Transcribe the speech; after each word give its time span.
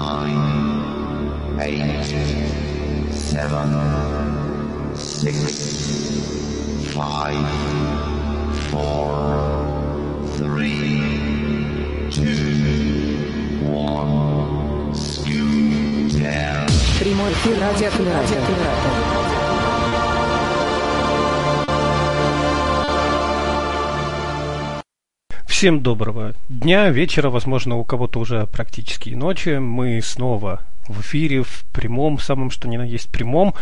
nine, 0.00 1.60
eight, 1.60 2.04
seven, 3.12 4.96
six, 4.96 6.92
five, 6.92 7.48
four, 8.70 10.24
three, 10.36 12.08
two, 12.10 13.18
one. 13.70 14.94
Scoot 14.94 16.22
down. 16.22 16.66
Прямой 16.98 17.32
эфир 17.32 17.58
радиокоммуникатор. 17.60 19.19
Всем 25.61 25.83
доброго 25.83 26.33
дня, 26.49 26.89
вечера, 26.89 27.29
возможно, 27.29 27.77
у 27.77 27.83
кого-то 27.83 28.19
уже 28.19 28.47
практически 28.47 29.11
ночи. 29.11 29.59
Мы 29.59 30.01
снова 30.01 30.61
в 30.87 31.01
эфире, 31.01 31.43
в 31.43 31.65
прямом, 31.71 32.17
самом 32.17 32.49
что 32.49 32.67
ни 32.67 32.77
на 32.77 32.81
есть 32.81 33.11
прямом. 33.11 33.53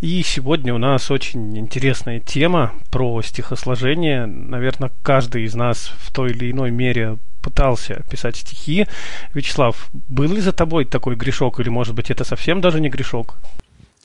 И 0.00 0.22
сегодня 0.22 0.72
у 0.72 0.78
нас 0.78 1.10
очень 1.10 1.58
интересная 1.58 2.20
тема 2.20 2.72
про 2.92 3.20
стихосложение. 3.22 4.26
Наверное, 4.26 4.92
каждый 5.02 5.42
из 5.42 5.56
нас 5.56 5.90
в 5.98 6.12
той 6.12 6.30
или 6.30 6.52
иной 6.52 6.70
мере 6.70 7.18
пытался 7.42 8.04
писать 8.08 8.36
стихи. 8.36 8.86
Вячеслав, 9.34 9.90
был 9.92 10.32
ли 10.32 10.40
за 10.40 10.52
тобой 10.52 10.84
такой 10.84 11.16
грешок, 11.16 11.58
или, 11.58 11.68
может 11.68 11.96
быть, 11.96 12.12
это 12.12 12.22
совсем 12.22 12.60
даже 12.60 12.80
не 12.80 12.90
грешок? 12.90 13.38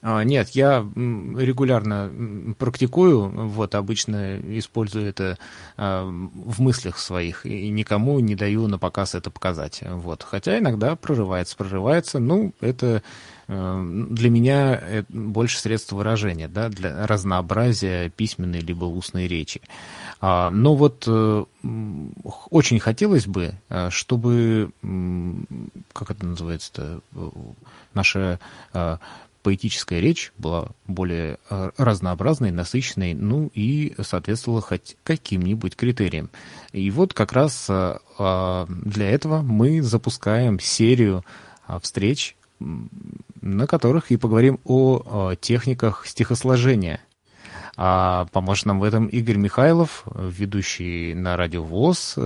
А, 0.08 0.23
нет, 0.23 0.50
я 0.50 0.88
регулярно 0.95 2.54
практикую, 2.59 3.27
вот 3.27 3.73
обычно 3.73 4.38
использую 4.59 5.08
это 5.08 5.40
а, 5.78 6.05
в 6.05 6.62
мыслях 6.62 7.00
своих 7.00 7.48
и 7.48 7.70
никому 7.70 8.20
не 8.20 8.36
даю 8.36 8.68
на 8.68 8.78
показ 8.78 9.16
это 9.16 9.31
показать. 9.31 9.81
Вот. 9.84 10.22
Хотя 10.22 10.59
иногда 10.59 10.95
прорывается, 10.95 11.58
прорывается. 11.58 12.20
Ну, 12.20 12.53
это 12.61 13.02
э, 13.48 14.06
для 14.11 14.30
меня 14.30 15.06
больше 15.09 15.58
средств 15.58 15.92
выражения, 15.92 16.48
да, 16.48 16.70
для 16.70 17.08
разнообразия 17.08 18.09
письменной 18.09 18.59
либо 18.59 18.86
устной 18.86 19.28
речи. 19.28 19.59
А, 20.22 20.52
но 20.52 20.76
вот 20.76 21.06
э, 21.08 21.45
очень 22.52 22.80
хотелось 22.80 23.26
бы, 23.26 23.56
э, 23.70 23.89
чтобы, 23.89 24.70
как 25.94 26.11
это 26.11 26.28
называется-то, 26.28 27.00
наша 27.95 28.39
поэтическая 29.46 30.00
речь 30.00 30.34
была 30.40 30.70
более 30.88 31.38
э, 31.52 31.70
разнообразной, 31.78 32.50
насыщенной, 32.50 33.14
ну 33.14 33.52
и 33.54 33.94
соответствовала 34.02 34.60
хоть 34.60 34.98
каким-нибудь 35.04 35.76
критериям. 35.76 36.32
И 36.72 36.90
вот 36.90 37.14
как 37.14 37.32
раз 37.32 37.68
э, 37.70 38.00
а, 38.18 38.66
для 38.68 39.12
этого 39.12 39.44
мы 39.44 39.84
запускаем 39.84 40.60
серию 40.60 41.23
а, 41.68 41.80
встреч, 41.80 42.36
на 42.60 43.68
которых 43.68 44.10
и 44.10 44.18
поговорим 44.18 44.60
о 44.64 45.36
техниках 45.36 46.08
стихосложения– 46.08 47.02
а 47.78 48.26
поможет 48.31 48.66
нам 48.66 48.80
в 48.80 48.84
этом 48.84 49.08
Игорь 49.08 49.38
Михайлов, 49.38 50.06
ведущий 50.16 51.14
на 51.14 51.36
радио 51.38 51.64
ВОЗ. 51.64 52.17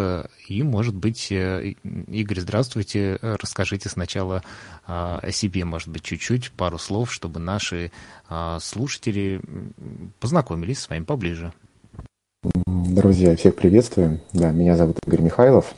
И, 0.47 0.63
может 0.63 0.95
быть, 0.95 1.31
э, 1.31 1.73
Игорь, 2.07 2.39
здравствуйте. 2.39 3.17
Расскажите 3.21 3.89
сначала 3.89 4.43
а, 4.85 5.19
о 5.21 5.31
себе, 5.31 5.65
может 5.65 5.89
быть, 5.89 6.03
чуть-чуть, 6.03 6.51
пару 6.51 6.77
слов, 6.77 7.11
чтобы 7.11 7.39
наши 7.39 7.91
а, 8.27 8.59
слушатели 8.59 9.41
познакомились 10.19 10.79
с 10.79 10.89
вами 10.89 11.03
поближе. 11.03 11.53
Друзья, 12.65 13.35
всех 13.35 13.55
приветствую. 13.55 14.21
Да, 14.31 14.51
меня 14.51 14.77
зовут 14.77 14.97
Игорь 15.05 15.21
Михайлов. 15.21 15.73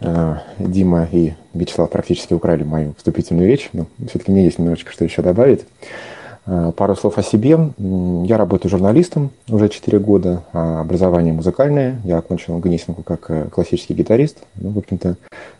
Э, 0.00 0.36
Дима 0.58 1.08
и 1.10 1.32
Вячеслав 1.54 1.90
практически 1.90 2.34
украли 2.34 2.62
мою 2.62 2.94
вступительную 2.98 3.48
речь, 3.48 3.70
но 3.72 3.86
все-таки 4.06 4.30
мне 4.30 4.44
есть 4.44 4.58
немножечко 4.58 4.92
что 4.92 5.04
еще 5.04 5.22
добавить. 5.22 5.64
Э, 6.50 6.72
пару 6.74 6.96
слов 6.96 7.18
о 7.18 7.22
себе. 7.22 7.58
Я 7.76 8.38
работаю 8.38 8.70
журналистом 8.70 9.30
уже 9.50 9.68
4 9.68 9.98
года, 9.98 10.44
а 10.54 10.80
образование 10.80 11.34
музыкальное. 11.34 12.00
Я 12.04 12.18
окончил 12.18 12.58
Гнесинку 12.58 13.02
как 13.02 13.30
э, 13.30 13.48
классический 13.52 13.92
гитарист. 13.92 14.38
Ну, 14.54 14.70
в 14.70 14.78
общем-то, 14.78 15.16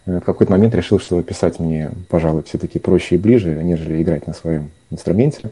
э, 0.07 0.19
в 0.21 0.25
какой-то 0.25 0.51
момент 0.51 0.75
решил, 0.75 0.99
что 0.99 1.23
писать 1.23 1.61
мне, 1.61 1.91
пожалуй, 2.09 2.43
все-таки 2.45 2.79
проще 2.79 3.17
и 3.17 3.19
ближе, 3.19 3.62
нежели 3.62 4.03
играть 4.03 4.27
на 4.27 4.33
своем 4.33 4.71
инструменте. 4.91 5.51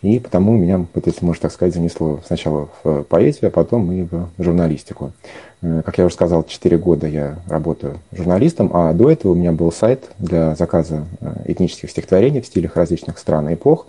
И 0.00 0.18
потому 0.18 0.56
меня, 0.56 0.86
если 1.04 1.24
можно 1.24 1.42
так 1.42 1.52
сказать, 1.52 1.74
занесло 1.74 2.20
сначала 2.26 2.70
в 2.82 3.02
поэзию, 3.02 3.48
а 3.48 3.50
потом 3.50 3.92
и 3.92 4.02
в 4.02 4.30
журналистику. 4.38 5.12
Как 5.60 5.98
я 5.98 6.06
уже 6.06 6.14
сказал, 6.14 6.44
4 6.44 6.76
года 6.78 7.06
я 7.06 7.36
работаю 7.46 7.98
журналистом, 8.10 8.70
а 8.74 8.92
до 8.94 9.10
этого 9.10 9.32
у 9.32 9.34
меня 9.36 9.52
был 9.52 9.70
сайт 9.70 10.10
для 10.18 10.56
заказа 10.56 11.04
этнических 11.44 11.90
стихотворений 11.90 12.40
в 12.40 12.46
стилях 12.46 12.74
различных 12.74 13.18
стран 13.18 13.50
и 13.50 13.54
эпох. 13.54 13.86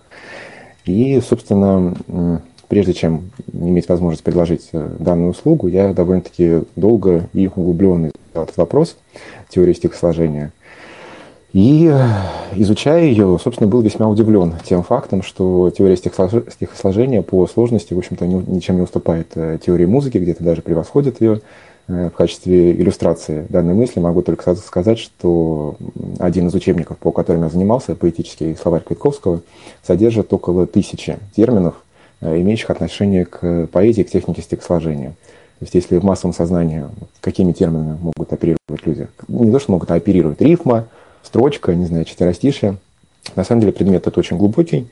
И, 0.85 1.21
собственно, 1.21 2.41
прежде 2.73 2.93
чем 2.93 3.29
иметь 3.51 3.87
возможность 3.87 4.23
предложить 4.23 4.69
э, 4.71 4.89
данную 4.97 5.29
услугу, 5.29 5.67
я 5.67 5.93
довольно-таки 5.93 6.61
долго 6.75 7.29
и 7.33 7.47
углубленно 7.47 8.07
изучал 8.07 8.45
этот 8.45 8.57
вопрос 8.57 8.97
теории 9.47 9.73
стихосложения. 9.73 10.51
И, 11.53 11.87
э, 11.87 11.99
изучая 12.55 13.03
ее, 13.05 13.37
собственно, 13.41 13.69
был 13.69 13.81
весьма 13.81 14.09
удивлен 14.09 14.55
тем 14.65 14.81
фактом, 14.81 15.21
что 15.21 15.69
теория 15.69 15.95
стихосложения 15.95 17.21
по 17.21 17.45
сложности, 17.45 17.93
в 17.93 17.99
общем-то, 17.99 18.25
ничем 18.25 18.77
не 18.77 18.81
уступает 18.81 19.27
э, 19.35 19.59
теории 19.63 19.85
музыки, 19.85 20.17
где-то 20.17 20.43
даже 20.43 20.63
превосходит 20.63 21.21
ее. 21.21 21.41
Э, 21.87 22.09
в 22.09 22.11
качестве 22.11 22.71
иллюстрации 22.71 23.45
данной 23.49 23.73
мысли 23.73 23.99
могу 23.99 24.21
только 24.21 24.55
сказать, 24.55 24.99
что 24.99 25.75
один 26.19 26.47
из 26.47 26.53
учебников, 26.53 26.97
по 26.97 27.11
которым 27.11 27.43
я 27.43 27.49
занимался, 27.49 27.95
поэтический 27.95 28.55
словарь 28.55 28.83
Квитковского, 28.83 29.41
содержит 29.85 30.31
около 30.31 30.65
тысячи 30.65 31.17
терминов, 31.35 31.75
э, 32.21 32.39
имеющих 32.41 32.69
отношение 32.69 33.25
к 33.25 33.67
поэзии, 33.67 34.03
к 34.03 34.09
технике 34.09 34.41
стихосложения. 34.41 35.09
То 35.59 35.65
есть 35.65 35.75
если 35.75 35.97
в 35.97 36.03
массовом 36.03 36.33
сознании 36.33 36.85
какими 37.21 37.51
терминами 37.51 37.97
могут 38.01 38.33
оперировать 38.33 38.85
люди? 38.85 39.07
Не 39.27 39.51
то, 39.51 39.59
что 39.59 39.71
могут, 39.71 39.91
а 39.91 39.95
оперировать. 39.95 40.41
Рифма, 40.41 40.87
строчка, 41.21 41.73
не 41.75 41.85
знаю, 41.85 42.05
четверостишие. 42.05 42.77
На 43.35 43.43
самом 43.43 43.61
деле 43.61 43.73
предмет 43.73 44.01
этот 44.01 44.17
очень 44.17 44.37
глубокий. 44.37 44.87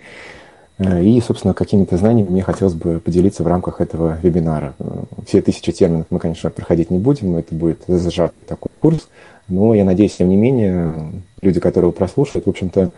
Э, 0.81 1.03
и, 1.03 1.21
собственно, 1.21 1.53
какими-то 1.53 1.97
знаниями 1.97 2.29
мне 2.29 2.41
хотелось 2.41 2.73
бы 2.73 2.99
поделиться 2.99 3.43
в 3.43 3.47
рамках 3.47 3.81
этого 3.81 4.17
вебинара. 4.21 4.73
Э, 4.79 5.03
все 5.27 5.41
тысячи 5.41 5.71
терминов 5.71 6.07
мы, 6.09 6.19
конечно, 6.19 6.49
проходить 6.49 6.89
не 6.89 6.97
будем, 6.97 7.35
это 7.37 7.53
будет 7.53 7.83
зажатый 7.87 8.39
такой 8.47 8.71
курс, 8.79 9.07
но 9.47 9.75
я 9.75 9.85
надеюсь, 9.85 10.15
тем 10.15 10.29
не 10.29 10.37
менее, 10.37 10.93
люди, 11.41 11.59
которые 11.59 11.89
его 11.89 11.97
прослушают, 11.97 12.47
в 12.47 12.49
общем-то, 12.49 12.91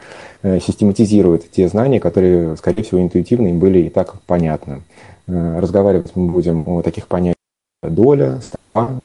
э, 0.43 0.59
систематизируют 0.61 1.51
те 1.51 1.67
знания, 1.67 1.99
которые, 1.99 2.55
скорее 2.55 2.83
всего, 2.83 3.01
интуитивно 3.01 3.47
им 3.47 3.59
были 3.59 3.79
и 3.79 3.89
так 3.89 4.21
понятны. 4.21 4.83
Разговаривать 5.25 6.15
мы 6.15 6.31
будем 6.31 6.67
о 6.67 6.81
таких 6.81 7.07
понятиях 7.07 7.37
доля, 7.81 8.41
строфа, 8.41 8.99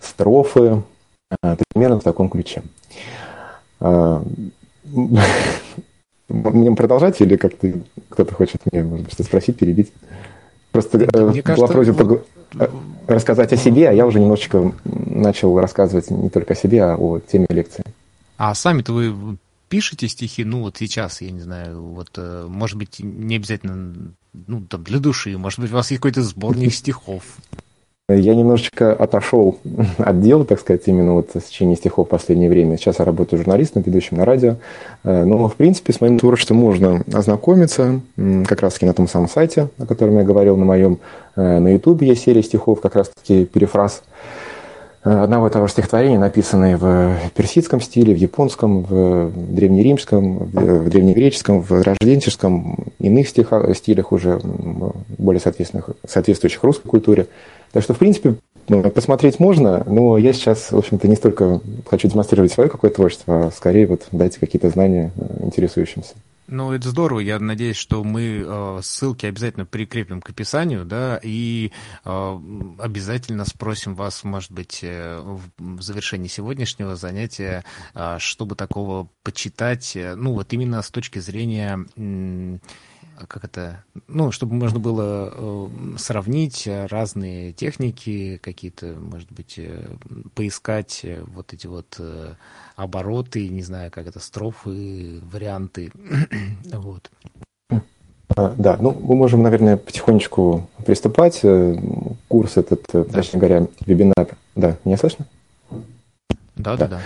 строфы, 0.00 0.82
примерно 1.72 2.00
в 2.00 2.02
таком 2.02 2.28
ключе. 2.28 2.62
Мне 6.32 6.74
продолжать 6.74 7.20
или 7.20 7.36
как-то 7.36 7.72
кто-то 8.08 8.34
хочет 8.34 8.62
мне, 8.70 8.82
может 8.82 9.04
быть, 9.04 9.12
что 9.12 9.22
спросить, 9.22 9.58
перебить? 9.58 9.92
Просто 10.70 10.96
Мне 10.98 11.06
была 11.12 11.42
кажется, 11.42 11.66
просьба 11.66 11.94
пог... 11.94 12.26
Э, 12.58 12.68
рассказать 13.06 13.52
о 13.52 13.56
себе, 13.58 13.90
а 13.90 13.92
я 13.92 14.06
уже 14.06 14.18
немножечко 14.18 14.72
начал 14.84 15.58
рассказывать 15.60 16.10
не 16.10 16.30
только 16.30 16.54
о 16.54 16.56
себе, 16.56 16.82
а 16.84 16.96
о 16.96 17.20
теме 17.20 17.46
лекции. 17.50 17.84
А 18.38 18.54
сами-то 18.54 18.94
вы 18.94 19.36
пишете 19.68 20.08
стихи, 20.08 20.44
ну 20.44 20.62
вот 20.62 20.78
сейчас, 20.78 21.20
я 21.20 21.30
не 21.30 21.40
знаю, 21.40 21.82
вот, 21.82 22.10
э, 22.16 22.46
может 22.48 22.78
быть, 22.78 23.00
не 23.00 23.36
обязательно, 23.36 24.14
ну, 24.32 24.62
там, 24.62 24.84
для 24.84 24.98
души, 24.98 25.36
может 25.36 25.60
быть, 25.60 25.70
у 25.70 25.74
вас 25.74 25.90
есть 25.90 26.00
какой-то 26.00 26.22
сборник 26.22 26.72
стихов. 26.74 27.24
Я 28.14 28.34
немножечко 28.34 28.92
отошел 28.92 29.58
от 29.98 30.20
дела, 30.20 30.44
так 30.44 30.60
сказать, 30.60 30.82
именно 30.86 31.14
вот 31.14 31.30
с 31.34 31.48
чтения 31.48 31.76
стихов 31.76 32.06
в 32.06 32.10
последнее 32.10 32.50
время. 32.50 32.76
Сейчас 32.76 32.98
я 32.98 33.04
работаю 33.04 33.38
журналистом, 33.38 33.82
ведущим 33.82 34.16
на 34.16 34.24
радио. 34.24 34.56
Э, 35.04 35.24
но, 35.24 35.48
в 35.48 35.54
принципе, 35.54 35.92
с 35.92 36.00
моим 36.00 36.18
творчеством 36.18 36.58
можно 36.58 37.02
ознакомиться 37.12 38.00
как 38.46 38.60
раз-таки 38.62 38.86
на 38.86 38.94
том 38.94 39.08
самом 39.08 39.28
сайте, 39.28 39.68
о 39.78 39.86
котором 39.86 40.16
я 40.16 40.24
говорил, 40.24 40.56
на 40.56 40.64
моем. 40.64 40.98
Э, 41.36 41.58
на 41.58 41.72
Ютубе 41.72 42.08
есть 42.08 42.22
серия 42.22 42.42
стихов, 42.42 42.80
как 42.80 42.96
раз-таки 42.96 43.44
перефраз 43.44 44.02
э, 45.04 45.10
одного 45.10 45.48
и 45.48 45.50
того 45.50 45.66
же 45.66 45.72
стихотворения, 45.72 46.18
написанные 46.18 46.76
в 46.76 47.16
персидском 47.34 47.80
стиле, 47.80 48.14
в 48.14 48.18
японском, 48.18 48.82
в 48.82 49.32
древнеримском, 49.34 50.38
в 50.38 50.88
древнегреческом, 50.88 51.62
в 51.62 51.82
рожденческом, 51.82 52.86
иных 52.98 53.28
стихах, 53.28 53.76
стилях 53.76 54.12
уже 54.12 54.40
более 55.18 55.40
соответствующих 55.40 56.62
русской 56.62 56.88
культуре. 56.88 57.26
Так 57.72 57.82
что, 57.82 57.94
в 57.94 57.98
принципе, 57.98 58.36
ну, 58.68 58.82
посмотреть 58.90 59.40
можно, 59.40 59.82
но 59.86 60.18
я 60.18 60.32
сейчас, 60.32 60.72
в 60.72 60.76
общем-то, 60.76 61.08
не 61.08 61.16
столько 61.16 61.60
хочу 61.88 62.08
демонстрировать 62.08 62.52
свое 62.52 62.70
какое-то 62.70 62.96
творчество, 62.96 63.46
а 63.46 63.50
скорее 63.50 63.86
вот 63.86 64.06
дать 64.12 64.36
какие-то 64.36 64.68
знания 64.68 65.12
э, 65.16 65.44
интересующимся. 65.44 66.14
Ну, 66.48 66.72
это 66.72 66.90
здорово. 66.90 67.20
Я 67.20 67.38
надеюсь, 67.38 67.76
что 67.76 68.04
мы 68.04 68.44
э, 68.44 68.80
ссылки 68.82 69.26
обязательно 69.26 69.64
прикрепим 69.64 70.20
к 70.20 70.30
описанию, 70.30 70.84
да, 70.84 71.18
и 71.22 71.72
э, 72.04 72.40
обязательно 72.78 73.44
спросим 73.46 73.94
вас, 73.94 74.22
может 74.22 74.52
быть, 74.52 74.80
э, 74.82 75.22
в 75.58 75.80
завершении 75.80 76.28
сегодняшнего 76.28 76.94
занятия, 76.94 77.64
э, 77.94 78.16
чтобы 78.18 78.54
такого 78.54 79.08
почитать, 79.22 79.96
э, 79.96 80.14
ну, 80.14 80.34
вот 80.34 80.52
именно 80.52 80.82
с 80.82 80.90
точки 80.90 81.20
зрения 81.20 81.86
как 83.26 83.44
это, 83.44 83.84
ну, 84.08 84.32
чтобы 84.32 84.54
можно 84.54 84.78
было 84.78 85.32
э, 85.32 85.68
сравнить 85.98 86.68
разные 86.68 87.52
техники, 87.52 88.38
какие-то, 88.42 88.94
может 88.98 89.30
быть, 89.32 89.54
э, 89.58 89.84
поискать 90.34 91.00
э, 91.04 91.22
вот 91.34 91.52
эти 91.52 91.66
вот 91.66 92.00
обороты, 92.76 93.48
не 93.48 93.62
знаю, 93.62 93.90
как 93.90 94.06
это, 94.06 94.20
строфы, 94.20 95.20
варианты, 95.32 95.92
вот. 96.72 97.10
А, 98.34 98.54
да, 98.56 98.78
ну, 98.80 98.92
мы 98.92 99.14
можем, 99.14 99.42
наверное, 99.42 99.76
потихонечку 99.76 100.68
приступать. 100.86 101.42
Курс 102.28 102.56
этот, 102.56 102.86
да. 102.92 103.04
точнее 103.04 103.40
говоря, 103.40 103.66
вебинар. 103.84 104.36
Да, 104.54 104.78
меня 104.84 104.96
слышно? 104.96 105.26
Да, 106.56 106.76
да, 106.76 106.86
да. 106.86 106.88
Да. 106.88 107.00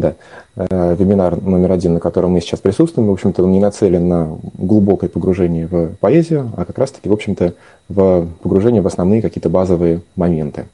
Э, 0.00 0.96
вебинар 0.98 1.40
номер 1.40 1.72
один, 1.72 1.94
на 1.94 2.00
котором 2.00 2.32
мы 2.32 2.40
сейчас 2.40 2.60
присутствуем, 2.60 3.08
в 3.08 3.12
общем-то, 3.12 3.44
он 3.44 3.52
не 3.52 3.60
нацелен 3.60 4.08
на 4.08 4.38
глубокое 4.56 5.08
погружение 5.08 5.66
в 5.66 5.94
поэзию, 6.00 6.50
а 6.56 6.64
как 6.64 6.78
раз-таки, 6.78 7.08
в 7.08 7.12
общем-то, 7.12 7.54
в 7.88 8.26
погружение 8.42 8.82
в 8.82 8.86
основные 8.86 9.22
какие-то 9.22 9.48
базовые 9.48 10.00
моменты. 10.16 10.66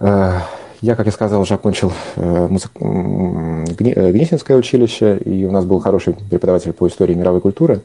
Э, 0.00 0.38
я, 0.80 0.96
как 0.96 1.04
я 1.06 1.12
сказал, 1.12 1.42
уже 1.42 1.54
окончил 1.54 1.92
э, 2.16 2.46
музык... 2.48 2.72
Гнесинское 2.80 4.56
училище, 4.56 5.18
и 5.18 5.44
у 5.44 5.50
нас 5.50 5.66
был 5.66 5.78
хороший 5.80 6.14
преподаватель 6.14 6.72
по 6.72 6.88
истории 6.88 7.14
мировой 7.14 7.40
культуры. 7.42 7.82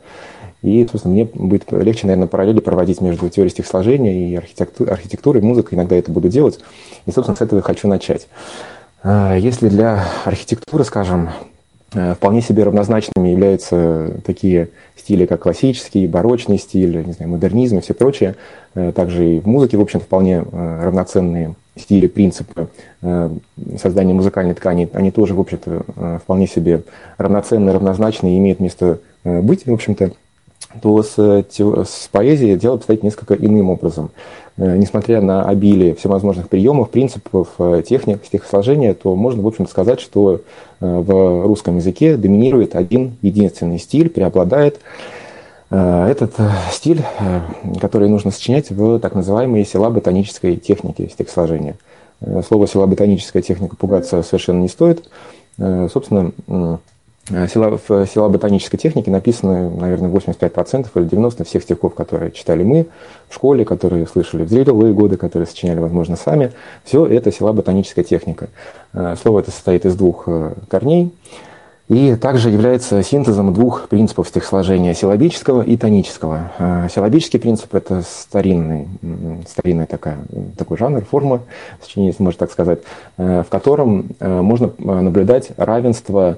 И, 0.62 0.88
собственно, 0.90 1.14
мне 1.14 1.26
будет 1.26 1.72
легче, 1.72 2.08
наверное, 2.08 2.28
параллели 2.28 2.60
проводить 2.60 3.02
между 3.02 3.30
теорией 3.30 3.52
стихосложения 3.52 4.14
и 4.14 4.36
архитектурой, 4.36 5.42
музыкой. 5.42 5.78
Иногда 5.78 5.96
это 5.96 6.12
буду 6.12 6.30
делать. 6.30 6.60
И, 7.06 7.12
собственно, 7.12 7.36
с 7.36 7.42
этого 7.42 7.62
хочу 7.62 7.88
начать. 7.88 8.28
А, 9.08 9.36
если 9.36 9.70
для 9.70 10.04
архитектуры, 10.26 10.84
скажем, 10.84 11.30
э, 11.94 12.16
вполне 12.16 12.42
себе 12.42 12.64
равнозначными 12.64 13.30
являются 13.30 14.20
такие 14.26 14.70
стили, 14.98 15.28
как 15.28 15.44
классический, 15.44 16.08
барочный 16.08 16.58
стиль, 16.58 17.06
не 17.06 17.14
знаю, 17.14 17.30
модернизм 17.30 17.78
и 17.78 17.82
все 17.82 17.94
прочее, 17.94 18.36
э, 18.74 18.92
также 18.94 19.36
и 19.36 19.40
в 19.40 19.46
музыке, 19.46 19.78
в 19.78 19.82
общем-то, 19.82 20.08
вполне 20.08 20.44
э, 20.44 20.82
равноценные 20.84 21.54
стили, 21.78 22.08
принципы 22.08 22.70
создания 23.78 24.14
музыкальной 24.14 24.54
ткани, 24.54 24.90
они 24.94 25.12
тоже, 25.12 25.34
в 25.34 25.42
общем-то, 25.42 26.20
вполне 26.24 26.48
себе 26.48 26.84
равноценны, 27.18 27.74
равнозначны 27.74 28.34
и 28.34 28.38
имеют 28.38 28.62
место 28.62 29.00
быть, 29.26 29.66
в 29.66 29.74
общем-то, 29.74 30.12
то 30.82 31.04
с, 31.04 31.18
с 31.18 32.08
поэзией 32.14 32.56
дело 32.56 32.76
обстоит 32.76 33.04
несколько 33.04 33.34
иным 33.34 33.72
образом. 33.72 34.12
Э, 34.58 34.78
несмотря 34.78 35.22
на 35.22 35.44
обилие 35.44 35.96
всевозможных 35.96 36.48
приемов, 36.48 36.90
принципов, 36.90 37.50
э, 37.60 37.84
техник 37.86 38.22
стихосложения, 38.26 38.94
то 38.94 39.16
можно, 39.16 39.42
в 39.42 39.48
общем-то, 39.48 39.70
сказать, 39.70 40.00
что 40.00 40.36
э, 40.36 40.40
в 40.80 41.46
русском 41.46 41.76
языке 41.78 42.16
доминирует 42.16 42.76
один 42.76 43.18
единственный 43.22 43.80
стиль, 43.80 44.10
преобладает 44.10 44.80
этот 45.72 46.36
стиль, 46.72 47.02
который 47.82 48.08
нужно 48.08 48.30
сочинять 48.30 48.70
в 48.70 49.00
так 49.00 49.16
называемой 49.16 49.66
села-ботанической 49.66 50.58
технике 50.58 51.10
стихосложения. 51.10 51.76
Слово 52.48 52.68
села-ботаническая 52.68 53.42
техника 53.42 53.76
пугаться 53.76 54.22
совершенно 54.22 54.62
не 54.62 54.70
стоит. 54.70 55.10
Собственно, 55.58 56.32
села, 57.28 57.80
в 57.88 58.06
села 58.06 58.30
ботанической 58.30 58.78
техники 58.78 59.10
написаны, 59.10 59.70
наверное, 59.70 60.10
85% 60.10 60.88
или 60.96 61.06
90% 61.06 61.44
всех 61.46 61.64
стихов, 61.64 61.96
которые 61.96 62.32
читали 62.32 62.64
мы 62.64 62.88
в 63.30 63.36
школе, 63.36 63.66
которые 63.66 64.06
слышали 64.06 64.44
в 64.44 64.50
зрелые 64.50 64.94
годы, 64.94 65.18
которые 65.18 65.48
сочиняли, 65.48 65.80
возможно, 65.80 66.16
сами. 66.16 66.52
Все 66.84 67.06
это 67.06 67.32
села 67.32 67.52
ботаническая 67.54 68.06
техника. 68.06 68.50
Э, 68.94 69.16
слово 69.20 69.40
это 69.40 69.52
состоит 69.52 69.86
из 69.86 69.96
двух 69.96 70.26
э, 70.28 70.54
корней 70.70 71.12
и 71.88 72.16
также 72.16 72.50
является 72.50 73.04
синтезом 73.04 73.54
двух 73.54 73.90
принципов 73.90 74.28
стихосложения– 74.28 74.94
силабического 74.96 75.62
и 75.62 75.78
тонического. 75.78 76.52
Силабический 76.92 77.40
принцип– 77.40 77.74
это 77.76 78.02
старинный, 78.02 78.88
старинный 79.48 79.86
такая, 79.86 80.18
такой 80.58 80.78
жанр, 80.78 81.06
форма 81.06 81.42
сочинения, 81.84 82.10
если 82.10 82.24
можно 82.24 82.40
так 82.40 82.52
сказать, 82.52 82.80
в 83.18 83.46
котором 83.52 84.08
можно 84.20 84.72
наблюдать 84.80 85.52
равенство 85.58 86.26
Э, 86.30 86.36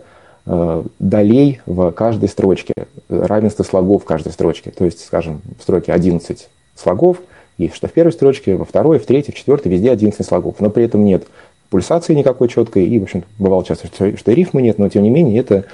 долей 0.99 1.61
в 1.65 1.91
каждой 1.91 2.29
строчке, 2.29 2.73
равенство 3.09 3.63
слогов 3.63 4.03
в 4.03 4.05
каждой 4.05 4.31
строчке. 4.31 4.71
То 4.71 4.85
есть, 4.85 5.05
скажем, 5.05 5.41
в 5.57 5.61
строке 5.61 5.91
11 5.91 6.47
слогов, 6.75 7.21
и 7.57 7.69
что 7.69 7.87
в 7.87 7.93
первой 7.93 8.11
строчке, 8.11 8.55
во 8.55 8.65
второй, 8.65 8.99
в 8.99 9.05
третьей, 9.05 9.33
в 9.33 9.37
четвертой, 9.37 9.71
везде 9.71 9.91
11 9.91 10.25
слогов. 10.25 10.59
Но 10.59 10.69
при 10.69 10.85
этом 10.85 11.03
нет 11.03 11.27
пульсации 11.69 12.13
никакой 12.13 12.47
четкой, 12.47 12.85
и, 12.85 12.99
в 12.99 13.03
общем, 13.03 13.25
бывало 13.39 13.65
часто, 13.65 13.87
что, 13.87 14.15
что 14.15 14.31
рифмы 14.31 14.61
нет, 14.61 14.77
но 14.77 14.87
тем 14.89 15.03
не 15.03 15.09
менее 15.09 15.39
это... 15.39 15.65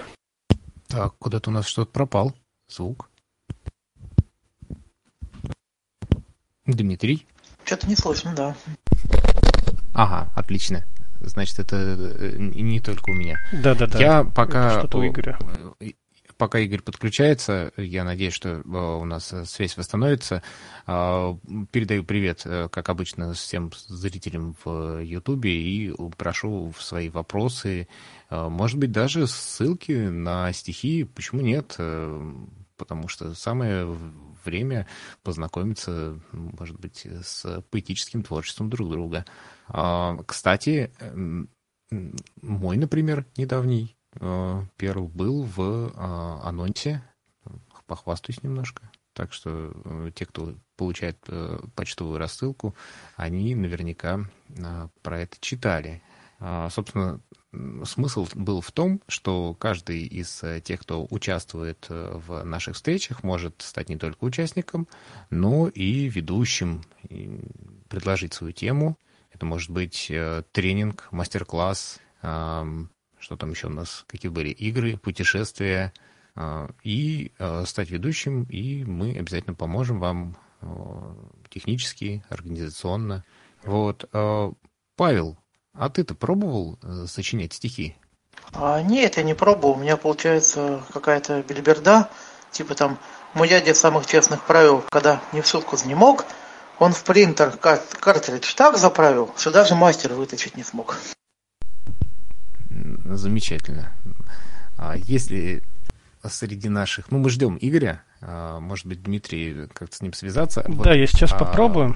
Так, 0.87 1.13
куда-то 1.19 1.49
у 1.49 1.53
нас 1.53 1.65
что-то 1.65 1.91
пропал. 1.91 2.33
Звук. 2.67 3.09
Дмитрий? 6.65 7.27
Что-то 7.63 7.87
не 7.87 7.95
слышно, 7.95 8.33
да. 8.35 8.55
Ага, 9.93 10.31
отлично. 10.35 10.83
Значит, 11.23 11.59
это 11.59 11.75
э, 11.77 12.35
не 12.37 12.79
только 12.79 13.09
у 13.09 13.13
меня. 13.13 13.39
Да-да-да. 13.51 13.99
Я 13.99 14.23
пока... 14.23 14.79
Что-то 14.79 14.99
у 14.99 15.07
Игоря. 15.07 15.39
Э, 15.79 15.91
пока 16.37 16.59
Игорь 16.59 16.81
подключается, 16.81 17.71
я 17.77 18.03
надеюсь, 18.03 18.33
что 18.33 18.49
э, 18.49 18.61
у 18.61 19.05
нас 19.05 19.33
связь 19.45 19.77
восстановится. 19.77 20.43
Передаю 20.85 22.03
привет, 22.03 22.45
как 22.71 22.89
обычно, 22.89 23.33
всем 23.33 23.71
зрителям 23.87 24.55
в 24.65 24.99
Ютубе 24.99 25.51
и 25.51 25.93
прошу 26.17 26.73
в 26.77 26.83
свои 26.83 27.07
вопросы, 27.07 27.87
может 28.29 28.77
быть, 28.77 28.91
даже 28.91 29.25
ссылки 29.27 29.93
на 29.93 30.51
стихи, 30.51 31.05
почему 31.05 31.39
нет, 31.39 31.77
потому 32.75 33.07
что 33.07 33.33
самое 33.33 33.97
время 34.45 34.87
познакомиться, 35.23 36.19
может 36.31 36.79
быть, 36.79 37.05
с 37.05 37.63
поэтическим 37.69 38.23
творчеством 38.23 38.69
друг 38.69 38.89
друга. 38.89 39.25
А, 39.67 40.17
кстати, 40.25 40.91
мой, 42.41 42.77
например, 42.77 43.25
недавний 43.37 43.95
э, 44.19 44.61
перл 44.77 45.07
был 45.07 45.43
в 45.43 45.91
а, 45.95 46.41
анонсе. 46.43 47.03
Похвастаюсь 47.85 48.41
немножко. 48.41 48.89
Так 49.13 49.33
что 49.33 49.73
э, 49.85 50.11
те, 50.15 50.25
кто 50.25 50.55
получает 50.75 51.17
э, 51.27 51.59
почтовую 51.75 52.17
рассылку, 52.17 52.75
они 53.15 53.53
наверняка 53.55 54.21
про 55.01 55.19
это 55.19 55.37
читали. 55.39 56.01
А, 56.39 56.69
собственно, 56.69 57.21
смысл 57.85 58.27
был 58.35 58.61
в 58.61 58.71
том, 58.71 59.01
что 59.07 59.53
каждый 59.53 60.03
из 60.03 60.43
тех, 60.63 60.81
кто 60.81 61.07
участвует 61.09 61.85
в 61.89 62.43
наших 62.43 62.75
встречах, 62.75 63.23
может 63.23 63.61
стать 63.61 63.89
не 63.89 63.97
только 63.97 64.23
участником, 64.23 64.87
но 65.29 65.67
и 65.67 66.09
ведущим, 66.09 66.83
и 67.09 67.39
предложить 67.89 68.33
свою 68.33 68.53
тему– 68.53 68.97
это 69.33 69.45
может 69.45 69.71
быть 69.71 70.07
э, 70.09 70.43
тренинг, 70.51 71.07
мастер-класс, 71.11 71.99
что 72.21 73.35
там 73.37 73.51
еще 73.51 73.67
у 73.67 73.71
нас, 73.71 74.05
какие 74.07 74.31
были 74.31 74.49
игры, 74.49 74.97
путешествия, 74.97 75.91
э, 76.35 76.69
и 76.83 77.31
э, 77.39 77.65
стать 77.65 77.89
ведущим, 77.89 78.43
и 78.43 78.85
мы 78.85 79.17
обязательно 79.17 79.55
поможем 79.55 79.99
вам 79.99 80.37
технически, 81.49 82.23
организационно. 82.29 83.25
Вот. 83.65 84.09
Павел, 84.95 85.37
а 85.73 85.89
ты-то 85.89 86.15
пробовал 86.15 86.79
сочинять 87.07 87.53
стихи? 87.53 87.95
А, 88.53 88.81
нет, 88.81 89.17
я 89.17 89.23
не 89.23 89.33
пробовал. 89.33 89.73
У 89.73 89.79
меня 89.79 89.97
получается 89.97 90.83
какая-то 90.93 91.43
бельберда, 91.43 92.09
типа 92.51 92.75
там 92.75 92.99
мой 93.33 93.49
дядя 93.49 93.73
самых 93.73 94.05
честных 94.05 94.43
правил, 94.43 94.83
когда 94.89 95.21
не 95.31 95.41
в 95.41 95.47
шутку 95.47 95.77
не 95.85 95.95
мог, 95.95 96.25
он 96.79 96.93
в 96.93 97.03
принтер 97.03 97.51
картридж 97.51 98.53
так 98.55 98.77
заправил, 98.77 99.33
что 99.37 99.51
даже 99.51 99.75
мастер 99.75 100.13
вытащить 100.13 100.55
не 100.55 100.63
смог. 100.63 100.97
Замечательно. 103.05 103.91
А 104.77 104.95
если 104.97 105.63
среди 106.25 106.69
наших... 106.69 107.11
Ну, 107.11 107.19
мы 107.19 107.29
ждем 107.29 107.57
Игоря. 107.59 108.03
А, 108.21 108.59
может 108.59 108.85
быть, 108.85 109.03
Дмитрий 109.03 109.67
как-то 109.73 109.95
с 109.95 110.01
ним 110.01 110.13
связаться. 110.13 110.63
Да, 110.67 110.73
вот, 110.73 110.87
я 110.87 111.07
сейчас 111.07 111.31
а, 111.33 111.37
попробую. 111.37 111.95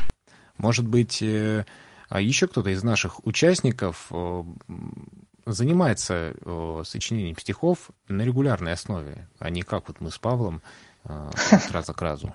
Может 0.58 0.88
быть, 0.88 1.22
э, 1.22 1.66
а 2.10 2.22
еще 2.22 2.48
кто-то 2.48 2.70
из 2.70 2.84
наших 2.84 3.26
участников 3.26 4.08
э, 4.12 4.44
занимается 5.46 6.34
э, 6.40 6.84
сочинением 6.86 7.38
стихов 7.38 7.92
на 8.08 8.24
регулярной 8.24 8.74
основе, 8.74 9.28
а 9.40 9.50
не 9.50 9.64
как 9.64 9.88
вот 9.88 10.02
мы 10.02 10.12
с 10.12 10.18
Павлом 10.18 10.62
с 11.06 11.72
раза 11.72 11.94
к 11.94 12.02
разу. 12.02 12.34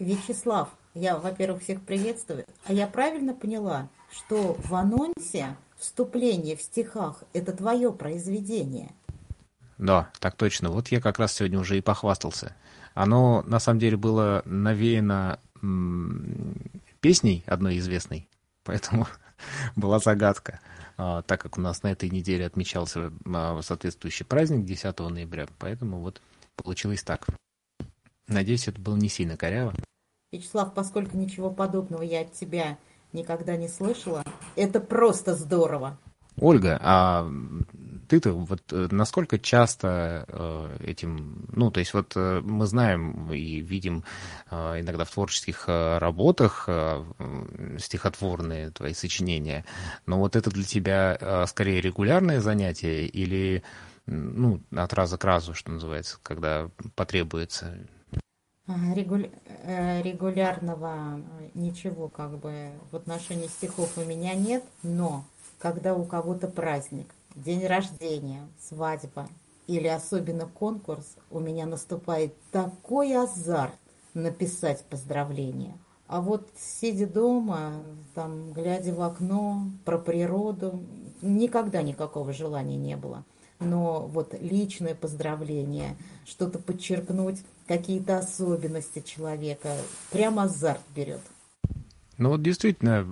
Вячеслав, 0.00 0.68
я, 0.94 1.16
во-первых, 1.16 1.62
всех 1.62 1.82
приветствую. 1.82 2.44
А 2.64 2.72
я 2.72 2.86
правильно 2.88 3.34
поняла, 3.34 3.88
что 4.10 4.54
в 4.54 4.74
анонсе 4.74 5.56
вступление 5.78 6.56
в 6.56 6.62
стихах– 6.62 7.22
это 7.32 7.52
твое 7.52 7.92
произведение? 7.92 8.90
Да, 9.78 10.10
так 10.18 10.34
точно. 10.36 10.70
Вот 10.70 10.88
я 10.88 11.00
как 11.00 11.18
раз 11.18 11.32
сегодня 11.32 11.58
уже 11.58 11.78
и 11.78 11.80
похвастался. 11.80 12.56
Оно 12.94 13.42
на 13.46 13.60
самом 13.60 13.78
деле 13.78 13.96
было 13.96 14.42
навеяно 14.44 15.38
песней 17.00 17.44
одной 17.46 17.78
известной, 17.78 18.28
поэтому 18.64 19.06
была 19.76 19.98
загадка. 19.98 20.60
А, 20.96 21.22
так 21.22 21.40
как 21.40 21.56
у 21.58 21.60
нас 21.60 21.82
на 21.82 21.92
этой 21.92 22.10
неделе 22.10 22.46
отмечался 22.46 23.12
а, 23.26 23.60
соответствующий 23.62 24.26
праздник 24.26 24.64
10 24.64 24.98
ноября, 24.98 25.46
поэтому 25.58 26.00
вот 26.00 26.20
получилось 26.56 27.02
так. 27.02 27.26
Надеюсь, 28.28 28.68
это 28.68 28.80
было 28.80 28.96
не 28.96 29.08
сильно 29.08 29.36
коряво. 29.36 29.74
Вячеслав, 30.32 30.74
поскольку 30.74 31.16
ничего 31.16 31.50
подобного 31.50 32.02
я 32.02 32.20
от 32.20 32.32
тебя 32.32 32.78
никогда 33.12 33.56
не 33.56 33.68
слышала, 33.68 34.22
это 34.56 34.78
просто 34.78 35.34
здорово. 35.34 35.98
Ольга, 36.36 36.78
а 36.80 37.28
ты-то 38.10 38.32
вот 38.32 38.60
э, 38.72 38.88
насколько 38.90 39.38
часто 39.38 40.24
э, 40.26 40.78
этим, 40.84 41.46
ну, 41.52 41.70
то 41.70 41.78
есть 41.78 41.94
вот 41.94 42.12
э, 42.16 42.40
мы 42.42 42.66
знаем 42.66 43.32
и 43.32 43.60
видим 43.60 44.02
иногда 44.50 45.04
в 45.04 45.10
творческих 45.10 45.68
работах 45.68 46.68
стихотворные 47.78 48.70
твои 48.70 48.94
сочинения, 48.94 49.64
но 50.06 50.18
вот 50.18 50.34
это 50.34 50.50
для 50.50 50.64
тебя 50.64 51.46
скорее 51.46 51.80
регулярное 51.80 52.40
занятие 52.40 53.06
или, 53.06 53.62
ну, 54.06 54.60
от 54.74 54.92
раза 54.92 55.18
к 55.18 55.24
разу, 55.24 55.54
что 55.54 55.70
называется, 55.70 56.18
когда 56.22 56.68
потребуется? 56.96 57.78
Регуля- 58.66 59.30
Регулярного 60.02 61.20
ничего 61.54 62.08
как 62.08 62.38
бы 62.38 62.72
в 62.90 62.96
отношении 62.96 63.46
стихов 63.46 63.96
у 63.96 64.04
меня 64.04 64.34
нет, 64.34 64.64
но 64.82 65.24
когда 65.58 65.94
у 65.94 66.04
кого-то 66.04 66.48
праздник, 66.48 67.06
день 67.34 67.66
рождения, 67.66 68.48
свадьба 68.60 69.28
или 69.66 69.86
особенно 69.86 70.46
конкурс, 70.46 71.16
у 71.30 71.38
меня 71.38 71.66
наступает 71.66 72.34
такой 72.50 73.14
азарт 73.14 73.74
написать 74.14 74.84
поздравления. 74.84 75.76
А 76.08 76.20
вот 76.20 76.48
сидя 76.58 77.06
дома, 77.06 77.74
там, 78.16 78.52
глядя 78.52 78.92
в 78.92 79.00
окно, 79.00 79.70
про 79.84 79.96
природу, 79.96 80.82
никогда 81.22 81.82
никакого 81.82 82.32
желания 82.32 82.76
не 82.76 82.96
было. 82.96 83.24
Но 83.60 84.08
вот 84.08 84.34
личное 84.40 84.96
поздравление, 84.96 85.96
что-то 86.24 86.58
подчеркнуть, 86.58 87.44
какие-то 87.68 88.18
особенности 88.18 89.00
человека, 89.00 89.76
прямо 90.10 90.44
азарт 90.44 90.80
берет. 90.96 91.20
Ну 92.20 92.28
вот 92.28 92.42
действительно, 92.42 93.06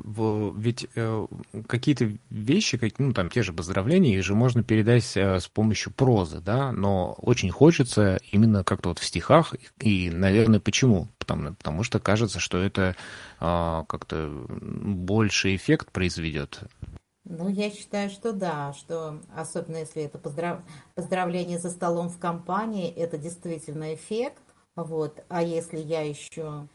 ведь 0.54 0.86
э, 0.94 1.26
какие-то 1.66 2.12
вещи, 2.28 2.78
ну 2.98 3.14
там 3.14 3.30
те 3.30 3.42
же 3.42 3.54
поздравления, 3.54 4.14
их 4.14 4.22
же 4.22 4.34
можно 4.34 4.62
передать 4.62 5.16
э, 5.16 5.40
с 5.40 5.48
помощью 5.48 5.94
прозы, 5.94 6.40
да, 6.40 6.72
но 6.72 7.14
очень 7.14 7.50
хочется 7.50 8.20
именно 8.32 8.64
как-то 8.64 8.90
вот 8.90 8.98
в 8.98 9.04
стихах, 9.06 9.54
и, 9.80 10.10
наверное, 10.10 10.60
почему? 10.60 11.08
Потому, 11.18 11.54
потому 11.54 11.84
что 11.84 12.00
кажется, 12.00 12.38
что 12.38 12.58
это 12.58 12.96
а, 13.40 13.86
как-то 13.88 14.30
больше 14.50 15.56
эффект 15.56 15.90
произведет. 15.90 16.60
Ну, 17.24 17.48
я 17.48 17.70
считаю, 17.70 18.10
что 18.10 18.34
да, 18.34 18.74
что 18.74 19.22
особенно 19.34 19.78
если 19.78 20.02
это 20.02 20.18
поздрав- 20.18 20.60
поздравление 20.94 21.58
за 21.58 21.70
столом 21.70 22.10
в 22.10 22.18
компании, 22.18 22.90
это 22.90 23.16
действительно 23.16 23.94
эффект. 23.94 24.42
Вот. 24.76 25.24
А 25.30 25.42
если 25.42 25.78
я 25.78 26.02
еще 26.02 26.68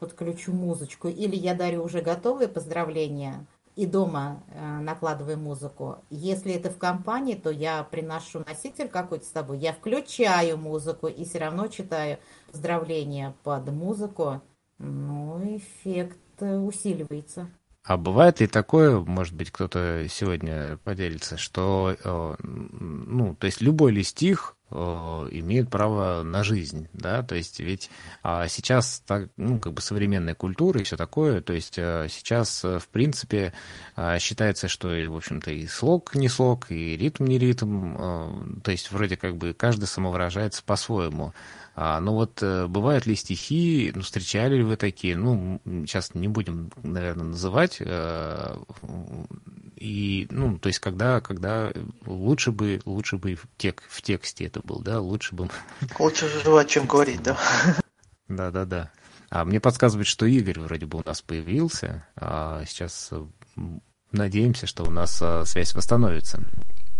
подключу 0.00 0.52
музычку, 0.52 1.08
или 1.08 1.36
я 1.36 1.54
дарю 1.54 1.84
уже 1.84 2.00
готовые 2.00 2.48
поздравления 2.48 3.46
и 3.76 3.86
дома 3.86 4.42
а, 4.54 4.80
накладываю 4.80 5.38
музыку. 5.38 5.98
Если 6.10 6.52
это 6.52 6.70
в 6.70 6.78
компании, 6.78 7.34
то 7.34 7.50
я 7.50 7.82
приношу 7.84 8.42
носитель 8.46 8.88
какой-то 8.88 9.24
с 9.24 9.32
собой, 9.32 9.58
я 9.58 9.72
включаю 9.72 10.58
музыку 10.58 11.06
и 11.06 11.24
все 11.24 11.38
равно 11.38 11.68
читаю 11.68 12.18
поздравления 12.50 13.34
под 13.42 13.70
музыку. 13.70 14.42
Ну, 14.78 15.40
эффект 15.56 16.18
э, 16.40 16.58
усиливается. 16.58 17.48
А 17.84 17.96
бывает 17.96 18.40
ли 18.40 18.46
такое, 18.46 18.98
может 19.00 19.34
быть, 19.34 19.50
кто-то 19.50 20.06
сегодня 20.08 20.78
поделится, 20.84 21.36
что, 21.36 21.96
э, 22.02 22.34
ну, 22.42 23.34
то 23.34 23.46
есть 23.46 23.60
любой 23.60 23.92
ли 23.92 24.02
стих 24.02 24.56
э, 24.72 25.28
имеет 25.32 25.70
право 25.70 26.22
на 26.22 26.42
жизнь, 26.42 26.88
да, 26.92 27.22
то 27.22 27.34
есть 27.34 27.60
ведь 27.60 27.90
а, 28.22 28.48
сейчас 28.48 29.02
так, 29.06 29.28
ну, 29.36 29.58
как 29.58 29.74
бы 29.74 29.82
современная 29.82 30.34
культура 30.34 30.80
и 30.80 30.84
все 30.84 30.96
такое, 30.96 31.40
то 31.40 31.52
есть 31.52 31.78
э, 31.78 32.06
сейчас, 32.10 32.64
э, 32.64 32.78
в 32.78 32.88
принципе, 32.88 33.52
считается, 34.18 34.68
что, 34.68 34.88
в 34.88 35.16
общем-то, 35.16 35.50
и 35.50 35.66
слог 35.66 36.14
не 36.14 36.28
слог, 36.28 36.70
и 36.70 36.96
ритм 36.96 37.24
не 37.24 37.38
ритм, 37.38 37.94
то 38.62 38.70
есть 38.70 38.90
вроде 38.90 39.16
как 39.16 39.36
бы 39.36 39.52
каждый 39.52 39.84
самовыражается 39.84 40.62
по-своему. 40.64 41.34
А, 41.74 42.00
ну 42.00 42.12
вот 42.12 42.42
э, 42.42 42.66
бывают 42.66 43.06
ли 43.06 43.16
стихи, 43.16 43.92
ну, 43.94 44.02
встречали 44.02 44.56
ли 44.56 44.62
вы 44.62 44.76
такие, 44.76 45.16
ну, 45.16 45.58
сейчас 45.64 46.14
не 46.14 46.28
будем, 46.28 46.70
наверное, 46.82 47.24
называть, 47.24 47.78
э, 47.80 48.56
и, 49.76 50.26
ну, 50.30 50.58
то 50.58 50.66
есть 50.66 50.80
когда, 50.80 51.22
когда 51.22 51.72
лучше 52.04 52.52
бы, 52.52 52.82
лучше 52.84 53.16
бы 53.16 53.36
в, 53.36 53.46
тек, 53.56 53.82
в 53.88 54.02
тексте 54.02 54.44
это 54.44 54.60
был, 54.60 54.80
да, 54.80 55.00
лучше 55.00 55.34
бы, 55.34 55.48
Лучше 55.98 56.28
жевать, 56.44 56.68
чем 56.68 56.86
говорить, 56.86 57.22
да? 57.22 57.38
да-да-да. 58.28 58.90
А 59.30 59.46
мне 59.46 59.58
подсказывает, 59.58 60.06
что 60.06 60.26
Игорь 60.26 60.60
вроде 60.60 60.84
бы 60.84 60.98
у 60.98 61.02
нас 61.06 61.22
появился, 61.22 62.06
а 62.16 62.64
сейчас 62.66 63.08
э, 63.12 63.24
надеемся, 64.12 64.66
что 64.66 64.84
у 64.84 64.90
нас 64.90 65.22
связь 65.44 65.74
восстановится. 65.74 66.42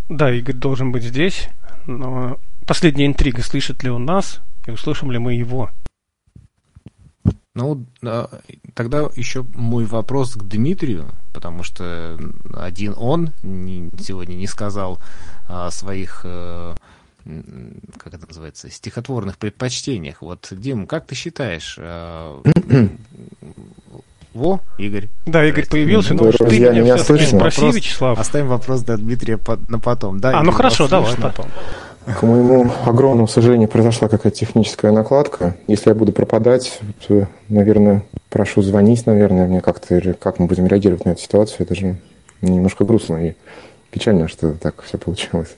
Да, 0.09 0.33
Игорь 0.33 0.55
должен 0.55 0.91
быть 0.91 1.03
здесь, 1.03 1.47
но 1.85 2.39
последняя 2.67 3.05
интрига, 3.05 3.43
слышит 3.43 3.83
ли 3.83 3.91
он 3.91 4.05
нас 4.05 4.41
и 4.67 4.71
услышим 4.71 5.11
ли 5.11 5.19
мы 5.19 5.33
его. 5.33 5.69
Ну, 7.55 7.85
а, 8.03 8.29
тогда 8.73 9.09
еще 9.15 9.45
мой 9.53 9.85
вопрос 9.85 10.33
к 10.33 10.43
Дмитрию, 10.43 11.05
потому 11.33 11.61
что 11.63 12.17
один 12.55 12.95
он 12.97 13.29
не- 13.43 13.91
сегодня 14.01 14.33
не 14.35 14.47
сказал 14.47 14.99
о 15.47 15.69
своих, 15.69 16.21
э, 16.23 16.75
как 17.97 18.13
это 18.15 18.25
называется, 18.27 18.71
стихотворных 18.71 19.37
предпочтениях. 19.37 20.21
Вот, 20.23 20.47
Дим, 20.51 20.87
как 20.87 21.05
ты 21.05 21.13
считаешь? 21.15 21.75
э, 21.77 22.39
Во, 24.33 24.61
Игорь. 24.79 25.09
Да, 25.27 25.45
Игорь 25.47 25.67
появился, 25.69 26.15
но 26.15 26.31
ты 26.31 26.43
меня 26.45 26.71
меня 26.71 26.95
все-таки 26.97 27.19
слышно? 27.25 27.37
спроси, 27.39 27.61
Вопрос- 27.61 27.75
Вячеслав. 27.75 28.19
Оставим 28.19 28.47
вопрос 28.47 28.81
до 28.81 28.97
Дмитрия 28.97 29.39
на 29.67 29.77
потом. 29.77 30.19
Да, 30.19 30.29
А, 30.29 30.37
ну 30.41 30.45
Игорь, 30.49 30.53
хорошо, 30.55 30.83
вас 30.85 30.89
давай 30.89 31.15
потом. 31.17 31.45
К 32.05 32.23
моему 32.23 32.69
огромному 32.85 33.27
сожалению, 33.27 33.69
произошла 33.69 34.07
какая-то 34.09 34.37
техническая 34.37 34.91
накладка. 34.91 35.55
Если 35.67 35.89
я 35.89 35.95
буду 35.95 36.11
пропадать, 36.11 36.79
то, 37.07 37.27
наверное, 37.49 38.03
прошу 38.29 38.61
звонить, 38.61 39.05
наверное, 39.05 39.47
мне 39.47 39.61
как-то, 39.61 39.95
или 39.95 40.11
как 40.13 40.39
мы 40.39 40.47
будем 40.47 40.67
реагировать 40.67 41.05
на 41.05 41.11
эту 41.11 41.21
ситуацию. 41.21 41.61
Это 41.61 41.75
же 41.75 41.95
немножко 42.41 42.83
грустно 42.83 43.25
и 43.29 43.35
печально, 43.91 44.27
что 44.27 44.53
так 44.53 44.81
все 44.81 44.97
получилось. 44.97 45.55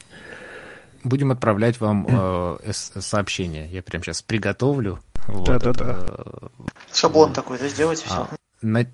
Будем 1.04 1.32
отправлять 1.32 1.80
вам 1.80 2.08
э, 2.10 2.58
сообщение. 2.72 3.68
Я 3.70 3.82
прямо 3.84 4.04
сейчас 4.04 4.22
приготовлю. 4.22 5.00
Вот 5.28 5.46
Да-да-да. 5.48 5.72
это, 6.00 6.52
Шаблон 6.94 7.34
такой, 7.34 7.58
да, 7.60 7.68
сделайте 7.68 8.04
все. 8.06 8.14
А, 8.16 8.28
на- 8.62 8.86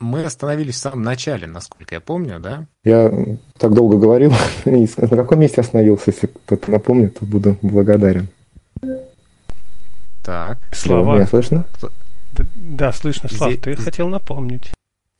Мы 0.00 0.24
остановились 0.24 0.74
в 0.74 0.78
самом 0.78 1.02
начале, 1.02 1.46
насколько 1.46 1.94
я 1.94 2.00
помню, 2.00 2.38
да? 2.40 2.66
Я 2.84 3.12
так 3.58 3.72
долго 3.72 3.96
говорил, 3.96 4.32
и 4.64 4.88
на 4.96 5.08
каком 5.08 5.40
месте 5.40 5.60
остановился, 5.60 6.10
если 6.10 6.26
кто-то 6.26 6.70
напомнит, 6.70 7.18
то 7.18 7.24
буду 7.24 7.56
благодарен. 7.62 8.28
Так. 10.24 10.58
Слава. 10.72 11.14
Меня 11.14 11.26
слышно? 11.26 11.64
Да, 12.56 12.92
слышно, 12.92 13.28
Слав, 13.28 13.50
Здесь- 13.52 13.62
ты 13.62 13.76
хотел 13.76 14.08
напомнить. 14.08 14.72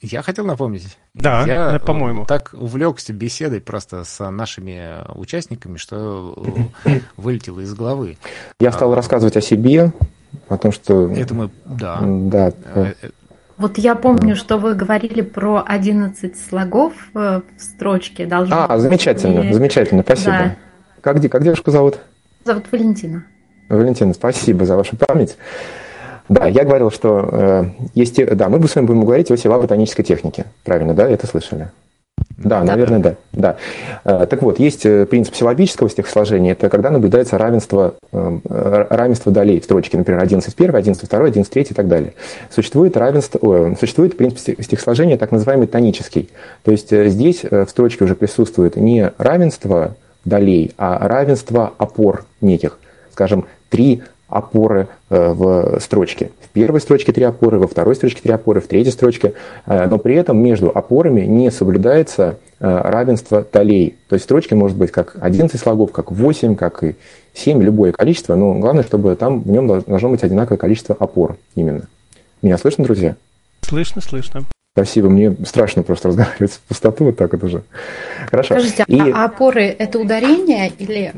Я 0.03 0.21
хотел 0.21 0.45
напомнить. 0.45 0.99
Да, 1.15 1.47
я, 1.47 1.77
э, 1.77 1.79
по-моему. 1.79 2.25
э, 2.25 2.27
так 2.27 2.51
увлекся 2.53 3.15
беседой 3.15 3.63
просто 3.63 4.05
с 4.05 4.31
нашими 4.31 5.03
участниками, 5.15 5.79
что 5.79 6.37
вылетело 7.17 7.61
из 7.61 7.73
головы. 7.73 8.19
Я 8.61 8.73
стал 8.73 8.95
рассказывать 8.95 9.39
о 9.39 9.41
себе, 9.41 9.93
о 10.49 10.59
том, 10.59 10.73
что... 10.73 11.11
Это 11.11 11.35
мы, 11.35 11.51
да. 11.65 12.01
Да, 12.03 12.53
э, 12.75 12.93
Вот 13.59 13.79
я 13.79 13.95
помню, 13.95 14.37
что 14.37 14.59
вы 14.59 14.75
говорили 14.75 15.23
про 15.23 15.63
11 15.67 16.35
слогов 16.39 16.93
э, 17.15 17.41
в 17.57 17.61
строчке. 17.63 18.27
Должно 18.27 18.67
А, 18.69 18.79
замечательно, 18.79 19.41
И- 19.41 19.53
замечательно, 19.53 20.03
спасибо. 20.03 20.31
Да. 20.33 20.57
Как, 21.01 21.23
как 21.31 21.43
девушку 21.43 21.71
зовут? 21.71 21.99
Зовут 22.45 22.65
Валентина. 22.71 23.25
Валентина, 23.69 24.13
спасибо 24.13 24.67
за 24.67 24.77
вашу 24.77 24.97
память. 24.97 25.37
Да, 26.29 26.47
я 26.47 26.65
говорил, 26.65 26.91
что 26.91 27.29
э, 27.33 27.65
есть... 27.95 28.25
Да, 28.37 28.49
мы 28.49 28.67
с 28.67 28.75
вами 28.75 28.87
будем 28.87 29.05
говорить 29.05 29.31
о 29.31 29.37
силоботанической 29.37 30.05
технике. 30.05 30.45
Правильно, 30.65 30.93
да? 30.93 31.09
Это 31.09 31.27
слышали? 31.27 31.71
Да, 32.37 32.63
наверное, 32.63 32.99
да. 32.99 33.15
да. 33.33 33.57
Э, 34.05 34.27
Так 34.27 34.43
вот, 34.43 34.59
есть 34.59 34.85
э, 34.85 35.07
принцип 35.07 35.35
силабического 35.35 35.89
стихосложения. 35.89 36.53
Это 36.53 36.69
когда 36.69 36.91
наблюдается 36.91 37.39
равенство, 37.39 37.95
э, 38.13 38.39
равенство 38.91 39.33
долей 39.33 39.59
в 39.61 39.65
строчке, 39.65 39.97
например, 39.97 40.23
11 40.23 40.55
1, 40.55 40.75
11 40.77 41.09
2, 41.09 41.25
11 41.25 41.53
3 41.53 41.63
и 41.63 41.75
так 41.75 41.89
далее. 41.89 42.13
Существует, 42.51 42.97
равенство, 42.97 43.39
ой, 43.41 43.77
существует 43.81 44.17
принцип 44.19 44.39
стих- 44.39 44.63
стихосложения, 44.63 45.17
так 45.17 45.33
называемый 45.33 45.67
тонический. 45.67 46.29
То 46.63 46.73
есть 46.73 46.91
здесь 46.91 47.43
в 47.43 47.67
строчке 47.69 48.05
уже 48.05 48.15
присутствует 48.15 48.77
не 48.77 49.13
равенство 49.17 49.97
долей, 50.27 50.73
а 50.77 51.09
равенство 51.09 51.73
опор 51.79 52.27
неких. 52.43 52.79
Скажем, 53.13 53.47
три 53.71 54.03
опоры 54.29 54.89
э, 55.09 55.33
в 55.33 55.79
строчке. 55.81 56.31
В 56.41 56.49
первой 56.49 56.81
строчке 56.81 57.13
три 57.13 57.25
опоры, 57.25 57.59
во 57.59 57.69
второй 57.69 57.95
строчке 57.95 58.21
три 58.23 58.33
опоры, 58.33 58.61
в 58.61 58.67
третьей 58.67 58.93
строчке. 58.93 59.35
Э, 59.67 59.87
но 59.89 59.99
при 59.99 60.15
этом 60.17 60.39
между 60.43 60.71
опорами 60.71 61.21
не 61.23 61.51
соблюдается 61.51 62.39
э, 62.59 62.67
равенство 62.67 63.47
долей. 63.53 63.97
То 64.09 64.15
есть 64.15 64.25
в 64.25 64.27
строчке 64.27 64.55
может 64.55 64.77
быть 64.77 64.91
как 64.91 65.17
11 65.21 65.61
слогов, 65.61 65.93
как 65.93 66.11
8, 66.11 66.57
как 66.57 66.83
и 66.83 66.97
7, 67.35 67.63
любое 67.63 67.93
количество. 67.93 68.35
Но 68.35 68.55
главное, 68.55 68.83
чтобы 68.83 69.15
там 69.15 69.43
в 69.43 69.49
нем 69.49 69.67
должно 69.67 70.09
быть 70.09 70.23
одинаковое 70.25 70.59
количество 70.59 70.97
опор 70.99 71.37
именно. 71.55 71.83
Меня 72.43 72.59
слышно, 72.59 72.85
друзья? 72.85 73.17
Слышно, 73.63 74.01
слышно. 74.03 74.43
Спасибо, 74.75 75.09
мне 75.09 75.35
страшно 75.47 75.83
просто 75.83 76.09
разговаривать 76.09 76.53
в 76.53 76.61
пустоту 76.61 77.05
вот 77.07 77.17
так 77.17 77.33
вот 77.33 77.43
уже. 77.45 77.63
Хорошо. 78.31 78.55
Скажите, 78.59 78.85
И- 78.89 79.01
а 79.01 79.25
опоры 79.25 79.65
это 79.65 79.99
ударение 79.99 80.71
или 80.79 81.13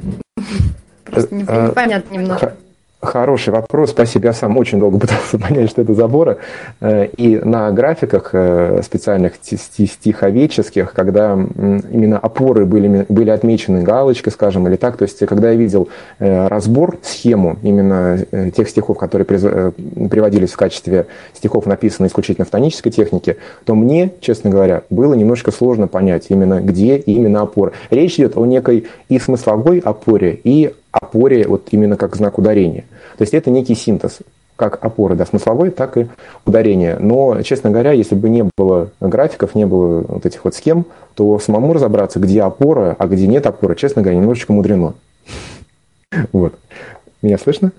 просто 1.05 1.35
не- 1.35 1.43
непонятно 1.43 2.15
немножко? 2.15 2.55
Хороший 3.01 3.51
вопрос, 3.53 3.91
спасибо. 3.91 4.27
Я 4.27 4.33
сам 4.33 4.57
очень 4.57 4.81
долго 4.81 4.99
пытался 4.99 5.39
понять, 5.49 5.71
что 5.71 5.83
это 5.83 5.95
заборы. 5.95 6.39
Э, 6.81 7.07
И 7.17 7.37
на 7.39 7.71
графиках 7.71 8.31
э, 8.33 8.81
специальных 8.83 9.39
ти- 9.41 9.57
сти- 9.57 9.87
стиховедческих, 9.87 10.93
когда 10.95 11.35
именно 11.35 12.19
опоры 12.19 12.67
были, 12.67 13.07
были 13.09 13.31
отмечены 13.31 13.83
галочкой, 13.83 14.33
скажем, 14.33 14.67
или 14.67 14.75
так, 14.75 14.97
то 14.97 15.05
есть 15.05 15.25
когда 15.27 15.51
я 15.51 15.57
видел 15.57 15.89
э, 16.19 16.49
разбор, 16.49 16.99
схему 17.03 17.57
именно 17.63 18.19
тех 18.57 18.69
стихов, 18.69 18.99
которые 18.99 19.27
приводились 19.27 20.51
в 20.51 20.57
качестве 20.57 21.07
стихов, 21.35 21.67
написанных 21.67 22.11
исключительно 22.11 22.47
в 22.47 22.51
тонической 22.51 22.91
технике, 22.91 23.37
то 23.65 23.77
мне, 23.77 24.11
честно 24.21 24.51
говоря, 24.51 24.83
было 24.91 25.15
немножко 25.15 25.53
сложно 25.53 25.87
понять 25.87 26.27
именно 26.31 26.61
где 26.61 26.97
именно 26.97 27.43
опора. 27.43 27.71
Речь 27.91 28.17
идет 28.17 28.37
о 28.37 28.45
некой 28.45 28.89
и 29.09 29.21
смысловой 29.21 29.79
опоре, 29.79 30.41
и 30.43 30.75
опоре 30.91 31.47
вот 31.47 31.69
именно 31.71 31.97
как 31.97 32.17
знак 32.17 32.39
ударения. 32.39 32.85
То 33.17 33.23
есть 33.23 33.35
это 33.35 33.51
некий 33.51 33.75
синтез, 33.75 34.19
как 34.57 34.85
опоры, 34.85 35.15
да, 35.15 35.25
смысловой, 35.25 35.71
так 35.71 35.97
и 35.97 36.09
ударения. 36.45 36.99
Но, 36.99 37.41
честно 37.43 37.71
говоря, 37.71 37.93
если 37.93 38.15
бы 38.15 38.29
не 38.29 38.45
было 38.57 38.91
графиков, 39.01 39.55
не 39.55 39.67
было 39.67 40.05
вот 40.07 40.27
этих 40.27 40.45
вот 40.45 40.55
схем, 40.55 40.87
то 41.15 41.39
самому 41.39 41.73
разобраться, 41.73 42.19
где 42.19 42.43
опора, 42.43 42.97
а 42.99 43.07
где 43.07 43.27
нет 43.27 43.47
опоры, 43.47 43.77
честно 43.77 44.03
говоря, 44.03 44.19
немножечко 44.19 44.53
мудрено. 44.53 44.95
Вот. 46.33 46.55
Меня 47.21 47.37
слышно? 47.37 47.73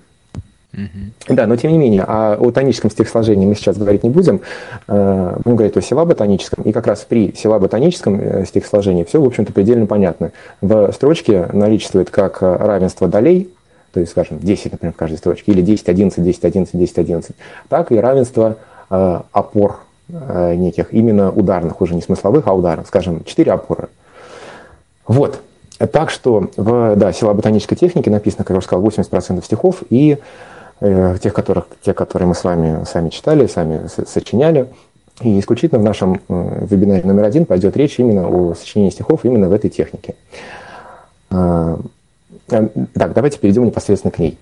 Да, 1.28 1.46
но 1.46 1.56
тем 1.56 1.72
не 1.72 1.78
менее, 1.78 2.04
а 2.06 2.36
о 2.38 2.50
тоническом 2.52 2.90
стихосложении 2.90 3.46
мы 3.46 3.54
сейчас 3.54 3.76
говорить 3.76 4.04
не 4.04 4.10
будем. 4.10 4.40
Э, 4.86 5.36
Будем 5.42 5.56
говорить 5.56 5.76
о 5.76 5.82
силаботоническом. 5.82 6.64
И 6.64 6.72
как 6.72 6.86
раз 6.86 7.04
при 7.08 7.34
силаботоническом 7.34 8.20
э, 8.20 8.44
стихосложении 8.46 9.04
все, 9.04 9.20
в 9.20 9.26
общем-то, 9.26 9.52
предельно 9.52 9.86
понятно. 9.86 10.32
В 10.60 10.92
строчке 10.92 11.48
наличествует 11.52 12.10
как 12.10 12.42
э, 12.42 12.56
равенство 12.56 13.08
долей, 13.08 13.52
то 13.92 13.98
есть, 13.98 14.12
скажем, 14.12 14.38
10, 14.38 14.72
например, 14.72 14.92
в 14.92 14.96
каждой 14.96 15.18
строчке, 15.18 15.50
или 15.50 15.62
10, 15.62 15.88
11, 15.88 16.22
10, 16.22 16.44
11, 16.44 16.78
10, 16.78 16.98
11, 16.98 17.36
так 17.68 17.90
и 17.90 17.96
равенство 17.96 18.56
опор 18.88 19.80
неких, 20.08 20.92
именно 20.92 21.30
ударных, 21.30 21.80
уже 21.80 21.94
не 21.94 22.02
смысловых, 22.02 22.48
а 22.48 22.54
ударных, 22.54 22.88
скажем, 22.88 23.22
4 23.24 23.52
опоры. 23.52 23.88
Вот. 25.06 25.40
Так 25.92 26.10
что 26.10 26.50
в 26.56 26.96
да, 26.96 27.12
силаботонической 27.12 27.76
технике 27.76 28.10
написано, 28.10 28.44
как 28.44 28.50
я 28.50 28.58
уже 28.58 28.66
сказал, 28.66 28.84
80% 28.84 29.44
стихов, 29.44 29.82
и 29.90 30.18
тех, 30.80 31.34
которых, 31.34 31.66
те, 31.82 31.92
которые 31.94 32.28
мы 32.28 32.34
с 32.34 32.44
вами 32.44 32.84
сами 32.84 33.10
читали, 33.10 33.46
сами 33.46 33.86
сочиняли. 34.06 34.66
И 35.20 35.38
исключительно 35.38 35.80
в 35.80 35.84
нашем 35.84 36.20
э, 36.28 36.66
вебинаре 36.70 37.02
номер 37.04 37.24
один 37.24 37.44
пойдет 37.44 37.76
речь 37.76 37.98
именно 38.00 38.26
о 38.26 38.54
сочинении 38.54 38.90
стихов 38.90 39.24
именно 39.24 39.48
в 39.48 39.52
этой 39.52 39.68
технике. 39.68 40.14
Э, 41.30 41.76
Так, 42.48 43.12
давайте 43.12 43.38
перейдем 43.38 43.64
непосредственно 43.66 44.10
к 44.12 44.18
ней. 44.18 44.38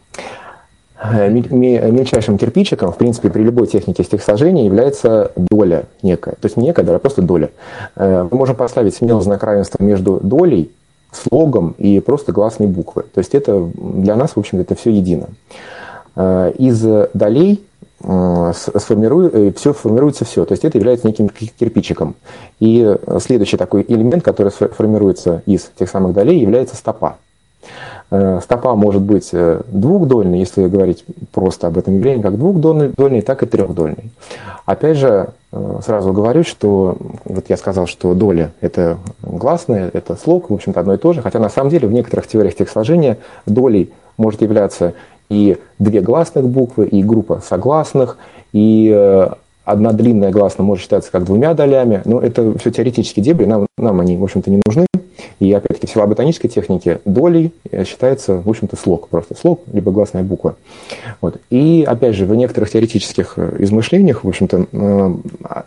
Э, 1.03 1.29
мель- 1.29 1.53
ме- 1.53 1.91
Мельчайшим 1.91 2.39
кирпичиком, 2.39 2.93
в 2.93 2.97
принципе, 2.97 3.29
при 3.31 3.43
любой 3.43 3.67
технике 3.67 4.05
стихосложения 4.05 4.65
является 4.65 5.33
доля 5.37 5.85
некая. 6.03 6.33
То 6.33 6.47
есть 6.47 6.57
не 6.57 6.65
некая 6.67 6.87
а 6.95 6.99
просто 6.99 7.23
доля. 7.23 7.51
Э, 7.97 8.27
Мы 8.31 8.37
можем 8.39 8.55
поставить 8.57 8.95
смело 8.95 9.21
знак 9.21 9.43
равенства 9.43 9.83
между 9.83 10.21
долей, 10.21 10.71
слогом 11.13 11.75
и 11.79 12.01
просто 12.01 12.33
гласной 12.33 12.69
буквы. 12.69 13.03
То 13.03 13.19
есть 13.19 13.35
это 13.35 13.69
для 13.75 14.15
нас, 14.15 14.33
в 14.33 14.39
общем-то, 14.39 14.63
это 14.63 14.75
все 14.75 14.91
едино. 14.91 15.27
Э, 16.19 16.53
Из 16.59 16.85
долей 17.15 17.65
э, 18.03 18.53
сформирую- 18.75 19.55
все 19.57 19.73
формируется 19.73 20.25
все. 20.25 20.45
То 20.45 20.53
есть 20.53 20.65
это 20.65 20.77
является 20.77 21.07
неким 21.07 21.29
ки- 21.29 21.53
кирпичиком. 21.59 22.17
И 22.59 22.83
э, 22.83 23.19
следующий 23.21 23.57
такой 23.57 23.85
элемент, 23.87 24.25
который 24.25 24.51
формируется 24.51 25.43
из 25.47 25.71
тех 25.79 25.89
самых 25.89 26.15
долей, 26.15 26.41
является 26.41 26.75
стопа. 26.75 27.19
Э, 28.11 28.41
Стопа 28.43 28.75
может 28.75 29.03
быть 29.03 29.29
э, 29.33 29.61
двухдольной, 29.69 30.41
если 30.41 30.67
говорить 30.67 31.05
просто 31.33 31.69
об 31.69 31.79
этом 31.79 31.95
явлении, 31.95 32.23
как 32.23 32.37
двухдольной, 32.37 33.21
так 33.21 33.45
и 33.45 33.47
трехдольной. 33.47 34.11
Опять 34.67 34.97
же, 34.97 35.29
э, 35.53 35.81
сразу 35.85 36.13
говорю, 36.13 36.43
что 36.43 36.97
вот 37.25 37.45
я 37.49 37.57
сказал, 37.57 37.87
что 37.87 38.15
доля– 38.15 38.51
это 38.61 38.99
гласная, 39.23 39.89
это 39.93 40.17
слог, 40.17 40.51
в 40.51 40.55
общем-то, 40.55 40.81
одно 40.81 40.95
и 40.95 40.99
то 40.99 41.13
же, 41.13 41.23
хотя 41.23 41.39
на 41.39 41.49
самом 41.49 41.71
деле 41.71 41.87
в 41.87 41.93
некоторых 41.93 42.27
теориях 42.27 42.57
текстосложения 42.57 43.19
долей 43.47 43.93
может 44.17 44.43
являться 44.43 44.95
и 45.29 45.59
две 45.79 46.01
гласных 46.01 46.49
буквы, 46.49 46.87
и 46.87 47.03
группа 47.03 47.43
согласных, 47.47 48.19
и 48.53 48.93
э, 48.95 49.29
одна 49.65 49.93
длинная 49.93 50.31
гласная 50.31 50.65
может 50.65 50.83
считаться 50.85 51.13
как 51.13 51.25
двумя 51.25 51.55
долями, 51.55 52.01
но 52.05 52.21
это 52.21 52.59
все 52.59 52.71
теоретические 52.71 53.25
дебри, 53.25 53.45
нам, 53.45 53.67
нам 53.77 54.01
они, 54.01 54.17
в 54.17 54.25
общем-то, 54.25 54.51
не 54.51 54.63
нужны. 54.67 54.87
И 55.41 55.53
опять-таки 55.53 55.87
в 55.87 55.91
силаботонической 55.91 56.51
технике 56.51 57.01
долей 57.05 57.53
э, 57.71 57.85
считается, 57.85 58.41
в 58.41 58.49
общем-то, 58.49 58.77
слог, 58.77 59.09
просто 59.09 59.37
слог, 59.37 59.63
либо 59.73 59.93
гласная 59.93 60.23
буква. 60.23 60.57
Вот. 61.21 61.37
И 61.51 61.85
опять 61.87 62.17
же, 62.17 62.27
в 62.27 62.35
некоторых 62.35 62.71
теоретических 62.71 63.35
э, 63.37 63.57
измышлениях, 63.61 64.25
в 64.25 64.29
общем-то, 64.29 64.67
а, 65.45 65.65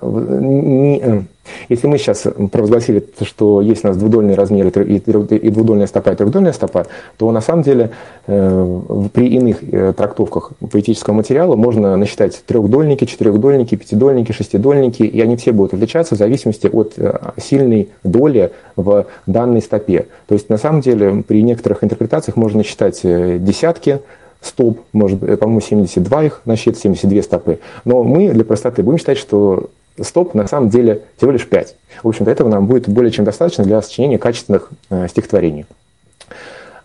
если 1.69 1.87
мы 1.87 1.97
сейчас 1.97 2.25
провозгласили, 2.51 3.03
что 3.23 3.61
есть 3.61 3.83
у 3.83 3.87
нас 3.87 3.97
двудольный 3.97 4.35
размер 4.35 4.67
и 4.67 4.97
и 4.97 5.49
двудольная 5.49 5.87
стопа, 5.87 6.11
и 6.11 6.15
трехдольная 6.15 6.53
стопа, 6.53 6.87
то 7.17 7.31
на 7.31 7.41
самом 7.41 7.63
деле 7.63 7.91
э, 8.27 8.81
при 9.13 9.27
иных 9.27 9.57
э, 9.63 9.93
трактовках 9.95 10.51
поэтического 10.71 11.13
материала 11.13 11.55
можно 11.55 11.97
насчитать 11.97 12.43
трехдольники, 12.45 13.05
четырехдольники, 13.05 13.75
пятидольники, 13.75 14.31
шестидольники, 14.31 15.03
и 15.03 15.21
они 15.21 15.35
все 15.35 15.51
будут 15.51 15.73
отличаться 15.73 16.15
в 16.15 16.17
зависимости 16.17 16.67
от 16.67 16.93
э, 16.97 17.17
сильной 17.37 17.89
доли 18.03 18.51
в 18.75 19.05
данной 19.25 19.61
стопе. 19.61 20.07
То 20.27 20.35
есть 20.35 20.49
на 20.49 20.57
самом 20.57 20.81
деле 20.81 21.23
при 21.27 21.41
некоторых 21.41 21.83
интерпретациях 21.83 22.35
можно 22.37 22.63
считать 22.63 22.99
э, 23.03 23.37
десятки, 23.39 23.99
стоп, 24.41 24.79
может, 24.91 25.19
по-моему, 25.39 25.61
72 25.61 26.23
их 26.23 26.41
насчет, 26.45 26.77
72 26.77 27.21
стопы. 27.23 27.59
Но 27.85 28.03
мы 28.03 28.29
для 28.29 28.43
простоты 28.43 28.83
будем 28.83 28.97
считать, 28.97 29.17
что 29.17 29.69
стоп 29.99 30.33
на 30.33 30.47
самом 30.47 30.69
деле 30.69 31.03
всего 31.17 31.31
лишь 31.31 31.47
5. 31.47 31.75
В 32.03 32.07
общем-то, 32.07 32.31
этого 32.31 32.49
нам 32.49 32.67
будет 32.67 32.87
более 32.89 33.11
чем 33.11 33.25
достаточно 33.25 33.63
для 33.63 33.81
сочинения 33.81 34.17
качественных 34.17 34.69
э, 34.89 35.07
стихотворений. 35.07 35.65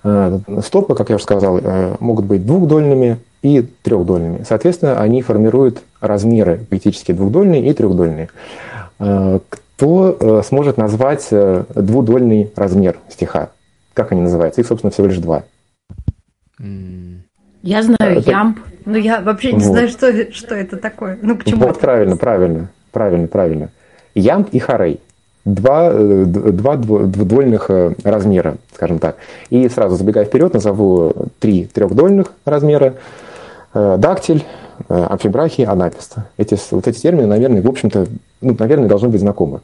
Э, 0.05 0.39
Стопы, 0.65 0.95
как 0.95 1.09
я 1.11 1.17
уже 1.17 1.25
сказал, 1.25 1.59
э, 1.59 1.97
могут 2.01 2.25
быть 2.25 2.45
двухдольными 2.47 3.19
и 3.43 3.63
трехдольными. 3.83 4.45
Соответственно, 4.49 5.01
они 5.01 5.23
формируют 5.23 5.83
размеры 6.01 6.61
поэтические 6.69 7.17
двухдольные 7.17 7.69
и 7.69 7.73
трехдольные. 7.73 8.29
Э, 8.99 9.39
Кто 9.49 10.17
э, 10.19 10.43
сможет 10.45 10.77
назвать 10.79 11.27
э, 11.31 11.65
двудольный 11.75 12.51
размер 12.57 12.97
стиха? 13.09 13.51
Как 13.95 14.13
они 14.13 14.21
называются? 14.23 14.61
Их, 14.61 14.67
собственно, 14.67 14.91
всего 14.91 15.07
лишь 15.07 15.19
два. 15.19 15.45
Я 17.63 17.83
знаю 17.83 18.19
Это- 18.19 18.31
ямб, 18.31 18.59
но 18.85 18.97
я 18.97 19.21
вообще 19.21 19.53
не 19.53 19.59
Вот. 19.65 19.73
знаю, 19.73 19.89
что, 19.89 20.33
что 20.33 20.55
это 20.55 20.77
такое. 20.77 21.19
Ну, 21.21 21.37
к 21.37 21.45
чему 21.45 21.67
Вот 21.67 21.81
правильно, 21.81 22.17
правильно, 22.17 22.71
правильно, 22.97 23.27
правильно. 23.29 23.69
Ямб 24.15 24.49
и 24.53 24.59
харей. 24.59 25.01
Два, 25.45 25.91
э, 25.93 26.25
два 26.25 26.77
двудольных 26.77 27.67
э, 27.69 27.93
размера, 28.03 28.57
скажем 28.75 28.99
так. 28.99 29.17
И 29.51 29.69
сразу 29.69 29.97
забегая 29.97 30.25
вперед, 30.25 30.55
назову 30.55 31.13
три 31.39 31.67
трехдольных 31.67 32.33
размера. 32.47 32.95
Э, 33.75 33.97
Дактиль, 33.99 34.47
э, 34.89 35.07
амфибрахий, 35.11 35.67
анапист. 35.67 36.15
Эти, 36.39 36.57
вот 36.71 36.89
эти 36.89 36.99
термины, 36.99 37.27
наверное, 37.27 37.61
в 37.61 37.69
общем-то, 37.69 38.07
ну, 38.41 38.57
наверное, 38.59 38.89
должны 38.89 39.11
быть 39.11 39.21
знакомы. 39.21 39.61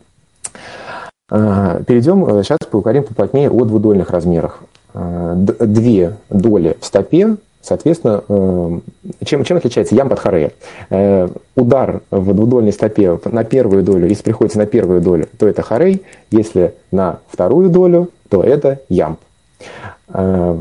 Э, 1.30 1.82
Перейдем, 1.86 2.26
э, 2.26 2.42
сейчас 2.42 2.58
поговорим 2.70 3.04
поплотнее 3.04 3.50
о 3.50 3.64
двудольных 3.64 4.10
размерах. 4.10 4.60
Э, 4.92 5.32
Две 5.36 6.16
доли 6.28 6.76
в 6.78 6.84
стопе, 6.84 7.36
соответственно, 7.62 8.22
э, 8.28 8.78
чем, 9.24 9.44
чем 9.44 9.56
отличается 9.56 9.94
ямб 9.94 10.12
от 10.12 10.18
хорея? 10.18 10.52
Э, 10.90 11.28
Удар 11.56 12.02
в 12.10 12.34
двудольной 12.34 12.72
стопе 12.72 13.18
на 13.24 13.44
первую 13.44 13.82
долю, 13.82 14.06
если 14.08 14.22
приходится 14.22 14.58
на 14.58 14.66
первую 14.66 15.00
долю, 15.00 15.26
то 15.38 15.46
это 15.48 15.62
хорей, 15.62 16.02
если 16.30 16.74
на 16.90 17.20
вторую 17.30 17.70
долю, 17.70 18.10
то 18.28 18.42
это 18.42 18.80
ямб. 18.88 19.18
Э, 20.12 20.58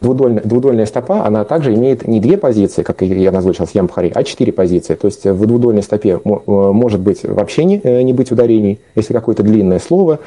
Двудольная, 0.00 0.42
двудольная 0.42 0.86
стопа, 0.86 1.24
она 1.24 1.44
также 1.44 1.72
имеет 1.72 2.04
не 2.08 2.18
две 2.18 2.36
позиции, 2.36 2.82
как 2.82 3.00
я 3.02 3.30
назвал 3.30 3.54
сейчас 3.54 3.76
ямб 3.76 3.92
хорей, 3.92 4.10
а 4.12 4.24
четыре 4.24 4.52
позиции. 4.52 4.96
То 4.96 5.06
есть 5.06 5.24
в 5.24 5.46
двудольной 5.46 5.84
стопе 5.84 6.18
мо- 6.24 6.42
может 6.72 7.00
быть 7.00 7.22
вообще 7.22 7.64
не, 7.64 7.80
не 8.02 8.12
быть 8.12 8.32
ударений, 8.32 8.80
если 8.96 9.12
какое-то 9.12 9.44
длинное 9.44 9.78
слово, 9.78 10.18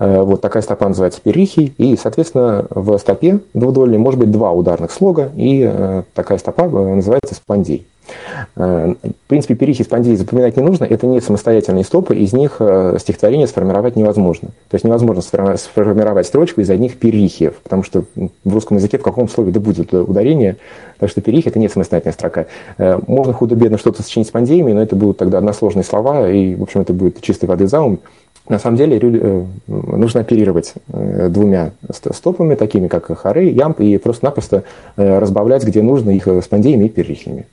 Вот 0.00 0.40
такая 0.40 0.62
стопа 0.62 0.88
называется 0.88 1.20
перихий, 1.22 1.74
и, 1.76 1.94
соответственно, 1.94 2.64
в 2.70 2.96
стопе 2.96 3.40
двудольной 3.52 3.98
может 3.98 4.18
быть 4.18 4.30
два 4.30 4.50
ударных 4.50 4.92
слога, 4.92 5.30
и 5.36 5.62
э, 5.70 6.04
такая 6.14 6.38
стопа 6.38 6.62
э, 6.62 6.94
называется 6.94 7.34
спондей. 7.34 7.86
Э, 8.56 8.94
В 9.02 9.28
принципе, 9.28 9.54
перихий 9.54 9.84
спондей 9.84 10.16
запоминать 10.16 10.56
не 10.56 10.62
нужно, 10.62 10.84
это 10.84 11.06
не 11.06 11.20
самостоятельные 11.20 11.84
стопы, 11.84 12.16
из 12.16 12.32
них 12.32 12.56
э, 12.60 12.96
стихотворение 12.98 13.46
сформировать 13.46 13.94
невозможно. 13.94 14.48
То 14.70 14.74
есть 14.74 14.86
невозможно 14.86 15.20
сформи- 15.20 15.58
сформировать 15.58 16.26
строчку 16.26 16.62
из 16.62 16.70
одних 16.70 16.96
перихиев, 16.96 17.56
потому 17.62 17.82
что 17.82 18.04
в 18.16 18.54
русском 18.54 18.78
языке 18.78 18.96
в 18.96 19.02
каком 19.02 19.28
слове 19.28 19.52
да 19.52 19.60
будет 19.60 19.92
ударение, 19.92 20.56
так 20.98 21.10
что 21.10 21.20
перихи 21.20 21.50
это 21.50 21.58
не 21.58 21.68
самостоятельная 21.68 22.14
строка. 22.14 22.46
Э, 22.78 22.98
Можно 23.06 23.34
худо-бедно 23.34 23.76
что-то 23.76 24.02
сочинить 24.02 24.28
с 24.28 24.32
но 24.32 24.82
это 24.82 24.96
будут 24.96 25.18
тогда 25.18 25.36
односложные 25.36 25.84
слова, 25.84 26.30
и, 26.30 26.54
в 26.54 26.62
общем, 26.62 26.80
это 26.80 26.94
будет 26.94 27.20
чистой 27.20 27.44
воды 27.44 27.66
заум. 27.66 28.00
На 28.48 28.58
самом 28.58 28.76
деле 28.76 28.98
э, 29.00 29.44
нужно 29.68 30.20
оперировать 30.22 30.74
э, 30.92 31.28
двумя 31.28 31.70
ст- 31.92 32.12
стопами, 32.14 32.56
такими 32.56 32.88
как 32.88 33.06
хоры, 33.16 33.44
ямб, 33.44 33.78
и 33.80 33.96
просто-напросто 33.96 34.64
э, 34.96 35.18
разбавлять, 35.20 35.62
где 35.62 35.82
нужно, 35.82 36.10
их 36.10 36.26
спондеями 36.42 36.86
и 36.86 36.88
перихиями. 36.88 37.46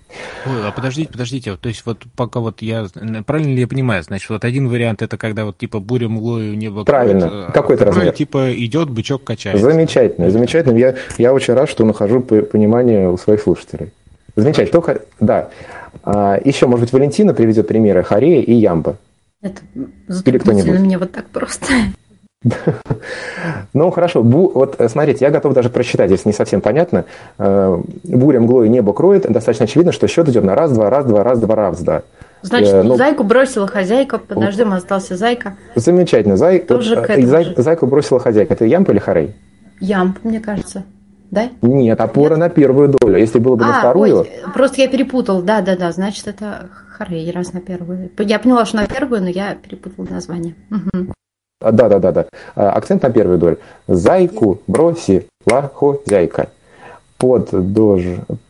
Ой, 0.48 0.68
а 0.68 0.72
подождите, 0.72 1.12
подождите, 1.12 1.56
то 1.56 1.70
есть 1.70 1.84
вот 1.86 2.00
пока 2.16 2.40
вот 2.40 2.64
я, 2.64 2.88
правильно 3.28 3.54
ли 3.54 3.60
я 3.62 3.68
понимаю, 3.68 4.02
значит, 4.02 4.30
вот 4.32 4.44
один 4.44 4.70
вариант 4.70 5.04
это 5.04 5.18
когда 5.18 5.46
вот 5.46 5.58
типа 5.60 5.80
буря 5.80 6.10
мглою 6.10 6.58
небо 6.58 6.84
Правильно. 6.84 7.48
а 7.48 7.52
Какой 7.52 7.76
это 7.76 7.84
второй, 7.86 8.00
размер? 8.00 8.14
типа 8.16 8.54
идет, 8.56 8.90
бычок 8.90 9.24
качается. 9.24 9.64
Замечательно, 9.64 10.32
замечательно. 10.32 10.78
Я, 10.78 10.96
я 11.20 11.32
очень 11.34 11.54
рад, 11.54 11.70
что 11.70 11.86
нахожу 11.86 12.22
понимание 12.22 13.10
у 13.10 13.18
своих 13.18 13.42
слушателей. 13.42 13.92
Замечательно. 14.36 14.72
Только, 14.72 15.02
да. 15.20 15.50
А, 16.04 16.40
еще, 16.44 16.66
может 16.68 16.86
быть, 16.86 16.94
Валентина 16.94 17.34
приведет 17.34 17.68
примеры 17.68 18.02
Хорея 18.04 18.42
и 18.42 18.54
Ямба. 18.54 18.98
Это 19.42 19.62
кто-нибудь? 19.74 19.92
затруднительно 20.08 20.80
мне 20.80 20.98
вот 20.98 21.12
так 21.12 21.26
просто. 21.28 21.66
Ну, 23.74 23.92
хорошо. 23.92 24.22
Бу- 24.22 24.52
вот, 24.54 24.76
э, 24.80 24.90
смотрите, 24.90 25.26
я 25.26 25.32
готов 25.32 25.54
даже 25.54 25.70
прочитать, 25.70 26.10
если 26.12 26.30
не 26.30 26.34
совсем 26.34 26.62
понятно. 26.62 27.06
Э, 27.38 27.78
Буря 28.04 28.40
мглой 28.40 28.70
небо 28.70 28.94
кроет. 28.94 29.24
Достаточно 29.32 29.66
очевидно, 29.66 29.92
что 29.92 30.08
счет 30.08 30.30
идет 30.30 30.44
на 30.44 30.56
раз-два, 30.56 30.90
раз-два, 30.90 31.24
раз-два, 31.24 31.56
раз-два. 31.56 32.04
Значит, 32.44 32.74
Э, 32.74 32.84
ну- 32.84 32.96
зайку 32.96 33.24
бросила 33.24 33.68
хозяйка, 33.68 34.18
под 34.20 34.40
дождем 34.40 34.72
остался 34.74 35.18
зайка. 35.18 35.56
Замечательно. 35.76 36.38
Зай... 36.38 36.60
Тоже 36.60 36.96
вот, 36.96 37.06
к 37.06 37.10
э, 37.10 37.14
этому 37.14 37.28
зай- 37.28 37.44
же. 37.44 37.54
Зайку 37.58 37.88
бросила 37.88 38.20
хозяйка. 38.20 38.54
Это 38.54 38.66
Ямб 38.66 38.90
или 38.90 39.00
Хорей? 39.00 39.36
Ямб, 39.80 40.20
мне 40.24 40.40
кажется. 40.40 40.84
Да? 41.32 41.50
Нет, 41.62 42.00
опора 42.00 42.38
на 42.38 42.50
первую 42.50 42.90
долю. 42.90 43.18
Если 43.18 43.40
было 43.40 43.56
бы 43.56 43.66
на 43.66 43.78
А, 43.78 43.80
вторую... 43.80 44.20
ой, 44.22 44.30
просто 44.54 44.82
я 44.82 44.88
перепутал. 44.88 45.42
Да, 45.42 45.62
да, 45.62 45.76
да, 45.76 45.92
значит, 45.92 46.28
это 46.28 46.70
Харей 46.98 47.30
раз 47.32 47.54
на 47.54 47.62
первую. 47.62 48.10
Я 48.18 48.40
поняла, 48.40 48.66
что 48.66 48.78
на 48.78 48.88
первую, 48.88 49.22
но 49.22 49.30
я 49.30 49.56
перепутала 49.56 50.06
название. 50.10 50.56
А, 51.62 51.72
Да, 51.72 51.90
да, 51.90 52.00
да, 52.00 52.12
да. 52.12 52.26
А, 52.56 52.72
Акцент 52.72 53.04
на 53.04 53.10
первую 53.12 53.38
долю. 53.38 53.60
Зайку 53.88 54.62
бросила 54.68 55.22
хозяйка. 55.74 56.50
Под, 57.18 57.50
дож, 57.74 58.04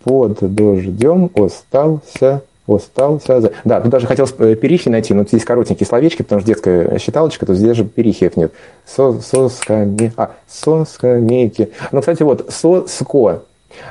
под 0.03 0.39
дождем 0.41 1.29
остался, 1.35 2.41
остался. 2.67 3.39
за- 3.41 3.53
Да, 3.63 3.79
тут 3.79 3.91
даже 3.91 4.07
хотел 4.07 4.27
э, 4.39 4.55
перихи 4.55 4.89
найти, 4.89 5.13
но 5.13 5.23
здесь 5.23 5.45
коротенькие 5.45 5.87
словечки, 5.87 6.21
потому 6.23 6.41
что 6.41 6.47
детская 6.47 6.99
считалочка, 6.99 7.45
то 7.45 7.53
здесь 7.53 7.77
же 7.77 7.85
перихиев 7.85 8.35
нет. 8.35 8.51
Со, 8.85 9.13
соскаме, 9.21 10.11
а, 10.17 10.31
соскамейки. 10.47 11.71
Ну, 11.93 11.99
кстати, 12.01 12.23
вот, 12.23 12.49
соско. 12.51 13.43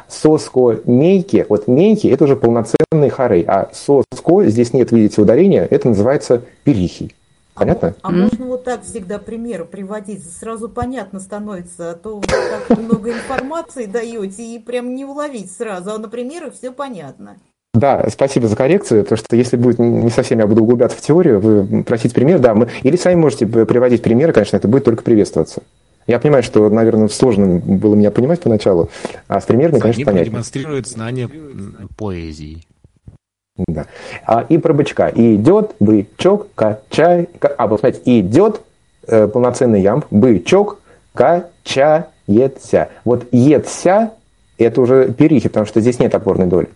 Соско 0.09 0.81
мейки, 0.85 1.47
вот 1.49 1.69
мейки 1.69 2.09
это 2.09 2.25
уже 2.25 2.37
полноценный 2.37 3.09
хорей, 3.11 3.45
а 3.47 3.71
соско, 3.73 4.45
здесь 4.45 4.73
нет, 4.73 4.93
видите, 4.93 5.21
ударения, 5.21 5.67
это 5.71 5.89
называется 5.89 6.43
перихий. 6.65 7.15
Понятно? 7.55 7.95
А 8.03 8.11
можно 8.11 8.45
вот 8.45 8.65
так 8.65 8.85
всегда 8.85 9.19
примеры 9.19 9.65
приводить? 9.65 10.23
Сразу 10.31 10.69
понятно 10.69 11.21
становится, 11.21 11.93
а 11.93 11.95
то 11.95 12.17
вы 12.17 12.27
так 12.27 12.79
много 12.79 13.11
информации 13.11 13.87
даете 13.87 14.45
и 14.45 14.59
прям 14.59 14.95
не 14.95 15.07
уловить 15.07 15.51
сразу, 15.51 15.93
а 15.93 15.99
на 15.99 16.09
примерах 16.09 16.53
все 16.53 16.71
понятно. 16.71 17.37
Да, 17.73 18.07
спасибо 18.11 18.49
за 18.49 18.57
коррекцию, 18.57 19.03
потому 19.05 19.19
что 19.19 19.37
если 19.37 19.57
будет 19.57 19.79
не 19.79 20.11
совсем 20.11 20.39
я 20.39 20.47
буду 20.47 20.63
углубляться 20.63 20.99
в 20.99 21.01
теорию, 21.01 21.41
вы 21.41 21.83
просите 21.83 22.15
пример, 22.15 22.39
да, 22.41 22.55
мы, 22.55 22.69
или 22.83 22.97
сами 22.97 23.17
можете 23.17 23.47
приводить 23.47 24.03
примеры, 24.03 24.33
конечно, 24.33 24.57
это 24.57 24.69
будет 24.69 24.85
только 24.85 25.03
приветствоваться. 25.03 25.63
Я 26.07 26.19
понимаю, 26.21 26.43
что, 26.43 26.69
наверное, 26.69 27.09
сложно 27.09 27.59
было 27.59 27.95
меня 27.95 28.11
понимать 28.11 28.41
поначалу, 28.41 28.91
а 29.27 29.41
с 29.41 29.45
примерами, 29.45 29.81
конечно, 29.81 29.99
Они 30.01 30.05
понятно. 30.05 30.25
продемонстрируют 30.25 30.87
знание 30.87 31.29
поэзии. 31.97 32.63
Да. 33.67 33.87
А, 34.27 34.45
и 34.49 34.59
про 34.59 34.73
бычка. 34.75 35.11
Идет 35.15 35.75
бычок, 35.81 36.49
качай... 36.55 37.27
ка- 37.39 37.55
А, 37.57 37.67
вот 37.67 37.81
смотрите, 37.81 38.21
идет 38.21 38.61
э, 39.09 39.27
полноценный 39.29 39.81
ямб, 39.81 40.05
бычок 40.11 40.79
качается. 41.15 42.89
Вот 43.05 43.27
едся 43.33 44.13
это 44.59 44.81
уже 44.81 45.13
перихи, 45.13 45.49
потому 45.49 45.67
что 45.67 45.81
здесь 45.81 45.99
нет 45.99 46.15
опорной 46.15 46.47
доли. 46.47 46.69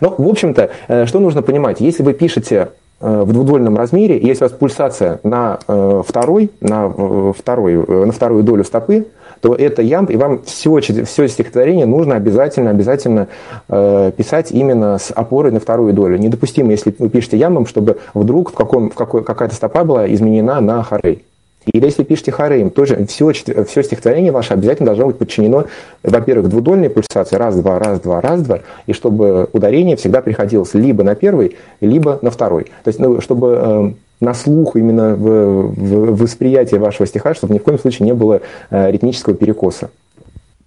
Ну, 0.00 0.14
в 0.16 0.28
общем-то, 0.28 0.70
э, 0.88 1.06
что 1.06 1.20
нужно 1.20 1.42
понимать? 1.42 1.80
Если 1.80 2.02
вы 2.02 2.12
пишете 2.14 2.70
в 3.04 3.32
двудольном 3.32 3.76
размере, 3.76 4.18
если 4.18 4.44
у 4.44 4.48
вас 4.48 4.56
пульсация 4.56 5.20
на 5.22 5.58
э, 5.68 6.02
второй, 6.06 6.50
на, 6.60 6.92
э, 6.96 7.32
второй, 7.36 7.74
э, 7.74 8.04
на 8.06 8.12
вторую 8.12 8.42
долю 8.42 8.64
стопы, 8.64 9.06
то 9.40 9.54
это 9.54 9.82
ямб, 9.82 10.10
и 10.10 10.16
вам 10.16 10.42
все, 10.44 10.80
все 10.80 11.28
стихотворение 11.28 11.84
нужно 11.84 12.14
обязательно, 12.14 12.70
обязательно 12.70 13.28
э, 13.68 14.12
писать 14.16 14.52
именно 14.52 14.96
с 14.96 15.10
опорой 15.10 15.52
на 15.52 15.60
вторую 15.60 15.92
долю. 15.92 16.16
Недопустимо, 16.16 16.70
если 16.70 16.94
вы 16.98 17.10
пишете 17.10 17.36
ямбом, 17.36 17.66
чтобы 17.66 17.98
вдруг 18.14 18.52
в, 18.52 18.54
каком, 18.54 18.88
в 18.88 18.94
какой, 18.94 19.22
какая-то 19.22 19.54
стопа 19.54 19.84
была 19.84 20.10
изменена 20.10 20.62
на 20.62 20.82
хорей. 20.82 21.24
Или 21.72 21.84
если 21.84 22.02
пишете 22.02 22.32
хореем, 22.32 22.70
тоже 22.70 23.06
все, 23.06 23.32
все 23.32 23.82
стихотворение 23.82 24.32
ваше 24.32 24.54
обязательно 24.54 24.86
должно 24.86 25.06
быть 25.06 25.16
подчинено, 25.16 25.64
во-первых, 26.02 26.48
двудольной 26.48 26.90
пульсации, 26.90 27.36
раз-два, 27.36 27.78
раз-два, 27.78 28.20
раз-два, 28.20 28.60
и 28.86 28.92
чтобы 28.92 29.48
ударение 29.52 29.96
всегда 29.96 30.20
приходилось 30.20 30.74
либо 30.74 31.02
на 31.04 31.14
первый, 31.14 31.56
либо 31.80 32.18
на 32.22 32.30
второй. 32.30 32.64
То 32.84 32.88
есть, 32.88 32.98
ну, 32.98 33.20
чтобы 33.20 33.58
э, 33.58 33.92
на 34.20 34.34
слух, 34.34 34.76
именно 34.76 35.14
в, 35.14 35.72
в 35.74 36.22
восприятии 36.22 36.76
вашего 36.76 37.06
стиха, 37.06 37.34
чтобы 37.34 37.54
ни 37.54 37.58
в 37.58 37.62
коем 37.62 37.78
случае 37.78 38.06
не 38.06 38.14
было 38.14 38.40
э, 38.70 38.90
ритмического 38.90 39.34
перекоса. 39.34 39.90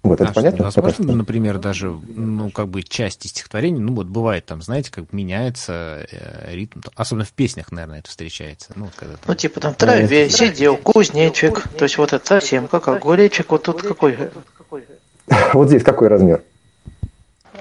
Вот, 0.08 0.20
это 0.20 0.24
А 0.24 0.32
что, 0.32 0.34
понятно? 0.34 0.64
Возможно, 0.64 1.04
что? 1.04 1.12
например, 1.12 1.58
даже, 1.58 1.90
ну, 1.90 2.50
как 2.50 2.68
бы 2.68 2.82
части 2.82 3.26
стихотворений, 3.26 3.80
ну, 3.80 3.94
вот 3.94 4.06
бывает 4.06 4.46
там, 4.46 4.62
знаете, 4.62 4.90
как 4.90 5.12
меняется 5.12 6.06
э, 6.10 6.54
ритм, 6.54 6.80
особенно 6.96 7.24
в 7.24 7.32
песнях, 7.32 7.70
наверное, 7.72 8.00
это 8.00 8.08
встречается. 8.08 8.72
Ну, 8.76 8.86
вот 8.86 8.94
когда 8.96 9.14
там- 9.14 9.22
Ну, 9.26 9.34
типа 9.34 9.60
там 9.60 9.74
траве 9.74 10.28
сидел 10.30 10.76
кузнечик, 10.76 11.68
то 11.76 11.84
есть 11.84 11.98
вот 11.98 12.12
это 12.12 12.26
совсем 12.26 12.68
как 12.68 12.88
огуречек, 12.88 13.50
вот 13.50 13.62
тут 13.62 13.82
какой, 13.82 14.16
Вот 15.52 15.68
здесь 15.68 15.82
какой 15.82 16.08
размер? 16.08 16.42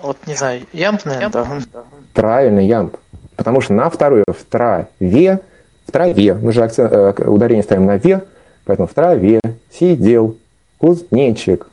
вот 0.01 0.17
не 0.27 0.35
знаю, 0.35 0.61
ямб, 0.73 1.03
наверное, 1.05 1.61
да. 1.73 1.83
Правильно, 2.13 2.59
ямб. 2.59 2.95
Потому 3.35 3.61
что 3.61 3.73
на 3.73 3.89
вторую 3.89 4.23
в 4.27 4.43
траве, 4.45 5.41
в 5.87 5.91
траве, 5.91 6.33
мы 6.33 6.51
же 6.51 6.63
акцент, 6.63 6.91
э, 6.91 7.23
ударение 7.25 7.63
ставим 7.63 7.85
на 7.85 7.97
ве, 7.97 8.23
поэтому 8.65 8.87
в 8.87 8.93
траве 8.93 9.39
сидел 9.71 10.37
кузнечик. 10.77 11.67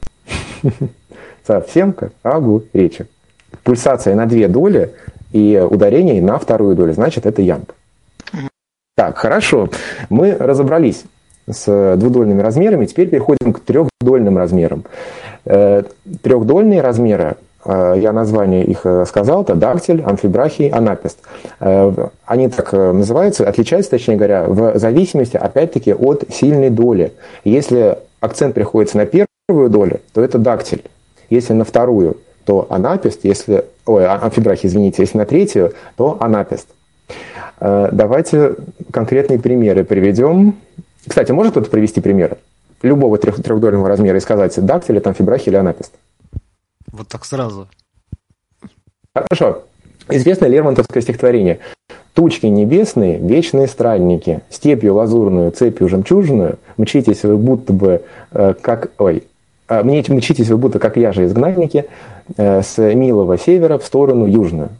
Совсем 1.46 1.92
как 1.92 2.12
огуречек. 2.22 3.09
Пульсация 3.62 4.14
на 4.14 4.27
две 4.27 4.48
доли 4.48 4.94
и 5.33 5.62
ударение 5.68 6.20
на 6.22 6.38
вторую 6.38 6.77
долю, 6.77 6.92
значит 6.92 7.27
это 7.27 7.42
ямб. 7.42 7.70
Так, 8.96 9.18
хорошо. 9.18 9.68
Мы 10.09 10.37
разобрались 10.38 11.05
с 11.50 11.96
двудольными 11.96 12.40
размерами, 12.40 12.87
теперь 12.87 13.09
переходим 13.09 13.53
к 13.53 13.61
трехдольным 13.61 14.38
размерам. 14.38 14.85
Э, 15.44 15.83
Трехдольные 16.22 16.81
размеры 16.81 17.37
э, 17.64 17.94
я 17.98 18.12
название 18.12 18.64
их 18.64 18.81
э, 18.85 19.05
сказал, 19.07 19.42
это 19.42 19.55
дактиль, 19.55 20.03
амфибрахий, 20.03 20.68
анапест. 20.68 21.18
Они 21.59 22.48
так 22.48 22.72
называются, 22.72 23.48
отличаются, 23.48 23.90
точнее 23.90 24.16
говоря, 24.16 24.44
в 24.46 24.79
зависимости, 24.79 25.37
опять-таки, 25.37 25.92
от 25.92 26.24
сильной 26.31 26.70
доли. 26.70 27.12
Если 27.44 27.98
акцент 28.20 28.55
приходится 28.55 28.96
на 28.96 29.07
первую 29.07 29.27
долю, 29.48 30.00
то 30.12 30.22
это 30.22 30.38
дактиль. 30.38 30.85
Если 31.28 31.52
на 31.52 31.64
вторую, 31.64 32.18
то 32.46 32.66
анапест. 32.70 33.20
Если, 33.24 33.66
ой, 33.85 34.07
а- 34.07 34.18
амфибрахий, 34.22 34.68
извините, 34.68 35.02
если 35.02 35.18
на 35.18 35.26
третью, 35.26 35.72
то 35.96 36.16
анапест. 36.20 36.68
Э, 37.61 37.90
Давайте 37.92 38.57
конкретные 38.90 39.38
примеры 39.38 39.85
приведем. 39.85 40.57
Кстати, 41.07 41.33
может 41.33 41.52
кто-то 41.52 41.70
привести 41.70 42.00
примеры? 42.00 42.38
Любого 42.83 43.18
трех- 43.18 43.42
трехдольного 43.42 43.88
размера 43.88 44.16
и 44.16 44.20
сказать, 44.20 44.59
дактиль, 44.64 44.96
это 44.96 45.11
амфибрахий 45.11 45.50
или 45.50 45.57
анапест? 45.57 45.92
Вот 46.90 47.09
так 47.09 47.24
сразу. 47.24 47.68
Хорошо. 49.14 49.64
Известное 50.09 50.48
Лермонтовское 50.48 51.02
стихотворение. 51.02 51.61
«Тучки 52.14 52.46
небесные, 52.46 53.18
вечные 53.18 53.66
странники, 53.66 54.40
степью 54.48 54.94
лазурную, 54.94 55.50
цепью 55.50 55.88
жемчужную, 55.88 56.59
мчитесь 56.76 57.24
вы 57.24 57.37
будто 57.37 57.72
бы, 57.72 58.02
э, 58.30 58.54
как... 58.61 58.92
Ой, 58.98 59.24
мне 59.68 60.05
мчитесь 60.09 60.48
вы 60.48 60.57
будто, 60.59 60.79
как 60.79 60.96
я 60.96 61.12
же 61.12 61.24
изгнанники, 61.24 61.87
э, 62.37 62.62
с 62.62 62.79
милого 62.79 63.38
севера 63.38 63.79
в 63.79 63.85
сторону 63.85 64.27
южную». 64.27 64.70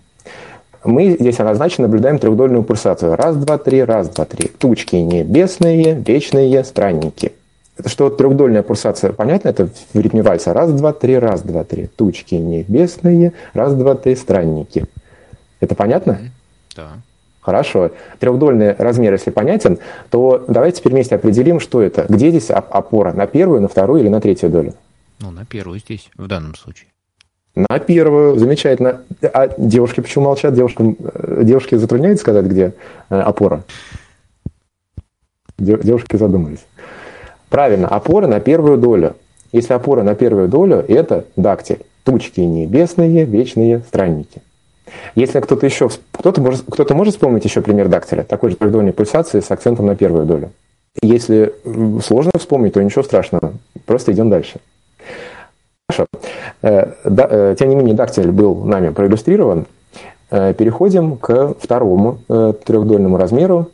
Мы 0.85 1.17
здесь 1.19 1.41
однозначно 1.41 1.85
наблюдаем 1.85 2.19
трехдольную 2.19 2.63
пульсацию. 2.63 3.17
Раз, 3.17 3.37
два, 3.37 3.57
три, 3.57 3.83
раз, 3.83 4.09
два, 4.11 4.27
три. 4.27 4.49
Тучки 4.49 4.97
небесные, 4.97 5.95
вечные 5.95 6.63
странники. 6.63 7.33
Что 7.87 8.11
трехдольная 8.11 8.63
пульсация, 8.63 9.13
понятно? 9.13 9.49
Это 9.49 9.69
в 9.95 9.99
ритме 9.99 10.23
вальса. 10.23 10.53
Раз, 10.53 10.73
два, 10.73 10.93
три, 10.93 11.19
раз, 11.19 11.43
два, 11.43 11.65
три. 11.65 11.87
Тучки 11.87 12.35
небесные, 12.35 13.33
раз, 13.55 13.75
два, 13.75 13.95
три, 13.95 14.15
странники. 14.15 14.85
Это 15.61 15.75
понятно? 15.75 16.19
Да. 16.77 16.89
Хорошо. 17.45 17.91
Трехдольный 18.21 18.75
размер, 18.75 19.13
если 19.13 19.31
понятен, 19.31 19.79
то 20.11 20.43
давайте 20.49 20.79
теперь 20.79 20.95
вместе 20.95 21.15
определим, 21.15 21.61
что 21.61 21.83
это. 21.83 22.07
Где 22.09 22.31
здесь 22.31 22.51
опора? 22.51 23.13
На 23.13 23.27
первую, 23.27 23.61
на 23.61 23.69
вторую 23.69 24.01
или 24.01 24.09
на 24.09 24.21
третью 24.23 24.49
долю? 24.49 24.73
Ну, 25.21 25.31
на 25.31 25.45
первую 25.45 25.79
здесь, 25.79 26.09
в 26.17 26.27
данном 26.27 26.55
случае. 26.55 26.89
На 27.55 27.79
первую, 27.79 28.39
замечательно. 28.39 29.03
А 29.23 29.49
девушки 29.59 30.01
почему 30.01 30.25
молчат? 30.25 30.55
Девушкам, 30.55 30.97
э, 30.99 31.43
девушки 31.45 31.75
затрудняют 31.75 32.19
сказать, 32.19 32.47
где 32.47 32.73
э, 33.11 33.21
опора? 33.21 33.63
Девушки 35.59 36.17
задумались. 36.17 36.65
Правильно, 37.51 37.89
опора 37.89 38.27
на 38.27 38.41
первую 38.41 38.79
долю. 38.79 39.17
Если 39.53 39.75
опора 39.75 40.03
на 40.03 40.15
первую 40.15 40.49
долю, 40.49 40.83
это 40.89 41.27
дактиль. 41.37 41.85
Тучки 42.05 42.41
небесные, 42.41 43.25
вечные 43.25 43.81
странники. 43.81 44.41
Если 45.15 45.41
кто-то 45.41 45.67
еще, 45.67 45.89
кто-то 46.13 46.41
может, 46.41 46.65
кто-то 46.71 46.95
может 46.95 47.15
вспомнить 47.15 47.45
еще 47.45 47.61
пример 47.61 47.89
дактиля, 47.89 48.23
такой 48.23 48.51
же 48.51 48.57
трехдольной 48.57 48.93
пульсации 48.93 49.41
с 49.41 49.51
акцентом 49.51 49.87
на 49.87 49.97
первую 49.97 50.27
долю. 50.27 50.51
Если 51.03 51.55
сложно 52.03 52.33
вспомнить, 52.39 52.75
то 52.75 52.83
ничего 52.83 53.03
страшного, 53.03 53.55
просто 53.87 54.13
идем 54.13 54.31
дальше. 54.31 54.61
Хорошо. 55.89 56.07
Э, 56.63 56.93
э, 57.05 57.57
тем 57.59 57.69
не 57.69 57.77
менее, 57.77 57.95
дактиль 57.95 58.31
был 58.31 58.65
нами 58.65 58.91
проиллюстрирован. 58.91 59.67
Э, 60.31 60.55
переходим 60.55 61.17
к 61.17 61.55
второму 61.61 62.19
трехдольному 62.29 63.17
размеру 63.17 63.71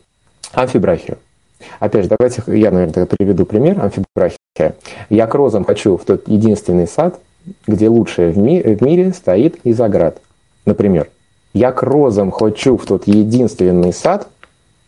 амфибрахию. 0.53 1.17
Опять 1.79 2.03
же, 2.05 2.09
давайте 2.09 2.43
я, 2.47 2.71
наверное, 2.71 3.05
приведу 3.05 3.45
пример 3.45 3.79
амфибрахия. 3.79 4.75
Я 5.09 5.27
к 5.27 5.35
розам 5.35 5.63
хочу 5.63 5.97
в 5.97 6.03
тот 6.03 6.27
единственный 6.27 6.87
сад, 6.87 7.19
где 7.67 7.87
лучшее 7.87 8.31
в, 8.31 8.37
ми- 8.37 8.61
в 8.61 8.81
мире 8.81 9.13
стоит 9.13 9.59
изоград. 9.63 10.19
Например, 10.65 11.09
я 11.53 11.71
к 11.71 11.83
розам 11.83 12.31
хочу 12.31 12.77
в 12.77 12.85
тот 12.85 13.07
единственный 13.07 13.93
сад, 13.93 14.27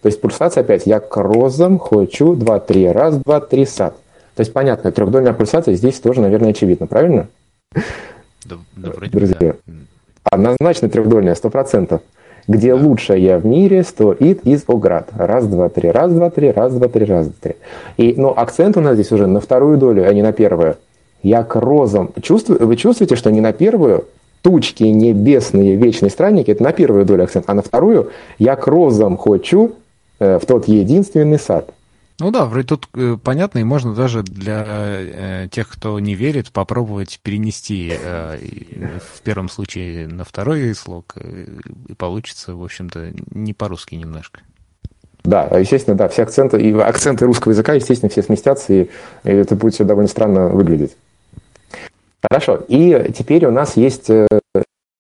то 0.02 0.08
есть 0.08 0.20
пульсация 0.20 0.62
опять, 0.62 0.86
я 0.86 1.00
к 1.00 1.16
розам 1.16 1.80
хочу, 1.80 2.36
два, 2.36 2.60
три, 2.60 2.88
раз, 2.88 3.18
два, 3.18 3.40
три, 3.40 3.66
сад. 3.66 3.96
То 4.36 4.42
есть, 4.42 4.52
понятно, 4.52 4.92
трехдольная 4.92 5.34
пульсация 5.34 5.76
здесь 5.76 6.00
тоже, 6.00 6.22
наверное, 6.22 6.50
очевидно, 6.50 6.88
правильно? 6.88 7.28
Да, 8.46 8.58
да 8.76 8.92
вроде 8.92 9.12
Друзья, 9.12 9.38
да. 9.40 9.54
однозначно 10.24 10.90
трехдольная, 10.90 11.36
сто 11.36 11.50
процентов. 11.50 12.02
Где 12.46 12.74
лучшая 12.74 13.40
в 13.40 13.46
мире 13.46 13.84
стоит 13.84 14.46
из 14.46 14.66
Оград. 14.68 15.08
Раз, 15.16 15.48
два, 15.48 15.70
три, 15.70 15.90
раз, 15.90 16.12
два, 16.12 16.30
три, 16.30 16.52
раз, 16.52 16.74
два, 16.74 16.90
три, 16.90 17.06
раз, 17.06 17.28
два, 17.28 17.36
три. 17.40 17.56
И, 17.96 18.16
но 18.18 18.38
акцент 18.38 18.76
у 18.76 18.82
нас 18.82 18.96
здесь 18.96 19.14
уже 19.14 19.28
на 19.28 19.40
вторую 19.40 19.78
долю, 19.78 20.06
а 20.06 20.14
не 20.14 20.22
на 20.22 20.34
первую. 20.34 20.76
Я 21.22 21.44
к 21.44 21.56
розам. 21.56 22.12
Чувствую, 22.22 22.68
вы 22.68 22.76
чувствуете, 22.76 23.16
что 23.16 23.32
не 23.32 23.40
на 23.40 23.54
первую, 23.54 24.08
тучки 24.44 24.84
небесные, 24.84 25.76
вечные 25.78 26.12
странники, 26.12 26.52
это 26.52 26.62
на 26.62 26.74
первую 26.74 27.06
долю 27.06 27.24
акцент, 27.24 27.46
а 27.48 27.54
на 27.56 27.64
вторую 27.64 28.12
я 28.38 28.56
к 28.56 28.68
розам 28.68 29.18
хочу 29.18 29.76
э, 30.20 30.38
в 30.38 30.46
тот 30.46 30.68
единственный 30.68 31.40
сад. 31.40 31.74
Ну 32.20 32.30
да, 32.30 32.46
вроде 32.46 32.68
тут 32.68 32.88
э, 32.94 33.18
понятно, 33.24 33.60
и 33.60 33.64
можно 33.64 33.96
даже 33.96 34.22
для 34.22 34.66
э, 34.68 35.48
тех, 35.50 35.70
кто 35.70 35.98
не 36.00 36.14
верит, 36.14 36.52
попробовать 36.52 37.20
перенести 37.24 37.94
в 39.16 39.22
первом 39.24 39.50
случае 39.50 40.08
на 40.08 40.26
второй 40.26 40.76
слог, 40.76 41.16
и 41.88 41.94
получится, 41.94 42.54
в 42.54 42.64
общем-то, 42.64 43.14
не 43.32 43.54
по-русски 43.54 43.96
немножко. 43.96 44.42
Да, 45.24 45.48
естественно, 45.58 45.96
да, 45.96 46.10
все 46.10 46.24
акценты, 46.24 46.62
и 46.62 46.74
акценты 46.74 47.26
русского 47.26 47.54
языка, 47.54 47.74
естественно, 47.74 48.10
все 48.10 48.22
сместятся, 48.22 48.74
и, 48.74 48.82
и 49.24 49.30
это 49.30 49.56
будет 49.56 49.74
все 49.74 49.86
довольно 49.86 50.10
странно 50.10 50.50
выглядеть. 50.50 50.98
Хорошо, 52.30 52.62
и 52.68 53.12
теперь 53.16 53.46
у 53.46 53.52
нас 53.52 53.76
есть 53.76 54.10
э, 54.10 54.28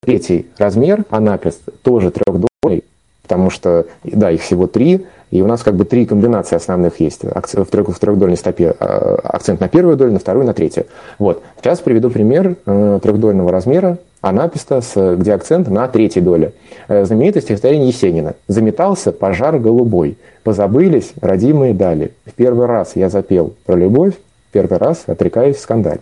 третий 0.01 0.47
размер, 0.57 1.05
анапис, 1.09 1.59
тоже 1.81 2.11
трехдольный, 2.11 2.83
потому 3.21 3.49
что, 3.49 3.85
да, 4.03 4.29
их 4.29 4.41
всего 4.41 4.67
три, 4.67 5.05
и 5.31 5.41
у 5.41 5.47
нас 5.47 5.63
как 5.63 5.75
бы 5.75 5.85
три 5.85 6.05
комбинации 6.05 6.55
основных 6.55 6.99
есть 6.99 7.23
в, 7.23 7.65
трех, 7.65 7.87
в 7.87 7.97
трехдольной 7.97 8.37
стопе. 8.37 8.75
А, 8.79 9.19
акцент 9.23 9.61
на 9.61 9.67
первую 9.67 9.97
долю, 9.97 10.11
на 10.11 10.19
вторую, 10.19 10.45
на 10.45 10.53
третью. 10.53 10.85
Вот. 11.17 11.41
Сейчас 11.59 11.79
приведу 11.79 12.11
пример 12.11 12.55
э, 12.65 12.99
трехдольного 13.01 13.51
размера 13.51 13.97
анаписта, 14.21 14.81
с, 14.81 15.15
где 15.15 15.33
акцент 15.33 15.69
на 15.69 15.87
третьей 15.87 16.21
доле. 16.21 16.53
Э, 16.87 17.03
знаменитое 17.05 17.41
стихотворение 17.41 17.87
Есенина. 17.87 18.35
«Заметался 18.47 19.11
пожар 19.11 19.57
голубой, 19.57 20.17
позабылись 20.43 21.13
родимые 21.19 21.73
дали. 21.73 22.13
В 22.25 22.33
первый 22.33 22.67
раз 22.67 22.95
я 22.95 23.09
запел 23.09 23.55
про 23.65 23.75
любовь, 23.75 24.13
в 24.13 24.51
первый 24.51 24.77
раз 24.77 25.03
отрекаюсь 25.07 25.57
скандаль». 25.57 25.99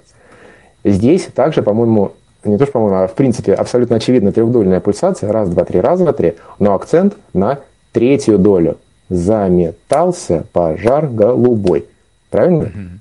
Здесь 0.83 1.25
также, 1.33 1.61
по-моему, 1.61 2.13
не 2.43 2.57
то 2.57 2.65
что, 2.65 2.73
по-моему, 2.73 2.95
а 2.95 3.07
в 3.07 3.15
принципе 3.15 3.53
абсолютно 3.53 3.97
очевидно 3.97 4.31
трехдольная 4.31 4.79
пульсация. 4.79 5.31
Раз, 5.31 5.49
два, 5.49 5.63
три, 5.63 5.79
раз, 5.79 5.99
два, 5.99 6.13
три. 6.13 6.35
Но 6.59 6.73
акцент 6.73 7.15
на 7.33 7.59
третью 7.91 8.39
долю 8.39 8.77
заметался 9.09 10.45
пожар 10.51 11.07
голубой. 11.07 11.85
Правильно? 12.29 12.63
Угу. 12.63 12.99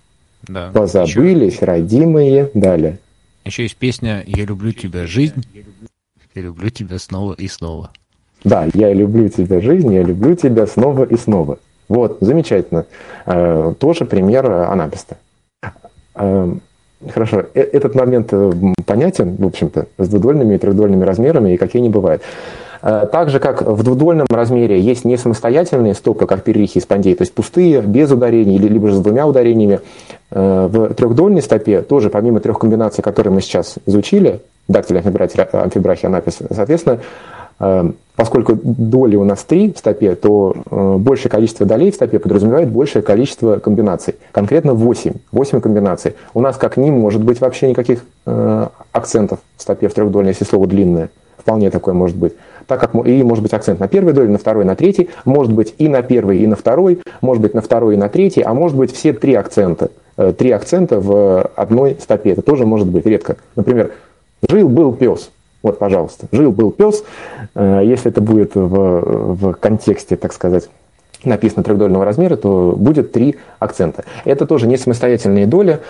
Да. 0.48 0.70
Позабылись 0.72 1.54
Еще... 1.54 1.64
родимые 1.64 2.50
далее. 2.54 2.98
Еще 3.44 3.62
есть 3.62 3.76
песня 3.76 4.22
«Я 4.26 4.44
люблю 4.44 4.72
тебя, 4.72 5.06
жизнь, 5.06 5.44
я 6.34 6.42
люблю 6.42 6.68
тебя 6.70 6.98
снова 6.98 7.32
и 7.34 7.48
снова». 7.48 7.90
Да, 8.44 8.66
я 8.74 8.92
люблю 8.92 9.28
тебя, 9.28 9.60
жизнь, 9.60 9.92
я 9.92 10.02
люблю 10.02 10.34
тебя 10.34 10.66
снова 10.66 11.04
и 11.04 11.16
снова. 11.16 11.58
Вот, 11.88 12.18
замечательно. 12.20 12.86
Э, 13.26 13.74
тоже 13.78 14.04
пример 14.06 14.50
анаписта. 14.50 15.18
Э, 17.00 17.10
хорошо, 17.10 17.44
э, 17.54 17.60
этот 17.60 17.94
момент 17.94 18.32
понятен, 18.86 19.36
в 19.36 19.46
общем-то, 19.46 19.86
с 19.98 20.08
двудольными 20.08 20.54
и 20.54 20.58
трехдольными 20.58 21.04
размерами, 21.04 21.54
и 21.54 21.56
какие 21.56 21.80
они 21.80 21.88
бывают. 21.90 22.22
Э, 22.82 23.06
так 23.10 23.30
же, 23.30 23.40
как 23.40 23.62
в 23.62 23.82
двудольном 23.82 24.26
размере 24.30 24.80
есть 24.80 25.04
не 25.04 25.16
самостоятельные 25.16 25.94
стопы, 25.94 26.26
как 26.26 26.42
перерихи 26.42 26.78
и 26.78 26.80
спондии, 26.80 27.14
то 27.14 27.22
есть 27.22 27.34
пустые, 27.34 27.82
без 27.82 28.10
ударений, 28.10 28.56
или 28.56 28.68
либо 28.68 28.88
же 28.88 28.96
с 28.96 29.00
двумя 29.00 29.26
ударениями. 29.26 29.80
Э, 30.30 30.68
в 30.70 30.94
трехдольной 30.94 31.42
стопе 31.42 31.82
тоже, 31.82 32.08
помимо 32.08 32.40
трех 32.40 32.58
комбинаций, 32.58 33.02
которые 33.02 33.32
мы 33.32 33.40
сейчас 33.40 33.76
изучили, 33.86 34.40
дактиль, 34.68 34.98
амфибрахи, 34.98 36.06
анапис, 36.06 36.38
соответственно, 36.50 36.94
э, 36.94 37.00
поскольку 38.16 38.58
доли 38.62 39.16
у 39.16 39.24
нас 39.24 39.44
три 39.44 39.72
в 39.72 39.78
стопе, 39.78 40.14
то 40.14 40.54
большее 40.98 41.30
количество 41.30 41.66
долей 41.66 41.90
в 41.90 41.94
стопе 41.94 42.18
подразумевает 42.18 42.70
большее 42.70 43.02
количество 43.02 43.56
комбинаций. 43.58 44.14
Конкретно 44.32 44.74
8. 44.74 45.12
8 45.32 45.60
комбинаций. 45.60 46.14
У 46.34 46.40
нас 46.40 46.56
как 46.56 46.76
не 46.76 46.90
может 46.90 47.22
быть 47.22 47.40
вообще 47.40 47.68
никаких 47.68 48.04
акцентов 48.92 49.40
в 49.56 49.62
стопе 49.62 49.88
в 49.88 49.94
трехдольной, 49.94 50.30
если 50.30 50.44
слово 50.44 50.66
длинное. 50.66 51.10
Вполне 51.36 51.70
такое 51.70 51.94
может 51.94 52.16
быть 52.16 52.34
так 52.70 52.78
как 52.78 52.94
и 53.04 53.22
может 53.24 53.42
быть 53.42 53.52
акцент 53.52 53.80
на 53.80 53.88
первой 53.88 54.12
доле, 54.12 54.28
на 54.28 54.38
второй, 54.38 54.64
на 54.64 54.76
третьей, 54.76 55.10
может 55.24 55.52
быть 55.52 55.74
и 55.78 55.88
на 55.88 56.02
первой, 56.02 56.38
и 56.38 56.46
на 56.46 56.54
второй, 56.54 57.00
может 57.20 57.42
быть 57.42 57.52
на 57.52 57.62
второй 57.62 57.94
и 57.94 57.96
на 57.96 58.08
третьей, 58.08 58.44
а 58.44 58.54
может 58.54 58.76
быть 58.76 58.92
все 58.92 59.12
три 59.12 59.34
акцента. 59.34 59.90
Э, 60.16 60.32
три 60.32 60.52
акцента 60.52 61.00
в 61.00 61.50
одной 61.56 61.96
стопе. 62.00 62.30
Это 62.30 62.42
тоже 62.42 62.66
может 62.66 62.86
быть 62.86 63.06
редко. 63.06 63.38
Например, 63.56 63.90
жил-был 64.48 64.92
пес. 64.92 65.32
Вот, 65.62 65.78
пожалуйста, 65.78 66.26
жил-был 66.32 66.70
пес. 66.70 67.04
Э, 67.54 67.82
если 67.84 68.10
это 68.10 68.20
будет 68.20 68.54
в, 68.54 68.64
в 69.34 69.52
контексте, 69.54 70.16
так 70.16 70.32
сказать, 70.32 70.68
написано 71.24 71.62
трехдольного 71.62 72.04
размера, 72.04 72.36
то 72.36 72.74
будет 72.76 73.12
три 73.12 73.36
акцента. 73.58 74.04
Это 74.24 74.46
тоже 74.46 74.66
не 74.66 74.76
самостоятельные 74.76 75.46
доли. 75.46 75.80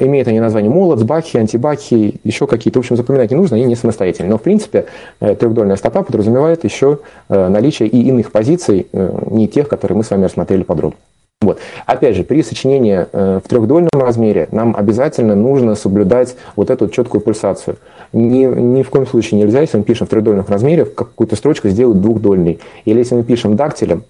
Имеют 0.00 0.28
они 0.28 0.40
название 0.40 0.70
молот, 0.70 1.02
бахи, 1.04 1.38
антибахи, 1.38 2.20
еще 2.24 2.46
какие-то. 2.46 2.80
В 2.80 2.82
общем, 2.82 2.96
запоминать 2.96 3.30
не 3.30 3.36
нужно, 3.36 3.56
они 3.56 3.64
не 3.64 3.76
самостоятельные. 3.76 4.30
Но, 4.30 4.38
в 4.38 4.42
принципе, 4.42 4.86
э, 5.20 5.36
трехдольная 5.36 5.76
стопа 5.76 6.02
подразумевает 6.02 6.64
еще 6.64 6.98
э, 7.28 7.48
наличие 7.48 7.88
и 7.88 8.02
иных 8.08 8.32
позиций, 8.32 8.88
не 8.92 9.46
тех, 9.48 9.68
которые 9.68 9.96
мы 9.96 10.04
с 10.04 10.10
вами 10.10 10.24
рассмотрели 10.24 10.64
подробно. 10.64 10.98
Вот. 11.40 11.60
Опять 11.86 12.16
же, 12.16 12.24
при 12.24 12.42
сочинении 12.42 13.06
в 13.12 13.42
трехдольном 13.48 13.90
размере 13.94 14.48
нам 14.50 14.74
обязательно 14.76 15.36
нужно 15.36 15.76
соблюдать 15.76 16.34
вот 16.56 16.68
эту 16.68 16.88
четкую 16.88 17.20
пульсацию. 17.20 17.76
Ни, 18.12 18.44
ни 18.44 18.82
в 18.82 18.90
коем 18.90 19.06
случае 19.06 19.40
нельзя, 19.40 19.60
если 19.60 19.78
мы 19.78 19.84
пишем 19.84 20.06
в 20.06 20.10
трехдольных 20.10 20.48
размерах, 20.48 20.94
какую-то 20.94 21.36
строчку 21.36 21.68
сделать 21.68 22.00
двухдольной. 22.00 22.58
Или 22.84 22.98
если 22.98 23.14
мы 23.14 23.22
пишем 23.22 23.56
дактилем, 23.56 24.04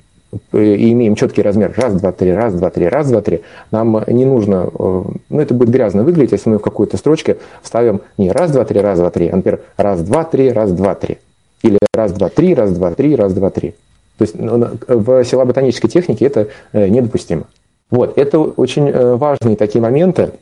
и 0.53 0.93
имеем 0.93 1.15
четкий 1.15 1.43
размер 1.43 1.73
раз, 1.77 1.95
два, 1.95 2.13
три, 2.13 2.33
раз, 2.33 2.55
два, 2.55 2.71
три, 2.71 2.87
раз, 2.87 3.09
два, 3.09 3.23
три, 3.23 3.43
нам 3.71 4.05
не 4.07 4.27
нужно, 4.27 4.71
э, 4.79 5.03
ну 5.31 5.41
это 5.41 5.55
будет 5.55 5.71
грязно 5.71 6.05
выглядеть, 6.05 6.33
если 6.33 6.51
мы 6.51 6.59
в 6.59 6.63
какой-то 6.63 6.99
строчке 6.99 7.39
вставим 7.63 8.03
не 8.19 8.31
раз, 8.31 8.51
два, 8.51 8.65
три, 8.65 8.81
раз, 8.81 8.99
два, 8.99 9.11
три, 9.11 9.29
а, 9.29 9.37
например, 9.37 9.61
раз, 9.77 10.03
два, 10.03 10.25
три, 10.25 10.53
раз, 10.53 10.71
два, 10.73 10.95
три. 10.95 11.19
Или 11.63 11.79
раз, 11.95 12.13
два, 12.13 12.29
три, 12.29 12.55
раз, 12.55 12.73
два, 12.73 12.93
три, 12.93 13.17
раз, 13.17 13.33
два, 13.33 13.51
три. 13.51 13.75
То 14.19 14.23
есть 14.23 14.39
ну, 14.39 14.69
в 14.87 15.25
силоботанической 15.25 15.89
технике 15.89 16.27
это 16.27 16.49
э, 16.73 16.89
недопустимо. 16.89 17.45
Вот, 17.91 18.19
это 18.19 18.39
очень 18.39 18.89
э, 18.91 19.17
важные 19.17 19.57
такие 19.57 19.81
моменты, 19.81 20.33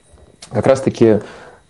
как 0.51 0.67
раз-таки 0.67 1.07
Э, 1.07 1.21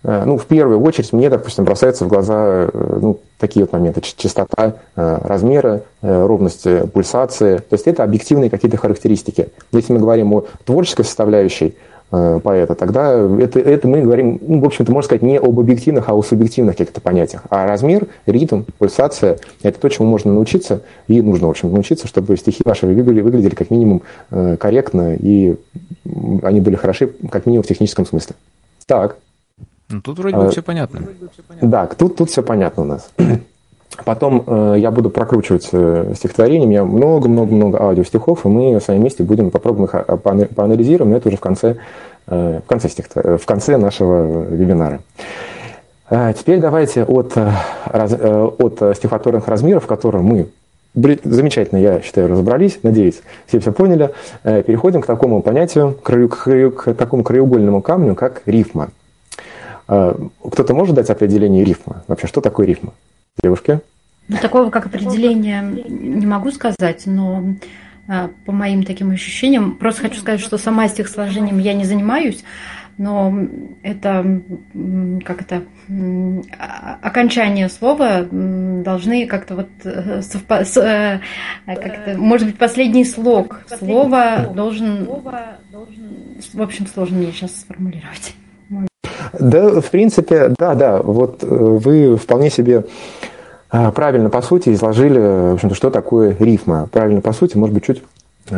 ну, 0.03 0.37
в 0.37 0.45
первую 0.45 0.81
очередь 0.81 1.11
мне, 1.11 1.29
допустим, 1.29 1.65
бросаются 1.65 2.05
в 2.05 2.07
глаза 2.07 2.69
э, 2.71 2.99
ну, 3.01 3.19
такие 3.39 3.65
вот 3.65 3.73
моменты. 3.73 4.01
Частота 4.01 4.75
э, 4.95 5.17
размера, 5.23 5.81
ровность 6.01 6.65
пульсации. 6.93 7.57
То 7.57 7.73
есть 7.73 7.87
это 7.87 8.03
объективные 8.03 8.49
какие-то 8.49 8.77
характеристики. 8.77 9.49
Если 9.71 9.93
мы 9.93 9.99
говорим 9.99 10.33
о 10.33 10.45
творческой 10.65 11.03
составляющей 11.03 11.75
поэта, 12.09 12.73
тогда 12.75 13.11
это, 13.11 13.59
это 13.59 13.85
мы 13.85 14.01
говорим, 14.01 14.39
ну, 14.41 14.61
в 14.61 14.65
общем-то, 14.65 14.93
можно 14.93 15.07
сказать, 15.07 15.23
не 15.23 15.37
об 15.37 15.59
объективных, 15.59 16.07
а 16.07 16.15
о 16.15 16.23
субъективных 16.23 16.77
каких-то 16.77 17.01
понятиях. 17.01 17.43
А 17.49 17.67
размер, 17.67 18.07
ритм, 18.25 18.63
пульсация– 18.77 19.39
это 19.61 19.77
то, 19.77 19.89
чему 19.89 20.07
можно 20.07 20.31
научиться, 20.31 20.83
и 21.09 21.21
нужно, 21.21 21.47
в 21.47 21.49
общем, 21.49 21.73
научиться, 21.73 22.07
чтобы 22.07 22.37
стихи 22.37 22.61
ваши 22.63 22.85
выглядели, 22.85 23.19
выглядели 23.19 23.55
как 23.55 23.71
минимум 23.71 24.03
корректно, 24.29 25.15
и 25.15 25.57
они 26.43 26.61
были 26.61 26.75
хороши 26.75 27.11
как 27.29 27.45
минимум 27.45 27.63
в 27.63 27.67
техническом 27.67 28.05
смысле. 28.05 28.35
Так. 28.85 29.17
Ну, 29.89 30.01
тут 30.01 30.19
вроде 30.19 30.35
бы 30.35 30.45
а, 30.45 30.49
все 30.49 30.61
понятно. 30.61 31.01
Да, 31.61 31.87
тут, 31.87 32.17
тут 32.17 32.29
все 32.29 32.43
понятно 32.43 32.83
у 32.83 32.85
нас. 32.85 33.09
Потом 34.05 34.43
э, 34.45 34.75
я 34.79 34.91
буду 34.91 35.09
прокручивать 35.09 35.69
э, 35.71 36.13
стихотворение, 36.15 36.67
у 36.67 36.69
меня 36.69 36.83
много-много-много 36.83 37.79
аудиостихов, 37.79 38.45
и 38.45 38.49
мы 38.49 38.79
с 38.79 38.87
вами 38.87 38.99
вместе 38.99 39.23
будем 39.23 39.49
попробуем 39.49 39.85
их 39.85 39.95
а, 39.95 40.17
поанализируем, 40.17 41.11
но 41.11 41.17
это 41.17 41.29
уже 41.29 41.37
в 41.37 41.41
конце, 41.41 41.77
э, 42.27 42.59
в 42.63 42.67
конце, 42.67 42.89
стихотвор... 42.89 43.37
в 43.37 43.45
конце 43.45 43.77
нашего 43.77 44.43
вебинара. 44.43 44.99
А 46.09 46.31
теперь 46.33 46.59
давайте 46.59 47.03
от, 47.03 47.37
э, 47.37 47.51
раз, 47.85 48.13
э, 48.13 48.49
от 48.59 48.97
стихотворных 48.97 49.47
размеров, 49.47 49.85
в 49.85 49.87
которых 49.87 50.21
мы 50.21 50.47
замечательно, 51.23 51.79
я 51.79 52.01
считаю, 52.01 52.27
разобрались, 52.27 52.79
надеюсь, 52.83 53.21
все 53.45 53.59
все 53.59 53.71
поняли, 53.71 54.11
э, 54.43 54.63
переходим 54.63 55.01
к 55.01 55.05
такому 55.05 55.41
понятию, 55.41 55.95
к, 56.01 56.27
к, 56.27 56.71
к 56.71 56.93
такому 56.93 57.23
краеугольному 57.23 57.81
камню, 57.81 58.15
как 58.15 58.41
рифма. 58.45 58.89
А, 59.87 60.17
кто-то 60.43 60.73
может 60.73 60.95
дать 60.95 61.09
определение 61.09 61.63
рифма? 61.63 62.03
Вообще, 62.07 62.27
что 62.27 62.41
такое 62.41 62.67
рифма? 62.67 62.93
Девушки? 63.41 63.79
Ну, 64.27 64.37
такого 64.41 64.69
как 64.69 64.87
определения 64.87 65.61
не 65.61 66.25
могу 66.25 66.51
сказать, 66.51 67.03
но 67.05 67.43
а, 68.07 68.29
по 68.45 68.51
моим 68.51 68.83
таким 68.83 69.11
ощущениям, 69.11 69.75
просто 69.75 70.03
хочу 70.03 70.19
сказать, 70.19 70.41
что 70.41 70.57
сама 70.57 70.87
стихосложением 70.87 71.59
я 71.59 71.73
не 71.73 71.85
занимаюсь, 71.85 72.43
но 72.97 73.33
это 73.83 74.41
как 75.23 75.41
это 75.41 75.63
окончание 77.01 77.69
слова 77.69 78.27
должны 78.31 79.27
как-то 79.27 79.55
вот 79.55 79.69
э, 79.83 80.21
совпа- 80.21 80.63
э, 80.81 81.19
как 81.65 81.85
это, 81.85 82.17
может 82.17 82.47
быть 82.47 82.57
последний 82.57 83.05
слог 83.05 83.61
слова 83.67 84.47
должен, 84.53 85.05
в 85.05 86.61
общем 86.61 86.87
сложно 86.87 87.19
мне 87.19 87.31
сейчас 87.31 87.55
сформулировать. 87.61 88.33
Да, 89.39 89.81
в 89.81 89.89
принципе, 89.89 90.53
да, 90.57 90.75
да. 90.75 91.01
Вот 91.01 91.43
э, 91.43 91.47
вы 91.47 92.15
вполне 92.17 92.49
себе 92.49 92.85
а, 93.69 93.91
правильно, 93.91 94.29
по 94.29 94.41
сути, 94.41 94.73
изложили, 94.73 95.19
в 95.19 95.53
общем-то, 95.55 95.75
что 95.75 95.89
такое 95.89 96.35
рифма. 96.39 96.87
Правильно, 96.91 97.21
по 97.21 97.33
сути, 97.33 97.57
может 97.57 97.73
быть, 97.73 97.85
чуть 97.85 98.01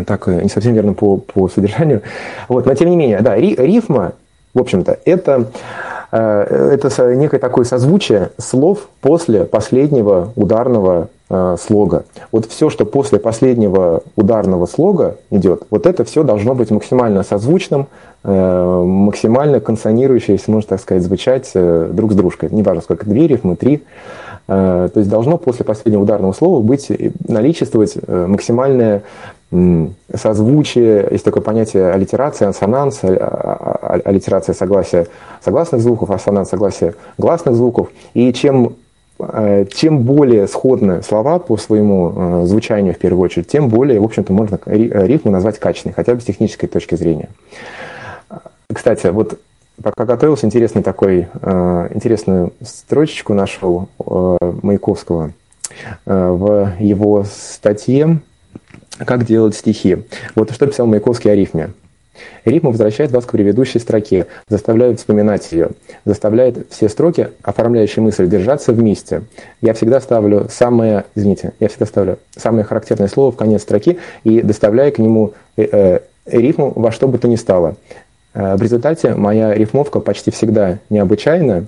так 0.05 0.27
не 0.27 0.49
совсем 0.49 0.73
верно 0.73 0.93
по, 0.93 1.17
по 1.17 1.49
содержанию. 1.49 2.03
Вот, 2.47 2.65
но 2.65 2.75
тем 2.75 2.89
не 2.89 2.95
менее, 2.95 3.21
да, 3.21 3.35
рифма, 3.35 4.13
в 4.53 4.59
общем-то, 4.59 4.99
это, 5.05 5.41
э, 5.41 5.98
это 6.17 7.15
некое 7.15 7.39
такое 7.39 7.65
созвучие 7.65 8.31
слов 8.37 8.89
после 9.01 9.45
последнего 9.45 10.31
ударного 10.35 11.09
э, 11.29 11.55
слога. 11.61 12.05
Вот 12.31 12.45
все, 12.47 12.69
что 12.69 12.85
после 12.85 13.19
последнего 13.19 14.01
ударного 14.15 14.65
слога 14.65 15.17
идет, 15.29 15.63
вот 15.69 15.85
это 15.85 16.03
все 16.03 16.23
должно 16.23 16.55
быть 16.55 16.71
максимально 16.71 17.23
созвучным, 17.23 17.87
Э, 18.21 18.83
максимально 18.85 19.61
консонирующие, 19.61 20.35
если 20.35 20.51
можно 20.51 20.69
так 20.69 20.81
сказать, 20.81 21.03
звучать 21.03 21.51
э, 21.53 21.89
друг 21.93 22.11
с 22.11 22.15
дружкой. 22.15 22.49
Неважно, 22.51 22.81
сколько 22.81 23.05
две 23.05 23.27
рифмы, 23.27 23.55
три. 23.55 23.83
Э, 24.49 24.89
то 24.93 24.99
есть 24.99 25.09
должно 25.09 25.37
после 25.37 25.63
последнего 25.63 26.01
ударного 26.01 26.33
слова 26.33 26.61
быть, 26.61 26.91
наличествовать 27.27 27.95
максимальное 28.07 29.03
созвучие, 29.51 31.07
есть 31.09 31.25
такое 31.25 31.41
понятие 31.41 31.91
аллитерация, 31.91 32.49
ассонанс, 32.49 32.99
а, 33.03 33.07
а, 33.07 33.79
а, 33.81 33.99
аллитерация 34.05 34.53
согласия 34.53 35.07
согласных 35.43 35.81
звуков, 35.81 36.11
ассонанс 36.11 36.49
согласия 36.49 36.93
гласных 37.17 37.55
звуков. 37.55 37.89
И 38.13 38.31
чем 38.33 38.75
чем 39.73 40.03
более 40.03 40.47
сходны 40.47 41.03
слова 41.03 41.39
по 41.39 41.57
своему 41.57 42.45
звучанию, 42.45 42.93
в 42.93 42.97
первую 42.99 43.25
очередь, 43.25 43.47
тем 43.49 43.67
более, 43.67 43.99
в 43.99 44.05
общем-то, 44.05 44.31
можно 44.31 44.57
рифму 44.65 45.29
назвать 45.29 45.59
качественной, 45.59 45.93
хотя 45.93 46.15
бы 46.15 46.21
с 46.21 46.23
технической 46.23 46.69
точки 46.69 46.95
зрения. 46.95 47.27
Кстати, 48.73 49.07
вот 49.07 49.37
пока 49.81 50.05
готовился, 50.05 50.45
интересный 50.45 50.83
такой, 50.83 51.27
э, 51.41 51.87
интересную 51.93 52.53
строчечку 52.61 53.33
нашел 53.33 53.89
э, 53.99 54.37
Маяковского 54.61 55.33
э, 56.05 56.29
в 56.29 56.73
его 56.79 57.23
статье 57.23 58.19
«Как 59.05 59.25
делать 59.25 59.55
стихи». 59.55 59.97
Вот 60.35 60.51
что 60.51 60.67
писал 60.67 60.87
Маяковский 60.87 61.31
о 61.31 61.35
рифме. 61.35 61.71
Рифма 62.45 62.71
возвращает 62.71 63.11
вас 63.11 63.25
к 63.25 63.31
предыдущей 63.31 63.79
строке, 63.79 64.27
заставляет 64.47 64.99
вспоминать 64.99 65.51
ее, 65.51 65.69
заставляет 66.05 66.67
все 66.69 66.89
строки, 66.89 67.29
оформляющие 67.41 68.03
мысль, 68.03 68.27
держаться 68.27 68.73
вместе. 68.73 69.23
Я 69.61 69.73
всегда 69.73 70.01
ставлю 70.01 70.47
самое, 70.49 71.05
извините, 71.15 71.53
я 71.59 71.69
всегда 71.69 71.85
ставлю 71.85 72.19
самое 72.35 72.63
характерное 72.63 73.07
слово 73.07 73.31
в 73.31 73.37
конец 73.37 73.61
строки 73.61 73.99
и 74.23 74.41
доставляю 74.41 74.91
к 74.91 74.99
нему 74.99 75.33
э, 75.57 75.67
э, 75.71 75.99
рифму 76.25 76.73
во 76.75 76.91
что 76.91 77.07
бы 77.07 77.17
то 77.17 77.27
ни 77.27 77.35
стало. 77.35 77.75
Э, 78.33 78.55
в 78.55 78.61
результате 78.61 79.15
моя 79.15 79.53
рифмовка 79.53 79.99
почти 79.99 80.31
всегда 80.31 80.79
необычайная, 80.89 81.65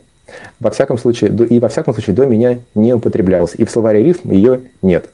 во 0.59 0.71
всяком 0.71 0.97
случае, 0.97 1.31
и 1.31 1.59
во 1.59 1.67
всяком 1.67 1.93
случае 1.93 2.15
до 2.15 2.25
меня 2.25 2.59
не 2.73 2.93
употреблялась. 2.93 3.53
И 3.57 3.65
в 3.65 3.71
словаре 3.71 4.03
рифм 4.03 4.31
ее 4.31 4.61
нет. 4.81 5.09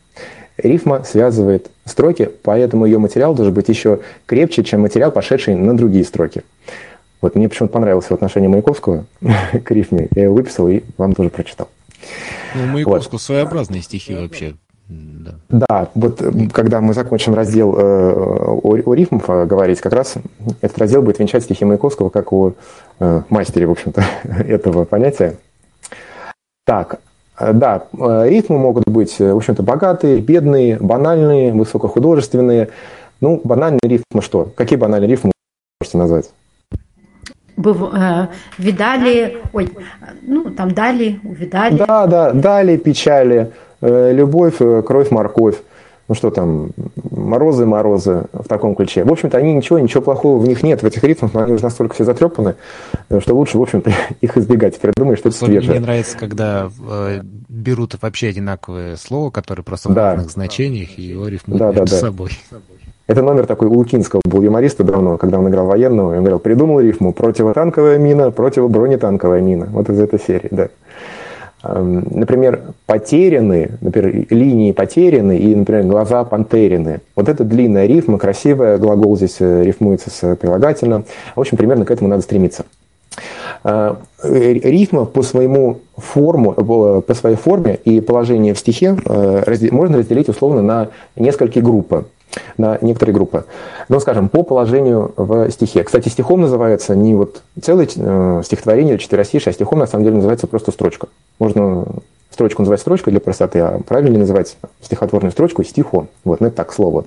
Рифма 0.58 1.04
связывает 1.04 1.70
строки, 1.86 2.30
поэтому 2.44 2.86
ее 2.86 2.98
материал 2.98 3.36
должен 3.36 3.54
быть 3.54 3.70
еще 3.70 4.00
крепче, 4.26 4.64
чем 4.64 4.82
материал, 4.82 5.12
пошедший 5.12 5.56
на 5.56 5.76
другие 5.76 6.04
строки. 6.04 6.44
Вот 7.22 7.36
мне 7.36 7.50
почему-то 7.50 7.74
понравилось 7.74 8.10
отношение 8.10 8.50
Маяковского 8.50 9.06
к 9.64 9.72
рифме. 9.72 10.08
Я 10.16 10.24
его 10.24 10.36
выписал 10.36 10.68
и 10.68 10.84
вам 10.98 11.14
тоже 11.14 11.30
прочитал. 11.30 11.70
Ну, 12.56 12.66
Маяковского 12.68 13.14
вот. 13.14 13.22
своеобразные 13.22 13.82
стихи 13.82 14.16
вообще. 14.16 14.56
Да. 14.90 15.36
да, 15.50 15.90
вот 15.96 16.24
когда 16.54 16.80
мы 16.80 16.94
закончим 16.94 17.34
раздел 17.34 17.76
э, 17.78 17.82
о, 17.82 18.78
о 18.86 18.94
рифмах 18.94 19.24
э, 19.28 19.46
говорить, 19.46 19.82
как 19.82 19.92
раз 19.92 20.16
этот 20.62 20.78
раздел 20.78 21.02
будет 21.02 21.20
венчать 21.20 21.44
стихи 21.44 21.66
Маяковского 21.66 22.08
как 22.08 22.32
о 22.32 22.54
э, 23.00 23.22
мастере, 23.28 23.68
в 23.68 23.72
общем-то, 23.72 24.02
этого 24.24 24.86
понятия. 24.86 25.36
Так, 26.66 27.02
да, 27.40 27.84
э, 27.98 28.30
рифмы 28.30 28.58
могут 28.58 28.88
быть, 28.88 29.20
в 29.20 29.36
общем-то, 29.36 29.64
богатые, 29.64 30.20
бедные, 30.20 30.78
банальные, 30.78 31.54
высокохудожественные. 31.54 32.70
Ну, 33.22 33.42
банальные 33.44 33.80
рифмы 33.84 34.22
что? 34.22 34.50
Какие 34.56 34.78
банальные 34.78 35.10
рифмы 35.10 35.32
можете 35.82 35.98
назвать? 35.98 36.30
Быв, 37.56 37.78
э, 37.94 38.28
видали, 38.58 39.38
ой, 39.54 39.70
ну, 40.22 40.52
там 40.52 40.74
дали, 40.74 41.20
увидали. 41.24 41.78
Да, 41.78 42.06
да, 42.06 42.32
дали, 42.32 42.78
печали, 42.78 43.52
Э, 43.80 44.12
любовь, 44.12 44.56
э, 44.60 44.82
кровь, 44.82 45.12
морковь. 45.12 45.58
Ну 46.08 46.16
что 46.16 46.32
там, 46.32 46.72
морозы, 47.12 47.66
морозы 47.66 48.24
в 48.32 48.48
таком 48.48 48.76
ключе. 48.76 49.04
В 49.04 49.12
общем-то, 49.12 49.38
они 49.38 49.54
ничего, 49.54 49.78
ничего 49.78 50.02
плохого 50.02 50.40
в 50.40 50.48
них 50.48 50.64
нет, 50.64 50.82
в 50.82 50.86
этих 50.86 51.04
ритмах, 51.04 51.34
но 51.34 51.42
они 51.42 51.54
уже 51.54 51.64
настолько 51.64 51.96
все 51.96 52.06
затрепаны, 52.06 52.56
э, 53.10 53.20
что 53.20 53.36
лучше, 53.36 53.58
в 53.58 53.62
общем-то, 53.62 53.92
их 54.22 54.38
избегать. 54.38 54.78
Теперь 54.78 54.94
что 54.94 55.30
это 55.30 55.32
свежее. 55.32 55.72
Мне 55.72 55.80
нравится, 55.82 56.18
когда 56.18 56.70
э, 56.90 57.20
берут 57.50 57.96
вообще 58.02 58.30
одинаковые 58.30 58.96
слова, 58.96 59.32
которые 59.32 59.66
просто 59.66 59.90
да. 59.90 60.14
в 60.14 60.16
разных 60.16 60.32
значениях, 60.32 60.98
и 60.98 61.02
его 61.02 61.28
рифмуют 61.28 61.60
да, 61.60 61.68
между 61.72 61.86
да, 61.86 61.92
да. 61.92 61.98
собой. 61.98 62.32
Это 63.08 63.22
номер 63.22 63.46
такой 63.46 63.70
у 63.70 63.74
Лукинского 63.74 64.22
был 64.26 64.42
юмориста 64.42 64.84
давно, 64.84 65.18
когда 65.18 65.40
он 65.40 65.50
играл 65.50 65.66
военного, 65.66 66.14
и 66.14 66.18
он 66.18 66.24
говорил, 66.24 66.40
придумал 66.40 66.82
рифму 66.82 67.14
противотанковая 67.14 67.98
мина, 67.98 68.32
противобронетанковая 68.32 69.42
мина. 69.42 69.68
Вот 69.72 69.90
из 69.90 70.00
этой 70.00 70.20
серии, 70.20 70.50
да. 70.52 70.68
Эм, 71.68 72.08
например, 72.12 72.62
потеряны, 72.86 73.72
например, 73.82 74.26
линии 74.30 74.72
потеряны 74.72 75.38
и, 75.38 75.54
например, 75.54 75.84
глаза 75.84 76.24
пантерины. 76.24 77.02
Вот 77.16 77.28
это 77.28 77.44
длинная 77.44 77.88
рифма, 77.88 78.18
красивая, 78.18 78.78
глагол 78.78 79.18
здесь 79.18 79.38
э, 79.40 79.64
рифмуется 79.64 80.10
с 80.10 80.36
прилагательным. 80.38 81.04
В 81.36 81.40
общем, 81.42 81.58
примерно 81.58 81.84
к 81.84 81.92
этому 81.92 82.10
надо 82.10 82.22
стремиться. 82.22 82.66
Э, 83.66 83.96
рифма 84.24 85.06
по 85.06 85.24
своему 85.24 85.80
форму, 85.98 86.54
э, 86.56 87.02
по 87.02 87.14
своей 87.14 87.36
форме 87.36 87.78
и 87.84 88.00
положению 88.00 88.56
в 88.56 88.60
стихе 88.60 88.96
можно 89.72 89.98
разделить 89.98 90.30
условно 90.30 90.62
на 90.62 90.90
несколько 91.18 91.60
группы 91.60 92.06
на 92.58 92.78
некоторые 92.82 93.14
группы. 93.14 93.46
Ну, 93.90 94.00
скажем, 94.00 94.30
по 94.30 94.44
положению 94.44 95.14
в 95.16 95.50
стихе. 95.52 95.84
Кстати, 95.84 96.10
стихом 96.10 96.42
называется 96.42 96.96
не 96.96 97.16
вот 97.16 97.42
целое 97.62 97.88
э, 97.96 98.42
стихотворение 98.44 98.96
или 98.96 99.02
четверостишее, 99.02 99.52
а 99.52 99.54
стихом 99.54 99.80
на 99.80 99.88
самом 99.88 100.04
деле 100.04 100.18
называется 100.18 100.48
просто 100.48 100.72
строчка. 100.72 101.08
Можно 101.40 101.86
строчку 102.32 102.62
называть 102.62 102.82
строчкой 102.82 103.12
для 103.12 103.20
простоты, 103.20 103.60
а 103.60 103.80
правильнее 103.88 104.20
называть 104.20 104.58
стихотворную 104.82 105.32
строчку 105.32 105.64
стихом. 105.64 106.08
Вот, 106.24 106.40
ну 106.40 106.48
это 106.48 106.58
так 106.58 106.74
слово. 106.74 107.06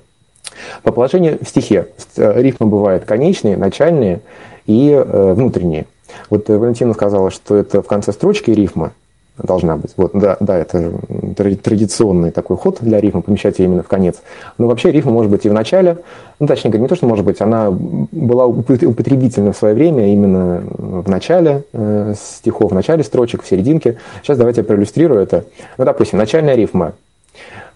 По 0.82 0.92
положению 0.92 1.38
в 1.40 1.48
стихе 1.48 1.88
э, 2.16 2.42
рифмы 2.42 2.66
бывают 2.66 3.04
конечные, 3.04 3.56
начальные 3.56 4.20
и 4.66 4.90
э, 4.90 5.32
внутренние. 5.32 5.86
Вот 6.28 6.50
э, 6.50 6.56
Валентина 6.56 6.94
сказала, 6.94 7.30
что 7.30 7.56
это 7.56 7.82
в 7.82 7.86
конце 7.86 8.12
строчки 8.12 8.50
рифма 8.50 8.92
должна 9.42 9.76
быть. 9.76 9.92
Вот, 9.96 10.12
да, 10.14 10.36
да, 10.40 10.58
это 10.58 10.92
традиционный 11.36 12.30
такой 12.30 12.56
ход 12.56 12.78
для 12.80 13.00
рифма, 13.00 13.22
помещать 13.22 13.58
ее 13.58 13.66
именно 13.66 13.82
в 13.82 13.88
конец. 13.88 14.16
Но 14.58 14.66
вообще 14.66 14.90
рифма 14.90 15.12
может 15.12 15.30
быть 15.30 15.44
и 15.44 15.48
в 15.48 15.52
начале, 15.52 15.98
ну, 16.38 16.46
точнее, 16.46 16.70
не 16.78 16.88
то, 16.88 16.94
что 16.94 17.06
может 17.06 17.24
быть, 17.24 17.40
она 17.40 17.70
была 17.70 18.46
употребительна 18.46 19.52
в 19.52 19.56
свое 19.56 19.74
время 19.74 20.12
именно 20.12 20.62
в 20.78 21.08
начале 21.08 21.64
э, 21.72 22.14
стихов, 22.18 22.72
в 22.72 22.74
начале 22.74 23.02
строчек, 23.02 23.42
в 23.42 23.48
серединке. 23.48 23.98
Сейчас 24.22 24.38
давайте 24.38 24.60
я 24.60 24.64
проиллюстрирую 24.64 25.20
это. 25.20 25.44
Ну, 25.78 25.84
допустим, 25.84 26.18
начальная 26.18 26.54
рифма. 26.54 26.92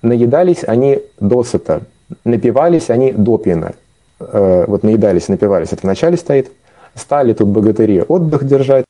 Наедались 0.02 0.64
они 0.66 1.00
досыта, 1.18 1.82
напивались 2.24 2.90
они 2.90 3.12
допьяно. 3.12 3.72
Э, 4.20 4.64
вот 4.66 4.82
наедались, 4.82 5.28
напивались, 5.28 5.72
это 5.72 5.82
в 5.82 5.84
начале 5.84 6.16
стоит. 6.16 6.50
Стали 6.94 7.32
тут 7.32 7.48
богатыри 7.48 8.04
отдых 8.06 8.46
держать, 8.46 8.84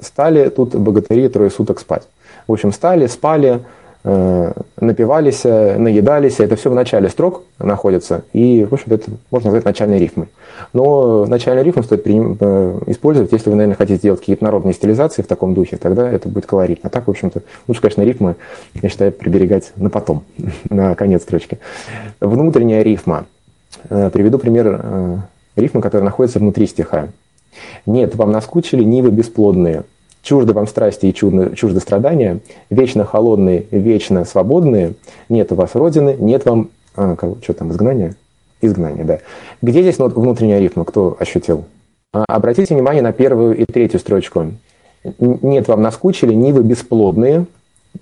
стали 0.00 0.48
тут 0.48 0.74
богатыри 0.74 1.28
трое 1.28 1.50
суток 1.50 1.80
спать. 1.80 2.02
В 2.46 2.52
общем, 2.52 2.72
стали, 2.72 3.06
спали, 3.06 3.60
э, 4.04 4.52
напивались, 4.80 5.44
наедались. 5.44 6.40
Это 6.40 6.56
все 6.56 6.70
в 6.70 6.74
начале 6.74 7.08
строк 7.08 7.42
находится. 7.58 8.22
И, 8.32 8.64
в 8.64 8.72
общем 8.72 8.92
это 8.92 9.10
можно 9.30 9.48
назвать 9.48 9.64
начальной 9.64 9.98
рифмой. 9.98 10.28
Но 10.72 11.26
начальную 11.26 11.64
рифму 11.64 11.82
стоит 11.82 12.02
э, 12.06 12.78
использовать, 12.86 13.32
если 13.32 13.50
вы, 13.50 13.56
наверное, 13.56 13.76
хотите 13.76 14.00
делать 14.00 14.20
какие-то 14.20 14.44
народные 14.44 14.74
стилизации 14.74 15.22
в 15.22 15.26
таком 15.26 15.54
духе, 15.54 15.76
тогда 15.76 16.10
это 16.10 16.28
будет 16.28 16.46
колоритно. 16.46 16.88
А 16.88 16.90
так, 16.90 17.06
в 17.06 17.10
общем-то, 17.10 17.42
лучше, 17.66 17.80
конечно, 17.80 18.02
рифмы, 18.02 18.36
я 18.80 18.88
считаю, 18.88 19.12
приберегать 19.12 19.72
на 19.76 19.90
потом, 19.90 20.24
на 20.70 20.94
конец 20.94 21.22
строчки. 21.22 21.58
Внутренняя 22.20 22.82
рифма. 22.82 23.26
Э, 23.90 24.10
приведу 24.10 24.38
пример 24.38 25.22
рифмы, 25.56 25.82
которая 25.82 26.04
находится 26.04 26.38
внутри 26.38 26.66
стиха. 26.66 27.08
Нет, 27.86 28.14
вам 28.16 28.32
наскучили 28.32 28.82
нивы 28.82 29.10
бесплодные, 29.10 29.84
чужды 30.22 30.52
вам 30.52 30.66
страсти 30.66 31.06
и 31.06 31.14
чудно, 31.14 31.54
чужды 31.56 31.80
страдания, 31.80 32.40
вечно 32.70 33.04
холодные, 33.04 33.66
вечно 33.70 34.24
свободные, 34.24 34.94
нет 35.28 35.52
у 35.52 35.54
вас 35.54 35.74
родины, 35.74 36.16
нет 36.18 36.44
вам, 36.44 36.70
а, 36.96 37.16
что 37.42 37.52
там, 37.54 37.70
изгнания? 37.70 38.14
Изгнание, 38.60 39.04
да. 39.04 39.20
Где 39.62 39.82
здесь 39.82 39.98
внутренняя 39.98 40.58
рифма, 40.60 40.84
кто 40.84 41.16
ощутил? 41.18 41.64
А, 42.12 42.24
обратите 42.28 42.74
внимание 42.74 43.02
на 43.02 43.12
первую 43.12 43.56
и 43.56 43.64
третью 43.64 44.00
строчку. 44.00 44.52
Нет 45.18 45.68
вам 45.68 45.82
наскучили 45.82 46.34
нивы 46.34 46.62
бесплодные, 46.62 47.46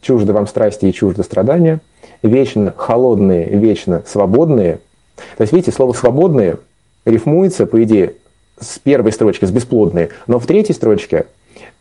чужды 0.00 0.32
вам 0.32 0.46
страсти 0.46 0.86
и 0.86 0.92
чужды 0.92 1.22
страдания, 1.22 1.80
вечно 2.22 2.72
холодные, 2.76 3.48
вечно 3.48 4.02
свободные. 4.06 4.80
То 5.36 5.42
есть, 5.42 5.52
видите, 5.52 5.72
слово 5.72 5.92
«свободные» 5.92 6.58
рифмуется, 7.04 7.66
по 7.66 7.82
идее, 7.82 8.14
с 8.58 8.78
первой 8.78 9.12
строчки, 9.12 9.44
с 9.44 9.50
бесплодные, 9.50 10.10
но 10.26 10.38
в 10.38 10.46
третьей 10.46 10.74
строчке 10.74 11.26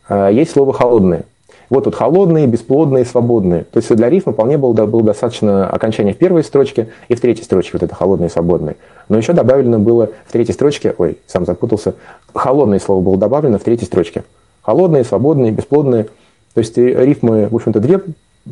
э, 0.09 0.29
есть 0.31 0.51
слово 0.51 0.73
холодные. 0.73 1.23
Вот 1.69 1.85
тут 1.85 1.95
холодные, 1.95 2.45
бесплодные, 2.45 3.05
свободные. 3.05 3.63
То 3.63 3.77
есть 3.77 3.93
для 3.95 4.09
рифма 4.09 4.33
вполне 4.33 4.57
было, 4.57 4.73
было 4.85 5.03
достаточно 5.03 5.67
окончания 5.67 6.13
в 6.13 6.17
первой 6.17 6.43
строчке 6.43 6.89
и 7.07 7.15
в 7.15 7.21
третьей 7.21 7.43
строчке 7.43 7.71
вот 7.73 7.83
это 7.83 7.95
холодные, 7.95 8.29
свободные. 8.29 8.75
Но 9.09 9.17
еще 9.17 9.33
добавлено 9.33 9.79
было 9.79 10.11
в 10.27 10.31
третьей 10.31 10.53
строчке, 10.53 10.93
ой, 10.97 11.17
сам 11.25 11.45
запутался, 11.45 11.95
холодное 12.33 12.79
слово 12.79 13.01
было 13.01 13.17
добавлено 13.17 13.57
в 13.57 13.63
третьей 13.63 13.87
строчке. 13.87 14.23
Холодные, 14.61 15.03
свободные, 15.03 15.51
бесплодные. 15.51 16.05
То 16.53 16.59
есть 16.59 16.77
рифмы, 16.77 17.47
в 17.49 17.55
общем-то, 17.55 17.79
две 17.79 18.01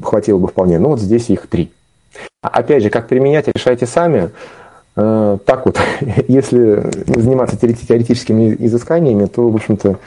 хватило 0.02 0.40
бы 0.40 0.48
вполне, 0.48 0.80
но 0.80 0.90
вот 0.90 1.00
здесь 1.00 1.30
их 1.30 1.48
три. 1.48 1.72
А 2.42 2.50
опять 2.50 2.84
же, 2.84 2.90
как 2.90 3.08
применять, 3.08 3.48
решайте 3.48 3.86
сами. 3.86 4.32
Э, 4.96 5.38
так 5.46 5.66
вот, 5.66 5.80
если 6.28 6.91
заниматься 7.08 7.58
теоретическими 7.58 8.56
изысканиями, 8.60 9.26
то, 9.26 9.50
в 9.50 9.56
общем-то, 9.56 9.98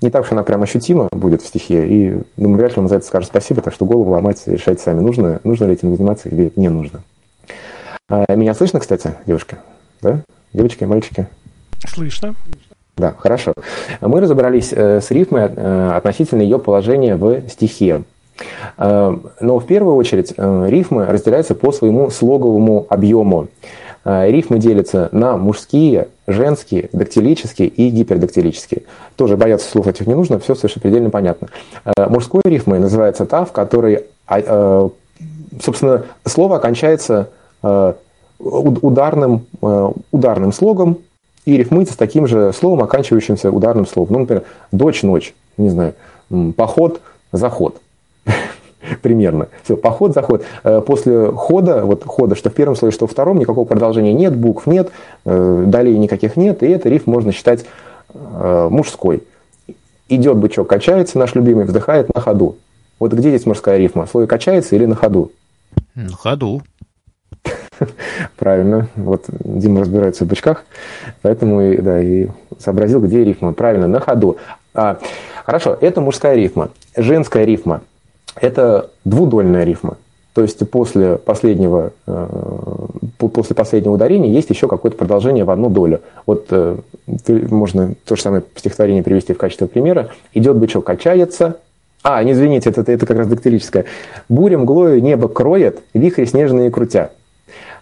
не 0.00 0.10
так 0.10 0.24
уж 0.24 0.32
она 0.32 0.42
прям 0.42 0.62
ощутима 0.62 1.08
будет 1.12 1.42
в 1.42 1.46
стихе, 1.46 1.86
и, 1.86 2.18
думаю, 2.36 2.58
вряд 2.58 2.76
ли 2.76 2.82
он 2.82 2.88
за 2.88 2.96
это 2.96 3.06
скажет 3.06 3.28
спасибо, 3.28 3.60
так 3.60 3.74
что 3.74 3.84
голову 3.84 4.12
ломать 4.12 4.42
решать 4.46 4.80
сами, 4.80 5.00
нужно, 5.00 5.40
нужно 5.44 5.66
ли 5.66 5.72
этим 5.74 5.94
заниматься 5.94 6.28
или 6.28 6.52
не 6.56 6.68
нужно. 6.68 7.02
А, 8.08 8.34
меня 8.34 8.54
слышно, 8.54 8.80
кстати, 8.80 9.14
девушка? 9.26 9.58
Да? 10.00 10.22
Девочки, 10.52 10.84
мальчики? 10.84 11.26
Слышно. 11.86 12.34
Да, 12.96 13.14
хорошо. 13.18 13.54
Мы 14.00 14.20
разобрались 14.20 14.72
э, 14.72 15.00
с 15.00 15.10
рифмой 15.10 15.50
э, 15.54 15.92
относительно 15.94 16.42
ее 16.42 16.58
положения 16.58 17.16
в 17.16 17.48
стихе. 17.48 18.02
Но 18.78 19.58
в 19.58 19.66
первую 19.66 19.96
очередь 19.96 20.32
рифмы 20.38 21.04
разделяются 21.04 21.54
по 21.54 21.72
своему 21.72 22.08
слоговому 22.08 22.86
объему. 22.88 23.48
А, 24.02 24.26
рифмы 24.26 24.58
делятся 24.58 25.08
на 25.12 25.36
мужские, 25.36 26.08
женские, 26.26 26.88
дактилические 26.92 27.68
и 27.68 27.90
гипердактилические. 27.90 28.82
Тоже 29.16 29.36
бояться 29.36 29.68
слов 29.68 29.86
этих 29.86 30.06
не 30.06 30.14
нужно, 30.14 30.38
все 30.38 30.54
совершенно 30.54 30.82
предельно 30.82 31.10
понятно. 31.10 31.48
А, 31.84 32.08
мужской 32.08 32.40
рифмой 32.44 32.78
называется 32.78 33.26
та, 33.26 33.44
в 33.44 33.52
которой, 33.52 34.06
а, 34.26 34.88
собственно, 35.62 36.04
слово 36.24 36.56
окончается 36.56 37.30
ударным, 38.38 39.44
ударным 39.60 40.52
слогом 40.54 41.00
и 41.44 41.58
рифмуется 41.58 41.92
с 41.92 41.96
таким 41.98 42.26
же 42.26 42.54
словом, 42.54 42.82
оканчивающимся 42.82 43.50
ударным 43.50 43.86
словом. 43.86 44.12
Ну, 44.14 44.18
например, 44.20 44.44
дочь, 44.72 45.02
ночь, 45.02 45.34
не 45.58 45.68
знаю, 45.68 45.94
поход, 46.56 47.02
заход 47.32 47.76
примерно. 49.02 49.48
Все, 49.62 49.76
поход, 49.76 50.14
заход. 50.14 50.44
Э, 50.64 50.80
после 50.80 51.30
хода, 51.32 51.84
вот 51.84 52.04
хода, 52.04 52.34
что 52.34 52.50
в 52.50 52.54
первом 52.54 52.76
слое, 52.76 52.92
что 52.92 53.06
в 53.06 53.10
втором, 53.10 53.38
никакого 53.38 53.64
продолжения 53.64 54.12
нет, 54.12 54.34
букв 54.36 54.66
нет, 54.66 54.90
э, 55.24 55.64
далее 55.66 55.98
никаких 55.98 56.36
нет, 56.36 56.62
и 56.62 56.68
это 56.68 56.88
риф 56.88 57.06
можно 57.06 57.32
считать 57.32 57.64
э, 58.12 58.68
мужской. 58.70 59.22
Идет 60.08 60.38
бычок, 60.38 60.68
качается, 60.68 61.18
наш 61.18 61.34
любимый, 61.34 61.64
вздыхает 61.64 62.12
на 62.14 62.20
ходу. 62.20 62.56
Вот 62.98 63.12
где 63.12 63.30
здесь 63.30 63.46
мужская 63.46 63.78
рифма? 63.78 64.06
Слой 64.06 64.26
качается 64.26 64.74
или 64.76 64.84
на 64.84 64.94
ходу? 64.94 65.30
На 65.94 66.12
ходу. 66.12 66.62
Правильно. 68.36 68.88
Вот 68.96 69.24
Дима 69.28 69.82
разбирается 69.82 70.24
в 70.24 70.28
бычках, 70.28 70.64
поэтому 71.22 71.76
да, 71.80 72.00
и 72.00 72.28
сообразил, 72.58 73.00
где 73.00 73.24
рифма. 73.24 73.52
Правильно, 73.52 73.86
на 73.86 74.00
ходу. 74.00 74.36
А, 74.74 74.98
хорошо, 75.46 75.78
это 75.80 76.00
мужская 76.00 76.34
рифма. 76.34 76.70
Женская 76.96 77.44
рифма 77.44 77.82
это 78.36 78.90
двудольная 79.04 79.64
рифма. 79.64 79.96
То 80.34 80.42
есть 80.42 80.68
после 80.70 81.16
последнего, 81.16 81.92
э, 82.06 82.26
после 83.18 83.56
последнего 83.56 83.94
ударения 83.94 84.30
есть 84.30 84.48
еще 84.48 84.68
какое-то 84.68 84.96
продолжение 84.96 85.44
в 85.44 85.50
одну 85.50 85.70
долю. 85.70 86.02
Вот 86.24 86.46
э, 86.50 86.76
можно 87.26 87.94
то 88.04 88.14
же 88.14 88.22
самое 88.22 88.44
стихотворение 88.54 89.02
привести 89.02 89.32
в 89.32 89.38
качестве 89.38 89.66
примера. 89.66 90.10
Идет 90.32 90.56
бычок, 90.56 90.84
качается. 90.84 91.56
А, 92.02 92.22
не 92.22 92.32
извините, 92.32 92.70
это, 92.70 92.80
это 92.90 93.04
как 93.06 93.18
раз 93.18 93.26
дактилическое. 93.26 93.86
Буря 94.28 94.56
мглою 94.58 95.02
небо 95.02 95.28
кроет, 95.28 95.80
вихри 95.94 96.24
снежные 96.24 96.70
крутя. 96.70 97.10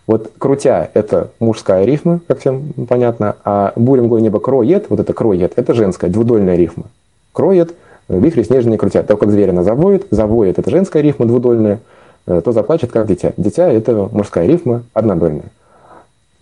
Вот 0.07 0.33
крутя– 0.39 0.89
это 0.95 1.31
мужская 1.39 1.85
рифма, 1.85 2.21
как 2.27 2.41
всем 2.41 2.73
понятно, 2.89 3.37
а 3.45 3.75
буря 3.77 4.03
мглою 4.03 4.23
небо 4.23 4.41
кроет, 4.41 4.87
вот 4.89 5.01
это 5.01 5.13
кроет, 5.13 5.53
это 5.57 5.75
женская, 5.75 6.09
двудольная 6.09 6.57
рифма. 6.57 6.85
Кроет– 7.33 7.75
Вихри 8.09 8.43
снежные 8.43 8.79
крутят. 8.79 9.07
Так 9.07 9.19
как 9.19 9.31
зверь 9.31 9.51
она 9.51 9.63
завоет, 9.63 10.07
завоет– 10.11 10.59
это 10.61 10.71
женская 10.71 11.03
рифма 11.03 11.27
двудольная, 11.27 11.81
э, 12.27 12.41
то 12.43 12.53
заплачет 12.53 12.91
как 12.91 13.07
дитя. 13.07 13.33
Дитя– 13.37 13.69
это 13.73 14.09
мужская 14.11 14.47
рифма 14.47 14.85
однодольная. 14.95 15.53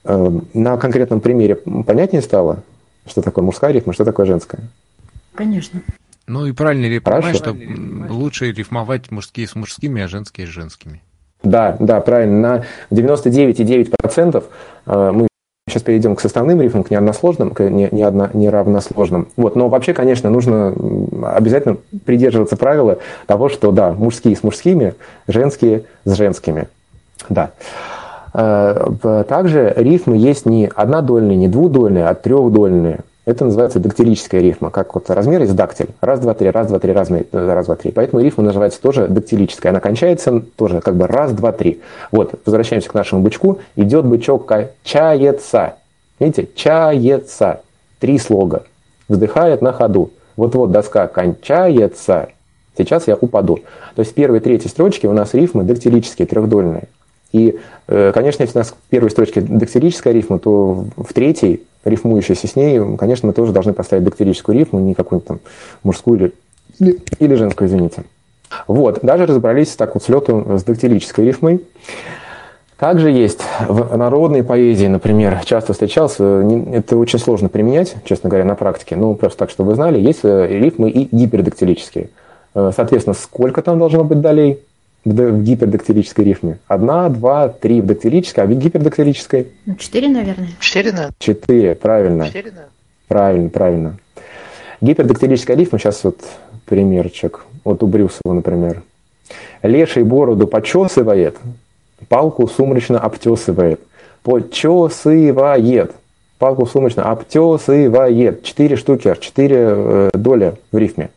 Э, 0.05 0.31
на 0.55 0.77
конкретном 0.77 1.21
примере 1.21 1.57
понятнее 1.57 2.23
стало, 2.23 2.63
что 3.07 3.23
такое 3.23 3.45
мужская 3.45 3.73
рифма, 3.73 3.93
что 3.93 4.05
такое 4.05 4.27
женская? 4.27 4.61
Конечно. 5.35 5.83
Ну 6.29 6.47
и 6.47 6.53
правильно 6.53 6.87
ли 6.87 6.99
понимать, 6.99 7.37
что 7.37 7.57
лучше 8.13 8.53
рифмовать 8.53 9.11
мужские 9.11 9.47
с 9.47 9.55
мужскими, 9.55 10.03
а 10.03 10.09
женские 10.09 10.47
с 10.47 10.51
женскими? 10.51 11.03
Да, 11.43 11.77
да, 11.79 12.01
правильно. 12.01 12.65
На 12.91 12.97
99,9% 12.97 14.45
э, 14.87 15.11
мы 15.13 15.29
Сейчас 15.69 15.83
перейдем 15.83 16.15
к 16.15 16.21
составным 16.21 16.63
рифмам, 16.63 16.85
к 16.85 16.93
неодносложным, 16.93 17.51
к 17.51 17.69
не, 17.69 17.89
не 17.91 18.03
одно, 18.03 18.29
неравносложным. 18.33 19.27
Вот. 19.37 19.57
Но 19.57 19.69
вообще, 19.69 19.95
конечно, 19.95 20.31
нужно 20.31 20.73
обязательно 21.35 21.79
придерживаться 22.05 22.57
правила 22.57 22.99
того, 23.27 23.49
что, 23.49 23.73
да, 23.73 23.93
мужские 23.93 24.37
с 24.37 24.45
мужскими, 24.45 24.95
женские 25.27 25.83
с 26.05 26.15
женскими. 26.15 26.69
Да. 27.29 27.51
Э, 28.33 29.25
также 29.29 29.73
рифмы 29.77 30.19
есть 30.19 30.47
не 30.47 30.71
однодольные, 30.73 31.37
не 31.37 31.49
двудольные, 31.49 32.07
а 32.07 32.15
трехдольные. 32.15 33.01
Это 33.27 33.45
называется 33.45 33.81
дактилическая 33.81 34.41
рифма, 34.41 34.71
как 34.71 34.95
вот 34.95 35.11
размер 35.11 35.43
из 35.43 35.53
дактиль. 35.53 35.89
Раз, 36.01 36.21
два, 36.21 36.33
три, 36.35 36.49
раз, 36.49 36.69
два, 36.69 36.79
три, 36.79 36.93
раз, 36.93 37.11
раз, 37.33 37.67
два, 37.67 37.75
три. 37.75 37.91
Поэтому 37.91 38.23
рифма 38.23 38.45
называется 38.45 38.81
тоже 38.81 39.09
дактилическая. 39.09 39.73
Она 39.73 39.81
кончается 39.81 40.41
тоже 40.55 40.81
как 40.81 40.95
бы 40.95 41.09
раз, 41.09 41.33
два, 41.33 41.51
три. 41.51 41.81
Вот, 42.13 42.35
возвращаемся 42.47 42.89
к 42.89 42.95
нашему 42.95 43.23
бычку. 43.23 43.59
Идет 43.75 44.07
бычок, 44.07 44.47
качается. 44.47 45.75
Видите, 46.21 46.49
чается. 46.55 47.63
Три 47.99 48.17
слога. 48.21 48.63
Вздыхает 49.09 49.61
на 49.61 49.73
ходу. 49.73 50.13
Вот-вот 50.37 50.71
доска 50.71 51.09
кончается. 51.09 52.29
Сейчас 52.79 53.09
я 53.09 53.17
упаду. 53.17 53.57
То 53.97 54.01
есть 54.01 54.13
в 54.13 54.15
первой 54.15 54.39
и 54.39 54.41
третьей 54.41 54.69
строчке 54.69 55.09
у 55.09 55.13
нас 55.13 55.35
рифмы 55.35 55.65
дактилические, 55.65 56.29
трехдольные. 56.29 56.85
И, 57.33 57.59
э, 57.89 58.13
конечно, 58.15 58.45
если 58.45 58.57
у 58.57 58.61
нас 58.61 58.71
в 58.71 58.89
первой 58.89 59.11
строчке 59.11 59.41
дактилическая 59.41 60.13
рифма, 60.13 60.39
то 60.39 60.85
в 60.97 61.13
третьей 61.13 61.65
рифмующаяся 61.87 62.47
с 62.47 62.57
ней, 62.57 62.81
конечно, 62.97 63.29
мы 63.29 63.33
тоже 63.33 63.53
должны 63.53 63.73
поставить 63.73 64.05
дактилическую 64.05 64.59
рифму, 64.59 64.81
не 64.81 64.95
какую-нибудь 64.95 65.29
там 65.29 65.41
мужскую 65.83 66.33
или, 66.79 66.99
или 67.19 67.35
женскую, 67.35 67.69
извините. 67.69 68.05
Вот, 68.67 69.01
даже 69.03 69.27
разобрались 69.27 69.71
так 69.77 69.95
вот 69.95 70.05
с 70.05 70.09
лету 70.09 70.59
с 70.59 70.65
дактилической 70.65 71.25
рифмой. 71.25 71.63
Также 72.77 73.11
есть 73.11 73.41
в 73.67 73.97
народной 73.97 74.43
поэзии, 74.45 74.87
например, 74.87 75.41
часто 75.47 75.73
встречался, 75.73 76.47
это 76.73 76.99
очень 76.99 77.19
сложно 77.19 77.49
применять, 77.49 77.97
честно 78.05 78.29
говоря, 78.29 78.45
на 78.45 78.55
практике, 78.55 78.97
ну, 78.97 79.15
просто 79.15 79.39
так, 79.39 79.51
чтобы 79.51 79.71
вы 79.71 79.77
знали, 79.77 79.99
есть 79.99 80.21
э, 80.25 80.47
рифмы 80.47 80.91
и 80.91 81.09
гипердактилические. 81.11 82.11
Э, 82.55 82.73
соответственно, 82.77 83.15
сколько 83.15 83.63
там 83.63 83.79
должно 83.79 84.05
быть 84.05 84.21
долей 84.21 84.59
в 85.07 85.43
гипердактилической 85.43 86.25
рифме? 86.25 86.59
Одна, 86.67 87.09
два, 87.09 87.49
три 87.49 87.81
в 87.81 87.87
дактилической, 87.87 88.45
а 88.45 88.47
в 88.47 88.53
гипердактилической? 88.53 89.49
Ну, 89.65 89.77
четыре, 89.77 90.09
наверное. 90.09 90.49
Четыре, 90.59 90.91
наверное. 90.91 91.15
Четыре, 91.19 91.75
правильно. 91.75 92.27
Четыре, 92.27 92.51
наверное. 92.51 92.71
Правильно, 93.09 93.49
правильно. 93.49 93.99
Гипердактилическая 94.81 95.57
рифма, 95.57 95.79
сейчас 95.79 96.03
вот 96.05 96.19
примерчик, 96.67 97.45
вот 97.65 97.83
у 97.83 97.87
Брюсова, 97.87 98.33
например. 98.33 98.83
Леший 99.63 100.03
бороду 100.03 100.47
почесывает, 100.47 101.37
палку 102.09 102.49
сумрачно 102.49 102.99
обтесывает. 102.99 103.81
Почесывает. 104.23 105.93
Палку 106.39 106.67
сумрачно 106.67 107.11
обтесывает. 107.11 108.43
Четыре 108.43 108.77
штуки, 108.77 109.15
четыре 109.21 109.57
э, 109.59 110.11
доли 110.15 110.57
в 110.73 110.77
рифме. 110.77 111.11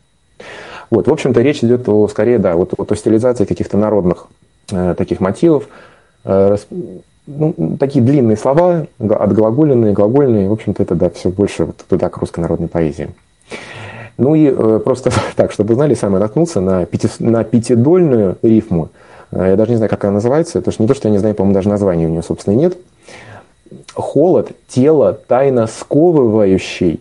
Вот, 0.90 1.06
в 1.06 1.12
общем-то, 1.12 1.40
речь 1.40 1.62
идет 1.62 1.88
о, 1.88 2.08
скорее, 2.08 2.38
да, 2.38 2.56
вот, 2.56 2.74
вот 2.76 2.90
о 2.90 2.96
стилизации 2.96 3.44
каких-то 3.44 3.76
народных 3.76 4.26
э, 4.72 4.94
таких 4.96 5.20
мотивов. 5.20 5.68
Э, 6.24 6.56
ну, 7.26 7.76
такие 7.78 8.04
длинные 8.04 8.36
слова, 8.36 8.86
отглаголенные, 8.98 9.92
глагольные, 9.92 10.48
в 10.48 10.52
общем-то, 10.52 10.82
это, 10.82 10.94
да, 10.94 11.10
все 11.10 11.30
больше 11.30 11.66
вот 11.66 11.76
туда, 11.88 12.08
к 12.08 12.16
русской 12.18 12.40
народной 12.40 12.68
поэзии. 12.68 13.10
Ну 14.18 14.34
и 14.34 14.48
э, 14.48 14.80
просто 14.84 15.10
так, 15.36 15.52
чтобы 15.52 15.74
знали, 15.74 15.94
сам 15.94 16.14
я 16.14 16.18
наткнулся 16.18 16.60
на, 16.60 16.84
пяти, 16.86 17.08
на 17.20 17.44
пятидольную 17.44 18.36
рифму. 18.42 18.90
Э, 19.30 19.50
я 19.50 19.56
даже 19.56 19.70
не 19.70 19.76
знаю, 19.76 19.90
как 19.90 20.04
она 20.04 20.14
называется. 20.14 20.58
Это 20.58 20.70
же 20.70 20.76
не 20.80 20.88
то, 20.88 20.94
что 20.94 21.08
я 21.08 21.12
не 21.12 21.18
знаю, 21.18 21.34
по-моему, 21.34 21.54
даже 21.54 21.68
названия 21.68 22.06
у 22.06 22.10
нее, 22.10 22.22
собственно, 22.22 22.54
нет. 22.54 22.76
Холод, 23.94 24.50
тело 24.68 25.12
тайно 25.12 25.66
сковывающий. 25.66 27.00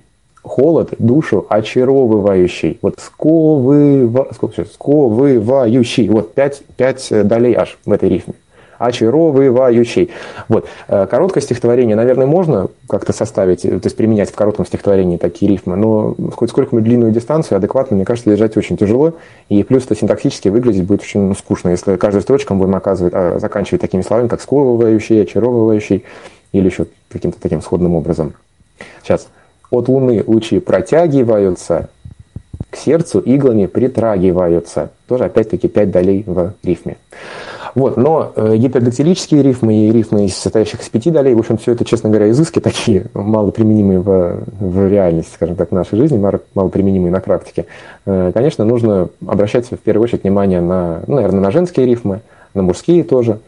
Холод, 0.50 0.96
душу 0.98 1.46
очаровывающий. 1.48 2.80
Вот 2.82 2.96
сковыва, 2.98 4.30
сковывающий. 4.74 6.10
Вот 6.10 6.34
пять, 6.34 6.64
пять 6.76 7.08
долей 7.12 7.54
аж 7.54 7.78
в 7.86 7.92
этой 7.92 8.10
рифме 8.10 8.34
очаровывающий. 8.80 10.10
Вот. 10.48 10.68
Э, 10.88 11.06
короткое 11.06 11.42
стихотворение, 11.42 11.96
наверное, 11.96 12.26
можно 12.26 12.70
как-то 12.88 13.14
составить, 13.14 13.62
то 13.64 13.82
есть 13.84 13.96
применять 13.96 14.32
в 14.32 14.36
коротком 14.36 14.66
стихотворении 14.66 15.18
такие 15.18 15.52
рифмы, 15.52 15.76
но 15.76 16.16
хоть 16.34 16.50
сколько-нибудь 16.50 16.86
длинную 16.86 17.12
дистанцию 17.12 17.58
адекватно, 17.58 17.98
мне 17.98 18.06
кажется, 18.06 18.30
держать 18.30 18.56
очень 18.58 18.78
тяжело, 18.78 19.14
и 19.50 19.64
плюс 19.64 19.86
это 19.86 19.96
синтаксически 19.96 20.48
выглядеть 20.48 20.86
будет 20.86 21.02
очень 21.02 21.20
ну, 21.20 21.36
скучно, 21.36 21.70
если 21.70 21.98
каждую 21.98 22.22
строчку 22.22 22.54
мы 22.54 22.62
будем 22.62 22.76
оказывать, 22.76 23.14
а, 23.14 23.38
заканчивать 23.38 23.82
такими 23.82 24.02
словами, 24.02 24.30
как 24.30 24.42
сковывающий, 24.42 25.24
очаровывающий, 25.24 26.06
или 26.54 26.66
еще 26.66 26.88
каким-то 27.10 27.40
таким 27.40 27.62
сходным 27.62 27.96
образом. 27.96 28.34
Сейчас. 29.04 29.28
От 29.72 29.88
Луны 29.88 30.24
лучи 30.26 30.60
протягиваются, 30.60 31.90
к 32.70 32.76
сердцу 32.76 33.20
иглами 33.20 33.66
притрагиваются. 33.66 34.92
Тоже 35.08 35.26
опять-таки 35.26 35.68
пять 35.68 35.92
долей 35.92 36.24
в 36.26 36.54
рифме. 36.64 36.98
Вот, 37.76 37.98
но 37.98 38.32
э, 38.36 38.58
гипердактилические 38.58 39.44
рифмы 39.44 39.74
и 39.74 39.92
рифмы, 39.92 40.28
состоящих 40.30 40.82
из 40.82 40.90
пяти 40.90 41.12
долей, 41.12 41.36
в 41.36 41.40
общем, 41.40 41.58
все 41.58 41.74
это, 41.74 41.86
честно 41.86 42.10
говоря, 42.10 42.30
изыски 42.32 42.60
такие, 42.60 43.06
мало 43.14 43.52
применимые 43.52 44.00
в, 44.00 44.44
в 44.60 44.88
реальности, 44.90 45.34
скажем 45.34 45.56
так, 45.56 45.70
в 45.70 45.74
нашей 45.74 45.98
жизни, 45.98 46.18
мало 46.56 46.70
применимые 46.70 47.12
на 47.12 47.20
практике. 47.20 47.68
Э, 48.06 48.32
конечно, 48.34 48.66
нужно 48.66 49.10
обращать 49.26 49.68
в 49.68 49.78
первую 49.78 50.06
очередь 50.06 50.24
внимание 50.24 50.62
на, 50.62 51.02
ну, 51.06 51.16
наверное, 51.16 51.42
на 51.42 51.52
женские 51.52 51.86
рифмы, 51.86 52.22
на 52.54 52.64
мужские 52.64 53.04
тоже. 53.04 53.40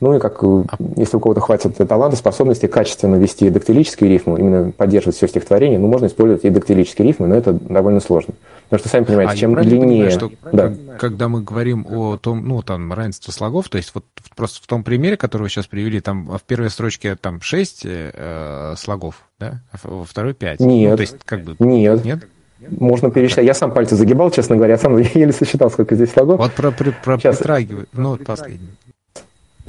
Ну 0.00 0.16
и 0.16 0.20
как, 0.20 0.38
э, 0.42 0.62
если 0.96 1.16
у 1.16 1.20
кого-то 1.20 1.40
хватит 1.40 1.76
таланта, 1.76 2.16
способности 2.16 2.66
качественно 2.66 3.16
вести 3.16 3.50
дактилические 3.50 4.10
рифмы, 4.10 4.38
именно 4.38 4.70
поддерживать 4.70 5.16
все 5.16 5.26
стихотворение, 5.26 5.78
ну, 5.78 5.88
можно 5.88 6.06
использовать 6.06 6.44
и 6.44 6.50
дактилические 6.50 7.08
рифмы, 7.08 7.26
но 7.26 7.34
это 7.34 7.52
довольно 7.52 8.00
сложно. 8.00 8.34
Потому 8.68 8.80
что, 8.80 8.88
сами 8.88 9.04
понимаете, 9.04 9.32
а 9.32 9.36
чем 9.36 9.54
длиннее... 9.54 9.80
Понимаю, 9.80 10.10
что 10.10 10.30
да. 10.52 10.72
когда 10.98 11.28
мы 11.28 11.42
говорим 11.42 11.86
о 11.88 12.16
том, 12.16 12.46
ну, 12.46 12.62
там, 12.62 12.92
равенстве 12.92 13.32
слогов, 13.32 13.68
то 13.68 13.76
есть 13.76 13.92
вот 13.94 14.04
просто 14.36 14.62
в 14.62 14.66
том 14.66 14.84
примере, 14.84 15.16
который 15.16 15.42
вы 15.42 15.48
сейчас 15.48 15.66
привели, 15.66 16.00
там 16.00 16.26
в 16.26 16.42
первой 16.42 16.70
строчке 16.70 17.16
там 17.16 17.40
шесть 17.40 17.82
э, 17.84 18.74
слогов, 18.76 19.24
да, 19.40 19.62
а 19.72 19.78
во 19.82 20.04
второй 20.04 20.34
пять. 20.34 20.60
Нет, 20.60 20.90
ну, 20.90 20.96
то 20.96 21.00
есть, 21.00 21.16
как 21.24 21.42
бы... 21.42 21.56
нет. 21.58 22.04
Нет? 22.04 22.28
Можно 22.70 23.10
пересчитать. 23.10 23.46
Я 23.46 23.54
сам 23.54 23.72
пальцы 23.72 23.94
загибал, 23.94 24.30
честно 24.30 24.56
говоря, 24.56 24.74
я 24.74 24.78
сам 24.78 24.96
еле 25.14 25.32
сосчитал, 25.32 25.70
сколько 25.70 25.94
здесь 25.94 26.10
слогов. 26.10 26.38
Вот 26.38 26.52
про, 26.52 26.70
про, 26.70 26.92
про 26.92 27.18
Сейчас. 27.18 27.38
притрагивают. 27.38 27.88
Ну, 27.92 28.16
последний. 28.16 28.68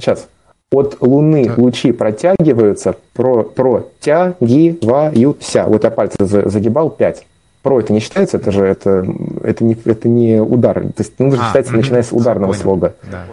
Сейчас. 0.00 0.28
От 0.72 0.98
Луны 1.00 1.46
так. 1.46 1.58
лучи 1.58 1.92
протягиваются, 1.92 2.96
про, 3.12 3.42
протягиваются. 3.42 5.64
Вот 5.66 5.84
я 5.84 5.90
пальцы 5.90 6.24
загибал, 6.24 6.90
пять. 6.90 7.26
Про 7.62 7.80
это 7.80 7.92
не 7.92 8.00
считается, 8.00 8.38
это 8.38 8.52
же 8.52 8.64
это, 8.64 9.06
это, 9.42 9.64
не, 9.64 9.76
это 9.84 10.08
не 10.08 10.40
удар. 10.40 10.80
То 10.80 10.94
есть 10.98 11.18
нужно 11.18 11.44
а, 11.44 11.48
считать, 11.48 11.70
начиная 11.72 12.02
с 12.02 12.12
ударного 12.12 12.52
понял. 12.52 12.62
слога. 12.62 12.94
Да, 13.10 13.26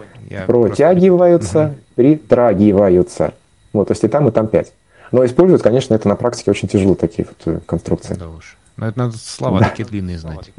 Протягиваются, 0.46 1.52
просто... 1.52 1.74
притрагиваются. 1.94 3.32
Вот, 3.72 3.88
то 3.88 3.92
есть 3.92 4.04
и 4.04 4.08
там, 4.08 4.28
и 4.28 4.30
там 4.30 4.48
пять. 4.48 4.72
Но 5.12 5.24
использовать, 5.24 5.62
конечно, 5.62 5.94
это 5.94 6.08
на 6.08 6.16
практике 6.16 6.50
очень 6.50 6.68
тяжело, 6.68 6.94
такие 6.94 7.26
вот 7.26 7.54
э, 7.54 7.60
конструкции. 7.64 8.14
Да 8.14 8.28
уж. 8.28 8.58
Но 8.76 8.88
это 8.88 8.98
надо 8.98 9.16
слова 9.16 9.60
да. 9.60 9.70
такие 9.70 9.88
длинные 9.88 10.18
знать. 10.18 10.50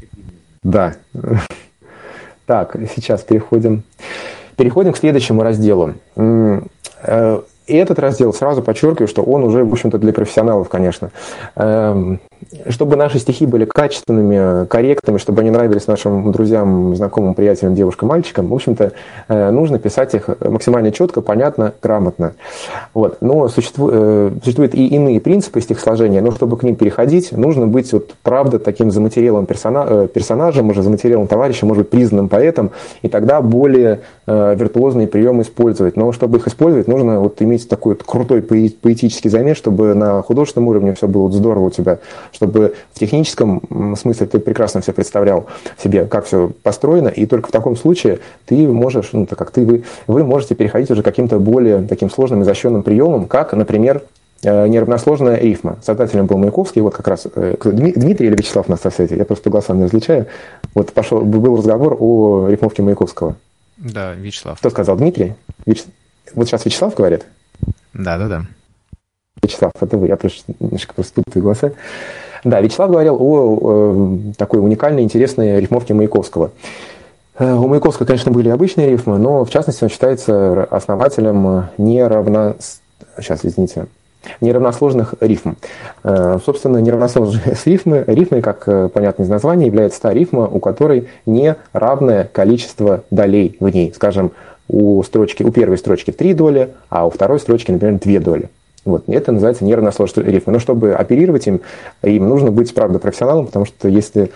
Да. 0.63 0.95
Так, 2.45 2.75
сейчас 2.95 3.21
переходим. 3.21 3.83
Переходим 4.59 4.91
к 4.91 4.97
следующему 4.97 5.41
разделу. 5.41 5.93
Э, 6.17 7.41
и 7.65 7.77
этот 7.77 7.97
раздел, 7.97 8.33
сразу 8.33 8.61
подчеркиваю, 8.61 9.07
что 9.07 9.23
он 9.23 9.45
уже, 9.45 9.63
в 9.63 9.71
общем-то, 9.71 9.97
для 9.97 10.11
профессионалов, 10.11 10.67
конечно. 10.67 11.11
Чтобы 12.69 12.95
наши 12.95 13.19
стихи 13.19 13.45
были 13.45 13.65
качественными, 13.65 14.65
корректными, 14.65 15.17
чтобы 15.17 15.41
они 15.41 15.51
нравились 15.51 15.87
нашим 15.87 16.31
друзьям, 16.31 16.95
знакомым, 16.95 17.33
приятелям, 17.33 17.75
девушкам, 17.75 18.09
мальчикам, 18.09 18.47
в 18.47 18.53
общем-то, 18.53 18.93
э, 19.27 19.51
нужно 19.51 19.77
писать 19.77 20.13
их 20.15 20.29
максимально 20.41 20.91
четко, 20.91 21.21
понятно, 21.21 21.73
грамотно. 21.81 22.33
Вот. 22.93 23.17
Но 23.21 23.49
существует, 23.49 23.93
э, 23.95 24.31
существуют 24.43 24.73
и 24.73 24.87
иные 24.87 25.19
принципы 25.19 25.59
стихосложения, 25.61 26.21
но 26.21 26.31
чтобы 26.31 26.57
к 26.57 26.63
ним 26.63 26.75
переходить, 26.75 27.31
нужно 27.33 27.67
быть, 27.67 27.91
вот, 27.91 28.15
правда, 28.23 28.57
таким 28.57 28.89
заматериалом 28.89 29.45
персона, 29.45 30.07
персонажем, 30.07 30.69
уже 30.69 30.81
заматериалом 30.81 31.27
товарищем, 31.27 31.67
может 31.67 31.83
быть, 31.83 31.91
признанным 31.91 32.29
поэтом, 32.29 32.71
и 33.01 33.09
тогда 33.09 33.41
более 33.41 34.01
виртуозные 34.25 35.07
приемы 35.07 35.41
использовать. 35.41 35.97
Но 35.97 36.11
чтобы 36.11 36.37
их 36.37 36.47
использовать, 36.47 36.87
нужно 36.87 37.19
вот 37.19 37.41
иметь 37.41 37.67
такой 37.67 37.95
вот 37.95 38.03
крутой 38.03 38.41
поэтический 38.41 39.29
замес, 39.29 39.57
чтобы 39.57 39.93
на 39.93 40.21
художественном 40.21 40.69
уровне 40.69 40.93
все 40.93 41.07
было 41.07 41.31
здорово 41.31 41.65
у 41.65 41.69
тебя, 41.69 41.99
чтобы 42.31 42.75
в 42.93 42.99
техническом 42.99 43.95
смысле 43.97 44.27
ты 44.27 44.39
прекрасно 44.39 44.81
все 44.81 44.93
представлял 44.93 45.47
себе, 45.81 46.05
как 46.05 46.25
все 46.25 46.51
построено, 46.63 47.09
и 47.09 47.25
только 47.25 47.49
в 47.49 47.51
таком 47.51 47.75
случае 47.75 48.19
ты 48.45 48.67
можешь, 48.67 49.09
ну, 49.13 49.25
так 49.25 49.37
как 49.37 49.51
ты, 49.51 49.65
вы, 49.65 49.83
вы 50.07 50.23
можете 50.23 50.55
переходить 50.55 50.91
уже 50.91 51.03
каким-то 51.03 51.39
более 51.39 51.81
таким 51.87 52.09
сложным, 52.09 52.43
изощренным 52.43 52.83
приемом, 52.83 53.27
как, 53.27 53.53
например, 53.53 54.03
э, 54.43 54.67
неравносложная 54.67 55.37
рифма. 55.37 55.77
Создателем 55.83 56.25
был 56.25 56.37
Маяковский, 56.37 56.81
вот 56.81 56.95
как 56.95 57.07
раз 57.07 57.27
э, 57.33 57.55
Дмитрий 57.63 58.27
или 58.27 58.35
Вячеслав 58.35 58.67
на 58.67 58.77
сайте, 58.77 59.15
я 59.15 59.25
просто 59.25 59.49
голоса 59.49 59.73
не 59.73 59.83
различаю. 59.83 60.27
Вот 60.73 60.93
пошел, 60.93 61.21
был 61.21 61.57
разговор 61.57 61.97
о 61.99 62.47
рифмовке 62.49 62.83
Маяковского. 62.83 63.35
Да, 63.77 64.13
Вячеслав. 64.13 64.59
Кто 64.59 64.69
сказал? 64.69 64.97
Дмитрий? 64.97 65.35
Вяч... 65.65 65.83
Вот 66.33 66.47
сейчас 66.47 66.65
Вячеслав 66.65 66.95
говорит? 66.95 67.25
Да, 67.93 68.17
да, 68.17 68.27
да. 68.27 68.45
Вячеслав, 69.41 69.71
это 69.79 69.97
вы, 69.97 70.07
я 70.07 70.17
просто 70.17 70.53
немножко 70.59 70.93
просто 70.93 71.21
путаю 71.21 71.43
голоса. 71.43 71.71
Да, 72.43 72.61
Вячеслав 72.61 72.89
говорил 72.89 73.15
о, 73.19 73.59
о 73.61 74.17
такой 74.37 74.59
уникальной, 74.59 75.03
интересной 75.03 75.59
рифмовке 75.59 75.93
Маяковского. 75.93 76.51
Э, 77.37 77.53
у 77.53 77.67
Маяковского, 77.67 78.05
конечно, 78.05 78.31
были 78.31 78.49
обычные 78.49 78.89
рифмы, 78.89 79.17
но 79.17 79.45
в 79.45 79.49
частности 79.49 79.83
он 79.83 79.89
считается 79.89 80.63
основателем 80.65 81.65
неравно... 81.77 82.55
Сейчас, 83.17 83.39
извините, 83.43 83.87
неравносложных 84.41 85.15
рифм. 85.19 85.55
Э, 86.03 86.39
собственно, 86.45 86.77
неравносложные 86.77 87.55
рифмы, 87.65 88.03
рифмы, 88.07 88.41
как 88.41 88.67
э, 88.67 88.89
понятно 88.89 89.23
из 89.23 89.29
названия, 89.29 89.67
является 89.67 90.01
та 90.01 90.13
рифма, 90.13 90.47
у 90.47 90.59
которой 90.59 91.07
не 91.25 91.55
равное 91.73 92.29
количество 92.31 93.03
долей 93.11 93.57
в 93.59 93.69
ней. 93.69 93.93
Скажем, 93.95 94.31
у, 94.67 95.01
строчки, 95.03 95.43
у 95.43 95.51
первой 95.51 95.77
строчки 95.77 96.11
три 96.11 96.33
доли, 96.33 96.69
а 96.89 97.07
у 97.07 97.09
второй 97.09 97.39
строчки, 97.39 97.71
например, 97.71 97.99
две 97.99 98.19
доли. 98.19 98.49
Вот. 98.85 99.03
Это 99.07 99.31
называется 99.31 99.65
нервно 99.65 99.91
сложные 99.91 100.31
рифмы. 100.31 100.53
Но 100.53 100.59
чтобы 100.59 100.93
оперировать 100.93 101.47
им, 101.47 101.61
им 102.01 102.27
нужно 102.27 102.51
быть, 102.51 102.73
правда, 102.73 102.99
профессионалом, 102.99 103.47
потому 103.47 103.65
что 103.65 103.87
если 103.87 104.31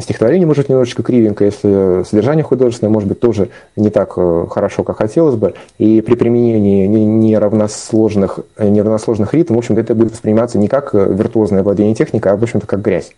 стихотворение 0.00 0.46
может 0.46 0.62
быть 0.64 0.68
немножечко 0.68 1.02
кривенько, 1.02 1.44
если 1.44 2.04
содержание 2.04 2.44
художественное 2.44 2.92
может 2.92 3.08
быть 3.08 3.18
тоже 3.18 3.48
не 3.74 3.90
так 3.90 4.12
э, 4.16 4.46
хорошо, 4.48 4.84
как 4.84 4.98
хотелось 4.98 5.34
бы, 5.34 5.54
и 5.78 6.00
при 6.02 6.14
применении 6.14 6.86
неравносложных, 6.86 8.40
неравносложных 8.58 9.34
ритмов, 9.34 9.56
в 9.56 9.58
общем-то, 9.58 9.80
это 9.80 9.94
будет 9.94 10.12
восприниматься 10.12 10.58
не 10.58 10.68
как 10.68 10.94
виртуозное 10.94 11.64
владение 11.64 11.96
техникой, 11.96 12.32
а, 12.32 12.36
в 12.36 12.42
общем-то, 12.42 12.66
как 12.66 12.80
грязь. 12.80 13.12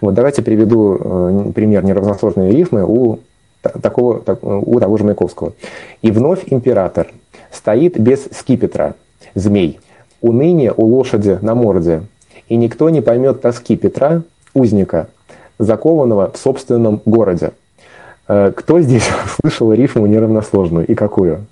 Вот 0.00 0.14
давайте 0.14 0.42
приведу 0.42 1.52
пример 1.54 1.84
неравносложной 1.84 2.50
рифмы 2.52 2.84
у 2.84 3.18
такого, 3.82 4.22
у 4.42 4.78
того 4.78 4.96
же 4.96 5.04
Маяковского. 5.04 5.54
«И 6.02 6.10
вновь 6.10 6.44
император 6.46 7.08
стоит 7.50 7.98
без 7.98 8.28
скипетра, 8.32 8.94
змей, 9.36 9.78
уныние 10.20 10.74
у 10.76 10.84
лошади 10.84 11.38
на 11.40 11.54
морде, 11.54 12.02
и 12.48 12.56
никто 12.56 12.90
не 12.90 13.00
поймет 13.00 13.40
тоски 13.40 13.76
Петра, 13.76 14.22
узника, 14.54 15.08
закованного 15.60 16.32
в 16.32 16.36
собственном 16.36 17.00
городе». 17.04 17.52
Э, 18.28 18.52
кто 18.54 18.80
здесь 18.80 19.08
слышал 19.40 19.72
рифму 19.72 20.06
неравносложную 20.06 20.86
и 20.86 20.94
какую? 20.94 21.46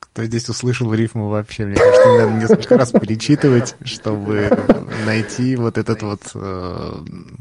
Кто 0.00 0.24
здесь 0.24 0.48
услышал 0.48 0.92
рифму 0.94 1.28
вообще? 1.28 1.66
Мне 1.66 1.76
кажется, 1.76 2.08
надо 2.08 2.32
несколько 2.32 2.78
раз 2.78 2.90
перечитывать, 2.90 3.76
чтобы 3.84 4.50
найти 5.04 5.56
вот 5.56 5.76
этот 5.78 6.02
вот, 6.02 6.20
э, 6.34 6.92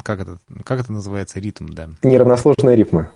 как 0.04 0.20
это, 0.20 0.38
как 0.64 0.82
это 0.82 0.92
называется, 0.92 1.40
ритм, 1.40 1.68
да? 1.70 1.90
Неравносложная 2.04 2.76
рифма. 2.76 3.12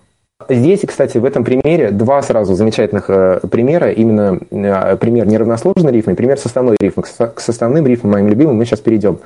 Здесь, 0.47 0.81
кстати, 0.87 1.17
в 1.17 1.25
этом 1.25 1.43
примере 1.43 1.91
два 1.91 2.21
сразу 2.21 2.55
замечательных 2.55 3.09
э, 3.09 3.41
примера. 3.51 3.91
Именно 3.91 4.39
э, 4.49 4.95
пример 4.95 5.27
неравносложной 5.27 5.91
рифмы, 5.91 6.15
пример 6.15 6.39
составной 6.39 6.77
рифмы. 6.79 7.03
К 7.03 7.39
составным 7.41 7.85
рифмам, 7.85 8.13
моим 8.13 8.29
любимым, 8.29 8.55
мы 8.55 8.65
сейчас 8.65 8.79
перейдем. 8.79 9.19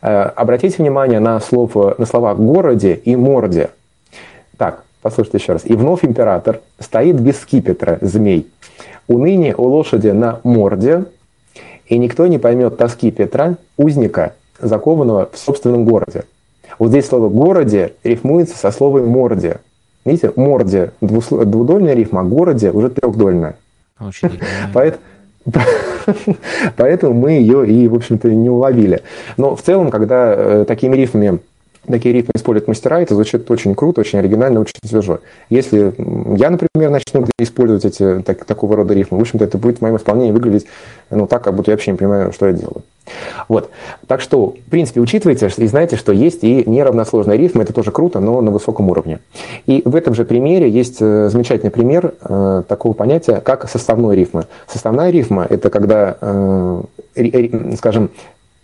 Э, 0.00 0.22
обратите 0.22 0.78
внимание 0.78 1.20
на, 1.20 1.38
слово, 1.40 1.94
на 1.98 2.06
слова 2.06 2.34
«городе» 2.34 2.94
и 2.94 3.14
«морде». 3.14 3.68
Так, 4.56 4.84
послушайте 5.02 5.36
еще 5.36 5.52
раз. 5.52 5.62
«И 5.66 5.74
вновь 5.74 6.02
император 6.02 6.60
стоит 6.80 7.20
без 7.20 7.38
скипетра, 7.38 7.98
змей. 8.00 8.50
Уныние 9.06 9.54
у 9.54 9.64
лошади 9.64 10.08
на 10.08 10.40
морде, 10.44 11.04
и 11.86 11.98
никто 11.98 12.26
не 12.26 12.38
поймет 12.38 12.78
тоски 12.78 13.10
Петра, 13.10 13.56
узника, 13.76 14.32
закованного 14.58 15.28
в 15.30 15.38
собственном 15.38 15.84
городе». 15.84 16.24
Вот 16.78 16.88
здесь 16.88 17.06
слово 17.06 17.28
«городе» 17.28 17.92
рифмуется 18.02 18.56
со 18.56 18.70
словом 18.70 19.08
«морде». 19.08 19.58
Видите, 20.08 20.32
морде 20.36 20.92
двудольная 21.00 21.94
рифма, 21.94 22.20
а 22.20 22.24
городе 22.24 22.70
уже 22.70 22.88
трехдольная. 22.88 23.56
Поэтому, 24.72 25.02
поэтому 26.76 27.14
мы 27.14 27.32
ее 27.32 27.66
и, 27.66 27.88
в 27.88 27.94
общем-то, 27.94 28.30
не 28.30 28.48
уловили. 28.48 29.02
Но 29.36 29.56
в 29.56 29.62
целом, 29.62 29.90
когда 29.90 30.34
э, 30.34 30.64
такими 30.66 30.96
рифмами 30.96 31.40
такие 31.90 32.14
рифмы 32.14 32.32
используют 32.34 32.68
мастера, 32.68 33.00
это 33.00 33.14
звучит 33.14 33.50
очень 33.50 33.74
круто, 33.74 34.00
очень 34.00 34.18
оригинально, 34.18 34.60
очень 34.60 34.78
свежо. 34.84 35.20
Если 35.50 35.94
я, 36.36 36.50
например, 36.50 36.90
начну 36.90 37.26
использовать 37.38 37.84
эти 37.84 38.22
так, 38.22 38.44
такого 38.44 38.76
рода 38.76 38.94
рифмы, 38.94 39.18
в 39.18 39.20
общем-то, 39.20 39.44
это 39.44 39.58
будет 39.58 39.78
в 39.78 39.80
моем 39.82 39.96
исполнении 39.96 40.32
выглядеть 40.32 40.66
ну, 41.10 41.26
так, 41.26 41.42
как 41.42 41.54
будто 41.54 41.70
я 41.70 41.76
вообще 41.76 41.92
не 41.92 41.96
понимаю, 41.96 42.32
что 42.32 42.46
я 42.46 42.52
делаю. 42.52 42.82
Вот. 43.48 43.70
Так 44.06 44.20
что, 44.20 44.54
в 44.66 44.70
принципе, 44.70 45.00
учитывайте 45.00 45.50
и 45.56 45.66
знаете, 45.66 45.96
что 45.96 46.12
есть 46.12 46.44
и 46.44 46.68
неравносложные 46.68 47.38
рифмы, 47.38 47.62
это 47.62 47.72
тоже 47.72 47.90
круто, 47.90 48.20
но 48.20 48.40
на 48.40 48.50
высоком 48.50 48.90
уровне. 48.90 49.20
И 49.66 49.82
в 49.84 49.96
этом 49.96 50.14
же 50.14 50.24
примере 50.24 50.68
есть 50.68 50.98
э, 51.00 51.28
замечательный 51.30 51.70
пример 51.70 52.14
э, 52.20 52.62
такого 52.68 52.92
понятия, 52.92 53.40
как 53.40 53.68
составной 53.68 54.16
рифмы. 54.16 54.46
Составная 54.66 55.10
рифма– 55.10 55.46
это 55.48 55.70
когда, 55.70 56.16
э, 56.20 56.82
скажем, 57.76 58.10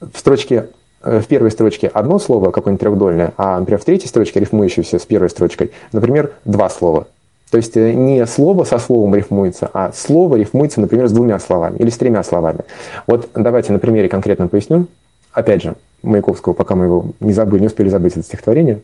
в 0.00 0.18
строчке 0.18 0.66
в 1.04 1.26
первой 1.26 1.50
строчке 1.50 1.86
одно 1.88 2.18
слово, 2.18 2.50
какое-нибудь 2.50 2.80
трехдольное, 2.80 3.32
а, 3.36 3.60
например, 3.60 3.80
в 3.80 3.84
третьей 3.84 4.08
строчке, 4.08 4.40
рифмующееся 4.40 4.98
с 4.98 5.06
первой 5.06 5.30
строчкой, 5.30 5.70
например, 5.92 6.32
два 6.44 6.70
слова. 6.70 7.06
То 7.50 7.58
есть 7.58 7.76
э, 7.76 7.92
не 7.92 8.26
слово 8.26 8.64
со 8.64 8.78
словом 8.78 9.14
рифмуется, 9.14 9.70
а 9.72 9.92
слово 9.92 10.36
рифмуется, 10.36 10.80
например, 10.80 11.06
с 11.06 11.12
двумя 11.12 11.38
словами 11.38 11.76
или 11.78 11.90
с 11.90 11.96
тремя 11.96 12.24
словами. 12.24 12.60
Вот 13.06 13.28
давайте 13.34 13.72
на 13.72 13.78
примере 13.78 14.08
конкретно 14.08 14.48
поясню. 14.48 14.86
Опять 15.32 15.62
же, 15.62 15.74
Маяковского, 16.02 16.52
пока 16.52 16.74
мы 16.74 16.86
его 16.86 17.06
не 17.20 17.32
забыли, 17.32 17.60
не 17.60 17.66
успели 17.66 17.88
забыть 17.88 18.14
это 18.16 18.22
стихотворение. 18.22 18.80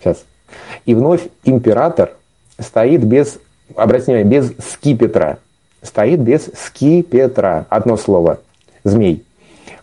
Сейчас. 0.00 0.24
И 0.86 0.94
вновь 0.94 1.28
император 1.44 2.12
стоит 2.58 3.04
без, 3.04 3.38
обратите 3.76 4.12
внимание, 4.12 4.40
без 4.40 4.52
скипетра. 4.72 5.38
Стоит 5.82 6.20
без 6.20 6.50
скипетра. 6.56 7.66
Одно 7.68 7.96
слово. 7.96 8.40
Змей. 8.82 9.24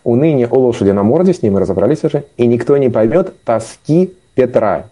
Уныние 0.08 0.48
у 0.48 0.58
лошади 0.58 0.88
на 0.88 1.02
морде, 1.02 1.34
с 1.34 1.42
ним 1.42 1.52
мы 1.52 1.60
разобрались 1.60 2.02
уже, 2.02 2.24
и 2.38 2.46
никто 2.46 2.78
не 2.78 2.88
поймет 2.88 3.34
тоски 3.44 4.14
Петра. 4.34 4.86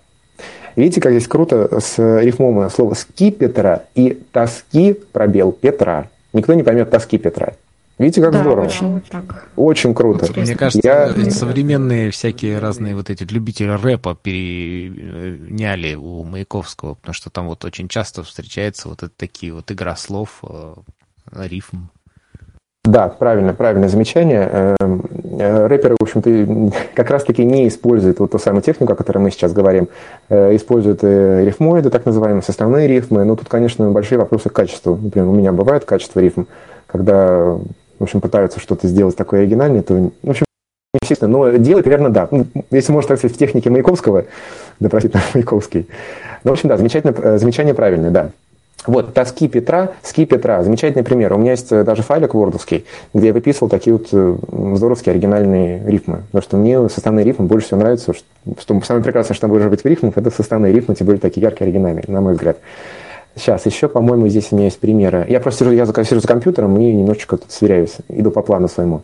Видите, 0.77 1.01
как 1.01 1.13
здесь 1.13 1.27
круто 1.27 1.81
с 1.81 1.97
рифмом 2.21 2.69
слово 2.69 2.93
«ски 2.93 3.31
Петра» 3.31 3.85
и 3.95 4.23
«тоски» 4.31 4.93
пробел 5.13 5.53
Петра. 5.53 6.11
Никто 6.35 6.53
не 6.53 6.63
поймет 6.63 6.91
тоски 6.91 7.17
Петра. 7.17 7.55
Видите, 7.97 8.21
как 8.21 8.33
да, 8.33 8.41
здорово? 8.43 8.67
Очень, 8.67 9.01
так. 9.09 9.49
очень 9.57 9.95
круто. 9.95 10.31
Мне 10.39 10.55
кажется, 10.55 10.87
Я... 10.87 11.31
современные 11.31 12.11
всякие 12.11 12.59
разные 12.59 12.95
вот 12.95 13.09
эти 13.09 13.25
любители 13.25 13.69
рэпа 13.71 14.19
переняли 14.23 15.95
у 15.95 16.25
Маяковского, 16.25 16.93
потому 16.93 17.15
что 17.15 17.31
там 17.31 17.47
вот 17.49 17.65
очень 17.65 17.89
часто 17.89 18.23
встречаются 18.23 18.91
вот 18.91 19.03
это 19.03 19.13
такие 19.17 19.55
вот 19.55 19.73
игра 19.73 19.97
слов, 19.97 20.43
э, 20.43 20.75
рифм. 21.33 21.87
Да, 22.87 23.09
правильно, 23.09 23.53
правильное 23.53 23.89
замечание. 23.89 24.77
Эм, 24.81 25.03
э, 25.39 25.67
рэперы, 25.67 25.97
в 25.99 26.03
общем-то, 26.03 26.73
как 26.95 27.11
раз-таки 27.11 27.45
не 27.45 27.67
используют 27.67 28.21
вот 28.21 28.31
ту 28.31 28.39
самую 28.39 28.63
технику, 28.63 28.93
о 28.93 28.97
которой 28.97 29.19
мы 29.19 29.33
сейчас 29.33 29.53
говорим. 29.53 29.89
Э, 30.29 30.55
используют 30.55 31.03
рифмоиды, 31.03 31.91
так 31.91 32.07
называемые, 32.07 32.43
составные 32.43 32.87
рифмы. 32.87 33.25
Но 33.25 33.35
тут, 33.35 33.49
конечно, 33.49 33.91
большие 33.91 34.19
вопросы 34.19 34.51
к 34.51 34.53
качеству. 34.53 34.97
Например, 34.97 35.29
у 35.29 35.33
меня 35.33 35.53
бывает 35.53 35.85
качество 35.85 36.21
рифм, 36.21 36.45
когда, 36.87 37.57
в 37.99 38.03
общем, 38.03 38.21
пытаются 38.21 38.61
что-то 38.61 38.87
сделать 38.87 39.17
такое 39.17 39.41
оригинальное, 39.41 39.83
то, 39.83 40.13
в 40.23 40.31
общем, 40.31 40.47
естественно, 41.03 41.31
но 41.31 41.51
делать, 41.57 41.83
примерно, 41.83 42.11
да. 42.11 42.29
Ну, 42.31 42.47
если 42.71 42.93
можно 42.93 43.09
так 43.09 43.19
сказать, 43.19 43.35
в 43.35 43.39
технике 43.39 43.69
Маяковского, 43.69 44.27
да, 44.79 44.89
простите, 44.89 45.19
Маяковский. 45.35 45.89
Ну, 46.45 46.51
в 46.51 46.53
общем, 46.53 46.69
да, 46.69 46.77
замечательное, 46.77 47.17
э, 47.21 47.39
замечание 47.39 47.75
правильное, 47.75 48.11
да. 48.11 48.31
Вот, 48.87 49.15
тоски 49.15 49.49
Петра, 49.49 49.91
ски 50.03 50.25
Петра. 50.27 50.63
Замечательный 50.63 51.03
пример. 51.03 51.33
У 51.33 51.39
меня 51.39 51.53
есть 51.53 51.73
э, 51.73 51.83
даже 51.83 52.03
файлик 52.03 52.35
вордовский, 52.35 52.87
где 53.15 53.29
я 53.29 53.33
выписывал 53.33 53.69
такие 53.69 53.95
вот 53.95 54.09
э, 54.13 54.37
здоровские 54.77 55.13
оригинальные 55.13 55.83
рифмы. 55.87 56.23
Потому 56.31 56.43
что 56.43 56.57
мне 56.57 56.89
составные 56.89 57.25
рифмы 57.25 57.47
больше 57.47 57.67
всего 57.67 57.81
нравятся. 57.81 58.13
Что, 58.15 58.81
самое 58.83 59.05
прекрасное, 59.05 59.35
что 59.35 59.49
может 59.49 59.71
быть 59.71 59.83
в 59.83 59.87
рифмах, 59.87 60.17
это 60.17 60.31
составные 60.31 60.73
рифмы, 60.73 60.95
тем 60.95 61.07
более 61.07 61.21
такие 61.21 61.43
яркие, 61.43 61.67
оригинальные, 61.67 62.05
на 62.07 62.21
мой 62.21 62.35
взгляд. 62.35 62.59
Сейчас, 63.35 63.67
еще, 63.67 63.89
по-моему, 63.89 64.29
здесь 64.29 64.49
у 64.51 64.57
меня 64.57 64.67
есть 64.67 64.79
примеры. 64.79 65.27
Я 65.29 65.41
просто 65.41 65.65
сижу, 65.65 65.73
я 65.73 65.85
сижу 66.05 66.21
за 66.21 66.29
компьютером 66.29 66.79
и 66.81 66.93
немножечко 66.93 67.37
тут 67.37 67.51
сверяюсь, 67.51 67.97
иду 68.09 68.31
по 68.31 68.41
плану 68.41 68.69
своему. 68.69 69.03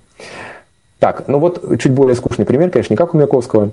Так, 0.99 1.25
ну 1.27 1.39
вот 1.39 1.63
чуть 1.79 1.93
более 1.93 2.15
скучный 2.15 2.47
пример, 2.47 2.71
конечно, 2.71 2.95
не 2.95 2.97
как 2.97 3.13
у 3.13 3.17
Маяковского. 3.19 3.73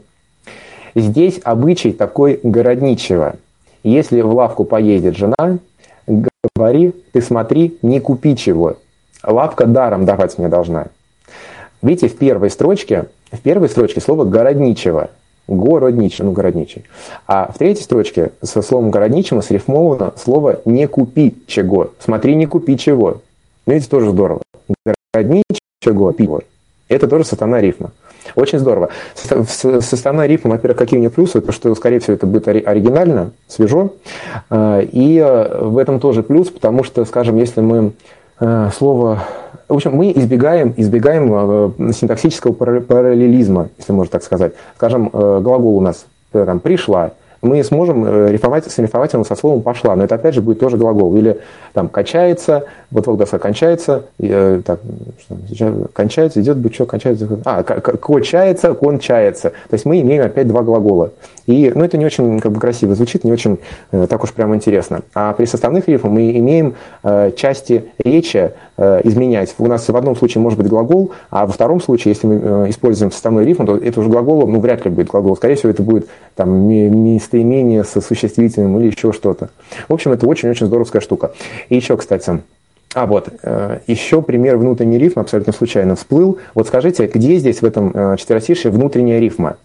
Здесь 0.95 1.39
обычай 1.43 1.91
такой 1.91 2.39
городничего. 2.41 3.35
Если 3.83 4.19
в 4.19 4.33
лавку 4.33 4.65
поедет 4.65 5.15
жена, 5.15 5.59
говори, 6.09 6.93
ты 7.11 7.21
смотри, 7.21 7.77
не 7.81 7.99
купи 7.99 8.35
чего. 8.35 8.77
Лапка 9.23 9.65
даром 9.65 10.05
давать 10.05 10.37
мне 10.37 10.47
должна. 10.47 10.87
Видите, 11.81 12.07
в 12.07 12.17
первой 12.17 12.49
строчке, 12.49 13.05
в 13.31 13.39
первой 13.39 13.69
строчке 13.69 14.01
слово 14.01 14.25
городничего. 14.25 15.09
Городничий, 15.47 16.23
ну 16.23 16.31
городничий. 16.31 16.85
А 17.25 17.51
в 17.51 17.57
третьей 17.57 17.83
строчке 17.83 18.31
со 18.43 18.61
словом 18.61 18.91
городничего 18.91 19.41
срифмовано 19.41 20.13
слово 20.15 20.61
не 20.65 20.87
купи 20.87 21.35
чего. 21.47 21.91
Смотри, 21.99 22.35
не 22.35 22.45
купи 22.45 22.77
чего. 22.77 23.21
Ну, 23.65 23.73
видите, 23.73 23.89
тоже 23.89 24.11
здорово. 24.11 24.41
Городничего, 25.13 26.11
пиво. 26.11 26.41
Это 26.87 27.07
тоже 27.07 27.23
сатана 27.23 27.61
рифма. 27.61 27.91
Очень 28.35 28.59
здорово. 28.59 28.89
Составная 29.15 30.27
рифма, 30.27 30.51
во-первых, 30.51 30.77
какие 30.77 30.97
у 30.97 31.01
нее 31.01 31.09
плюсы? 31.09 31.41
То, 31.41 31.51
что, 31.51 31.73
скорее 31.75 31.99
всего, 31.99 32.15
это 32.15 32.25
будет 32.25 32.47
оригинально, 32.47 33.31
свежо. 33.47 33.93
А, 34.49 34.79
и 34.79 35.17
э, 35.17 35.63
в 35.63 35.77
этом 35.77 35.99
тоже 35.99 36.23
плюс, 36.23 36.49
потому 36.49 36.83
что, 36.83 37.05
скажем, 37.05 37.37
если 37.37 37.61
мы 37.61 37.93
э, 38.39 38.69
слово... 38.75 39.19
В 39.67 39.73
общем, 39.75 39.95
мы 39.95 40.11
избегаем, 40.11 40.73
избегаем 40.77 41.31
э, 41.89 41.93
синтаксического 41.93 42.53
параллелизма, 42.53 43.69
если 43.77 43.91
можно 43.91 44.11
так 44.11 44.23
сказать. 44.23 44.53
Скажем, 44.75 45.09
глагол 45.09 45.77
у 45.77 45.81
нас 45.81 46.05
там, 46.31 46.59
«пришла», 46.59 47.11
мы 47.41 47.63
сможем 47.63 48.05
э, 48.05 48.31
рифовать, 48.31 48.65
срифовать 48.71 49.13
его 49.13 49.23
со 49.23 49.35
словом 49.35 49.61
«пошла». 49.61 49.95
Но 49.95 50.03
это, 50.03 50.15
опять 50.15 50.35
же, 50.35 50.41
будет 50.41 50.59
тоже 50.59 50.77
глагол. 50.77 51.15
Или 51.15 51.39
там 51.73 51.87
«качается», 51.87 52.65
вот 52.91 53.07
вот 53.07 53.17
доска 53.17 53.39
кончается, 53.39 54.05
э, 54.19 54.61
так, 54.65 54.79
что, 55.53 55.87
кончается, 55.93 56.41
идет 56.41 56.57
бычок, 56.57 56.89
кончается, 56.89 57.27
а, 57.45 57.63
кочается, 57.63 58.73
кончается. 58.73 59.49
То 59.49 59.73
есть 59.73 59.85
мы 59.85 60.01
имеем 60.01 60.25
опять 60.25 60.47
два 60.47 60.63
глагола. 60.63 61.11
И, 61.49 61.71
ну, 61.73 61.83
это 61.83 61.97
не 61.97 62.05
очень 62.05 62.39
как 62.39 62.51
бы, 62.51 62.59
красиво 62.59 62.93
звучит, 62.93 63.23
не 63.23 63.31
очень 63.31 63.57
э, 63.91 64.05
так 64.07 64.23
уж 64.23 64.31
прям 64.33 64.53
интересно. 64.53 65.01
А 65.15 65.33
при 65.33 65.45
составных 65.45 65.87
рифмах 65.87 66.13
мы 66.13 66.29
имеем 66.37 66.75
э, 67.01 67.31
части 67.35 67.85
речи, 67.97 68.51
э, 68.77 69.01
изменять. 69.03 69.55
У 69.57 69.65
нас 69.65 69.89
в 69.89 69.97
одном 69.97 70.15
случае 70.15 70.43
может 70.43 70.59
быть 70.59 70.67
глагол, 70.67 71.11
а 71.31 71.47
во 71.47 71.51
втором 71.51 71.81
случае, 71.81 72.13
если 72.13 72.27
мы 72.27 72.35
э, 72.35 72.69
используем 72.69 73.11
составной 73.11 73.45
рифм, 73.45 73.65
то 73.65 73.77
это 73.77 73.99
уже 73.99 74.09
глагол, 74.09 74.45
ну, 74.45 74.59
вряд 74.59 74.85
ли 74.85 74.91
будет 74.91 75.07
глагол. 75.07 75.35
Скорее 75.35 75.55
всего, 75.55 75.71
это 75.71 75.81
будет 75.81 76.07
там 76.35 76.51
местоимение 76.51 77.83
со 77.83 77.99
существительным 77.99 78.79
или 78.79 78.91
еще 78.91 79.11
что-то. 79.11 79.49
В 79.87 79.93
общем, 79.93 80.11
это 80.11 80.27
очень-очень 80.27 80.67
здоровская 80.67 81.01
штука. 81.01 81.31
И 81.69 81.75
еще, 81.75 81.97
кстати, 81.97 82.41
а 82.93 83.07
вот, 83.07 83.27
э, 83.41 83.79
еще 83.87 84.21
пример 84.21 84.57
внутренней 84.57 84.99
рифмы 84.99 85.23
абсолютно 85.23 85.51
случайно 85.51 85.95
всплыл. 85.95 86.37
Вот 86.53 86.67
скажите, 86.67 87.07
где 87.07 87.37
здесь 87.37 87.63
в 87.63 87.65
этом 87.65 87.91
э, 87.91 88.17
четверостишье 88.17 88.69
внутренняя 88.69 89.19
рифма? 89.19 89.57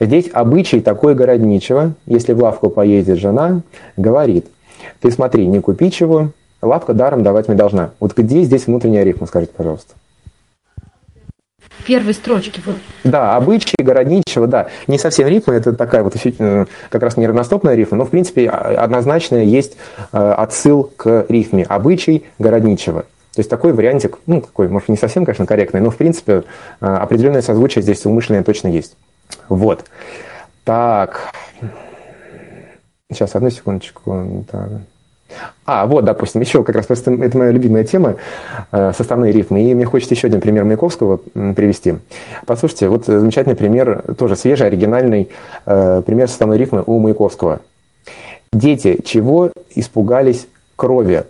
Здесь 0.00 0.30
обычай 0.32 0.80
такой 0.80 1.14
городничего, 1.14 1.92
если 2.06 2.32
в 2.32 2.42
лавку 2.42 2.70
поедет 2.70 3.18
жена, 3.18 3.60
говорит, 3.96 4.46
ты 5.00 5.10
смотри, 5.10 5.46
не 5.46 5.60
купи 5.60 5.90
чего, 5.90 6.30
лавка 6.62 6.94
даром 6.94 7.22
давать 7.22 7.48
мне 7.48 7.56
должна. 7.56 7.90
Вот 8.00 8.16
где 8.16 8.42
здесь 8.42 8.66
внутренняя 8.66 9.04
рифма, 9.04 9.26
скажите, 9.26 9.52
пожалуйста 9.54 9.94
первой 11.90 12.14
строчке. 12.14 12.60
Вот. 12.64 12.76
Да, 13.02 13.34
обычаи 13.34 13.82
городничего, 13.82 14.46
да. 14.46 14.68
Не 14.86 14.96
совсем 14.96 15.26
рифма, 15.26 15.54
это 15.54 15.72
такая 15.72 16.04
вот 16.04 16.14
как 16.88 17.02
раз 17.02 17.16
неравностопная 17.16 17.74
рифма, 17.74 17.98
но 17.98 18.04
в 18.04 18.10
принципе 18.10 18.48
а, 18.48 18.84
однозначно 18.84 19.36
есть 19.36 19.76
э, 20.12 20.16
отсыл 20.16 20.84
к 20.96 21.26
рифме. 21.28 21.64
Обычай 21.64 22.24
городничего. 22.38 23.00
То 23.34 23.40
есть 23.40 23.50
такой 23.50 23.72
вариантик, 23.72 24.18
ну, 24.26 24.40
такой, 24.40 24.68
может, 24.68 24.88
не 24.88 24.96
совсем, 24.96 25.24
конечно, 25.24 25.46
корректный, 25.46 25.80
но, 25.80 25.90
в 25.90 25.96
принципе, 25.96 26.44
э, 26.80 26.86
определенное 26.86 27.42
созвучие 27.42 27.82
здесь 27.82 28.04
умышленное 28.06 28.44
точно 28.44 28.68
есть. 28.68 28.96
Вот. 29.48 29.84
Так. 30.64 31.32
Сейчас, 33.10 33.34
одну 33.34 33.50
секундочку. 33.50 34.44
Так. 34.50 34.70
А, 35.64 35.86
вот, 35.86 36.04
допустим, 36.04 36.40
еще 36.40 36.64
как 36.64 36.76
раз 36.76 36.86
просто 36.86 37.12
это 37.12 37.38
моя 37.38 37.50
любимая 37.50 37.84
тема, 37.84 38.16
э, 38.72 38.92
составные 38.96 39.32
рифмы. 39.32 39.62
И 39.62 39.74
мне 39.74 39.84
хочется 39.84 40.14
еще 40.14 40.26
один 40.26 40.40
пример 40.40 40.64
Маяковского 40.64 41.18
привести. 41.34 41.96
Послушайте, 42.46 42.88
вот 42.88 43.06
замечательный 43.06 43.56
пример, 43.56 44.02
тоже 44.18 44.36
свежий, 44.36 44.66
оригинальный 44.66 45.30
э, 45.66 46.02
пример 46.04 46.28
составной 46.28 46.58
рифмы 46.58 46.82
у 46.86 46.98
Маяковского. 46.98 47.60
Дети, 48.52 49.00
чего 49.04 49.52
испугались 49.74 50.48
крови? 50.76 51.24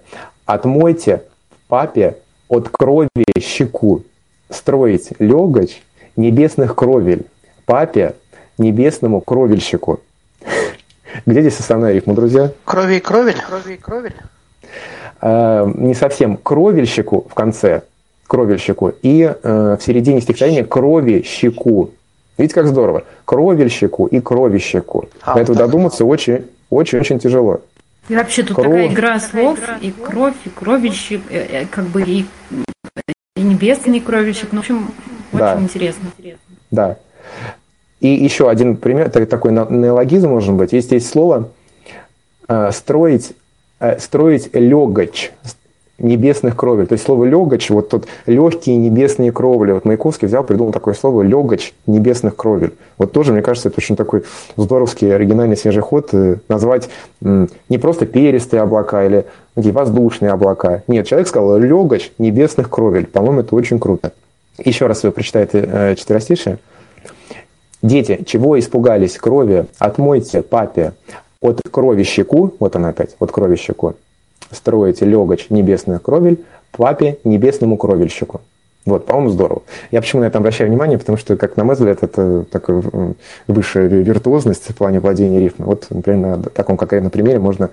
Отмойте 0.46 1.22
папе 1.68 2.16
от 2.48 2.68
крови 2.70 3.08
щеку. 3.38 4.02
Строить 4.48 5.10
легач 5.18 5.82
небесных 6.16 6.74
кровель. 6.74 7.26
Папе 7.70 8.16
небесному 8.58 9.20
кровельщику. 9.20 10.00
Где 11.24 11.40
здесь 11.40 11.60
основная 11.60 11.92
рифма, 11.92 12.14
друзья? 12.14 12.50
Крови 12.64 12.96
и 12.96 13.00
кровель. 13.00 13.40
Крови 13.40 13.74
и 13.74 13.76
кровель. 13.76 14.16
Э, 15.22 15.70
не 15.76 15.94
совсем. 15.94 16.36
Кровельщику 16.36 17.28
в 17.30 17.34
конце. 17.34 17.82
Кровельщику. 18.26 18.92
И 19.02 19.22
э, 19.22 19.76
в 19.78 19.84
середине 19.84 20.20
стихотворения 20.20 20.64
крови 20.64 21.22
щеку. 21.24 21.90
Видите, 22.36 22.56
как 22.56 22.66
здорово. 22.66 23.04
Кровельщику 23.24 24.06
и 24.06 24.18
кровищику. 24.18 25.08
А, 25.22 25.34
До 25.34 25.40
этого 25.42 25.56
вот 25.56 25.64
додуматься 25.64 26.04
очень-очень 26.04 27.20
тяжело. 27.20 27.60
И 28.08 28.16
вообще 28.16 28.42
тут 28.42 28.56
Кров... 28.56 28.66
такая 28.66 28.88
игра 28.88 29.20
слов, 29.20 29.60
и 29.80 29.92
кровь, 29.92 30.34
и 30.44 30.48
кровельщик, 30.48 31.22
э, 31.30 31.66
как 31.70 31.84
бы 31.84 32.02
и, 32.02 32.26
и 33.36 33.42
небесный 33.42 34.00
кровельщик. 34.00 34.48
Ну, 34.50 34.58
в 34.58 34.60
общем, 34.62 34.90
очень 35.32 35.38
да. 35.38 35.60
интересно. 35.60 36.10
Да. 36.72 36.96
И 38.00 38.08
еще 38.08 38.48
один 38.48 38.76
пример, 38.76 39.10
такой 39.10 39.52
неологизм 39.52 40.30
может 40.30 40.54
быть. 40.54 40.72
Есть 40.72 40.88
здесь 40.88 41.08
слово 41.08 41.50
э, 42.48 42.70
«строить», 42.72 43.32
э, 43.78 43.98
«строить 43.98 44.50
легач», 44.54 45.32
небесных 45.98 46.56
кровель. 46.56 46.86
То 46.86 46.94
есть 46.94 47.04
слово 47.04 47.24
легач, 47.24 47.68
вот 47.68 47.90
тут 47.90 48.06
легкие 48.24 48.76
небесные 48.76 49.32
кровли. 49.32 49.72
Вот 49.72 49.84
Маяковский 49.84 50.28
взял, 50.28 50.42
придумал 50.42 50.72
такое 50.72 50.94
слово 50.94 51.20
легач 51.20 51.74
небесных 51.86 52.36
кровель. 52.36 52.72
Вот 52.96 53.12
тоже, 53.12 53.32
мне 53.32 53.42
кажется, 53.42 53.68
это 53.68 53.78
очень 53.78 53.96
такой 53.96 54.24
здоровский, 54.56 55.14
оригинальный 55.14 55.58
свежий 55.58 55.82
ход. 55.82 56.08
Э, 56.12 56.36
назвать 56.48 56.88
не 57.20 57.76
просто 57.78 58.06
перистые 58.06 58.62
облака 58.62 59.04
или 59.04 59.26
такие 59.54 59.74
воздушные 59.74 60.32
облака. 60.32 60.82
Нет, 60.86 61.06
человек 61.06 61.28
сказал 61.28 61.58
легач 61.58 62.12
небесных 62.16 62.70
кровель. 62.70 63.06
По-моему, 63.06 63.40
это 63.40 63.54
очень 63.54 63.78
круто. 63.78 64.12
Еще 64.56 64.86
раз 64.86 65.02
вы 65.02 65.10
прочитаете 65.10 65.94
четверостишие. 65.98 66.58
Дети, 67.82 68.22
чего 68.26 68.58
испугались 68.58 69.16
крови? 69.16 69.66
Отмойте 69.78 70.42
папе 70.42 70.92
от 71.40 71.60
крови 71.70 72.04
щеку, 72.04 72.54
вот 72.60 72.76
она 72.76 72.90
опять, 72.90 73.16
от 73.18 73.32
крови 73.32 73.56
щеку, 73.56 73.94
строите 74.52 75.06
легач 75.06 75.46
небесных 75.50 76.02
кровель, 76.02 76.44
папе 76.72 77.18
небесному 77.24 77.76
кровельщику. 77.76 78.40
Вот, 78.86 79.06
по-моему, 79.06 79.30
здорово. 79.30 79.62
Я 79.90 80.00
почему 80.00 80.22
на 80.22 80.26
это 80.26 80.38
обращаю 80.38 80.70
внимание, 80.70 80.98
потому 80.98 81.18
что, 81.18 81.36
как 81.36 81.56
на 81.56 81.64
мой 81.64 81.74
взгляд, 81.74 82.02
это 82.02 82.44
такая 82.50 82.82
высшая 83.46 83.86
виртуозность 83.88 84.70
в 84.70 84.74
плане 84.74 85.00
владения 85.00 85.38
рифмой. 85.38 85.66
Вот, 85.66 85.86
например, 85.90 86.38
на 86.38 86.42
таком 86.42 86.78
конкретном 86.78 87.10
примере 87.10 87.38
можно 87.38 87.66
э, 87.66 87.68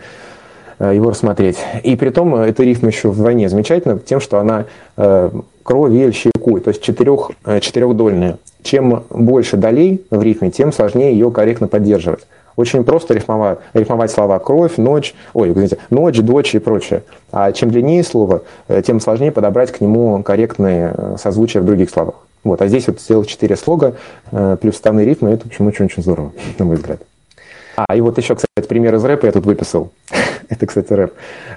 его 0.86 1.09
рассмотреть. 1.09 1.57
И 1.84 1.95
при 1.95 2.09
том 2.09 2.36
э, 2.36 2.47
эта 2.47 2.63
рифма 2.63 2.89
еще 2.89 3.09
вдвойне 3.09 3.49
замечательна 3.49 3.99
тем, 3.99 4.19
что 4.19 4.39
она 4.39 4.65
э, 4.95 5.32
кровельщику, 5.63 6.59
то 6.59 6.69
есть 6.69 6.82
четырех, 6.82 7.32
э, 7.45 7.59
четырехдольная 7.59 8.38
чем 8.67 9.03
больше 9.09 9.55
долей 9.55 10.05
в 10.09 10.21
рифме, 10.21 10.51
тем 10.51 10.73
сложнее 10.73 11.13
ее 11.13 11.32
корректно 11.32 11.67
поддерживать. 11.67 12.28
Очень 12.57 12.84
просто 12.84 13.13
рифмовать, 13.13 13.59
рифмовать 13.73 14.11
слова 14.11 14.39
кровь, 14.39 14.78
ночь, 14.78 15.13
ой, 15.34 15.51
извините, 15.51 15.78
ночь, 15.89 16.17
дочь 16.17 16.55
и 16.55 16.59
прочее. 16.59 17.03
А 17.32 17.51
чем 17.51 17.69
длиннее 17.69 18.03
слово, 18.03 18.43
э, 18.67 18.82
тем 18.86 18.99
сложнее 18.99 19.32
подобрать 19.32 19.71
к 19.71 19.80
нему 19.80 20.21
корректные 20.23 20.93
э, 20.93 21.15
созвучия 21.19 21.61
в 21.61 21.65
других 21.65 21.89
словах. 21.89 22.15
Вот, 22.43 22.61
а 22.61 22.67
здесь 22.67 22.88
вот 22.88 22.99
сделать 22.99 23.28
четыре 23.28 23.55
слога 23.55 23.95
э, 24.32 24.57
плюс 24.59 24.75
вставные 24.75 25.05
рифмы, 25.05 25.30
это, 25.30 25.43
в 25.43 25.47
общем, 25.47 25.67
очень-очень 25.67 26.01
здорово, 26.01 26.32
на 26.57 26.65
мой 26.65 26.78
взгляд. 26.78 26.99
А, 27.75 27.95
и 27.95 28.01
вот 28.01 28.17
еще, 28.17 28.36
кстати, 28.36 28.67
пример 28.67 28.95
из 28.95 29.05
рэпа 29.05 29.28
я 29.28 29.32
тут 29.32 29.45
выписал. 29.45 29.91
Это, 30.50 30.66
кстати, 30.66 30.93
рэп. 30.93 31.14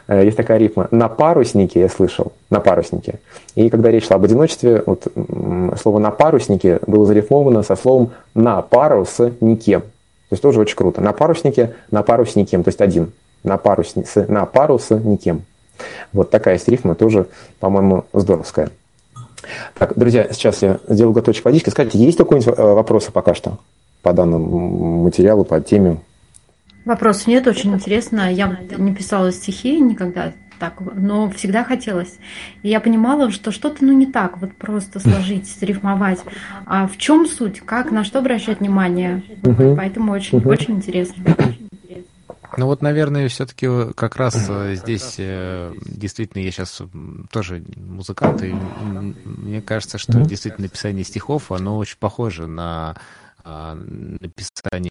Э, 0.08 0.24
есть 0.24 0.36
такая 0.36 0.58
рифма. 0.58 0.88
На 0.90 1.08
паруснике 1.08 1.80
я 1.80 1.88
слышал. 1.88 2.32
На 2.50 2.60
паруснике. 2.60 3.20
И 3.54 3.70
когда 3.70 3.90
речь 3.90 4.06
шла 4.06 4.16
об 4.16 4.24
одиночестве, 4.24 4.82
вот 4.86 5.06
слово 5.80 5.98
на 5.98 6.10
паруснике 6.10 6.80
было 6.86 7.06
зарифмовано 7.06 7.62
со 7.62 7.76
словом 7.76 8.12
на 8.34 8.62
пару 8.62 9.04
с 9.04 9.32
никем. 9.40 9.82
То 9.82 10.34
есть 10.34 10.42
тоже 10.42 10.60
очень 10.60 10.76
круто. 10.76 11.00
На 11.00 11.12
паруснике, 11.12 11.74
на 11.90 12.02
пару 12.02 12.26
с 12.26 12.36
никем. 12.36 12.62
То 12.62 12.68
есть 12.68 12.80
один. 12.80 13.12
На 13.42 13.56
пару 13.56 13.84
с, 13.84 13.94
на 14.28 14.44
пару 14.46 14.78
с 14.78 14.90
никем. 14.90 15.42
Вот 16.12 16.30
такая 16.30 16.54
есть 16.54 16.68
рифма, 16.68 16.94
тоже, 16.94 17.26
по-моему, 17.58 18.04
здоровская. 18.12 18.70
Так, 19.78 19.96
друзья, 19.96 20.28
сейчас 20.30 20.60
я 20.62 20.78
сделаю 20.88 21.14
глоточек 21.14 21.44
водички. 21.44 21.70
Скажите, 21.70 21.98
есть 21.98 22.18
какие-нибудь 22.18 22.58
э, 22.58 22.62
вопросы 22.62 23.10
пока 23.10 23.34
что 23.34 23.58
по 24.02 24.12
данному 24.12 25.02
материалу, 25.04 25.44
по 25.44 25.60
теме? 25.60 25.98
Вопросов 26.84 27.26
нет, 27.26 27.46
очень 27.46 27.74
интересно. 27.74 28.32
Я 28.32 28.58
не 28.76 28.94
писала 28.94 29.32
стихи 29.32 29.78
никогда 29.78 30.32
так, 30.60 30.80
но 30.94 31.30
всегда 31.30 31.64
хотелось. 31.64 32.18
И 32.62 32.68
я 32.68 32.80
понимала, 32.80 33.30
что 33.30 33.50
что-то 33.50 33.84
ну 33.84 33.92
не 33.92 34.06
так, 34.06 34.38
вот 34.38 34.54
просто 34.56 35.00
сложить, 35.00 35.48
срифмовать. 35.48 36.20
А 36.66 36.86
в 36.86 36.98
чем 36.98 37.26
суть? 37.26 37.60
Как, 37.60 37.90
на 37.90 38.04
что 38.04 38.18
обращать 38.20 38.60
внимание? 38.60 39.22
Угу. 39.42 39.74
Поэтому 39.76 40.12
очень, 40.12 40.38
угу. 40.38 40.50
очень 40.50 40.76
интересно. 40.76 41.24
Ну 42.56 42.66
вот, 42.66 42.82
наверное, 42.82 43.28
все-таки 43.28 43.68
как 43.94 44.16
раз 44.16 44.46
э, 44.48 44.74
здесь 44.74 45.14
э, 45.18 45.72
действительно 45.86 46.42
я 46.42 46.50
сейчас 46.50 46.82
тоже 47.30 47.62
музыкант, 47.76 48.42
и 48.42 48.52
мне 49.24 49.62
кажется, 49.62 49.98
что 49.98 50.20
действительно 50.20 50.64
написание 50.64 51.04
стихов, 51.04 51.52
оно 51.52 51.78
очень 51.78 51.96
похоже 51.98 52.48
на 52.48 52.96
а, 53.44 53.74
написание 53.74 54.90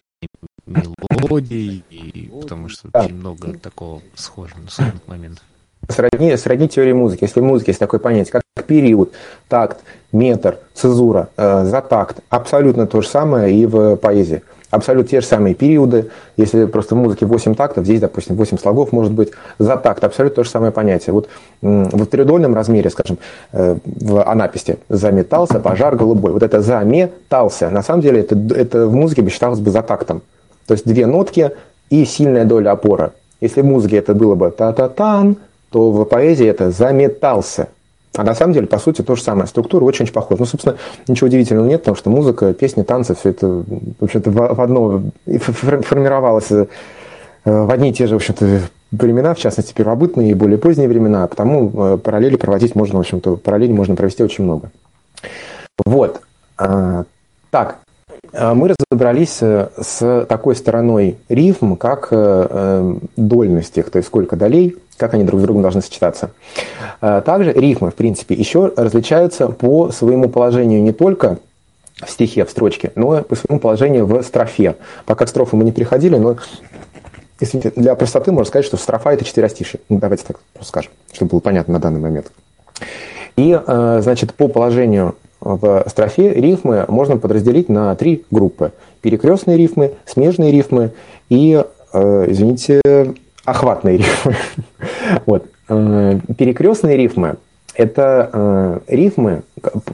мелодий, 0.66 1.84
и, 1.90 2.30
потому 2.40 2.68
что 2.68 2.88
да. 2.92 3.00
очень 3.00 3.14
много 3.14 3.54
такого 3.58 4.02
схожего, 4.14 4.60
схожих 4.68 5.06
моментов. 5.06 5.44
Сродни, 5.88 6.36
сродни 6.36 6.68
теории 6.68 6.92
музыки. 6.92 7.24
Если 7.24 7.40
в 7.40 7.44
музыке 7.44 7.70
есть 7.70 7.80
такое 7.80 8.00
понятие, 8.00 8.32
как 8.32 8.42
период, 8.66 9.12
такт, 9.48 9.78
метр, 10.12 10.58
цезура, 10.74 11.30
э, 11.36 11.64
за 11.64 11.80
такт, 11.80 12.18
абсолютно 12.28 12.86
то 12.86 13.00
же 13.00 13.08
самое 13.08 13.54
и 13.54 13.66
в 13.66 13.96
поэзии. 13.96 14.42
Абсолютно 14.70 15.10
те 15.10 15.20
же 15.20 15.26
самые 15.26 15.54
периоды. 15.54 16.10
Если 16.36 16.64
просто 16.66 16.94
в 16.94 16.98
музыке 16.98 17.26
8 17.26 17.56
тактов, 17.56 17.84
здесь, 17.84 18.00
допустим, 18.00 18.36
8 18.36 18.56
слогов 18.58 18.92
может 18.92 19.12
быть 19.12 19.30
за 19.58 19.76
такт. 19.76 20.04
Абсолютно 20.04 20.36
то 20.36 20.44
же 20.44 20.50
самое 20.50 20.70
понятие. 20.70 21.12
Вот 21.12 21.28
в 21.60 22.06
тридольном 22.06 22.54
размере, 22.54 22.88
скажем, 22.90 23.18
э, 23.52 23.76
в 23.84 24.22
анаписте 24.22 24.78
заметался 24.88 25.58
пожар 25.58 25.96
голубой. 25.96 26.32
Вот 26.32 26.44
это 26.44 26.60
заметался. 26.60 27.68
На 27.70 27.82
самом 27.82 28.02
деле 28.02 28.20
это, 28.20 28.36
это 28.54 28.86
в 28.86 28.94
музыке 28.94 29.22
бы 29.22 29.30
считалось 29.30 29.58
бы 29.58 29.72
за 29.72 29.82
тактом. 29.82 30.22
То 30.70 30.74
есть 30.74 30.86
две 30.86 31.04
нотки 31.04 31.50
и 31.88 32.04
сильная 32.04 32.44
доля 32.44 32.70
опора. 32.70 33.14
Если 33.40 33.60
в 33.60 33.64
музыке 33.64 33.96
это 33.96 34.14
было 34.14 34.36
бы 34.36 34.52
та-та-тан, 34.52 35.38
то 35.72 35.90
в 35.90 36.04
поэзии 36.04 36.46
это 36.46 36.70
заметался. 36.70 37.70
А 38.14 38.22
на 38.22 38.36
самом 38.36 38.52
деле, 38.52 38.68
по 38.68 38.78
сути, 38.78 39.02
то 39.02 39.16
же 39.16 39.22
самое. 39.24 39.48
Структура 39.48 39.84
очень-очень 39.84 40.12
похожа. 40.12 40.38
Ну, 40.38 40.46
собственно, 40.46 40.76
ничего 41.08 41.26
удивительного 41.26 41.66
нет, 41.66 41.80
потому 41.80 41.96
что 41.96 42.08
музыка, 42.10 42.54
песни, 42.54 42.84
танцы, 42.84 43.16
все 43.16 43.30
это, 43.30 43.48
в 43.48 44.04
общем-то, 44.04 44.30
в 44.30 44.60
одно 44.60 45.02
формировалось 45.26 46.52
э, 46.52 46.66
в 47.44 47.70
одни 47.72 47.90
и 47.90 47.92
те 47.92 48.06
же, 48.06 48.14
в 48.14 48.18
общем-то, 48.18 48.60
времена, 48.92 49.34
в 49.34 49.38
частности, 49.38 49.74
первобытные 49.74 50.30
и 50.30 50.34
более 50.34 50.58
поздние 50.58 50.88
времена, 50.88 51.26
потому 51.26 51.72
э, 51.74 51.98
параллели 51.98 52.36
проводить 52.36 52.76
можно, 52.76 52.98
в 52.98 53.00
общем-то, 53.00 53.38
параллели 53.38 53.72
можно 53.72 53.96
провести 53.96 54.22
очень 54.22 54.44
много. 54.44 54.70
Вот. 55.84 56.20
А, 56.58 57.06
так, 57.50 57.78
а 57.79 57.79
мы 58.32 58.74
разобрались 58.74 59.38
э, 59.40 59.68
с 59.80 60.26
такой 60.28 60.54
стороной 60.54 61.18
рифм, 61.28 61.76
как 61.76 62.08
э, 62.10 62.94
дольность 63.16 63.76
их, 63.78 63.90
то 63.90 63.96
есть 63.98 64.08
сколько 64.08 64.36
долей, 64.36 64.76
как 64.96 65.14
они 65.14 65.24
друг 65.24 65.40
с 65.40 65.42
другом 65.42 65.62
должны 65.62 65.82
сочетаться. 65.82 66.30
А 67.00 67.20
также 67.22 67.52
рифмы, 67.52 67.90
в 67.90 67.94
принципе, 67.94 68.34
еще 68.34 68.72
различаются 68.76 69.48
по 69.48 69.90
своему 69.90 70.28
положению 70.28 70.82
не 70.82 70.92
только 70.92 71.38
в 72.02 72.10
стихе, 72.10 72.44
в 72.44 72.50
строчке, 72.50 72.92
но 72.94 73.18
и 73.18 73.22
по 73.22 73.34
своему 73.34 73.60
положению 73.60 74.06
в 74.06 74.22
строфе. 74.22 74.76
Пока 75.06 75.26
к 75.26 75.28
строфу 75.28 75.56
мы 75.56 75.64
не 75.64 75.72
приходили, 75.72 76.16
но 76.16 76.36
Извините, 77.42 77.72
для 77.74 77.94
простоты 77.94 78.32
можно 78.32 78.48
сказать, 78.48 78.66
что 78.66 78.76
строфа– 78.76 79.12
это 79.12 79.24
четверостишие. 79.24 79.80
Ну, 79.88 79.98
давайте 79.98 80.24
так 80.26 80.40
скажем, 80.60 80.92
чтобы 81.10 81.30
было 81.30 81.40
понятно 81.40 81.72
на 81.72 81.80
данный 81.80 81.98
момент. 81.98 82.30
И, 83.36 83.58
э, 83.66 84.00
значит, 84.02 84.34
по 84.34 84.48
положению 84.48 85.14
в 85.40 85.84
строфе 85.88 86.32
рифмы 86.34 86.84
можно 86.88 87.16
подразделить 87.16 87.68
на 87.68 87.94
три 87.96 88.24
группы. 88.30 88.72
Перекрестные 89.00 89.56
рифмы, 89.56 89.94
смежные 90.06 90.52
рифмы 90.52 90.92
и, 91.28 91.64
э, 91.92 92.24
извините, 92.28 92.80
охватные 93.44 93.98
рифмы. 93.98 94.36
вот. 95.26 95.46
Э, 95.68 96.18
перекрестные 96.36 96.96
рифмы 96.96 97.36
это 97.74 98.30
э, 98.32 98.78
рифмы 98.88 99.42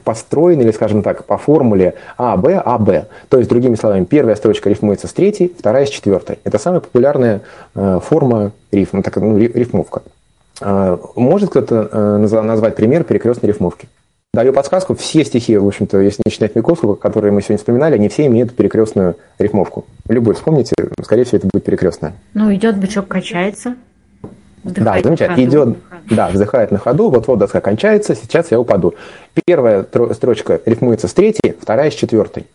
построены, 0.03 0.63
или, 0.63 0.71
скажем 0.71 1.03
так, 1.03 1.25
по 1.25 1.37
формуле 1.37 1.95
А, 2.17 2.35
Б, 2.35 2.61
А, 2.63 2.77
Б. 2.77 3.05
То 3.29 3.37
есть, 3.37 3.49
другими 3.49 3.75
словами, 3.75 4.03
первая 4.03 4.35
строчка 4.35 4.69
рифмуется 4.69 5.07
с 5.07 5.13
третьей, 5.13 5.53
вторая 5.57 5.85
с 5.85 5.89
четвертой. 5.89 6.39
Это 6.43 6.57
самая 6.57 6.81
популярная 6.81 7.41
э, 7.75 7.99
форма 8.03 8.51
рифма, 8.71 9.03
так, 9.03 9.15
ну, 9.17 9.37
рифмовка. 9.37 10.01
Э, 10.61 10.97
может 11.15 11.51
кто-то 11.51 11.89
э, 11.91 12.17
назвать 12.41 12.75
пример 12.75 13.03
перекрестной 13.03 13.49
рифмовки? 13.49 13.87
Даю 14.33 14.53
подсказку, 14.53 14.93
все 14.93 15.25
стихи, 15.25 15.57
в 15.57 15.65
общем-то, 15.65 15.99
если 15.99 16.21
не 16.25 16.31
считать 16.31 16.53
Маяковского, 16.53 16.95
которые 16.95 17.31
мы 17.31 17.41
сегодня 17.41 17.57
вспоминали, 17.57 17.95
они 17.95 18.07
все 18.09 18.27
имеют 18.27 18.55
перекрестную 18.55 19.15
рифмовку. 19.39 19.85
Любой 20.09 20.35
вспомните, 20.35 20.75
скорее 21.01 21.23
всего, 21.23 21.37
это 21.37 21.47
будет 21.51 21.63
перекрестная. 21.63 22.13
Ну, 22.33 22.53
идет 22.53 22.77
бычок, 22.77 23.07
качается. 23.07 23.75
Да, 24.63 24.99
замечательно. 25.01 25.43
Идет, 25.43 25.77
да, 26.09 26.29
вздыхает 26.29 26.71
на 26.71 26.77
ходу, 26.77 27.09
вот-вот 27.09 27.39
доска 27.39 27.61
кончается, 27.61 28.15
сейчас 28.15 28.51
я 28.51 28.59
упаду. 28.59 28.95
Первая 29.45 29.85
строчка 30.13 30.59
рифмуется 30.65 31.07
с 31.07 31.13
третьей, 31.13 31.55
вторая 31.59 31.89
с 31.89 31.95
четвертой. 31.95 32.45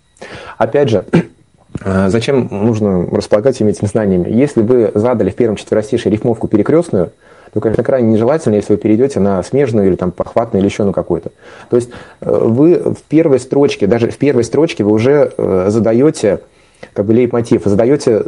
Опять 0.58 0.90
же, 0.90 1.04
э, 1.84 2.08
зачем 2.10 2.48
нужно 2.50 3.06
располагать 3.06 3.60
этими 3.60 3.86
знаниями? 3.86 4.30
Если 4.30 4.62
вы 4.62 4.92
задали 4.94 5.30
в 5.30 5.34
первом 5.34 5.56
четверостишии 5.56 6.10
рифмовку 6.10 6.48
перекрестную, 6.48 7.12
то, 7.52 7.60
конечно, 7.60 7.84
крайне 7.84 8.12
нежелательно, 8.12 8.54
если 8.54 8.72
вы 8.72 8.78
перейдете 8.78 9.20
на 9.20 9.42
смежную 9.42 9.88
или 9.88 9.96
там 9.96 10.10
похватную 10.10 10.62
или 10.62 10.68
еще 10.68 10.84
на 10.84 10.92
какую-то. 10.92 11.30
То 11.68 11.76
есть 11.76 11.90
э, 12.20 12.30
вы 12.30 12.76
в 12.76 13.02
первой 13.08 13.38
строчке, 13.38 13.86
даже 13.86 14.10
в 14.10 14.16
первой 14.16 14.44
строчке 14.44 14.84
вы 14.84 14.92
уже 14.92 15.32
э, 15.36 15.66
задаете 15.68 16.40
как 16.94 17.06
бы 17.06 17.14
лейтмотив, 17.14 17.62
задаете 17.64 18.24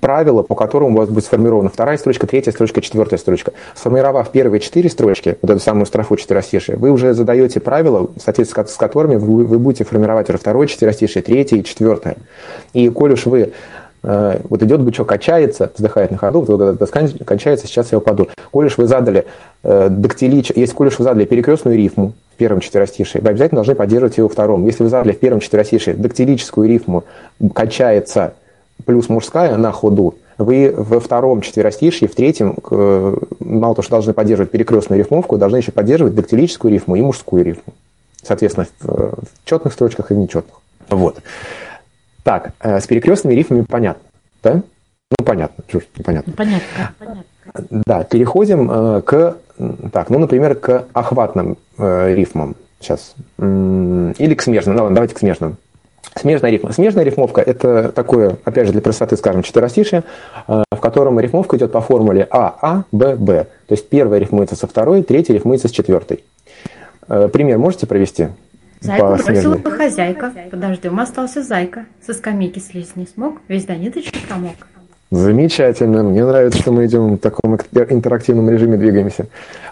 правила, 0.00 0.42
по 0.42 0.54
которым 0.54 0.94
у 0.94 0.98
вас 0.98 1.08
будет 1.08 1.24
сформирована 1.24 1.68
вторая 1.68 1.98
строчка, 1.98 2.26
третья 2.26 2.52
строчка, 2.52 2.80
четвертая 2.80 3.18
строчка. 3.18 3.52
Сформировав 3.74 4.30
первые 4.30 4.60
четыре 4.60 4.88
строчки, 4.88 5.36
вот 5.42 5.50
эту 5.50 5.60
самую 5.60 5.86
строфу 5.86 6.16
четверостишия, 6.16 6.76
вы 6.76 6.90
уже 6.90 7.14
задаете 7.14 7.60
правила, 7.60 8.08
в 8.14 8.20
соответствии 8.20 8.64
с 8.64 8.76
которыми 8.76 9.16
вы, 9.16 9.44
вы 9.44 9.58
будете 9.58 9.84
формировать 9.84 10.28
уже 10.28 10.38
второе 10.38 10.66
четверостишие, 10.66 11.22
третье 11.22 11.56
и 11.56 11.64
четвертое. 11.64 12.16
И 12.72 12.88
коль 12.90 13.12
уж 13.12 13.26
вы 13.26 13.52
вот 14.48 14.62
идет 14.62 14.80
бычок, 14.80 15.08
качается, 15.08 15.70
вздыхает 15.74 16.10
на 16.10 16.16
ходу, 16.16 16.40
вот 16.40 16.60
эта 16.60 16.72
доска 16.72 17.06
кончается, 17.24 17.66
сейчас 17.66 17.92
я 17.92 17.98
упаду. 17.98 18.28
Коль 18.50 18.70
вы 18.76 18.86
задали 18.86 19.26
э, 19.62 19.88
дактилич, 19.90 20.50
если 20.54 20.74
коль 20.74 20.88
вы 20.88 21.04
задали 21.04 21.24
перекрестную 21.26 21.76
рифму, 21.76 22.14
первом 22.38 22.60
четверостишии, 22.60 23.18
вы 23.18 23.28
обязательно 23.28 23.58
должны 23.58 23.74
поддерживать 23.74 24.16
его 24.16 24.28
во 24.28 24.32
втором. 24.32 24.64
Если 24.64 24.82
вы 24.82 24.88
задали 24.88 25.12
в 25.12 25.18
первом 25.18 25.40
четверостишии 25.40 25.92
дактилическую 25.92 26.68
рифму 26.68 27.04
качается 27.52 28.34
плюс 28.86 29.10
мужская 29.10 29.56
на 29.56 29.72
ходу, 29.72 30.14
вы 30.38 30.72
во 30.74 31.00
втором 31.00 31.42
четверостишье, 31.42 32.08
в 32.08 32.14
третьем, 32.14 32.56
мало 33.40 33.74
того, 33.74 33.82
что 33.82 33.90
должны 33.90 34.12
поддерживать 34.14 34.52
перекрестную 34.52 35.00
рифмовку, 35.00 35.36
должны 35.36 35.56
еще 35.56 35.72
поддерживать 35.72 36.14
дактилическую 36.14 36.72
рифму 36.72 36.94
и 36.94 37.02
мужскую 37.02 37.44
рифму. 37.44 37.74
Соответственно, 38.22 38.66
в, 38.80 38.86
в 38.86 39.44
четных 39.44 39.72
строчках 39.72 40.12
и 40.12 40.14
в 40.14 40.16
нечетных. 40.16 40.54
Вот. 40.90 41.16
Так, 42.22 42.52
э, 42.60 42.80
с 42.80 42.86
перекрестными 42.86 43.34
рифмами 43.34 43.62
понятно, 43.62 44.02
да? 44.42 44.62
Ну, 45.18 45.24
понятно, 45.24 45.64
чушь, 45.68 45.84
непонятно. 45.96 46.32
Понятно, 46.36 46.92
понятно. 46.98 47.24
Да, 47.70 48.04
переходим 48.04 48.70
э, 48.70 49.02
к, 49.02 49.38
так, 49.92 50.10
ну, 50.10 50.18
например, 50.18 50.54
к 50.54 50.84
охватным 50.92 51.56
э, 51.78 52.14
рифмам. 52.14 52.56
Сейчас. 52.80 53.14
Или 53.38 54.34
к 54.34 54.42
смежным. 54.42 54.76
Ну, 54.76 54.82
ладно, 54.82 54.96
давайте 54.96 55.14
к 55.14 55.18
смежным. 55.18 55.56
Смежная 56.14 56.50
рифма. 56.50 56.72
Смежная 56.72 57.04
рифмовка– 57.04 57.40
это 57.46 57.90
такое, 57.90 58.36
опять 58.44 58.66
же, 58.66 58.72
для 58.72 58.82
простоты, 58.82 59.16
скажем, 59.16 59.42
четверостишие, 59.42 60.04
э, 60.46 60.62
в 60.70 60.80
котором 60.80 61.18
рифмовка 61.18 61.56
идет 61.56 61.72
по 61.72 61.80
формуле 61.80 62.28
А, 62.30 62.56
А, 62.60 62.82
Б, 62.92 63.16
Б. 63.16 63.46
То 63.66 63.72
есть 63.74 63.88
первая 63.88 64.20
рифмуется 64.20 64.56
со 64.56 64.66
второй, 64.66 65.02
третья 65.02 65.34
рифмуется 65.34 65.68
с 65.68 65.70
четвертой. 65.70 66.24
Пример 67.06 67.56
можете 67.56 67.86
провести? 67.86 68.28
Зайку 68.80 69.16
бросила 69.22 69.56
бы 69.56 69.70
хозяйка. 69.70 70.32
Подождем, 70.50 70.98
остался 71.00 71.42
зайка. 71.42 71.86
Со 72.04 72.14
скамейки 72.14 72.58
слезть 72.58 72.96
не 72.96 73.06
смог, 73.06 73.40
весь 73.48 73.64
до 73.64 73.76
ниточки 73.76 74.18
промок. 74.26 74.56
Замечательно. 75.10 76.02
Мне 76.02 76.24
нравится, 76.24 76.58
что 76.58 76.72
мы 76.72 76.86
идем 76.86 77.14
в 77.14 77.18
таком 77.18 77.56
интерактивном 77.56 78.50
режиме 78.50 78.76
двигаемся. 78.76 79.26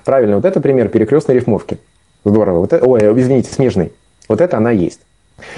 Правильно, 0.05 0.37
вот 0.37 0.45
это 0.45 0.61
пример 0.61 0.89
перекрестной 0.89 1.35
рифмовки. 1.37 1.79
Здорово. 2.25 2.61
Вот 2.61 2.73
это, 2.73 2.85
ой, 2.87 3.01
извините, 3.21 3.53
смежный. 3.53 3.93
Вот 4.29 4.41
это 4.41 4.57
она 4.57 4.71
есть. 4.71 5.01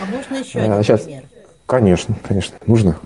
А 0.00 0.04
можно 0.06 0.36
еще 0.36 0.58
один 0.58 0.72
а, 0.72 0.82
сейчас. 0.82 1.02
пример? 1.02 1.22
Конечно, 1.66 2.16
конечно, 2.26 2.56
нужно. 2.66 2.98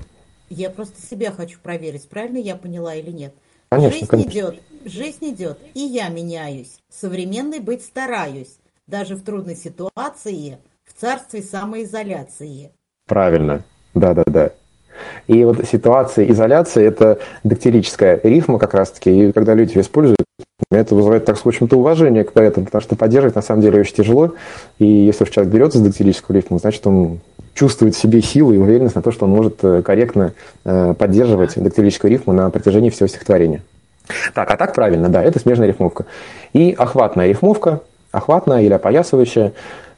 Я 0.49 0.71
просто 0.71 0.95
себя 1.01 1.31
хочу 1.31 1.59
проверить, 1.63 2.09
правильно 2.09 2.39
я 2.39 2.57
поняла 2.57 2.95
или 2.95 3.11
нет. 3.11 3.35
Конечно, 3.69 3.93
жизнь 3.93 4.07
конечно. 4.07 4.31
идет, 4.31 4.63
жизнь 4.85 5.31
идет, 5.31 5.59
и 5.75 5.81
я 5.81 6.09
меняюсь. 6.09 6.79
Современной 6.91 7.61
быть 7.61 7.83
стараюсь. 7.83 8.59
Даже 8.93 9.17
в 9.17 9.23
трудной 9.23 9.57
ситуации, 9.57 10.59
в 10.85 11.01
царстве 11.01 11.41
самоизоляции. 11.41 12.73
Правильно. 13.09 13.63
Да, 13.95 14.13
да, 14.13 14.23
да. 14.27 14.51
И 15.27 15.43
вот 15.45 15.65
ситуация 15.65 16.31
изоляции– 16.31 16.85
это 16.87 17.19
дактилическая 17.43 18.21
рифма 18.23 18.59
как 18.59 18.75
раз-таки, 18.75 19.29
и 19.29 19.33
когда 19.33 19.55
люди 19.55 19.79
ее 19.79 19.81
используют, 19.81 20.19
это 20.71 20.95
вызывает, 20.95 21.25
так 21.25 21.39
сказать, 21.39 21.71
то 21.71 21.79
уважение 21.79 22.23
к 22.23 22.35
поэтам, 22.35 22.67
потому 22.67 22.83
что 22.83 22.95
поддерживать 22.95 23.35
на 23.35 23.41
самом 23.41 23.63
деле 23.63 23.81
очень 23.81 23.95
тяжело, 23.95 24.35
и 24.79 24.85
если 24.85 25.25
уж 25.25 25.31
человек 25.31 25.55
берется 25.55 25.79
за 25.79 25.85
дактилическую 25.85 26.37
рифму, 26.37 26.59
значит, 26.59 26.87
он 26.87 27.21
чувствует 27.55 27.95
в 27.95 27.99
себе 27.99 28.21
силу 28.21 28.53
и 28.53 28.59
уверенность 28.59 28.95
на 28.95 29.01
то, 29.01 29.11
что 29.11 29.25
он 29.25 29.31
может 29.31 29.65
э, 29.65 29.81
корректно 29.81 30.35
э, 30.67 30.93
поддерживать 30.93 31.55
дактилическую 31.57 32.11
рифму 32.11 32.35
на 32.35 32.51
протяжении 32.51 32.91
всего 32.91 33.07
стихотворения. 33.07 33.63
Так, 34.35 34.51
а 34.51 34.57
так 34.59 34.75
правильно, 34.75 35.09
да, 35.09 35.23
это 35.23 35.39
смежная 35.39 35.69
рифмовка. 35.69 36.05
И 36.53 36.75
охватная 36.77 37.29
рифмовка, 37.29 37.81
охватная 38.13 38.63
или 38.63 38.73
опоясывающая, 38.73 39.53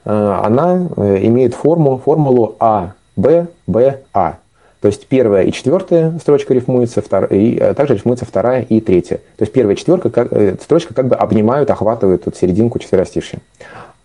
э, 0.05 0.41
она 0.45 0.89
имеет 0.97 1.55
форму, 1.55 1.99
формулу 1.99 2.57
А, 2.59 2.93
Б, 3.17 3.49
Б, 3.67 4.01
А. 4.13 4.39
То 4.85 4.89
есть 4.89 5.07
первая 5.07 5.45
и 5.45 5.51
четвертая 5.51 6.19
строчка 6.19 6.53
рифмуется, 6.53 7.01
втор... 7.01 7.25
и 7.33 7.57
э, 7.57 7.73
также 7.73 7.95
рифмуется 7.95 8.27
вторая 8.27 8.61
и 8.61 8.83
третья. 8.83 9.17
То 9.17 9.43
есть 9.45 9.51
первая 9.51 9.75
и 9.75 9.79
четвертая 9.79 10.13
как, 10.13 10.31
э, 10.31 10.57
строчка 10.61 10.93
как 10.93 11.09
бы 11.09 11.17
обнимают, 11.17 11.71
охватывают 11.71 12.25
тут 12.25 12.37
серединку 12.37 12.79
четверостишья. 12.79 13.39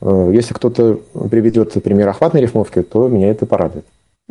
Э, 0.01 0.31
если 0.33 0.53
кто-то 0.53 1.01
приведет 1.29 1.73
пример 1.83 2.07
охватной 2.07 2.39
рифмовки, 2.39 2.81
то 2.81 3.09
меня 3.09 3.29
это 3.29 3.45
порадует. 3.45 3.83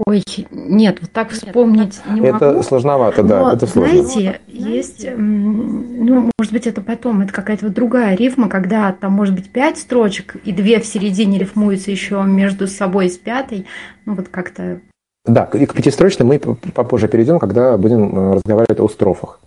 Ой, 0.06 0.22
нет, 0.52 0.98
вот 1.00 1.10
так 1.10 1.30
вспомнить 1.30 2.00
не 2.08 2.20
это 2.20 2.44
могу. 2.44 2.58
Это 2.58 2.62
сложновато, 2.62 3.22
да, 3.24 3.40
но, 3.40 3.52
это 3.52 3.66
сложно. 3.66 4.04
Знаете, 4.04 4.40
есть, 4.46 5.04
ну, 5.16 6.30
может 6.38 6.52
быть, 6.52 6.68
это 6.68 6.80
потом, 6.82 7.22
это 7.22 7.32
какая-то 7.32 7.66
вот 7.66 7.74
другая 7.74 8.14
рифма, 8.14 8.48
когда 8.48 8.92
там 8.92 9.12
может 9.12 9.34
быть 9.34 9.50
пять 9.50 9.76
строчек, 9.76 10.36
и 10.44 10.52
две 10.52 10.78
в 10.78 10.86
середине 10.86 11.38
рифмуются 11.38 11.90
еще 11.90 12.22
между 12.22 12.68
собой 12.68 13.10
с 13.10 13.18
пятой, 13.18 13.66
ну, 14.06 14.14
вот 14.14 14.28
как-то 14.28 14.80
да, 15.24 15.44
и 15.52 15.66
к 15.66 15.74
пятистрочным 15.74 16.28
мы 16.28 16.38
попозже 16.38 17.06
перейдем, 17.06 17.38
когда 17.38 17.76
будем 17.76 18.16
э, 18.16 18.34
разговаривать 18.36 18.80
о 18.80 18.88
строфах. 18.88 19.40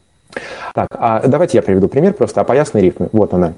Так, 0.76 0.88
а 0.91 1.26
давайте 1.28 1.58
я 1.58 1.64
приведу 1.64 1.88
пример 1.88 2.14
просто 2.14 2.41
опоясной 2.41 2.84
рифмы. 2.84 3.10
Вот 3.12 3.34
она. 3.34 3.54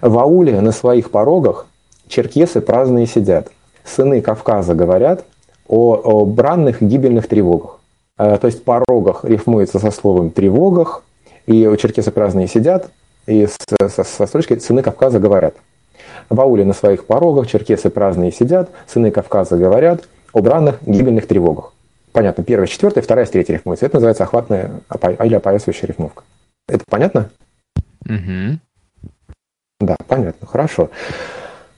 В 0.00 0.18
ауле 0.18 0.60
на 0.60 0.72
своих 0.72 1.10
порогах 1.10 1.66
черкесы 2.08 2.60
праздные 2.60 3.06
сидят. 3.06 3.52
Сыны 3.84 4.20
Кавказа 4.20 4.74
говорят 4.74 5.24
о, 5.70 5.94
о 5.94 6.24
бранных 6.26 6.82
гибельных 6.82 7.28
тревогах. 7.28 7.78
Э, 8.18 8.36
то 8.38 8.46
есть 8.46 8.64
порогах 8.64 9.24
рифмуется 9.24 9.78
со 9.78 9.90
словом 9.90 10.30
тревогах, 10.30 11.02
и 11.46 11.66
у 11.66 11.76
черкесы 11.76 12.10
праздные 12.10 12.48
сидят, 12.48 12.90
и 13.26 13.46
со, 13.46 13.88
со, 13.88 14.04
со 14.04 14.26
строчкой 14.26 14.60
«сыны 14.60 14.82
Кавказа 14.82 15.18
говорят». 15.18 15.54
В 16.28 16.40
ауле 16.40 16.64
на 16.64 16.74
своих 16.74 17.06
порогах 17.06 17.46
черкесы 17.46 17.90
праздные 17.90 18.32
сидят, 18.32 18.70
сыны 18.86 19.10
Кавказа 19.10 19.56
говорят– 19.56 20.02
об 20.32 20.46
ранных 20.46 20.82
гибельных 20.86 21.26
тревогах. 21.26 21.72
Понятно, 22.12 22.42
первая, 22.42 22.66
четвертая, 22.66 23.02
вторая, 23.02 23.26
третья 23.26 23.54
рифмуется. 23.54 23.86
Это 23.86 23.96
называется 23.96 24.24
охватная 24.24 24.80
или 25.20 25.34
опоясывающая 25.34 25.88
рифмовка. 25.88 26.24
Это 26.68 26.84
понятно? 26.88 27.30
Угу. 28.04 28.58
Да, 29.80 29.96
понятно, 30.08 30.46
хорошо. 30.46 30.90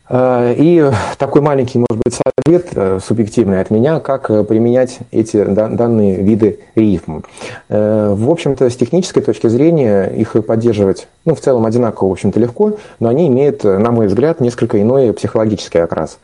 Э, 0.08 0.54
и 0.56 0.90
такой 1.18 1.40
маленький, 1.40 1.78
может 1.78 2.02
быть, 2.04 2.18
совет 2.44 2.68
э, 2.74 2.98
субъективный 3.02 3.60
от 3.60 3.70
меня, 3.70 4.00
как 4.00 4.30
э, 4.30 4.44
применять 4.44 4.98
эти 5.10 5.42
данные 5.44 6.16
виды 6.22 6.60
рифм. 6.74 7.22
В 7.68 8.30
общем-то, 8.30 8.68
с 8.68 8.76
технической 8.76 9.22
точки 9.22 9.46
зрения 9.46 10.06
их 10.06 10.36
поддерживать, 10.44 11.08
ну, 11.24 11.34
в 11.34 11.40
целом 11.40 11.66
одинаково, 11.66 12.08
в 12.08 12.12
общем-то, 12.12 12.38
легко, 12.40 12.74
но 13.00 13.08
они 13.08 13.28
имеют, 13.28 13.64
на 13.64 13.90
мой 13.90 14.06
взгляд, 14.06 14.40
несколько 14.40 14.80
иной 14.80 15.12
психологический 15.12 15.78
окрас. 15.78 16.18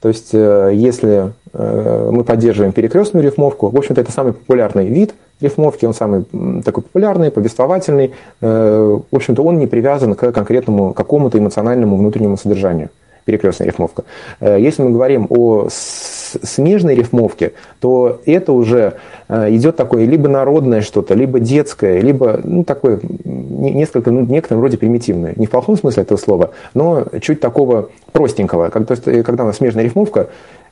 То 0.00 0.08
есть, 0.08 0.32
если 0.32 1.32
мы 1.52 2.24
поддерживаем 2.24 2.72
перекрестную 2.72 3.24
рифмовку, 3.24 3.68
в 3.68 3.76
общем-то, 3.76 4.00
это 4.00 4.12
самый 4.12 4.32
популярный 4.32 4.86
вид 4.86 5.14
рифмовки, 5.40 5.84
он 5.84 5.94
самый 5.94 6.24
такой 6.64 6.82
популярный, 6.82 7.30
повествовательный. 7.30 8.12
В 8.40 9.02
общем-то, 9.12 9.42
он 9.42 9.58
не 9.58 9.66
привязан 9.66 10.14
к 10.14 10.32
конкретному 10.32 10.94
какому-то 10.94 11.38
эмоциональному 11.38 11.96
внутреннему 11.96 12.36
содержанию 12.36 12.90
перекрестная 13.24 13.66
рифмовка. 13.68 14.04
Э, 14.40 14.58
если 14.60 14.82
мы 14.82 14.90
говорим 14.90 15.26
о 15.30 15.68
смежной 15.70 16.94
рифмовке, 16.94 17.52
то 17.80 18.20
это 18.26 18.52
уже 18.52 18.94
э, 19.28 19.54
идет 19.54 19.76
такое 19.76 20.04
либо 20.04 20.28
народное 20.28 20.80
что-то, 20.80 21.14
либо 21.14 21.40
детское, 21.40 22.00
либо 22.00 22.40
ну, 22.42 22.64
такое 22.64 23.00
несколько, 23.24 24.10
ну, 24.10 24.24
в 24.24 24.30
некотором 24.30 24.62
роде 24.62 24.76
примитивное. 24.76 25.34
Не 25.36 25.46
в 25.46 25.50
плохом 25.50 25.76
смысле 25.76 26.02
этого 26.02 26.18
слова, 26.18 26.50
но 26.74 27.06
чуть 27.20 27.40
такого 27.40 27.90
простенького. 28.12 28.68
Как, 28.68 28.86
то 28.86 28.92
есть, 28.92 29.06
э, 29.06 29.22
когда 29.22 29.44
у 29.44 29.46
нас 29.46 29.56
смежная 29.56 29.84
рифмовка, 29.84 30.28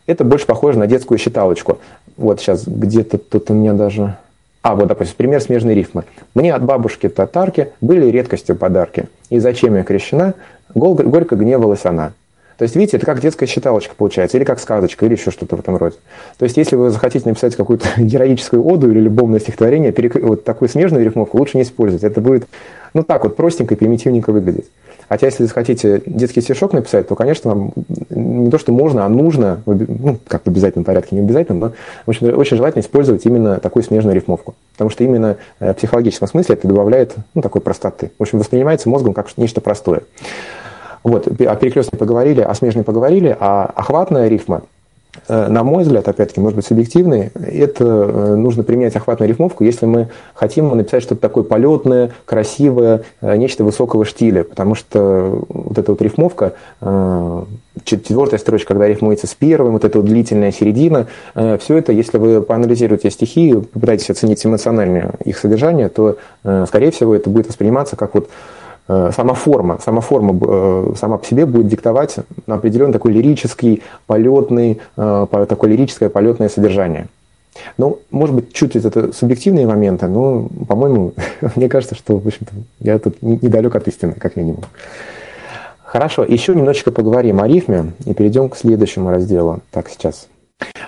это 0.06 0.24
больше 0.24 0.46
похоже 0.46 0.78
на 0.78 0.86
детскую 0.86 1.18
считалочку. 1.18 1.78
Вот 2.16 2.40
сейчас 2.40 2.66
где-то 2.66 3.18
тут 3.18 3.50
у 3.50 3.54
меня 3.54 3.74
даже... 3.74 4.16
А, 4.62 4.74
вот, 4.74 4.88
допустим, 4.88 5.14
пример 5.16 5.40
смежной 5.40 5.74
рифмы. 5.74 6.04
Мне 6.34 6.52
от 6.52 6.64
бабушки 6.64 7.08
татарки 7.08 7.68
были 7.80 8.06
редкостью 8.06 8.56
подарки. 8.56 9.08
И 9.30 9.38
зачем 9.38 9.76
я 9.76 9.84
крещена? 9.84 10.34
Горько 10.74 11.36
гневалась 11.36 11.84
она. 11.84 12.12
То 12.58 12.64
есть, 12.64 12.74
видите, 12.74 12.96
это 12.96 13.06
как 13.06 13.20
детская 13.20 13.46
считалочка 13.46 13.94
получается, 13.96 14.36
или 14.36 14.44
как 14.44 14.58
сказочка, 14.58 15.06
или 15.06 15.12
еще 15.14 15.30
что-то 15.30 15.56
в 15.56 15.60
этом 15.60 15.76
роде. 15.76 15.94
То 16.38 16.44
есть, 16.44 16.56
если 16.56 16.74
вы 16.74 16.90
захотите 16.90 17.28
написать 17.28 17.54
какую-то 17.54 17.88
героическую 17.96 18.66
оду 18.66 18.90
или 18.90 18.98
любовное 18.98 19.38
стихотворение, 19.38 19.92
перек... 19.92 20.16
вот 20.16 20.42
такую 20.44 20.68
смежную 20.68 21.04
рифмовку 21.04 21.38
лучше 21.38 21.56
не 21.56 21.62
использовать. 21.62 22.02
Это 22.02 22.20
будет, 22.20 22.48
ну 22.94 23.04
так 23.04 23.22
вот, 23.22 23.36
простенько 23.36 23.74
и 23.74 23.76
примитивненько 23.76 24.32
выглядеть. 24.32 24.66
Хотя, 25.08 25.26
если 25.26 25.44
захотите 25.44 26.02
детский 26.04 26.42
стишок 26.42 26.72
написать, 26.72 27.08
то, 27.08 27.14
конечно, 27.14 27.50
вам 27.50 27.72
не 28.10 28.50
то, 28.50 28.58
что 28.58 28.72
можно, 28.72 29.06
а 29.06 29.08
нужно, 29.08 29.62
ну, 29.64 30.18
как 30.26 30.42
в 30.42 30.48
обязательном 30.48 30.84
порядке, 30.84 31.16
не 31.16 31.22
обязательно, 31.22 31.58
но 31.58 31.72
общем, 32.06 32.36
очень 32.36 32.56
желательно 32.56 32.82
использовать 32.82 33.24
именно 33.24 33.58
такую 33.58 33.84
смежную 33.84 34.14
рифмовку. 34.14 34.54
Потому 34.72 34.90
что 34.90 35.04
именно 35.04 35.36
э, 35.60 35.72
в 35.72 35.76
психологическом 35.76 36.28
смысле 36.28 36.56
это 36.56 36.68
добавляет 36.68 37.14
ну, 37.34 37.40
такой 37.40 37.62
простоты. 37.62 38.10
В 38.18 38.22
общем, 38.22 38.38
воспринимается 38.38 38.88
мозгом 38.90 39.14
как 39.14 39.28
нечто 39.38 39.60
простое. 39.62 40.02
Вот, 41.04 41.26
о 41.26 41.56
перекрестной 41.56 41.98
поговорили, 41.98 42.40
о 42.40 42.54
смежной 42.54 42.84
поговорили, 42.84 43.36
а 43.38 43.70
охватная 43.74 44.28
рифма, 44.28 44.62
э, 45.28 45.48
на 45.48 45.62
мой 45.62 45.84
взгляд, 45.84 46.08
опять-таки, 46.08 46.40
может 46.40 46.56
быть, 46.56 46.66
субъективный, 46.66 47.30
это 47.34 47.84
э, 47.84 48.34
нужно 48.34 48.62
применять 48.62 48.96
охватную 48.96 49.28
рифмовку, 49.28 49.64
если 49.64 49.86
мы 49.86 50.08
хотим 50.34 50.76
написать 50.76 51.02
что-то 51.02 51.20
такое 51.20 51.44
полетное, 51.44 52.10
красивое, 52.24 53.02
э, 53.20 53.36
нечто 53.36 53.64
высокого 53.64 54.04
штиля, 54.04 54.44
потому 54.44 54.74
что 54.74 55.44
вот 55.48 55.78
эта 55.78 55.92
вот 55.92 56.02
рифмовка, 56.02 56.54
четвертая 57.84 58.40
строчка, 58.40 58.68
когда 58.68 58.88
рифмуется 58.88 59.28
с 59.28 59.34
первым, 59.34 59.74
вот 59.74 59.84
эта 59.84 59.98
вот 59.98 60.06
длительная 60.06 60.50
середина, 60.50 61.06
все 61.34 61.76
это, 61.76 61.92
если 61.92 62.18
вы 62.18 62.42
поанализируете 62.42 63.08
стихи, 63.10 63.54
попытаетесь 63.54 64.10
оценить 64.10 64.44
эмоциональное 64.44 65.12
их 65.24 65.38
содержание, 65.38 65.88
то, 65.88 66.16
скорее 66.66 66.90
всего, 66.90 67.14
это 67.14 67.30
будет 67.30 67.46
восприниматься 67.46 67.94
как 67.94 68.14
вот 68.14 68.28
сама 68.88 69.34
форма, 69.34 69.78
сама 69.84 70.00
форма 70.00 70.38
э, 70.40 70.92
сама 70.96 71.18
по 71.18 71.26
себе 71.26 71.46
будет 71.46 71.68
диктовать 71.68 72.16
определенный 72.46 72.92
такой 72.92 73.12
лирический, 73.12 73.82
полетный, 74.06 74.80
э, 74.96 75.26
такое 75.48 75.70
лирическое 75.70 76.08
полетное 76.08 76.48
содержание. 76.48 77.08
Ну, 77.76 77.98
может 78.10 78.34
быть, 78.34 78.52
чуть 78.52 78.76
это 78.76 79.12
субъективные 79.12 79.66
моменты, 79.66 80.06
но, 80.06 80.48
по-моему, 80.66 81.12
мне 81.56 81.68
кажется, 81.68 81.94
что, 81.94 82.16
в 82.18 82.26
общем-то, 82.26 82.52
я 82.80 82.98
тут 82.98 83.20
недалек 83.22 83.74
от 83.74 83.88
истины, 83.88 84.12
как 84.12 84.36
минимум. 84.36 84.64
Хорошо, 85.84 86.22
еще 86.24 86.54
немножечко 86.54 86.90
поговорим 86.90 87.40
о 87.40 87.48
рифме 87.48 87.92
и 88.04 88.12
перейдем 88.12 88.50
к 88.50 88.56
следующему 88.56 89.10
разделу. 89.10 89.60
Так, 89.70 89.88
сейчас. 89.88 90.28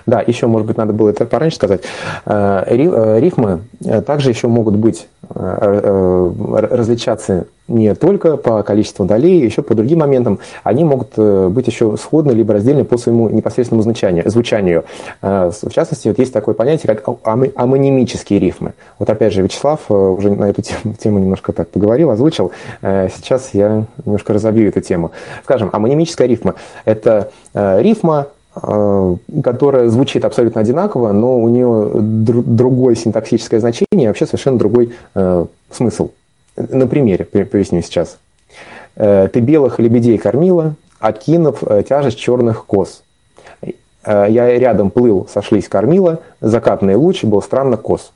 Да, 0.05 0.23
еще, 0.25 0.47
может 0.47 0.67
быть, 0.67 0.77
надо 0.77 0.93
было 0.93 1.09
это 1.09 1.25
пораньше 1.25 1.57
сказать. 1.57 1.81
Рифмы 2.25 3.61
также 4.05 4.29
еще 4.29 4.47
могут 4.47 4.75
быть, 4.75 5.07
различаться 5.29 7.45
не 7.71 7.95
только 7.95 8.37
по 8.37 8.63
количеству 8.63 9.05
долей, 9.05 9.39
еще 9.39 9.61
по 9.61 9.73
другим 9.73 9.99
моментам, 9.99 10.39
они 10.63 10.83
могут 10.83 11.13
э, 11.17 11.47
быть 11.47 11.67
еще 11.67 11.95
сходны 11.97 12.31
либо 12.31 12.53
раздельны 12.53 12.83
по 12.83 12.97
своему 12.97 13.29
непосредственному 13.29 13.83
звучанию. 13.83 14.29
звучанию. 14.29 14.83
Э, 15.21 15.51
в 15.51 15.71
частности, 15.71 16.09
вот 16.09 16.19
есть 16.19 16.33
такое 16.33 16.53
понятие, 16.53 16.95
как 16.95 17.17
амонимические 17.23 18.39
рифмы. 18.39 18.73
Вот 18.99 19.09
опять 19.09 19.33
же, 19.33 19.41
Вячеслав 19.41 19.79
э, 19.89 19.93
уже 19.93 20.31
на 20.31 20.49
эту 20.49 20.61
тему, 20.61 20.95
тему 20.99 21.19
немножко 21.19 21.53
так 21.53 21.69
поговорил, 21.69 22.11
озвучил. 22.11 22.51
Сейчас 22.81 23.51
я 23.53 23.85
немножко 24.05 24.33
разобью 24.33 24.67
эту 24.67 24.81
тему. 24.81 25.11
Скажем, 25.43 25.69
амонимическая 25.71 26.27
рифма– 26.27 26.55
это 26.85 27.31
рифма, 27.53 28.27
которая 28.53 29.87
звучит 29.87 30.25
абсолютно 30.25 30.61
одинаково, 30.61 31.13
но 31.13 31.39
у 31.39 31.47
нее 31.47 31.89
другое 31.93 32.95
синтаксическое 32.95 33.59
значение, 33.59 34.09
вообще 34.09 34.25
совершенно 34.25 34.57
другой 34.57 34.93
смысл. 35.69 36.09
На 36.57 36.87
примере 36.87 37.25
поясню 37.25 37.81
сейчас. 37.81 38.17
Э, 38.95 39.29
ты 39.31 39.39
белых 39.39 39.79
лебедей 39.79 40.17
кормила, 40.17 40.75
окинув 40.99 41.63
э, 41.63 41.83
тяжесть 41.87 42.19
черных 42.19 42.65
коз. 42.65 43.03
Э, 43.61 44.25
я 44.29 44.57
рядом 44.57 44.91
плыл, 44.91 45.27
сошлись 45.31 45.67
кормила, 45.67 46.19
закатный 46.41 46.95
луч 46.95 47.23
был 47.23 47.41
странно 47.41 47.77
кос. 47.77 48.11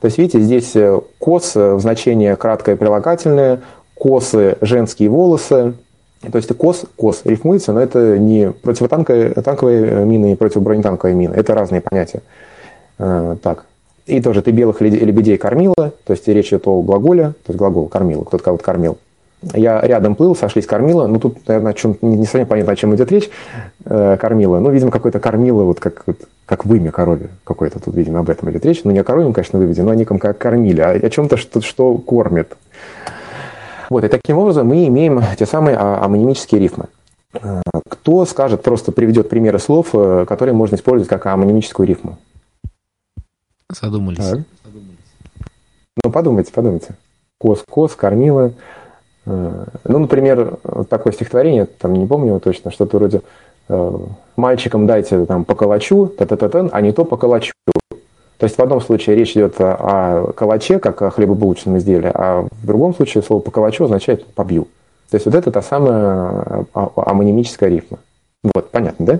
То 0.00 0.06
есть, 0.06 0.18
видите, 0.18 0.40
здесь 0.40 0.74
кос 1.20 1.54
в 1.54 1.78
значении 1.78 2.34
краткое 2.34 2.74
прилагательное, 2.74 3.60
косы 3.94 4.58
женские 4.60 5.08
волосы, 5.08 5.74
то 6.30 6.36
есть 6.36 6.56
кос, 6.56 6.84
кос 6.96 7.22
рифмуется, 7.24 7.72
но 7.72 7.80
это 7.80 8.18
не 8.18 8.52
противотанковая 8.52 9.30
танковая 9.34 10.04
мина 10.04 10.32
и 10.32 10.36
противобронетанковая 10.36 11.14
мина. 11.14 11.34
Это 11.34 11.54
разные 11.54 11.80
понятия. 11.80 12.22
Так, 12.96 13.64
и 14.06 14.20
тоже 14.20 14.42
ты 14.42 14.50
белых 14.50 14.80
лебедей 14.80 15.38
кормила, 15.38 15.74
то 15.74 16.12
есть 16.12 16.28
речь 16.28 16.48
идет 16.48 16.66
о 16.66 16.80
глаголе, 16.82 17.28
то 17.44 17.48
есть 17.48 17.58
глагол 17.58 17.88
кормила, 17.88 18.24
кто-то 18.24 18.44
кого-то 18.44 18.64
кормил. 18.64 18.98
Я 19.54 19.80
рядом 19.80 20.14
плыл, 20.14 20.36
сошлись 20.36 20.66
кормила. 20.66 21.08
Ну, 21.08 21.18
тут, 21.18 21.48
наверное, 21.48 21.72
о 21.72 21.74
чем, 21.74 21.96
не 22.00 22.24
совсем 22.26 22.46
понятно, 22.46 22.74
о 22.74 22.76
чем 22.76 22.94
идет 22.94 23.10
речь. 23.10 23.28
Э, 23.84 24.16
кормила. 24.16 24.60
Ну, 24.60 24.70
видимо, 24.70 24.92
какой-то 24.92 25.18
кормила, 25.18 25.64
вот 25.64 25.80
как, 25.80 26.04
вот, 26.06 26.16
как 26.46 26.64
вымя 26.64 26.92
корове. 26.92 27.28
Какой-то 27.42 27.80
тут, 27.80 27.96
видимо, 27.96 28.20
об 28.20 28.30
этом 28.30 28.50
идет 28.52 28.64
речь. 28.64 28.82
Ну, 28.84 28.92
не 28.92 29.00
о 29.00 29.04
корове, 29.04 29.32
конечно, 29.32 29.58
выведе, 29.58 29.82
но 29.82 29.90
о 29.90 29.96
неком 29.96 30.20
как 30.20 30.38
кормили, 30.38 30.80
а 30.80 30.90
о 30.90 31.10
чем-то, 31.10 31.36
что, 31.36 31.60
что 31.60 31.98
кормит. 31.98 32.56
Вот, 33.92 34.04
и 34.04 34.08
таким 34.08 34.38
образом 34.38 34.68
мы 34.68 34.86
имеем 34.86 35.20
те 35.38 35.44
самые 35.44 35.76
а, 35.76 36.02
амонимические 36.02 36.58
рифмы. 36.58 36.86
Э, 37.34 37.60
кто 37.90 38.24
скажет, 38.24 38.62
просто 38.62 38.90
приведет 38.90 39.28
примеры 39.28 39.58
слов, 39.58 39.88
э, 39.92 40.24
которые 40.26 40.54
можно 40.54 40.76
использовать 40.76 41.10
как 41.10 41.26
амонимическую 41.26 41.86
рифму? 41.86 42.16
Задумались. 43.68 44.26
Так. 44.26 44.40
Ну, 46.02 46.10
подумайте, 46.10 46.52
подумайте. 46.54 46.94
Кос, 47.36 47.62
кос, 47.68 47.94
кормила. 47.94 48.54
Э, 49.26 49.66
ну, 49.84 49.98
например, 49.98 50.56
такое 50.88 51.12
стихотворение, 51.12 51.66
там 51.66 51.92
не 51.92 52.06
помню 52.06 52.28
его 52.28 52.38
точно, 52.40 52.70
что-то 52.70 52.96
вроде 52.96 53.20
«Мальчикам 54.36 54.86
дайте 54.86 55.26
там 55.26 55.44
по 55.44 55.54
калачу, 55.54 56.06
та 56.06 56.24
та 56.24 56.36
та 56.36 56.68
а 56.72 56.80
не 56.80 56.92
то 56.92 57.04
по 57.04 57.18
калачу». 57.18 57.52
То 58.42 58.46
есть 58.46 58.58
в 58.58 58.60
одном 58.60 58.80
случае 58.80 59.14
речь 59.14 59.36
идет 59.36 59.54
о 59.60 60.32
калаче, 60.34 60.80
как 60.80 61.00
о 61.00 61.10
хлебобулочном 61.10 61.78
изделии, 61.78 62.10
а 62.12 62.48
в 62.50 62.66
другом 62.66 62.92
случае 62.92 63.22
слово 63.22 63.40
по 63.40 63.52
калачу 63.52 63.84
означает 63.84 64.26
«побью». 64.34 64.64
То 65.10 65.14
есть 65.14 65.26
вот 65.26 65.36
это 65.36 65.52
та 65.52 65.62
самая 65.62 66.66
а, 66.74 66.90
амонимическая 66.96 67.68
рифма. 67.70 68.00
Вот, 68.42 68.72
понятно, 68.72 69.06
да? 69.06 69.12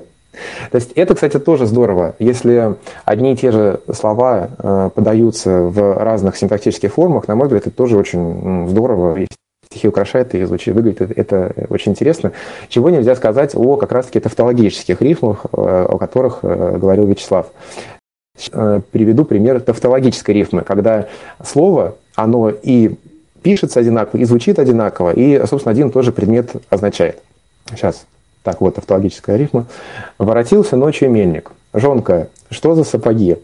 То 0.72 0.76
есть 0.76 0.90
это, 0.96 1.14
кстати, 1.14 1.38
тоже 1.38 1.66
здорово. 1.66 2.16
Если 2.18 2.74
одни 3.04 3.34
и 3.34 3.36
те 3.36 3.52
же 3.52 3.78
слова 3.92 4.50
э, 4.58 4.90
подаются 4.92 5.62
в 5.62 6.02
разных 6.02 6.36
синтактических 6.36 6.92
формах, 6.92 7.28
на 7.28 7.36
мой 7.36 7.46
взгляд, 7.46 7.68
это 7.68 7.76
тоже 7.76 7.96
очень 7.96 8.66
здорово. 8.70 9.16
Стихи 9.70 9.86
украшает 9.86 10.34
и 10.34 10.44
звучит, 10.44 10.74
выглядит 10.74 11.16
это 11.16 11.54
очень 11.68 11.92
интересно. 11.92 12.32
Чего 12.68 12.90
нельзя 12.90 13.14
сказать 13.14 13.54
о 13.54 13.76
как 13.76 13.92
раз-таки 13.92 14.18
тавтологических 14.18 15.00
рифмах, 15.00 15.46
э, 15.52 15.86
о 15.90 15.96
которых 15.98 16.40
э, 16.42 16.76
говорил 16.76 17.06
Вячеслав. 17.06 17.46
Приведу 18.34 19.24
пример 19.24 19.60
тавтологической 19.60 20.34
рифмы, 20.34 20.62
когда 20.62 21.06
слово, 21.44 21.96
оно 22.14 22.50
и 22.50 22.96
пишется 23.42 23.80
одинаково, 23.80 24.20
и 24.20 24.24
звучит 24.24 24.58
одинаково, 24.58 25.12
и, 25.12 25.38
собственно, 25.46 25.72
один 25.72 25.88
и 25.88 25.92
тот 25.92 26.04
же 26.04 26.12
предмет 26.12 26.50
означает. 26.70 27.22
Сейчас 27.70 28.06
так 28.42 28.60
вот, 28.60 28.78
автологическая 28.78 29.36
рифма. 29.36 29.66
Воротился 30.18 30.76
ночью 30.76 31.10
мельник. 31.10 31.52
Жонка, 31.72 32.28
что 32.50 32.74
за 32.74 32.84
сапоги? 32.84 33.36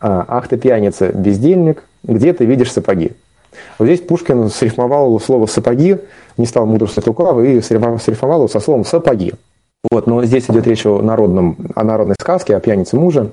А, 0.00 0.24
ах 0.26 0.48
ты 0.48 0.56
пьяница, 0.56 1.08
бездельник, 1.12 1.84
где 2.02 2.32
ты 2.32 2.44
видишь 2.44 2.72
сапоги? 2.72 3.12
Вот 3.78 3.86
здесь 3.86 4.00
Пушкин 4.00 4.48
срифмовал 4.48 5.18
слово 5.20 5.46
«сапоги», 5.46 5.98
не 6.38 6.46
стал 6.46 6.66
мудрствовать 6.66 7.06
лукаво 7.06 7.42
и 7.42 7.60
срифмовал 7.60 8.38
его 8.38 8.48
со 8.48 8.60
словом 8.60 8.84
«сапоги». 8.84 9.34
Вот, 9.90 10.06
но 10.06 10.24
здесь 10.24 10.48
идет 10.48 10.66
речь 10.66 10.86
о, 10.86 11.02
народном, 11.02 11.56
о 11.74 11.84
народной 11.84 12.16
сказке, 12.18 12.56
о 12.56 12.60
пьянице 12.60 12.96
мужа. 12.96 13.32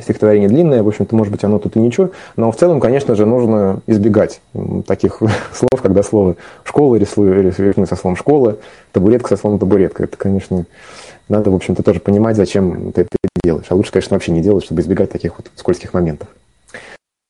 Стихотворение 0.00 0.48
длинное, 0.48 0.82
в 0.82 0.88
общем-то, 0.88 1.14
может 1.14 1.32
быть, 1.32 1.44
оно 1.44 1.58
тут 1.58 1.76
и 1.76 1.80
ничего. 1.80 2.10
Но 2.36 2.50
в 2.50 2.56
целом, 2.56 2.80
конечно 2.80 3.14
же, 3.14 3.26
нужно 3.26 3.80
избегать 3.86 4.40
таких 4.86 5.20
слов, 5.52 5.82
когда 5.82 6.02
слово 6.02 6.36
«школа» 6.64 6.96
рисуем 6.96 7.86
со 7.86 7.96
словом 7.96 8.16
«школа», 8.16 8.56
табуретка 8.92 9.28
со 9.28 9.36
словом 9.36 9.58
«табуретка». 9.58 10.04
Это, 10.04 10.16
конечно, 10.16 10.64
надо, 11.28 11.50
в 11.50 11.54
общем-то, 11.54 11.82
тоже 11.82 12.00
понимать, 12.00 12.36
зачем 12.36 12.92
ты 12.92 13.02
это 13.02 13.18
делаешь. 13.42 13.66
А 13.68 13.74
лучше, 13.74 13.92
конечно, 13.92 14.14
вообще 14.14 14.32
не 14.32 14.42
делать, 14.42 14.64
чтобы 14.64 14.80
избегать 14.80 15.10
таких 15.10 15.36
вот 15.38 15.50
скользких 15.56 15.94
моментов. 15.94 16.28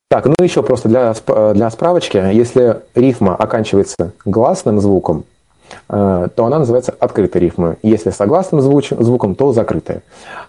Так, 0.09 0.27
ну 0.27 0.35
еще 0.41 0.61
просто 0.61 0.89
для, 0.89 1.15
для 1.53 1.69
справочки. 1.71 2.17
Если 2.17 2.81
рифма 2.93 3.35
оканчивается 3.35 4.13
гласным 4.25 4.79
звуком, 4.79 5.25
то 5.87 6.31
она 6.37 6.59
называется 6.59 6.93
открытой 6.99 7.41
рифмой. 7.41 7.75
Если 7.83 8.09
согласным 8.09 8.61
звуч, 8.61 8.89
звуком, 8.89 9.35
то 9.35 9.53
закрытая. 9.53 10.01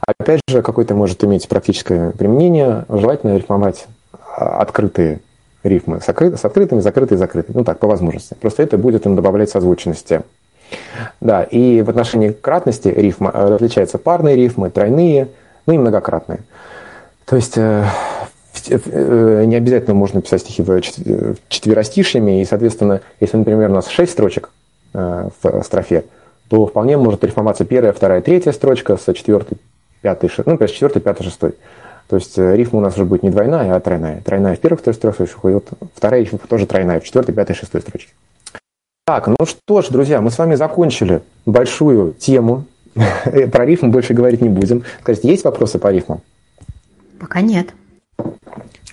Опять 0.06 0.40
же, 0.48 0.62
какое-то 0.62 0.94
может 0.94 1.22
иметь 1.24 1.48
практическое 1.48 2.10
применение. 2.10 2.84
Желательно 2.88 3.36
рифмовать 3.36 3.86
а, 4.36 4.58
открытые 4.60 5.20
рифмы 5.62 6.00
с, 6.00 6.08
откры, 6.08 6.36
с 6.36 6.44
открытыми, 6.44 6.80
закрытые, 6.80 7.18
закрытые. 7.18 7.56
Ну 7.56 7.64
так, 7.64 7.78
по 7.78 7.86
возможности. 7.86 8.34
Просто 8.34 8.62
это 8.62 8.78
будет 8.78 9.06
им 9.06 9.16
добавлять 9.16 9.50
созвучности. 9.50 10.22
Да, 11.20 11.42
и 11.42 11.82
в 11.82 11.90
отношении 11.90 12.30
кратности 12.30 12.88
рифма 12.88 13.30
э, 13.32 13.48
различаются 13.54 13.98
парные 13.98 14.34
рифмы, 14.34 14.70
тройные, 14.70 15.28
ну 15.66 15.74
и 15.74 15.78
многократные. 15.78 16.40
То 17.26 17.36
есть 17.36 17.56
э, 17.56 17.84
не 18.66 19.54
обязательно 19.54 19.94
можно 19.94 20.20
писать 20.22 20.40
стихи 20.40 20.64
четверостишьями, 21.48 22.40
и, 22.40 22.44
соответственно, 22.44 23.02
если, 23.20 23.36
например, 23.36 23.70
у 23.70 23.74
нас 23.74 23.88
шесть 23.88 24.12
строчек, 24.12 24.50
Э, 24.50 24.63
в 24.94 25.62
строфе, 25.64 26.04
то 26.48 26.66
вполне 26.66 26.96
может 26.96 27.24
рифмоваться 27.24 27.64
первая, 27.64 27.92
вторая, 27.92 28.20
третья 28.20 28.52
строчка 28.52 28.96
с 28.96 29.12
четвертой, 29.12 29.58
пятой, 30.02 30.30
ну, 30.38 30.52
например, 30.52 30.70
с 30.70 30.72
четвертой, 30.72 31.02
пятой, 31.02 31.24
шестой. 31.24 31.54
То 32.08 32.16
есть 32.16 32.38
э, 32.38 32.54
рифма 32.56 32.80
у 32.80 32.82
нас 32.82 32.94
уже 32.94 33.04
будет 33.04 33.22
не 33.22 33.30
двойная, 33.30 33.74
а 33.74 33.80
тройная. 33.80 34.20
Тройная 34.20 34.56
в 34.56 34.60
первых 34.60 34.82
трех 34.82 34.94
строчках, 34.94 35.28
и 35.44 35.54
вот 35.54 35.68
вторая 35.94 36.20
рифма 36.20 36.38
тоже 36.38 36.66
тройная 36.66 37.00
в 37.00 37.04
четвертой, 37.04 37.34
пятой, 37.34 37.56
шестой 37.56 37.80
строчке. 37.80 38.12
Так, 39.06 39.26
ну 39.26 39.36
что 39.44 39.82
ж, 39.82 39.88
друзья, 39.88 40.20
мы 40.20 40.30
с 40.30 40.38
вами 40.38 40.54
закончили 40.54 41.22
большую 41.46 42.12
тему. 42.12 42.66
Про 43.52 43.66
рифму 43.66 43.90
больше 43.90 44.14
говорить 44.14 44.40
не 44.40 44.48
будем. 44.48 44.84
Скажите, 45.00 45.28
есть 45.28 45.44
вопросы 45.44 45.78
по 45.78 45.90
рифмам? 45.90 46.20
Пока 47.18 47.40
нет. 47.40 47.68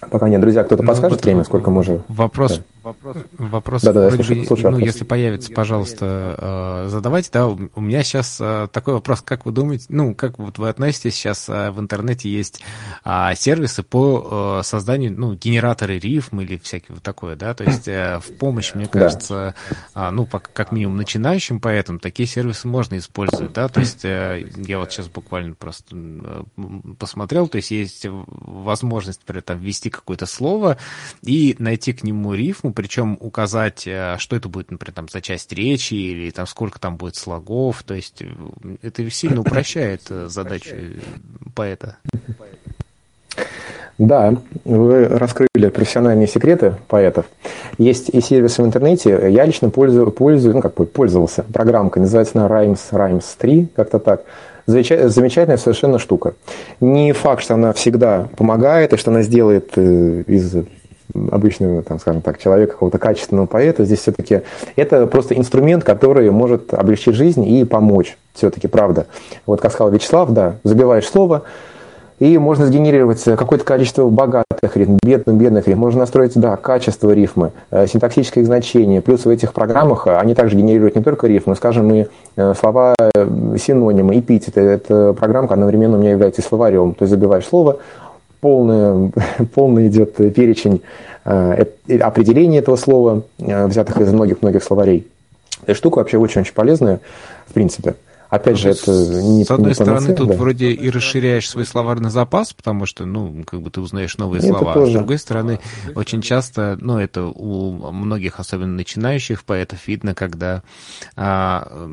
Пока 0.10 0.28
нет, 0.28 0.42
друзья, 0.42 0.64
кто-то 0.64 0.84
ну, 0.84 0.88
подскажет 0.88 1.18
вот 1.18 1.26
время, 1.26 1.44
сколько 1.44 1.70
мы 1.70 1.82
уже... 1.82 2.02
Вопрос, 2.08 2.58
да. 2.58 2.64
Вопрос, 2.84 3.18
вопрос 3.38 3.82
да, 3.84 3.94
да, 3.94 4.08
вроде 4.08 4.16
слушаю, 4.24 4.40
бы, 4.40 4.48
слушаю, 4.48 4.72
ну, 4.72 4.80
если 4.80 5.04
появится, 5.04 5.52
пожалуйста, 5.52 6.84
э, 6.86 6.90
задавайте, 6.90 7.30
да, 7.32 7.48
у 7.48 7.82
меня 7.82 8.04
сейчас 8.04 8.38
э, 8.40 8.68
такой 8.72 8.96
вопрос, 8.96 9.22
как 9.22 9.46
вы 9.46 9.52
думаете, 9.52 9.86
ну, 9.90 10.16
как 10.16 10.40
вот 10.40 10.58
вы 10.58 10.70
относитесь, 10.70 11.16
сейчас 11.16 11.48
э, 11.50 11.72
в 11.72 11.80
интернете 11.80 12.30
есть 12.30 12.62
а, 13.04 13.36
сервисы 13.36 13.84
по 13.84 14.62
созданию, 14.64 15.14
ну, 15.18 15.34
генераторы 15.34 16.00
рифм 16.00 16.42
или 16.42 16.58
всякие 16.58 16.96
вот 16.96 17.04
такое, 17.04 17.36
да, 17.36 17.54
то 17.54 17.64
есть 17.64 17.88
в 17.88 18.38
помощь, 18.40 18.74
мне 18.74 18.88
кажется, 18.88 19.56
да. 19.94 20.12
ну, 20.12 20.26
как 20.26 20.72
минимум 20.72 20.98
начинающим 20.98 21.60
поэтам 21.60 22.00
такие 22.00 22.28
сервисы 22.28 22.68
можно 22.68 22.98
использовать, 22.98 23.54
да, 23.54 23.68
то 23.68 23.80
есть 23.80 24.04
я 24.04 24.78
вот 24.80 24.92
сейчас 24.92 25.08
буквально 25.08 25.56
просто 25.56 25.96
посмотрел, 26.98 27.48
то 27.48 27.58
есть 27.58 27.72
есть 27.72 28.06
возможность, 28.08 29.22
например, 29.22 29.44
там, 29.44 29.60
ввести 29.60 29.90
какое-то 29.90 30.26
слово 30.26 30.78
и 31.22 31.56
найти 31.60 31.94
к 31.94 32.04
нему 32.04 32.34
рифму, 32.34 32.71
причем 32.74 33.18
указать, 33.20 33.84
э, 33.86 34.16
что 34.18 34.36
это 34.36 34.50
будет, 34.50 34.72
например, 34.72 34.94
там, 34.94 35.10
за 35.10 35.22
часть 35.22 35.52
речи 35.54 35.94
или 35.94 36.32
там 36.32 36.48
сколько 36.48 36.80
там 36.80 36.98
будет 36.98 37.16
слогов. 37.16 37.84
То 37.84 37.94
есть 37.94 38.22
э, 38.22 38.28
это 38.82 39.10
сильно 39.10 39.42
упрощает 39.42 40.02
э, 40.10 40.28
задачу 40.28 40.76
поэта. 41.56 41.98
Да, 43.98 44.34
вы 44.66 45.06
раскрыли 45.08 45.70
профессиональные 45.70 46.28
секреты 46.28 46.76
поэтов. 46.88 47.26
Есть 47.78 48.10
и 48.10 48.20
сервисы 48.20 48.64
в 48.64 48.66
интернете. 48.66 49.30
Я 49.30 49.46
лично 49.46 49.70
пользую, 49.70 50.12
пользую 50.12 50.56
ну 50.56 50.62
как 50.62 50.74
пользовался 50.74 51.44
программкой, 51.44 52.02
называется 52.02 52.40
она 52.40 52.48
Rhymes, 52.48 52.80
Rhymes 52.92 53.26
3, 53.38 53.68
как-то 53.76 54.00
так. 54.00 54.24
Замечательная 54.66 55.58
совершенно 55.58 56.00
штука. 56.00 56.34
Не 56.80 57.14
факт, 57.14 57.44
что 57.44 57.56
она 57.56 57.74
всегда 57.74 58.28
помогает, 58.38 58.94
и 58.94 58.98
что 58.98 59.12
она 59.12 59.22
сделает 59.22 59.78
из 59.78 60.56
обычного, 61.32 61.84
там, 61.84 62.00
скажем 62.00 62.22
так, 62.22 62.38
человека, 62.40 62.74
какого-то 62.74 62.98
качественного 62.98 63.46
поэта, 63.46 63.86
здесь 63.86 64.00
все-таки 64.00 64.42
это 64.76 65.08
просто 65.08 65.38
инструмент, 65.38 65.84
который 65.84 66.30
может 66.32 66.74
облегчить 66.74 67.16
жизнь 67.16 67.46
и 67.46 67.64
помочь. 67.66 68.18
Все-таки, 68.34 68.68
правда. 68.68 69.08
Вот 69.46 69.62
как 69.62 69.72
сказал 69.72 69.92
Вячеслав, 69.92 70.32
да, 70.32 70.56
забиваешь 70.64 71.08
слово, 71.08 71.44
и 72.22 72.38
можно 72.38 72.68
сгенерировать 72.68 73.24
какое-то 73.24 73.66
количество 73.66 74.08
богатых 74.08 74.78
рифм, 74.78 75.00
бедных, 75.04 75.36
бедных 75.36 75.68
рифм. 75.68 75.80
Можно 75.80 76.02
настроить, 76.02 76.34
да, 76.36 76.56
качество 76.56 77.10
рифмы, 77.10 77.52
э, 77.72 77.88
синтаксическое 77.88 78.46
значение. 78.46 79.02
Плюс 79.02 79.26
в 79.26 79.30
этих 79.30 79.54
программах 79.54 80.06
э, 80.06 80.16
они 80.16 80.36
также 80.36 80.56
генерируют 80.56 80.96
не 80.96 81.02
только 81.02 81.26
рифмы, 81.26 81.56
скажем, 81.56 81.92
и 81.92 82.06
э, 82.36 82.54
слова, 82.54 82.94
синонимы, 83.58 84.20
эпитеты. 84.20 84.62
Эта 84.62 85.14
программка 85.14 85.56
одновременно 85.56 85.98
у 85.98 86.00
меня 86.00 86.12
является 86.12 86.44
и 86.44 86.46
словарем. 86.46 86.94
То 86.94 87.06
есть 87.06 87.10
забиваешь 87.10 87.48
слово, 87.48 87.80
полный, 88.42 89.12
полный 89.54 89.88
идет 89.88 90.16
перечень 90.16 90.82
определения 91.24 92.58
этого 92.58 92.76
слова, 92.76 93.24
взятых 93.38 94.02
из 94.02 94.12
многих-многих 94.12 94.64
словарей. 94.64 95.08
Эта 95.64 95.76
штука 95.76 96.00
вообще 96.00 96.18
очень-очень 96.18 96.54
полезная, 96.54 97.00
в 97.48 97.54
принципе. 97.54 97.96
Опять 98.32 98.60
же, 98.60 98.70
это 98.70 98.92
не 98.92 99.44
С 99.44 99.52
одной 99.52 99.72
не 99.72 99.76
стороны, 99.76 100.16
тут 100.16 100.30
да. 100.30 100.36
вроде 100.36 100.72
и 100.72 100.90
расширяешь 100.90 101.50
свой 101.50 101.66
словарный 101.66 102.10
запас, 102.10 102.54
потому 102.54 102.86
что, 102.86 103.04
ну, 103.04 103.44
как 103.46 103.62
бы 103.62 103.70
ты 103.70 103.82
узнаешь 103.82 104.18
новые 104.18 104.40
это 104.40 104.48
слова. 104.48 104.74
Тоже. 104.74 104.88
А 104.88 104.90
с 104.92 104.98
другой 104.98 105.18
стороны, 105.18 105.60
очень 105.96 106.22
часто, 106.22 106.78
ну, 106.80 106.98
это 106.98 107.26
у 107.26 107.92
многих, 107.92 108.40
особенно 108.40 108.72
начинающих 108.72 109.44
поэтов, 109.44 109.86
видно, 109.86 110.16
когда 110.16 110.64
а, 111.18 111.90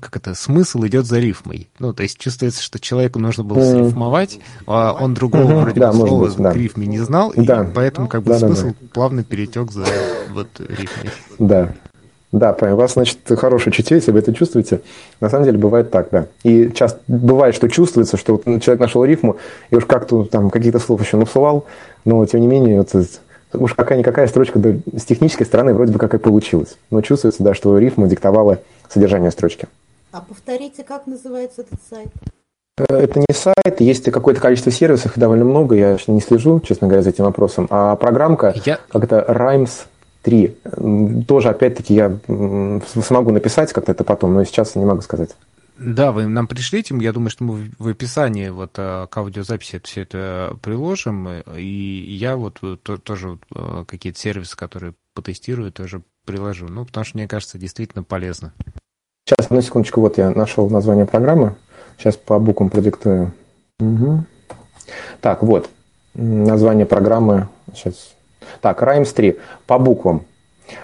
как 0.00 0.16
это, 0.16 0.36
смысл 0.36 0.86
идет 0.86 1.06
за 1.06 1.18
рифмой. 1.18 1.68
Ну, 1.80 1.92
то 1.92 2.04
есть 2.04 2.16
чувствуется, 2.16 2.62
что 2.62 2.78
человеку 2.78 3.18
нужно 3.18 3.42
было 3.42 3.58
mm. 3.58 3.86
срифмовать, 3.86 4.38
а 4.68 4.92
он 4.92 5.14
другого 5.14 5.50
mm-hmm. 5.50 5.60
вроде 5.62 5.80
да, 5.80 5.92
слова 5.92 6.26
быть, 6.26 6.36
да. 6.36 6.52
к 6.52 6.54
рифме 6.54 6.86
не 6.86 7.00
знал, 7.00 7.32
да. 7.34 7.64
и 7.64 7.72
поэтому 7.74 8.06
как 8.06 8.22
бы 8.22 8.34
да, 8.34 8.38
смысл 8.38 8.66
да, 8.68 8.74
да. 8.80 8.86
плавно 8.94 9.24
перетек 9.24 9.72
за 9.72 9.84
вот 10.30 10.48
рифмой. 10.60 11.10
Да, 11.40 11.74
да, 12.30 12.54
у 12.60 12.76
вас, 12.76 12.92
значит, 12.92 13.18
хорошее 13.26 13.72
чутье, 13.72 13.96
если 13.96 14.10
вы 14.10 14.18
это 14.18 14.34
чувствуете. 14.34 14.82
На 15.20 15.30
самом 15.30 15.44
деле 15.44 15.58
бывает 15.58 15.90
так, 15.90 16.08
да. 16.10 16.26
И 16.42 16.70
часто 16.74 17.00
бывает, 17.08 17.54
что 17.54 17.68
чувствуется, 17.68 18.18
что 18.18 18.34
вот 18.34 18.44
человек 18.62 18.80
нашел 18.80 19.04
рифму, 19.04 19.36
и 19.70 19.76
уж 19.76 19.86
как-то 19.86 20.24
там 20.24 20.50
какие-то 20.50 20.78
слова 20.78 21.00
еще 21.00 21.16
напсовал, 21.16 21.64
но 22.04 22.24
тем 22.26 22.40
не 22.40 22.46
менее, 22.46 22.78
вот, 22.78 22.94
уж 23.54 23.74
какая-никакая 23.74 24.26
строчка 24.26 24.58
да, 24.58 24.74
с 24.94 25.04
технической 25.04 25.46
стороны 25.46 25.72
вроде 25.72 25.92
бы 25.92 25.98
как 25.98 26.12
и 26.12 26.18
получилась. 26.18 26.76
Но 26.90 27.00
чувствуется, 27.00 27.42
да, 27.42 27.54
что 27.54 27.78
рифма 27.78 28.08
диктовала 28.08 28.58
содержание 28.90 29.30
строчки. 29.30 29.66
А 30.12 30.20
повторите, 30.20 30.84
как 30.84 31.06
называется 31.06 31.62
этот 31.62 31.78
сайт? 31.88 32.08
Э, 32.78 32.84
это 32.94 33.20
не 33.20 33.34
сайт, 33.34 33.80
есть 33.80 34.10
какое-то 34.10 34.40
количество 34.40 34.70
сервисов, 34.70 35.12
довольно 35.16 35.44
много, 35.44 35.76
я 35.76 35.98
не 36.06 36.20
слежу, 36.20 36.60
честно 36.60 36.88
говоря, 36.88 37.02
за 37.02 37.10
этим 37.10 37.24
вопросом. 37.24 37.66
А 37.70 37.96
программка, 37.96 38.54
я... 38.64 38.78
как 38.90 39.04
это 39.04 39.24
Rhymes 39.28 39.86
Три. 40.28 40.58
Тоже, 41.26 41.48
опять-таки, 41.48 41.94
я 41.94 42.18
смогу 43.02 43.30
написать 43.30 43.72
как-то 43.72 43.92
это 43.92 44.04
потом, 44.04 44.34
но 44.34 44.44
сейчас 44.44 44.74
не 44.74 44.84
могу 44.84 45.00
сказать. 45.00 45.30
Да, 45.78 46.12
вы 46.12 46.26
нам 46.26 46.46
пришлите, 46.46 46.94
я 47.00 47.14
думаю, 47.14 47.30
что 47.30 47.44
мы 47.44 47.70
в 47.78 47.88
описании 47.88 48.50
вот 48.50 48.72
э, 48.76 49.06
к 49.08 49.16
аудиозаписи 49.16 49.80
все 49.84 50.02
это 50.02 50.54
приложим, 50.60 51.28
и 51.56 51.62
я 51.62 52.36
вот 52.36 52.58
э, 52.62 52.76
тоже 52.76 53.38
э, 53.54 53.84
какие-то 53.86 54.18
сервисы, 54.18 54.54
которые 54.54 54.92
потестирую, 55.14 55.72
тоже 55.72 56.02
приложу, 56.26 56.66
ну, 56.68 56.84
потому 56.84 57.04
что, 57.06 57.16
мне 57.16 57.26
кажется, 57.26 57.56
действительно 57.56 58.02
полезно. 58.02 58.52
Сейчас, 59.24 59.46
одну 59.46 59.62
секундочку, 59.62 60.02
вот 60.02 60.18
я 60.18 60.28
нашел 60.28 60.68
название 60.68 61.06
программы, 61.06 61.54
сейчас 61.96 62.18
по 62.18 62.38
буквам 62.38 62.68
продиктую. 62.68 63.32
Угу. 63.80 64.24
Так, 65.22 65.42
вот, 65.42 65.70
название 66.12 66.84
программы, 66.84 67.48
сейчас 67.74 68.14
так, 68.60 68.82
Rhymes 68.82 69.12
3 69.14 69.36
по 69.66 69.78
буквам. 69.78 70.24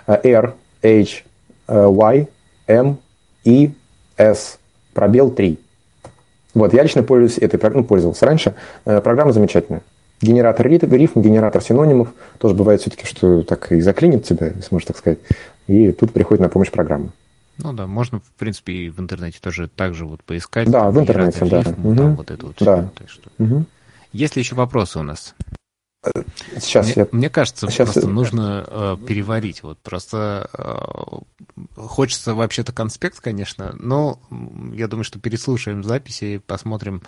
R, 0.06 0.54
H, 0.82 1.24
Y, 1.68 2.28
M, 2.66 2.98
E, 3.44 3.70
S. 4.16 4.58
Пробел 4.92 5.30
3. 5.30 5.58
Вот, 6.54 6.72
я 6.72 6.82
лично 6.82 7.02
пользуюсь 7.02 7.38
этой 7.38 7.58
программой, 7.58 7.82
ну, 7.82 7.88
пользовался 7.88 8.26
раньше. 8.26 8.54
Э, 8.84 9.00
программа 9.00 9.32
замечательная. 9.32 9.82
Генератор 10.20 10.68
рифм, 10.68 11.20
генератор 11.20 11.60
синонимов. 11.60 12.12
Тоже 12.38 12.54
бывает 12.54 12.80
все-таки, 12.80 13.06
что 13.06 13.42
так 13.42 13.72
и 13.72 13.80
заклинит 13.80 14.24
тебя, 14.24 14.46
если 14.46 14.68
можно 14.72 14.88
так 14.88 14.98
сказать. 14.98 15.18
И 15.66 15.90
тут 15.92 16.12
приходит 16.12 16.40
на 16.40 16.48
помощь 16.48 16.70
программа. 16.70 17.10
Ну 17.58 17.72
да, 17.72 17.86
можно, 17.86 18.20
в 18.20 18.32
принципе, 18.38 18.72
и 18.72 18.88
в 18.88 19.00
интернете 19.00 19.38
тоже 19.40 19.68
так 19.68 19.94
же 19.94 20.06
вот 20.06 20.22
поискать. 20.22 20.70
Да, 20.70 20.90
в 20.90 20.98
интернете, 20.98 21.44
да. 21.44 21.60
Рифм, 21.60 21.86
угу. 21.86 21.96
там 21.96 22.16
вот 22.16 22.30
это 22.30 22.46
вот 22.46 22.56
да. 22.60 22.88
Что... 23.06 23.30
Угу. 23.38 23.64
Есть 24.12 24.36
ли 24.36 24.42
еще 24.42 24.54
вопросы 24.54 24.98
у 25.00 25.02
нас? 25.02 25.34
Сейчас 26.58 26.86
мне, 26.86 26.94
я... 26.96 27.08
мне 27.12 27.30
кажется, 27.30 27.68
Сейчас... 27.68 27.92
просто 27.92 28.08
нужно 28.08 28.64
э, 28.66 28.96
переварить. 29.06 29.62
Вот 29.62 29.78
просто 29.78 30.48
э, 30.52 31.76
хочется 31.76 32.34
вообще-то 32.34 32.72
конспект, 32.72 33.20
конечно, 33.20 33.74
но 33.78 34.18
я 34.72 34.88
думаю, 34.88 35.04
что 35.04 35.18
переслушаем 35.18 35.82
записи 35.82 36.24
и 36.24 36.38
посмотрим, 36.38 37.02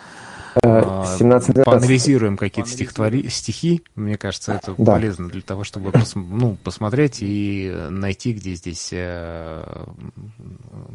э, 0.63 1.17
17 1.19 1.65
поанализируем 1.65 2.37
какие-то 2.37 2.71
стихотвори... 2.71 3.29
стихи. 3.29 3.83
Мне 3.95 4.17
кажется, 4.17 4.55
это 4.55 4.75
да. 4.79 4.93
полезно 4.93 5.29
для 5.29 5.43
того, 5.43 5.65
чтобы 5.65 5.93
пос... 5.93 6.15
ну, 6.15 6.57
посмотреть 6.63 7.19
и 7.21 7.73
найти, 7.91 8.33
где 8.33 8.55
здесь 8.55 8.91
э, 8.93 9.87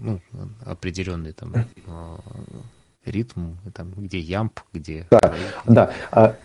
ну, 0.01 0.19
определенные 0.65 1.33
там 1.33 1.53
э, 1.53 1.65
ритм, 3.05 3.55
там, 3.73 3.91
где 3.97 4.19
ямп, 4.19 4.59
где... 4.73 5.07
Да, 5.09 5.33
да. 5.65 5.91
А, 6.11 6.35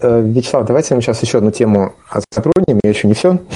э, 0.00 0.22
Вячеслав, 0.22 0.66
давайте 0.66 0.94
мы 0.94 1.02
сейчас 1.02 1.22
еще 1.22 1.38
одну 1.38 1.50
тему 1.50 1.94
затронем, 2.30 2.80
я 2.82 2.90
еще 2.90 3.08
не 3.08 3.14
все. 3.14 3.38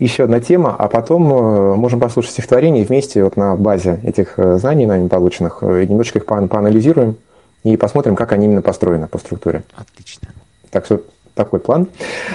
Еще 0.00 0.24
одна 0.24 0.40
тема, 0.40 0.74
а 0.76 0.88
потом 0.88 1.32
э, 1.32 1.74
можем 1.76 2.00
послушать 2.00 2.32
стихотворение 2.32 2.84
вместе 2.84 3.22
вот 3.22 3.36
на 3.36 3.56
базе 3.56 4.00
этих 4.02 4.38
э, 4.38 4.58
знаний, 4.58 4.86
нами 4.86 5.08
полученных, 5.08 5.62
немножечко 5.62 6.18
их 6.18 6.26
поанализируем 6.26 7.16
и 7.62 7.76
посмотрим, 7.76 8.16
как 8.16 8.32
они 8.32 8.46
именно 8.46 8.60
построены 8.60 9.06
по 9.06 9.18
структуре. 9.18 9.62
Отлично. 9.74 10.28
Так 10.70 10.84
что 10.86 11.02
такой 11.34 11.60
план. 11.60 11.88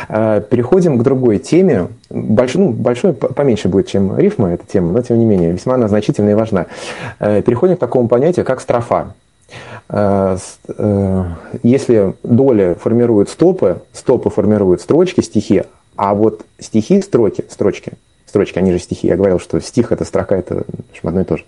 Э, 0.08 0.42
переходим 0.48 0.98
к 0.98 1.04
другой 1.04 1.40
теме. 1.40 1.88
Большой, 2.10 2.62
ну, 2.62 2.72
большой 2.72 3.14
поменьше 3.14 3.70
будет, 3.70 3.88
чем 3.88 4.18
рифма 4.18 4.54
эта 4.54 4.66
тема, 4.66 4.92
но 4.92 5.02
тем 5.02 5.18
не 5.20 5.26
менее 5.26 5.52
весьма 5.52 5.76
она 5.76 5.88
значительна 5.88 6.30
и 6.30 6.34
важна. 6.34 6.68
Э, 7.20 7.42
переходим 7.42 7.76
к 7.76 7.80
такому 7.80 8.08
понятию, 8.08 8.46
как 8.46 8.62
строфа. 8.62 9.14
Э, 9.90 10.38
если 11.64 12.14
доли 12.24 12.78
формируют 12.80 13.30
стопы, 13.30 13.82
стопы 13.94 14.30
формируют 14.30 14.82
строчки, 14.82 15.22
стихи, 15.22 15.64
а 15.96 16.14
вот 16.14 16.42
стихи, 16.60 17.02
строки, 17.02 17.46
строчки– 17.50 17.94
строчки, 18.30 18.58
они 18.60 18.72
же 18.72 18.80
стихи, 18.80 19.08
я 19.08 19.18
говорил, 19.18 19.40
что 19.40 19.60
стих 19.60 19.92
это 19.92 20.06
строка, 20.06 20.38
это 20.38 20.64
одно 21.04 21.22
и 21.22 21.24
то 21.24 21.38
же, 21.38 21.44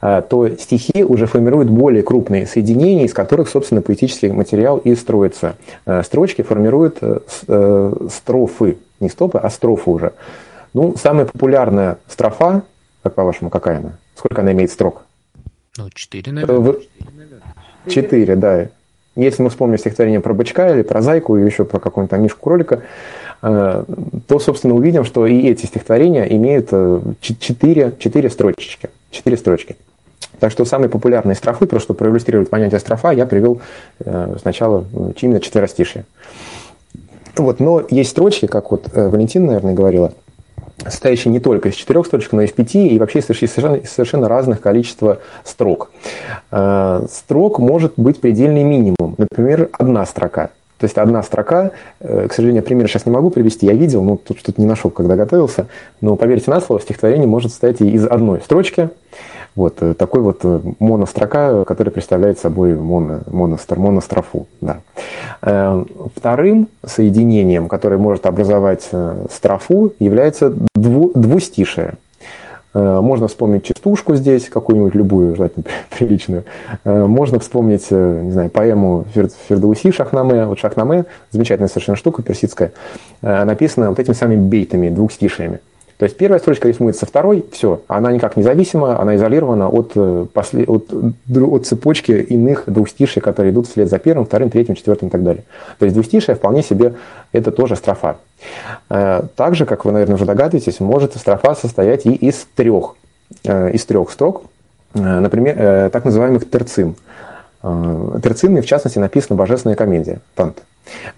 а, 0.00 0.20
то 0.22 0.48
стихи 0.56 1.04
уже 1.04 1.26
формируют 1.26 1.70
более 1.70 2.02
крупные 2.02 2.46
соединения, 2.46 3.04
из 3.04 3.14
которых, 3.14 3.48
собственно, 3.48 3.80
поэтический 3.80 4.30
материал 4.30 4.78
и 4.78 4.94
строится. 4.94 5.56
А, 5.86 6.02
строчки 6.02 6.42
формируют 6.42 6.98
э, 7.00 7.20
э, 7.46 7.92
строфы, 8.12 8.78
не 9.00 9.08
стопы, 9.08 9.38
а 9.38 9.48
строфы 9.50 9.90
уже. 9.90 10.12
Ну, 10.74 10.94
самая 10.96 11.26
популярная 11.26 11.98
строфа, 12.06 12.62
как 13.02 13.14
по-вашему, 13.14 13.50
какая 13.50 13.78
она? 13.78 13.92
Сколько 14.14 14.42
она 14.42 14.52
имеет 14.52 14.70
строк? 14.70 15.02
Ну, 15.76 15.88
четыре, 15.94 16.32
наверное. 16.32 16.74
Четыре, 17.86 18.36
да. 18.36 18.68
Если 19.16 19.42
мы 19.42 19.50
вспомним 19.50 19.78
стихотворение 19.78 20.20
про 20.20 20.34
бычка 20.34 20.70
или 20.70 20.82
про 20.82 21.02
зайку, 21.02 21.36
или 21.36 21.46
еще 21.46 21.64
про 21.64 21.80
какого-нибудь 21.80 22.10
там 22.10 22.22
мишку 22.22 22.40
кролика, 22.40 22.82
то, 23.40 24.38
собственно, 24.40 24.74
увидим, 24.74 25.04
что 25.04 25.26
и 25.26 25.46
эти 25.46 25.66
стихотворения 25.66 26.24
имеют 26.24 26.68
э, 26.72 27.00
четыре, 27.20 27.94
четыре 27.98 28.30
строчечки. 28.30 28.90
Четыре 29.10 29.36
строчки. 29.36 29.76
Так 30.40 30.50
что 30.50 30.64
самые 30.64 30.88
популярные 30.88 31.36
строфы, 31.36 31.66
просто 31.66 31.94
проиллюстрировать 31.94 32.50
понятие 32.50 32.80
строфа, 32.80 33.12
я 33.12 33.26
привел 33.26 33.60
э, 34.00 34.36
сначала 34.40 34.84
именно 35.20 35.40
четверостишие. 35.40 36.04
Вот, 37.36 37.60
но 37.60 37.84
есть 37.90 38.10
строчки, 38.10 38.46
как 38.46 38.72
вот 38.72 38.90
Валентина, 38.92 39.46
наверное, 39.46 39.74
говорила, 39.74 40.12
состоящие 40.82 41.32
не 41.32 41.38
только 41.38 41.68
из 41.68 41.74
четырех 41.76 42.06
строчек, 42.06 42.32
но 42.32 42.42
и 42.42 42.46
из 42.46 42.52
пяти, 42.52 42.88
и 42.88 42.98
вообще 42.98 43.20
из 43.20 43.26
совершенно, 43.26 43.80
совершенно 43.84 44.28
разных 44.28 44.60
количества 44.60 45.18
строк. 45.44 45.92
Строк 46.50 47.58
может 47.60 47.92
быть 47.96 48.20
предельный 48.20 48.64
минимум. 48.64 49.14
Например, 49.18 49.68
одна 49.72 50.04
строка. 50.06 50.50
То 50.78 50.84
есть 50.84 50.96
одна 50.96 51.22
строка, 51.22 51.72
э, 52.00 52.28
к 52.28 52.32
сожалению, 52.32 52.62
пример 52.62 52.88
сейчас 52.88 53.04
не 53.04 53.12
могу 53.12 53.30
привести, 53.30 53.66
я 53.66 53.72
видел, 53.72 54.02
но 54.04 54.16
тут 54.16 54.38
что-то 54.38 54.60
не 54.60 54.66
нашел, 54.66 54.90
когда 54.90 55.16
готовился, 55.16 55.66
но 56.00 56.14
поверьте 56.16 56.50
на 56.50 56.60
слово, 56.60 56.80
стихотворение 56.80 57.26
может 57.26 57.50
состоять 57.50 57.80
из 57.80 58.06
одной 58.06 58.40
строчки, 58.40 58.90
вот 59.56 59.82
э, 59.82 59.94
такой 59.94 60.20
вот 60.20 60.40
э, 60.44 60.60
монострока, 60.78 61.64
которая 61.66 61.92
представляет 61.92 62.38
собой 62.38 62.76
моно, 62.76 63.20
моностр, 63.26 63.78
монострофу. 63.78 64.46
Да. 64.60 64.80
Вторым 66.14 66.68
соединением, 66.84 67.68
которое 67.68 67.96
может 67.96 68.26
образовать 68.26 68.88
строфу, 69.30 69.92
является 69.98 70.52
дву, 70.74 71.10
двустишие. 71.14 71.94
Э, 72.74 73.00
можно 73.00 73.28
вспомнить 73.28 73.64
частушку 73.64 74.14
здесь, 74.14 74.48
какую-нибудь 74.48 74.94
любую, 74.94 75.36
желательно 75.36 75.64
приличную. 75.96 76.44
Э, 76.84 77.06
можно 77.06 77.38
вспомнить, 77.38 77.86
э, 77.90 78.20
не 78.24 78.32
знаю, 78.32 78.50
поэму 78.50 79.06
Фердауси 79.48 79.90
Шахнаме. 79.90 80.46
Вот 80.46 80.58
Шахнаме, 80.58 81.06
замечательная 81.30 81.68
совершенно 81.68 81.96
штука 81.96 82.22
персидская, 82.22 82.72
написана 83.22 83.88
вот 83.88 83.98
этими 83.98 84.14
самыми 84.14 84.48
бейтами, 84.48 84.90
двухстишиями. 84.90 85.60
То 85.98 86.04
есть 86.04 86.16
первая 86.16 86.38
строчка 86.38 86.68
рифмуется 86.68 87.00
со 87.00 87.06
второй, 87.06 87.44
все, 87.50 87.82
она 87.88 88.12
никак 88.12 88.36
независима, 88.36 89.00
она 89.00 89.16
изолирована 89.16 89.68
от, 89.68 89.94
после, 90.32 90.64
от, 90.64 90.92
от 90.92 91.66
цепочки 91.66 92.12
иных 92.12 92.64
двухстишей, 92.66 93.20
которые 93.20 93.52
идут 93.52 93.66
вслед 93.66 93.90
за 93.90 93.98
первым, 93.98 94.24
вторым, 94.24 94.48
третьим, 94.48 94.76
четвертым 94.76 95.08
и 95.08 95.10
так 95.10 95.24
далее. 95.24 95.42
То 95.80 95.86
есть 95.86 95.94
двухстишие 95.94 96.36
вполне 96.36 96.62
себе 96.62 96.94
это 97.32 97.50
тоже 97.50 97.74
строфа. 97.74 98.18
Э, 98.90 99.22
также, 99.34 99.66
как 99.66 99.84
вы, 99.84 99.90
наверное, 99.90 100.14
уже 100.14 100.24
догадываетесь, 100.24 100.78
может 100.78 101.16
строфа 101.16 101.56
состоять 101.56 102.06
и 102.06 102.14
из 102.14 102.46
трех, 102.54 102.94
э, 103.44 103.72
из 103.72 103.84
трех 103.84 104.12
строк, 104.12 104.42
э, 104.94 105.00
например, 105.00 105.90
так 105.90 106.04
называемых 106.04 106.48
терцин. 106.48 106.94
Терцинами, 107.60 108.60
в 108.60 108.66
частности, 108.66 109.00
написана 109.00 109.36
божественная 109.36 109.74
комедия, 109.74 110.20
Тант. 110.36 110.62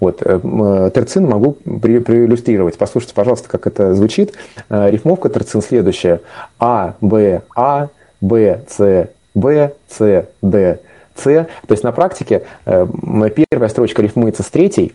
Вот. 0.01 0.19
Терцин 0.19 1.27
могу 1.27 1.53
проиллюстрировать. 1.53 2.79
Послушайте, 2.79 3.15
пожалуйста, 3.15 3.49
как 3.49 3.67
это 3.67 3.95
звучит. 3.95 4.35
Рифмовка 4.69 5.29
терцин 5.29 5.63
следующая. 5.63 6.21
А, 6.59 6.95
Б, 7.01 7.43
А, 7.55 7.89
Б, 8.21 8.63
С, 8.69 9.09
Б, 9.35 9.73
С, 9.89 10.27
Д, 10.43 10.81
С. 11.17 11.23
То 11.23 11.73
есть 11.73 11.85
на 11.85 11.93
практике 11.93 12.43
первая 12.65 13.69
строчка 13.69 14.03
рифмуется 14.03 14.43
с 14.43 14.47
третьей, 14.47 14.95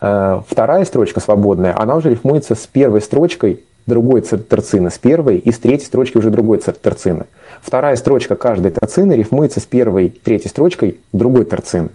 Э, 0.00 0.40
вторая 0.48 0.84
строчка 0.84 1.20
свободная, 1.20 1.78
она 1.78 1.96
уже 1.96 2.10
рифмуется 2.10 2.54
с 2.54 2.66
первой 2.66 3.00
строчкой 3.00 3.60
другой 3.86 4.22
терцины, 4.22 4.90
с 4.90 4.98
первой 4.98 5.38
и 5.38 5.50
с 5.50 5.58
третьей 5.58 5.86
строчки 5.86 6.16
уже 6.16 6.30
другой 6.30 6.58
терцины. 6.58 7.26
Вторая 7.60 7.96
строчка 7.96 8.36
каждой 8.36 8.70
терцины 8.70 9.14
рифмуется 9.14 9.60
с 9.60 9.64
первой, 9.64 10.10
третьей 10.10 10.48
строчкой 10.48 10.98
другой 11.12 11.44
терцины. 11.44 11.90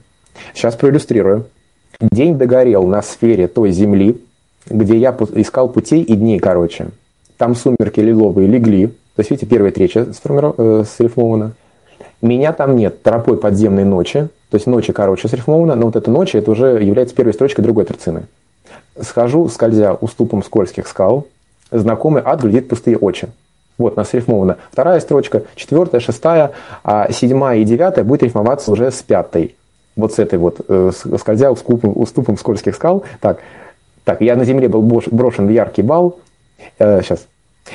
Сейчас 0.53 0.75
проиллюстрирую. 0.75 1.47
День 1.99 2.37
догорел 2.37 2.85
на 2.85 3.01
сфере 3.01 3.47
той 3.47 3.71
земли, 3.71 4.21
где 4.69 4.97
я 4.97 5.15
искал 5.35 5.69
путей 5.69 6.01
и 6.01 6.15
дней 6.15 6.39
короче. 6.39 6.87
Там 7.37 7.55
сумерки 7.55 7.99
лиловые 7.99 8.47
легли. 8.47 8.87
То 8.87 9.21
есть, 9.21 9.31
видите, 9.31 9.45
первая 9.45 9.71
э, 9.71 10.83
срифмована. 10.97 11.53
Меня 12.21 12.53
там 12.53 12.75
нет, 12.75 13.01
тропой 13.01 13.37
подземной 13.37 13.85
ночи. 13.85 14.27
То 14.49 14.55
есть 14.55 14.67
ночи 14.67 14.91
короче 14.93 15.27
срифмовано, 15.27 15.75
но 15.75 15.85
вот 15.85 15.95
эта 15.95 16.11
ночь 16.11 16.35
это 16.35 16.51
уже 16.51 16.83
является 16.83 17.15
первой 17.15 17.33
строчкой 17.33 17.63
другой 17.63 17.85
терцины. 17.85 18.23
Схожу, 18.99 19.47
скользя 19.49 19.93
уступом 19.93 20.43
скользких 20.43 20.87
скал, 20.87 21.27
знакомый 21.71 22.21
ад 22.25 22.41
глядит 22.41 22.67
пустые 22.67 22.97
очи. 22.97 23.29
Вот, 23.77 23.97
нас 23.97 24.13
рифмовано. 24.13 24.57
Вторая 24.71 24.99
строчка, 24.99 25.43
четвертая, 25.55 25.99
шестая, 25.99 26.51
а 26.83 27.11
седьмая 27.11 27.59
и 27.59 27.65
девятая 27.65 28.05
будет 28.05 28.23
рифмоваться 28.23 28.71
уже 28.71 28.91
с 28.91 29.01
пятой. 29.01 29.55
Вот 29.95 30.13
с 30.13 30.19
этой 30.19 30.37
вот, 30.39 30.61
э, 30.67 30.91
скользя 31.17 31.51
уступом, 31.51 31.93
уступом 31.95 32.37
скользких 32.37 32.75
скал. 32.75 33.03
Так, 33.21 33.39
так, 34.03 34.21
я 34.21 34.35
на 34.35 34.45
земле 34.45 34.67
был 34.67 34.81
брошен 34.81 35.47
в 35.47 35.49
яркий 35.49 35.81
бал. 35.81 36.19
Э, 36.79 37.01
сейчас. 37.01 37.27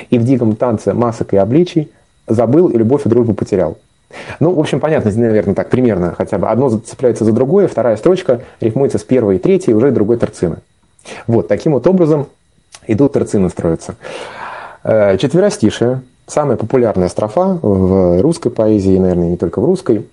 И 0.09 0.17
в 0.17 0.23
диком 0.23 0.55
танце 0.55 0.93
масок 0.93 1.33
и 1.33 1.37
обличий 1.37 1.91
забыл 2.27 2.67
и 2.69 2.77
любовь 2.77 3.05
и 3.05 3.09
дружбу 3.09 3.33
потерял. 3.33 3.77
Ну, 4.39 4.53
в 4.53 4.59
общем, 4.59 4.79
понятно, 4.79 5.11
наверное, 5.11 5.55
так 5.55 5.69
примерно 5.69 6.13
хотя 6.17 6.37
бы. 6.37 6.49
Одно 6.49 6.69
зацепляется 6.69 7.25
за 7.25 7.31
другое, 7.31 7.67
вторая 7.67 7.97
строчка 7.97 8.41
рифмуется 8.59 8.97
с 8.97 9.03
первой 9.03 9.37
и 9.37 9.39
третьей, 9.39 9.73
уже 9.73 9.91
другой 9.91 10.17
торцины. 10.17 10.57
Вот, 11.27 11.47
таким 11.47 11.73
вот 11.73 11.87
образом 11.87 12.27
идут 12.87 13.13
торцины 13.13 13.49
строятся. 13.49 13.95
Э, 14.83 15.17
четверостишие. 15.17 16.01
Самая 16.27 16.55
популярная 16.55 17.09
строфа 17.09 17.59
в 17.61 18.21
русской 18.21 18.51
поэзии, 18.51 18.97
наверное, 18.97 19.31
не 19.31 19.37
только 19.37 19.59
в 19.59 19.65
русской. 19.65 20.05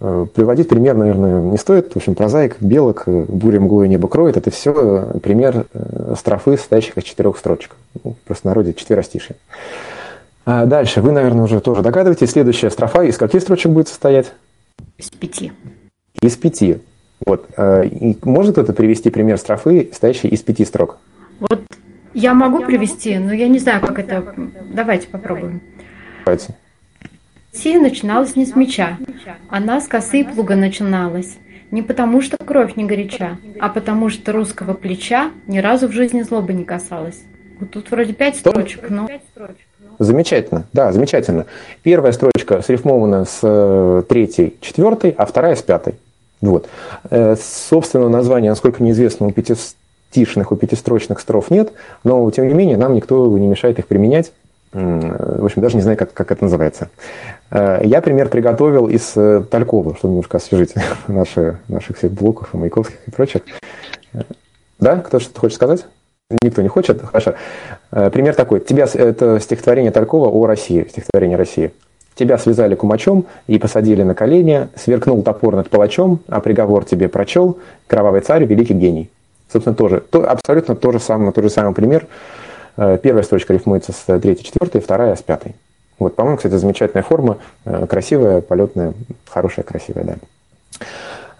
Э, 0.00 0.26
приводить 0.34 0.68
пример, 0.68 0.96
наверное, 0.96 1.42
не 1.42 1.58
стоит. 1.58 1.92
В 1.92 1.96
общем, 1.96 2.14
прозаик, 2.14 2.56
белок, 2.60 3.04
буря 3.06 3.60
мглой 3.60 3.88
небо 3.88 4.08
кроет. 4.08 4.36
Это 4.36 4.50
все 4.50 5.12
пример 5.22 5.66
э, 5.72 6.14
строфы, 6.18 6.56
состоящих 6.56 6.96
из 6.96 7.04
четырех 7.04 7.36
строчек. 7.36 7.76
Ну, 8.02 8.12
в 8.12 8.26
простонародье 8.26 8.72
четверостишие. 8.74 9.36
А 10.46 10.64
дальше, 10.64 11.02
вы, 11.02 11.12
наверное, 11.12 11.44
уже 11.44 11.60
тоже 11.60 11.82
догадываетесь, 11.82 12.30
следующая 12.30 12.70
строфа 12.70 13.02
из 13.02 13.18
каких 13.18 13.42
строчек 13.42 13.72
будет 13.72 13.88
состоять? 13.88 14.32
Из 14.96 15.10
пяти. 15.10 15.52
Из 16.22 16.36
пяти. 16.36 16.78
Вот. 17.26 17.46
И 17.58 18.16
может 18.22 18.52
кто-то 18.52 18.72
привести 18.72 19.10
пример 19.10 19.36
строфы, 19.36 19.88
состоящей 19.90 20.28
из 20.28 20.40
пяти 20.40 20.64
строк? 20.64 20.96
Вот 21.38 21.60
я 22.14 22.32
могу 22.32 22.64
привести, 22.64 23.18
но 23.18 23.32
я 23.32 23.48
не 23.48 23.58
знаю, 23.58 23.82
как 23.82 23.98
это. 23.98 24.34
Давайте 24.72 25.08
попробуем. 25.08 25.60
Давайте. 26.24 26.56
Сия 27.52 27.80
начиналась 27.80 28.36
не 28.36 28.46
с 28.46 28.54
меча, 28.54 28.96
она 29.48 29.80
с 29.80 29.88
косы 29.88 30.20
и 30.20 30.24
плуга 30.24 30.54
начиналась. 30.54 31.36
Не 31.72 31.82
потому, 31.82 32.20
что 32.20 32.36
кровь 32.36 32.76
не 32.76 32.84
горяча, 32.84 33.38
а 33.60 33.68
потому, 33.68 34.08
что 34.08 34.32
русского 34.32 34.74
плеча 34.74 35.30
ни 35.46 35.58
разу 35.58 35.88
в 35.88 35.92
жизни 35.92 36.22
злобы 36.22 36.52
не 36.52 36.64
касалась. 36.64 37.22
Вот 37.58 37.70
тут 37.70 37.90
вроде 37.90 38.12
пять 38.12 38.36
строчек, 38.36 38.88
но... 38.88 39.08
Замечательно, 39.98 40.64
да, 40.72 40.92
замечательно. 40.92 41.46
Первая 41.82 42.12
строчка 42.12 42.62
срифмована 42.62 43.24
с 43.24 43.40
э, 43.42 44.02
третьей, 44.08 44.56
четвертой, 44.60 45.10
а 45.10 45.26
вторая 45.26 45.56
с 45.56 45.62
пятой. 45.62 45.94
Вот. 46.40 46.68
Э, 47.10 47.36
собственного 47.36 48.08
названия, 48.08 48.48
насколько 48.48 48.82
мне 48.82 48.92
известно, 48.92 49.26
у 49.26 49.30
пятистишных, 49.30 50.52
у 50.52 50.56
пятистрочных 50.56 51.20
строф 51.20 51.50
нет, 51.50 51.72
но, 52.02 52.28
тем 52.30 52.48
не 52.48 52.54
менее, 52.54 52.78
нам 52.78 52.94
никто 52.94 53.36
не 53.36 53.46
мешает 53.46 53.78
их 53.78 53.86
применять. 53.86 54.32
В 54.72 55.44
общем, 55.44 55.62
даже 55.62 55.76
не 55.76 55.82
знаю, 55.82 55.98
как, 55.98 56.14
как 56.14 56.30
это 56.30 56.44
называется. 56.44 56.90
Э, 57.50 57.80
я 57.84 58.00
пример 58.00 58.28
приготовил 58.28 58.88
из 58.88 59.12
Талькова, 59.12 59.96
чтобы 59.96 60.12
немножко 60.12 60.38
освежить 60.38 60.74
наши, 61.08 61.58
наших 61.68 61.98
всех 61.98 62.12
блоков 62.12 62.54
и 62.54 62.56
Маяковских 62.56 62.98
и 63.06 63.10
прочих. 63.10 63.42
Да? 64.78 64.96
Кто 64.96 65.20
что-то 65.20 65.40
хочет 65.40 65.56
сказать? 65.56 65.86
Никто 66.42 66.62
не 66.62 66.68
хочет? 66.68 67.02
Хорошо. 67.02 67.34
Э, 67.90 68.08
пример 68.10 68.34
такой. 68.34 68.60
Тебя, 68.60 68.86
это 68.92 69.40
стихотворение 69.40 69.90
Талькова 69.90 70.28
о 70.28 70.46
России, 70.46 70.86
стихотворение 70.88 71.36
России. 71.36 71.72
Тебя 72.14 72.38
связали 72.38 72.74
кумачом 72.74 73.26
и 73.46 73.58
посадили 73.58 74.02
на 74.02 74.14
колени, 74.14 74.68
сверкнул 74.76 75.22
топор 75.22 75.56
над 75.56 75.70
палачом, 75.70 76.20
а 76.28 76.40
приговор 76.40 76.84
тебе 76.84 77.08
прочел, 77.08 77.58
кровавый 77.86 78.20
царь, 78.20 78.44
великий 78.44 78.74
гений. 78.74 79.10
Собственно, 79.52 79.74
тоже, 79.74 80.00
то, 80.00 80.28
абсолютно 80.30 80.76
то 80.76 80.92
же 80.92 81.00
самое, 81.00 81.32
тот 81.32 81.42
же 81.42 81.50
самый 81.50 81.74
пример. 81.74 82.06
Э, 82.76 82.96
первая 83.02 83.24
строчка 83.24 83.52
рифмуется 83.52 83.92
с 83.92 84.20
третьей, 84.20 84.44
четвертой, 84.44 84.80
вторая 84.80 85.16
с 85.16 85.22
пятой. 85.22 85.56
Вот, 86.00 86.16
по-моему, 86.16 86.38
кстати, 86.38 86.54
замечательная 86.54 87.04
форма, 87.04 87.38
э, 87.64 87.86
красивая, 87.86 88.40
полетная, 88.40 88.94
хорошая, 89.28 89.64
красивая, 89.64 90.04
да. 90.04 90.14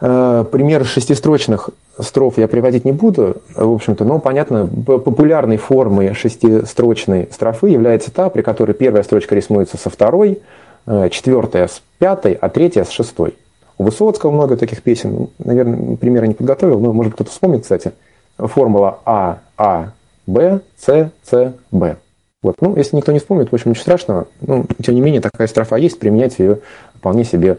Пример 0.01 0.87
шестистрочных 0.87 1.69
строф 1.99 2.39
я 2.39 2.49
приводить 2.49 2.87
не 2.87 2.93
буду, 2.93 3.37
в 3.55 3.75
общем-то, 3.75 4.05
но 4.05 4.19
понятно, 4.19 4.67
популярной 4.67 5.59
формой 5.59 6.15
шестистрочной 6.15 7.29
строфы 7.31 7.69
является 7.69 8.11
та, 8.11 8.31
при 8.31 8.41
которой 8.41 8.73
первая 8.73 9.03
строчка 9.03 9.35
рисуется 9.35 9.77
со 9.77 9.91
второй, 9.91 10.41
э, 10.87 11.11
четвертая 11.11 11.69
с 11.69 11.83
пятой, 11.99 12.33
а 12.33 12.49
третья 12.49 12.85
с 12.85 12.91
шестой. 12.91 13.35
У 13.77 13.85
Высоцкого 13.85 14.31
много 14.31 14.57
таких 14.57 14.83
песен, 14.83 15.29
наверное, 15.39 15.97
примера 15.97 16.25
не 16.25 16.35
подготовил, 16.35 16.81
но 16.81 16.95
может 16.95 17.15
кто-то 17.15 17.31
вспомнит, 17.31 17.63
кстати. 17.63 17.93
Формула 18.39 19.01
А, 19.05 19.39
А, 19.59 19.91
Б, 20.27 20.61
С, 20.79 21.11
С, 21.25 21.55
Б. 21.71 21.97
Вот. 22.43 22.57
Ну, 22.61 22.75
если 22.77 22.97
никто 22.97 23.13
не 23.13 23.19
вспомнит, 23.19 23.51
в 23.51 23.55
общем, 23.55 23.71
ничего 23.71 23.83
страшного. 23.83 24.27
Ну, 24.41 24.65
тем 24.83 24.95
не 24.95 25.01
менее, 25.01 25.21
такая 25.21 25.47
строфа 25.47 25.77
есть, 25.77 25.99
применять 25.99 26.39
ее 26.39 26.61
вполне 26.95 27.25
себе 27.25 27.59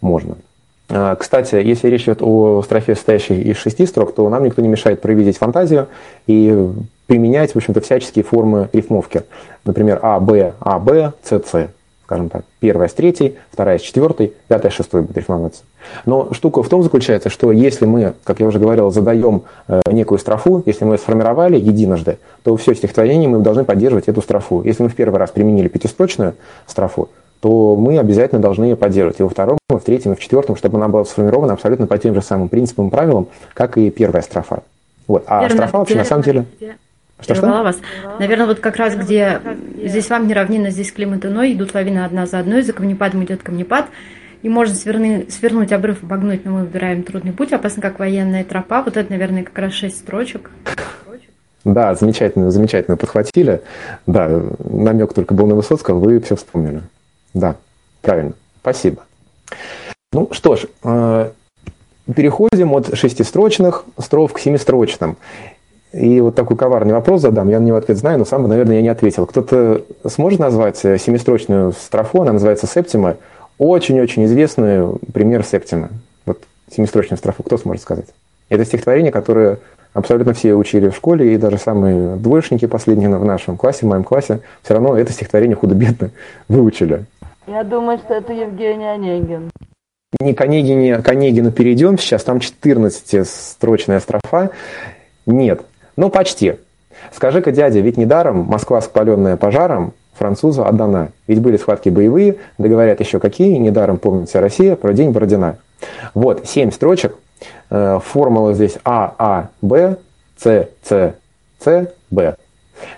можно. 0.00 0.36
А, 0.90 1.16
кстати, 1.16 1.54
если 1.54 1.88
речь 1.88 2.04
идет 2.04 2.18
о 2.20 2.62
строфе, 2.62 2.94
состоящей 2.94 3.40
из 3.40 3.56
шести 3.56 3.86
строк, 3.86 4.14
то 4.14 4.28
нам 4.28 4.44
никто 4.44 4.60
не 4.60 4.68
мешает 4.68 5.00
проявить 5.00 5.38
фантазию 5.38 5.88
и 6.26 6.68
применять, 7.06 7.52
в 7.52 7.56
общем-то, 7.56 7.80
всяческие 7.80 8.22
формы 8.22 8.68
рифмовки. 8.72 9.22
Например, 9.64 9.98
А, 10.02 10.20
Б, 10.20 10.52
А, 10.60 10.78
Б, 10.78 11.12
С, 11.22 11.30
С. 11.30 11.68
Скажем 12.08 12.30
так, 12.30 12.44
первая 12.58 12.88
с 12.88 12.94
третьей, 12.94 13.36
вторая 13.52 13.78
с 13.78 13.82
четвертой, 13.82 14.32
пятая 14.48 14.72
с 14.72 14.74
шестой 14.74 15.02
будет 15.02 15.18
рифмоваться. 15.18 15.60
Но 16.06 16.32
штука 16.32 16.62
в 16.62 16.68
том 16.70 16.82
заключается, 16.82 17.28
что 17.28 17.52
если 17.52 17.84
мы, 17.84 18.14
как 18.24 18.40
я 18.40 18.46
уже 18.46 18.58
говорил, 18.58 18.90
задаем 18.90 19.42
э, 19.66 19.82
некую 19.90 20.18
строфу, 20.18 20.62
если 20.64 20.86
мы 20.86 20.94
ее 20.94 20.98
сформировали 20.98 21.60
единожды, 21.60 22.16
то 22.44 22.56
все 22.56 22.74
стихотворение 22.74 23.28
мы 23.28 23.40
должны 23.40 23.64
поддерживать 23.64 24.08
эту 24.08 24.22
строфу. 24.22 24.62
Если 24.64 24.82
мы 24.82 24.88
в 24.88 24.94
первый 24.94 25.18
раз 25.18 25.32
применили 25.32 25.68
пятистрочную 25.68 26.32
строфу, 26.66 27.10
то 27.40 27.76
мы 27.76 27.98
обязательно 27.98 28.40
должны 28.40 28.64
ее 28.64 28.76
поддерживать 28.76 29.20
и 29.20 29.22
во 29.22 29.28
втором, 29.28 29.58
и 29.68 29.74
в 29.74 29.80
третьем, 29.80 30.14
и 30.14 30.16
в 30.16 30.20
четвертом, 30.20 30.56
чтобы 30.56 30.78
она 30.78 30.88
была 30.88 31.04
сформирована 31.04 31.52
абсолютно 31.52 31.86
по 31.86 31.98
тем 31.98 32.14
же 32.14 32.22
самым 32.22 32.48
принципам 32.48 32.88
и 32.88 32.90
правилам, 32.90 33.28
как 33.52 33.76
и 33.76 33.90
первая 33.90 34.22
строфа. 34.22 34.62
Вот. 35.06 35.24
А 35.26 35.42
Верно, 35.42 35.56
строфа 35.56 35.76
вообще 35.76 35.92
где, 35.92 36.00
на 36.00 36.08
самом 36.08 36.22
деле... 36.22 36.46
Что, 37.20 37.34
что? 37.34 37.46
вас. 37.46 37.78
Наверное, 38.20 38.46
вот 38.46 38.60
как 38.60 38.76
раз 38.76 38.94
где 38.94 39.40
здесь 39.82 40.08
вам 40.08 40.28
не 40.28 40.34
равнина, 40.34 40.70
здесь 40.70 40.92
климат 40.92 41.24
иной, 41.24 41.52
идут 41.52 41.74
лавины 41.74 42.04
одна 42.04 42.26
за 42.26 42.38
одной, 42.38 42.62
за 42.62 42.72
камнепадом 42.72 43.24
идет 43.24 43.42
камнепад, 43.42 43.86
и 44.42 44.48
можно 44.48 44.74
сверны, 44.74 45.26
свернуть 45.28 45.72
обрыв, 45.72 46.02
обогнуть, 46.04 46.44
но 46.44 46.52
мы 46.52 46.60
выбираем 46.60 47.02
трудный 47.02 47.32
путь, 47.32 47.52
опасно 47.52 47.82
как 47.82 47.98
военная 47.98 48.44
тропа. 48.44 48.82
Вот 48.82 48.96
это, 48.96 49.10
наверное, 49.10 49.42
как 49.42 49.58
раз 49.58 49.72
шесть 49.72 49.98
строчек. 49.98 50.50
Да, 51.64 51.94
замечательно, 51.94 52.50
замечательно 52.50 52.96
подхватили. 52.96 53.62
Да, 54.06 54.28
намек 54.64 55.12
только 55.12 55.34
был 55.34 55.46
на 55.46 55.56
Высоцкого, 55.56 55.98
вы 55.98 56.20
все 56.20 56.36
вспомнили. 56.36 56.82
Да, 57.34 57.56
правильно. 58.00 58.32
Спасибо. 58.60 59.04
Ну 60.12 60.28
что 60.32 60.56
ж, 60.56 60.66
э, 60.84 61.30
переходим 62.14 62.72
от 62.72 62.96
шестистрочных 62.96 63.84
строф 63.98 64.32
к 64.32 64.38
семистрочным. 64.38 65.16
И 65.92 66.20
вот 66.20 66.34
такой 66.34 66.56
коварный 66.56 66.92
вопрос 66.92 67.22
задам, 67.22 67.48
я 67.48 67.60
на 67.60 67.64
него 67.64 67.78
ответ 67.78 67.96
знаю, 67.96 68.18
но 68.18 68.24
сам, 68.26 68.46
наверное, 68.46 68.76
я 68.76 68.82
не 68.82 68.88
ответил. 68.88 69.26
Кто-то 69.26 69.82
сможет 70.06 70.38
назвать 70.38 70.76
семистрочную 70.76 71.72
строфу, 71.72 72.22
она 72.22 72.34
называется 72.34 72.66
септима, 72.66 73.16
очень-очень 73.58 74.26
известный 74.26 74.86
пример 75.12 75.44
септимы. 75.44 75.88
Вот 76.26 76.42
семистрочную 76.70 77.16
строфу, 77.16 77.42
кто 77.42 77.56
сможет 77.56 77.82
сказать? 77.82 78.06
Это 78.50 78.64
стихотворение, 78.64 79.12
которое 79.12 79.58
абсолютно 79.94 80.34
все 80.34 80.54
учили 80.54 80.88
в 80.90 80.94
школе, 80.94 81.34
и 81.34 81.36
даже 81.38 81.58
самые 81.58 82.16
двоечники 82.16 82.66
последние 82.66 83.08
в 83.16 83.24
нашем 83.24 83.56
классе, 83.56 83.80
в 83.86 83.88
моем 83.88 84.04
классе, 84.04 84.40
все 84.62 84.74
равно 84.74 84.96
это 84.96 85.12
стихотворение 85.12 85.56
худо-бедно 85.56 86.10
выучили. 86.48 87.06
Я 87.46 87.64
думаю, 87.64 87.98
что 87.98 88.14
это 88.14 88.32
Евгений 88.32 88.86
Онегин. 88.86 89.50
Не 90.20 90.34
к 90.34 90.40
Онегине, 90.40 90.98
к 90.98 91.08
Онегину 91.08 91.50
перейдем 91.50 91.98
сейчас, 91.98 92.24
там 92.24 92.38
14-строчная 92.38 94.00
строфа. 94.00 94.50
Нет, 95.26 95.62
ну 95.98 96.10
почти. 96.10 96.54
Скажи-ка, 97.12 97.50
дядя, 97.50 97.80
ведь 97.80 97.96
недаром 97.96 98.38
Москва, 98.38 98.80
спаленная 98.80 99.36
пожаром, 99.36 99.92
французу 100.14 100.64
отдана. 100.64 101.10
Ведь 101.26 101.40
были 101.40 101.56
схватки 101.56 101.88
боевые, 101.88 102.36
да 102.56 102.68
говорят 102.68 103.00
еще 103.00 103.18
какие, 103.18 103.56
недаром 103.56 103.98
помнит 103.98 104.28
вся 104.28 104.40
Россия 104.40 104.76
про 104.76 104.92
день 104.92 105.10
Бородина. 105.10 105.58
Вот, 106.14 106.46
семь 106.46 106.70
строчек, 106.70 107.16
э, 107.70 107.98
формула 108.04 108.54
здесь 108.54 108.78
А, 108.84 109.12
А, 109.18 109.48
Б, 109.60 109.96
С, 110.36 110.68
С, 110.84 111.14
С, 111.58 111.92
Б. 112.10 112.36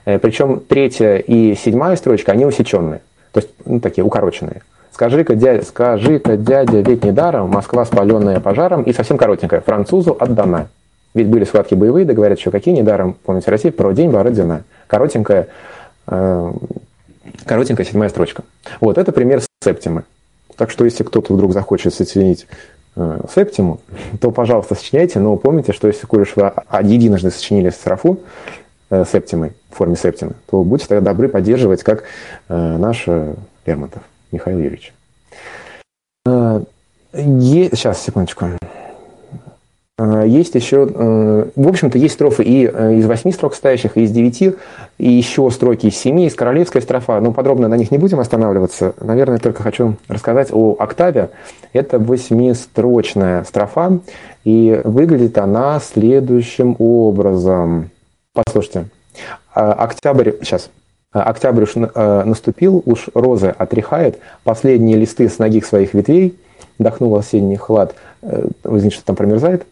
Э, 0.04 0.18
Причем 0.18 0.60
третья 0.60 1.16
и 1.16 1.54
седьмая 1.54 1.96
строчка, 1.96 2.32
они 2.32 2.44
усеченные. 2.44 3.00
То 3.32 3.40
есть, 3.40 3.48
ну, 3.64 3.80
такие 3.80 4.04
укороченные. 4.04 4.60
Скажи-ка, 4.92 5.34
дядя, 5.34 5.64
скажи-ка, 5.64 6.36
дядя, 6.36 6.80
ведь 6.80 7.02
недаром 7.02 7.48
Москва, 7.48 7.86
спаленная 7.86 8.40
пожаром, 8.40 8.82
и 8.82 8.92
совсем 8.92 9.16
коротенькая, 9.16 9.62
французу 9.62 10.14
отдана. 10.20 10.68
Ведь 11.14 11.26
были 11.26 11.44
схватки 11.44 11.74
боевые, 11.74 12.06
да 12.06 12.14
говорят 12.14 12.38
еще 12.38 12.50
какие, 12.50 12.74
недаром, 12.74 13.16
помните, 13.24 13.50
Россия, 13.50 13.72
про 13.72 13.92
день 13.92 14.10
Бородина. 14.10 14.64
Коротенькая, 14.86 15.48
э, 16.06 16.52
коротенькая 17.44 17.84
седьмая 17.84 18.08
строчка. 18.08 18.44
Вот, 18.80 18.96
это 18.96 19.10
пример 19.10 19.42
септимы. 19.62 20.04
Так 20.56 20.70
что, 20.70 20.84
если 20.84 21.02
кто-то 21.02 21.34
вдруг 21.34 21.52
захочет 21.52 21.94
сочинить 21.94 22.46
э, 22.94 23.20
септиму, 23.34 23.80
то, 24.20 24.30
пожалуйста, 24.30 24.76
сочиняйте, 24.76 25.18
но 25.18 25.36
помните, 25.36 25.72
что 25.72 25.88
если, 25.88 26.06
уж 26.08 26.36
вы 26.36 26.52
единожды 26.82 27.30
сочинили 27.30 27.70
строфу, 27.70 28.20
э, 28.90 29.04
септимой, 29.10 29.52
в 29.70 29.76
форме 29.76 29.96
септимы, 29.96 30.34
то 30.48 30.62
будьте 30.62 30.86
тогда 30.86 31.10
добры 31.10 31.28
поддерживать, 31.28 31.82
как 31.82 32.04
э, 32.48 32.76
наш 32.76 33.06
Лермонтов 33.66 34.02
Михаил 34.30 34.58
Юрьевич. 34.58 34.92
Е... 37.12 37.70
Сейчас, 37.72 38.02
секундочку. 38.02 38.46
Э, 40.00 40.24
есть 40.26 40.54
еще, 40.54 40.88
э, 40.88 41.44
в 41.54 41.68
общем-то, 41.68 41.98
есть 41.98 42.14
строфы 42.14 42.42
и 42.42 42.66
э, 42.66 42.94
из 42.94 43.06
восьми 43.06 43.32
строк 43.32 43.54
стоящих, 43.54 43.98
и 43.98 44.02
из 44.02 44.10
девяти, 44.10 44.54
и 44.96 45.10
еще 45.10 45.50
строки 45.50 45.86
из 45.86 45.96
семи, 45.96 46.26
из 46.26 46.34
королевской 46.34 46.80
строфа. 46.80 47.20
Но 47.20 47.32
подробно 47.32 47.68
на 47.68 47.74
них 47.74 47.90
не 47.90 47.98
будем 47.98 48.18
останавливаться. 48.18 48.94
Наверное, 49.00 49.38
только 49.38 49.62
хочу 49.62 49.96
рассказать 50.08 50.48
о 50.52 50.74
октаве. 50.78 51.30
Это 51.74 51.98
восьмистрочная 51.98 53.44
строфа, 53.44 53.98
и 54.44 54.80
выглядит 54.84 55.36
она 55.36 55.78
следующим 55.80 56.76
образом. 56.78 57.90
Послушайте. 58.32 58.86
Октябрь, 59.52 60.32
сейчас. 60.42 60.70
Октябрь 61.12 61.64
уж 61.64 61.74
наступил, 61.74 62.82
уж 62.86 63.08
розы 63.12 63.48
отряхает, 63.48 64.18
последние 64.44 64.96
листы 64.96 65.28
с 65.28 65.38
ногих 65.38 65.66
своих 65.66 65.92
ветвей, 65.92 66.38
дохнул 66.78 67.16
осенний 67.16 67.56
хлад, 67.56 67.94
что 68.22 69.04
там 69.04 69.16
промерзает, 69.16 69.66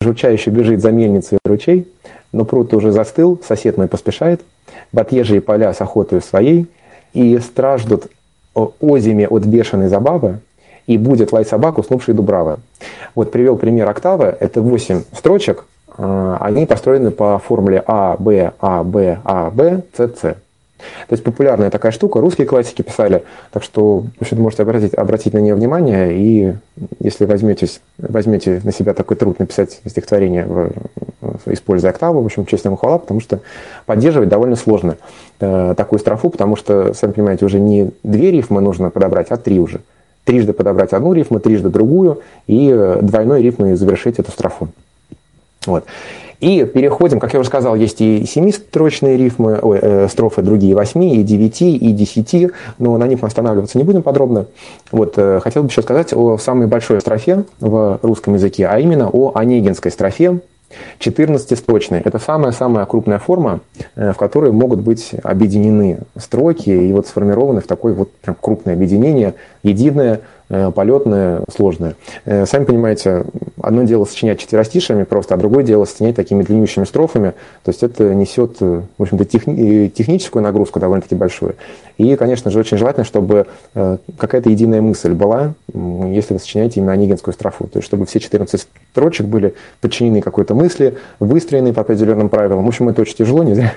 журчающе 0.00 0.50
бежит 0.50 0.80
за 0.80 0.90
мельницей 0.90 1.38
ручей, 1.44 1.88
но 2.32 2.44
пруд 2.44 2.72
уже 2.74 2.92
застыл, 2.92 3.40
сосед 3.46 3.76
мой 3.76 3.88
поспешает, 3.88 4.40
в 4.92 4.98
отъезжие 4.98 5.40
поля 5.40 5.72
с 5.72 5.80
охотой 5.80 6.22
своей, 6.22 6.66
и 7.12 7.38
страждут 7.38 8.06
озими 8.54 9.26
от 9.28 9.44
бешеной 9.44 9.88
забавы, 9.88 10.38
и 10.86 10.98
будет 10.98 11.32
лай 11.32 11.44
собак, 11.44 11.78
уснувший 11.78 12.14
Дубравы. 12.14 12.56
Вот 13.14 13.30
привел 13.30 13.56
пример 13.56 13.88
октавы, 13.88 14.34
это 14.40 14.60
8 14.60 15.02
строчек, 15.16 15.66
а, 15.96 16.38
они 16.40 16.66
построены 16.66 17.10
по 17.10 17.38
формуле 17.38 17.82
А, 17.86 18.16
Б, 18.18 18.52
А, 18.60 18.82
Б, 18.82 19.18
А, 19.24 19.50
Б, 19.50 19.82
С, 19.96 20.00
С. 20.00 20.36
То 21.08 21.12
есть 21.12 21.24
популярная 21.24 21.70
такая 21.70 21.92
штука, 21.92 22.20
русские 22.20 22.46
классики 22.46 22.82
писали, 22.82 23.24
так 23.52 23.62
что 23.62 24.00
в 24.18 24.22
общем, 24.22 24.40
можете 24.40 24.62
обратить, 24.62 24.94
обратить 24.94 25.34
на 25.34 25.38
нее 25.38 25.54
внимание, 25.54 26.16
и 26.16 26.54
если 27.00 27.24
возьметесь, 27.24 27.80
возьмете 27.98 28.60
на 28.64 28.72
себя 28.72 28.94
такой 28.94 29.16
труд 29.16 29.38
написать 29.38 29.80
стихотворение, 29.86 30.44
в, 30.44 30.72
используя 31.46 31.90
октаву, 31.90 32.22
в 32.22 32.24
общем, 32.24 32.46
честь 32.46 32.64
ему 32.64 32.76
хвала, 32.76 32.98
потому 32.98 33.20
что 33.20 33.40
поддерживать 33.86 34.28
довольно 34.28 34.56
сложно 34.56 34.96
э, 35.40 35.74
такую 35.76 35.98
строфу, 35.98 36.30
потому 36.30 36.56
что, 36.56 36.94
сами 36.94 37.12
понимаете, 37.12 37.44
уже 37.44 37.60
не 37.60 37.90
две 38.02 38.30
рифмы 38.30 38.60
нужно 38.60 38.90
подобрать, 38.90 39.28
а 39.30 39.36
три 39.36 39.58
уже. 39.60 39.80
Трижды 40.24 40.52
подобрать 40.52 40.92
одну 40.92 41.12
рифму, 41.12 41.40
трижды 41.40 41.68
другую, 41.68 42.22
и 42.46 42.70
э, 42.72 42.98
двойной 43.00 43.42
рифмой 43.42 43.74
завершить 43.74 44.18
эту 44.18 44.30
строфу. 44.30 44.68
Вот. 45.66 45.84
И 46.42 46.64
переходим, 46.64 47.20
как 47.20 47.32
я 47.34 47.38
уже 47.38 47.48
сказал, 47.48 47.76
есть 47.76 48.00
и 48.00 48.26
семистрочные 48.26 49.16
рифмы, 49.16 49.60
ой, 49.62 49.78
э, 49.80 50.08
строфы, 50.08 50.42
другие 50.42 50.74
восьми, 50.74 51.14
и 51.14 51.22
девяти, 51.22 51.76
и 51.76 51.92
десяти, 51.92 52.50
но 52.80 52.98
на 52.98 53.06
них 53.06 53.22
мы 53.22 53.28
останавливаться 53.28 53.78
не 53.78 53.84
будем 53.84 54.02
подробно. 54.02 54.46
Вот, 54.90 55.14
э, 55.18 55.38
хотел 55.40 55.62
бы 55.62 55.68
еще 55.68 55.82
сказать 55.82 56.12
о 56.12 56.38
самой 56.38 56.66
большой 56.66 57.00
строфе 57.00 57.44
в 57.60 58.00
русском 58.02 58.34
языке, 58.34 58.66
а 58.66 58.80
именно 58.80 59.08
о 59.08 59.30
онегинской 59.36 59.92
строфе, 59.92 60.40
14-строчной. 60.98 62.00
Это 62.04 62.18
самая-самая 62.18 62.86
крупная 62.86 63.20
форма, 63.20 63.60
э, 63.94 64.12
в 64.12 64.16
которой 64.16 64.50
могут 64.50 64.80
быть 64.80 65.12
объединены 65.22 66.00
строки 66.16 66.70
и 66.70 66.92
вот 66.92 67.06
сформированы 67.06 67.60
в 67.60 67.68
такое 67.68 67.94
вот 67.94 68.10
прям 68.14 68.36
крупное 68.40 68.74
объединение, 68.74 69.34
единое, 69.62 70.22
полетное, 70.74 71.42
сложное. 71.54 71.94
Э, 72.24 72.44
сами 72.46 72.64
понимаете, 72.64 73.24
одно 73.60 73.84
дело 73.84 74.04
сочинять 74.04 74.38
четверостишами 74.38 75.04
просто, 75.04 75.34
а 75.34 75.38
другое 75.38 75.64
дело 75.64 75.84
сочинять 75.86 76.14
такими 76.14 76.42
длиннющими 76.42 76.84
строфами. 76.84 77.30
То 77.64 77.70
есть 77.70 77.82
это 77.82 78.14
несет, 78.14 78.56
э, 78.60 78.82
в 78.98 79.02
общем-то, 79.02 79.24
техни- 79.24 79.88
техническую 79.88 80.42
нагрузку 80.42 80.78
довольно-таки 80.78 81.14
большую. 81.14 81.54
И, 81.96 82.16
конечно 82.16 82.50
же, 82.50 82.58
очень 82.58 82.78
желательно, 82.78 83.04
чтобы 83.04 83.46
какая-то 83.74 84.48
единая 84.48 84.80
мысль 84.80 85.12
была, 85.12 85.54
если 85.72 86.34
вы 86.34 86.40
сочиняете 86.40 86.80
именно 86.80 86.92
онегинскую 86.92 87.34
строфу. 87.34 87.66
То 87.66 87.78
есть, 87.78 87.86
чтобы 87.86 88.06
все 88.06 88.18
14 88.18 88.66
строчек 88.92 89.26
были 89.26 89.54
подчинены 89.80 90.22
какой-то 90.22 90.54
мысли, 90.54 90.96
выстроены 91.20 91.72
по 91.72 91.82
определенным 91.82 92.28
правилам. 92.28 92.64
В 92.64 92.68
общем, 92.68 92.88
это 92.88 93.02
очень 93.02 93.16
тяжело, 93.16 93.44
не 93.44 93.54
зря 93.54 93.74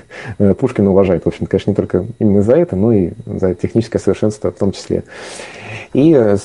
Пушкин 0.59 0.87
уважает. 0.87 1.25
В 1.25 1.27
общем, 1.27 1.45
конечно, 1.45 1.71
не 1.71 1.75
только 1.75 2.05
именно 2.19 2.41
за 2.41 2.55
это, 2.55 2.75
но 2.75 2.93
и 2.93 3.11
за 3.25 3.53
техническое 3.53 3.99
совершенство 3.99 4.51
в 4.51 4.55
том 4.55 4.71
числе. 4.71 5.03
И, 5.93 6.35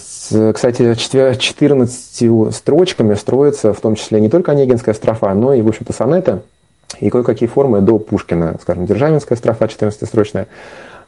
кстати, 0.52 0.94
14 0.94 2.54
строчками 2.54 3.14
строится 3.14 3.72
в 3.72 3.80
том 3.80 3.94
числе 3.94 4.20
не 4.20 4.28
только 4.28 4.52
Онегинская 4.52 4.94
строфа, 4.94 5.34
но 5.34 5.52
и, 5.54 5.62
в 5.62 5.68
общем-то, 5.68 5.92
сонеты 5.92 6.40
и 6.98 7.10
кое-какие 7.10 7.48
формы 7.48 7.80
до 7.80 7.98
Пушкина, 7.98 8.56
скажем, 8.60 8.86
Державинская 8.86 9.36
строфа 9.36 9.66
14-строчная. 9.66 10.46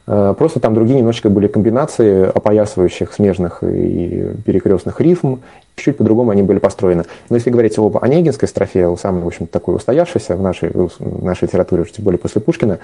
Э, 0.05 0.33
просто 0.37 0.59
там 0.59 0.73
другие 0.73 0.97
немножечко 0.97 1.29
были 1.29 1.47
комбинации 1.47 2.25
опоясывающих 2.25 3.13
смежных 3.13 3.63
и 3.63 4.31
перекрестных 4.45 4.99
рифм, 5.01 5.37
чуть 5.75 5.97
по-другому 5.97 6.31
они 6.31 6.41
были 6.41 6.59
построены. 6.59 7.05
Но 7.29 7.35
если 7.35 7.49
говорить 7.49 7.77
об 7.77 7.97
Онегинской 7.97 8.47
строфе, 8.47 8.95
самой, 8.97 9.23
в 9.23 9.27
общем 9.27 9.47
такой 9.47 9.75
устоявшейся 9.75 10.35
в 10.35 10.41
нашей, 10.41 10.69
в 10.69 11.23
нашей 11.23 11.45
литературе, 11.45 11.83
уж 11.83 11.91
тем 11.91 12.05
более 12.05 12.19
после 12.19 12.41
Пушкина, 12.41 12.79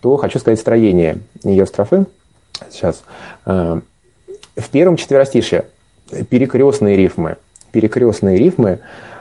то 0.00 0.16
хочу 0.16 0.38
сказать 0.38 0.60
строение 0.60 1.18
ее 1.42 1.66
строфы. 1.66 2.06
Сейчас. 2.70 3.02
В 4.58 4.70
первом 4.70 4.96
четверостишье 4.96 5.66
перекрестные 6.30 6.96
рифмы. 6.96 7.36
Перекрестные 7.70 8.36
рифмы 8.36 8.80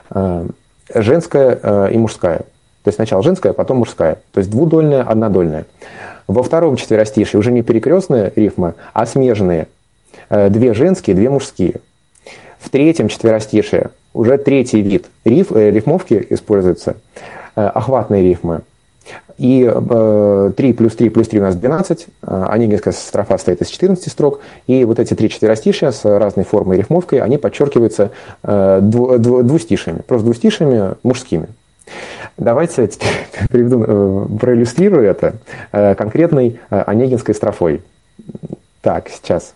э, 0.09 0.47
женская 0.95 1.59
э, 1.61 1.89
и 1.91 1.97
мужская. 1.97 2.39
То 2.83 2.89
есть 2.89 2.95
сначала 2.95 3.21
женская, 3.21 3.53
потом 3.53 3.77
мужская. 3.77 4.15
То 4.31 4.39
есть 4.39 4.49
двудольная, 4.49 5.03
однодольная. 5.03 5.65
Во 6.27 6.41
втором 6.41 6.75
четверостишье 6.75 7.39
уже 7.39 7.51
не 7.51 7.61
перекрестные 7.61 8.33
рифмы, 8.35 8.73
а 8.93 9.05
смежные. 9.05 9.67
Э, 10.29 10.49
две 10.49 10.73
женские, 10.73 11.15
две 11.15 11.29
мужские. 11.29 11.81
В 12.57 12.69
третьем 12.71 13.07
четверостишье 13.07 13.91
уже 14.13 14.37
третий 14.39 14.81
вид 14.81 15.05
риф, 15.23 15.51
рифмовки 15.51 16.25
используется. 16.31 16.95
Охватные 17.53 18.23
рифмы. 18.23 18.61
И 19.37 19.71
э, 19.71 20.51
3 20.55 20.73
плюс 20.73 20.95
3 20.95 21.09
плюс 21.09 21.27
3 21.27 21.39
у 21.39 21.43
нас 21.43 21.55
12. 21.55 22.07
Э, 22.23 22.45
Онегинская 22.49 22.93
строфа 22.93 23.37
состоит 23.37 23.61
из 23.61 23.67
14 23.67 24.11
строк. 24.11 24.39
И 24.65 24.83
вот 24.83 24.99
эти 24.99 25.13
три 25.13 25.29
четверостишия 25.29 25.91
с 25.91 26.03
разной 26.05 26.45
формой 26.45 26.77
и 26.77 26.79
рифмовкой, 26.79 27.19
они 27.19 27.37
подчеркиваются 27.37 28.11
э, 28.43 28.79
дву, 28.81 29.17
дву, 29.19 29.43
двустишиями. 29.43 29.99
Просто 30.07 30.25
двустишиями 30.25 30.95
мужскими. 31.03 31.49
Давайте 32.37 32.89
приведу, 33.49 33.83
э, 33.83 34.37
проиллюстрирую 34.39 35.05
это 35.05 35.35
э, 35.71 35.95
конкретной 35.95 36.59
э, 36.69 36.83
Онегинской 36.85 37.35
строфой. 37.35 37.81
Так, 38.81 39.09
сейчас. 39.09 39.53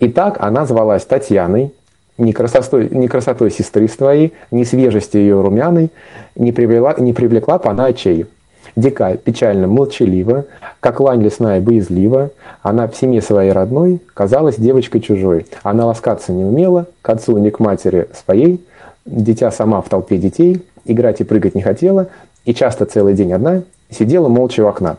Итак, 0.00 0.36
она 0.40 0.66
звалась 0.66 1.04
Татьяной, 1.04 1.72
ни 2.16 2.32
красотой, 2.32 2.88
ни 2.90 3.06
красотой 3.06 3.50
сестры 3.50 3.88
своей, 3.88 4.32
ни 4.50 4.64
свежестью 4.64 5.20
ее 5.20 5.40
румяной 5.40 5.90
не 6.34 6.52
привлекла, 6.52 6.94
не 6.98 7.12
привлекла 7.12 7.58
пана 7.58 7.86
очей. 7.86 8.26
Дика, 8.76 9.16
печально, 9.16 9.66
молчалива, 9.66 10.44
как 10.80 11.00
лань 11.00 11.22
лесная 11.22 11.60
боязлива, 11.60 12.30
она 12.62 12.86
в 12.88 12.96
семье 12.96 13.22
своей 13.22 13.52
родной 13.52 14.00
казалась 14.14 14.56
девочкой 14.56 15.00
чужой. 15.00 15.46
Она 15.62 15.86
ласкаться 15.86 16.32
не 16.32 16.44
умела, 16.44 16.86
к 17.02 17.08
отцу 17.08 17.38
не 17.38 17.50
к 17.50 17.60
матери 17.60 18.08
своей, 18.12 18.64
дитя 19.04 19.50
сама 19.50 19.80
в 19.80 19.88
толпе 19.88 20.18
детей, 20.18 20.64
играть 20.84 21.20
и 21.20 21.24
прыгать 21.24 21.54
не 21.54 21.62
хотела, 21.62 22.08
и 22.44 22.54
часто 22.54 22.84
целый 22.86 23.14
день 23.14 23.32
одна 23.32 23.62
сидела 23.90 24.28
молча 24.28 24.62
у 24.64 24.66
окна. 24.66 24.96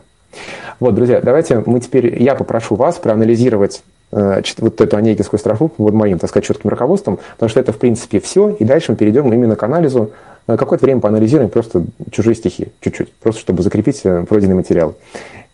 Вот, 0.78 0.94
друзья, 0.94 1.20
давайте 1.20 1.62
мы 1.66 1.80
теперь, 1.80 2.22
я 2.22 2.34
попрошу 2.34 2.74
вас 2.74 2.96
проанализировать 2.96 3.82
э, 4.12 4.42
вот 4.58 4.80
эту 4.80 4.96
онегинскую 4.96 5.38
строфу 5.38 5.68
под 5.68 5.94
моим, 5.94 6.18
так 6.18 6.30
сказать, 6.30 6.46
четким 6.46 6.70
руководством, 6.70 7.18
потому 7.34 7.50
что 7.50 7.60
это, 7.60 7.72
в 7.72 7.78
принципе, 7.78 8.20
все, 8.20 8.50
и 8.50 8.64
дальше 8.64 8.92
мы 8.92 8.96
перейдем 8.96 9.32
именно 9.32 9.56
к 9.56 9.62
анализу 9.62 10.12
какое-то 10.46 10.84
время 10.84 11.00
поанализируем 11.00 11.50
просто 11.50 11.84
чужие 12.10 12.34
стихи, 12.34 12.68
чуть-чуть, 12.80 13.12
просто 13.14 13.40
чтобы 13.40 13.62
закрепить 13.62 14.00
э, 14.04 14.24
пройденный 14.28 14.54
материал. 14.54 14.94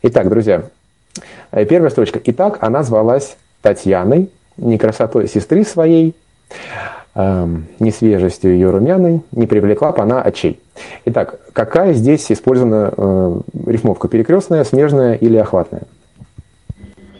Итак, 0.02 0.28
друзья, 0.28 0.64
э, 1.50 1.64
первая 1.64 1.90
строчка. 1.90 2.20
Итак, 2.24 2.58
она 2.60 2.82
звалась 2.82 3.36
Татьяной, 3.62 4.30
не 4.56 4.78
красотой 4.78 5.28
сестры 5.28 5.64
своей, 5.64 6.14
эм, 7.14 7.66
не 7.78 7.90
свежестью 7.90 8.52
ее 8.52 8.70
румяной, 8.70 9.22
не 9.32 9.46
привлекла 9.46 9.92
бы 9.92 10.02
она 10.02 10.22
очей. 10.22 10.60
Итак, 11.04 11.40
какая 11.52 11.92
здесь 11.92 12.30
использована 12.30 12.92
э, 12.96 13.40
рифмовка? 13.66 14.08
Перекрестная, 14.08 14.64
смежная 14.64 15.14
или 15.14 15.36
охватная? 15.36 15.82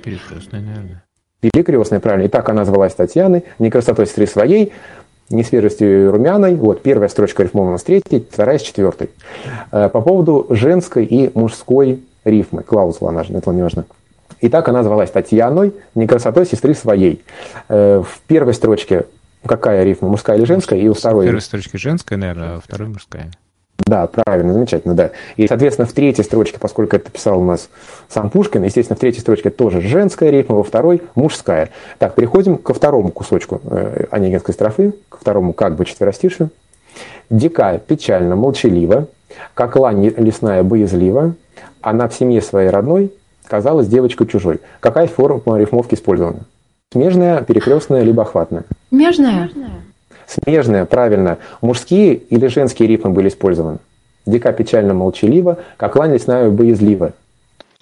Перекрестная, 0.02 0.60
наверное. 0.60 1.02
Перекрестная, 1.40 2.01
правильно. 2.01 2.26
Итак, 2.26 2.48
она 2.48 2.64
звалась 2.64 2.94
Татьяной, 2.94 3.44
не 3.59 3.70
красотой 3.70 4.06
сестры 4.06 4.26
своей, 4.26 4.72
не 5.31 5.43
свежестью 5.43 6.12
румяной. 6.12 6.55
Вот 6.55 6.82
первая 6.82 7.09
строчка 7.09 7.43
рифмована 7.43 7.78
с 7.78 7.82
третьей, 7.82 8.27
вторая 8.31 8.59
с 8.59 8.62
четвертой. 8.62 9.11
Э, 9.73 9.89
по 9.89 10.01
поводу 10.01 10.47
женской 10.51 11.05
и 11.05 11.31
мужской 11.36 12.03
рифмы. 12.24 12.62
Клаузула, 12.62 13.11
она 13.11 13.24
же, 13.24 13.35
это 13.35 13.51
не 13.51 13.62
важно. 13.62 13.85
Итак, 14.40 14.69
она 14.69 14.82
звалась 14.82 15.11
Татьяной, 15.11 15.74
не 15.94 16.07
красотой 16.07 16.47
сестры 16.47 16.74
своей. 16.74 17.23
Э, 17.69 18.03
в 18.07 18.20
первой 18.27 18.55
строчке 18.55 19.07
какая 19.44 19.85
рифма, 19.85 20.09
мужская 20.09 20.36
или 20.36 20.44
женская? 20.44 20.78
И 20.78 20.89
у 20.89 20.94
второй... 20.94 21.24
В 21.24 21.28
первой 21.28 21.40
строчке 21.40 21.78
женская, 21.78 22.16
наверное, 22.16 22.57
а 22.57 22.61
второй 22.61 22.89
мужская. 22.89 23.31
Да, 23.78 24.07
правильно, 24.07 24.53
замечательно, 24.53 24.94
да. 24.94 25.11
И, 25.36 25.47
соответственно, 25.47 25.86
в 25.86 25.93
третьей 25.93 26.24
строчке, 26.24 26.59
поскольку 26.59 26.97
это 26.97 27.11
писал 27.11 27.40
у 27.40 27.44
нас 27.44 27.69
сам 28.09 28.31
Пушкин, 28.31 28.65
естественно, 28.65 28.97
в 28.97 29.01
третьей 29.01 29.20
строчке 29.20 29.51
тоже 29.51 29.81
женская 29.81 30.31
рифма, 30.31 30.57
во 30.57 30.65
второй 30.65 31.03
мужская. 31.15 31.70
Так, 31.98 32.15
переходим 32.15 32.59
ко 32.59 32.74
второму 32.74 33.11
кусочку 33.11 33.61
э, 33.65 34.07
Онегинской 34.11 34.55
строфы, 34.55 34.94
ко 35.09 35.19
второму 35.19 35.53
как 35.53 35.77
бы 35.77 35.85
четверостишию. 35.85 36.51
Дикая, 37.31 37.78
печально, 37.78 38.35
молчалива, 38.35 39.09
как 39.55 39.77
лань 39.77 40.09
лесная 40.16 40.62
боязлива, 40.62 41.35
она 41.81 42.09
в 42.09 42.15
семье 42.15 42.40
своей 42.40 42.70
родной 42.70 43.12
казалась 43.47 43.86
девочкой 43.89 44.27
чужой. 44.27 44.61
Какая 44.81 45.07
форма 45.07 45.59
рифмовки 45.59 45.94
использована? 45.94 46.40
Смежная, 46.93 47.43
перекрестная, 47.43 48.03
либо 48.03 48.23
охватная? 48.23 48.65
Смежная. 48.90 49.51
Смежная, 50.27 50.85
правильно. 50.85 51.39
Мужские 51.61 52.15
или 52.15 52.47
женские 52.48 52.89
рифмы 52.89 53.11
были 53.11 53.28
использованы? 53.28 53.78
Дика 54.27 54.53
печально 54.53 54.93
молчалива, 54.93 55.59
как 55.77 55.94
лань 55.97 56.12
лесная 56.12 56.51
боязлива. 56.51 57.12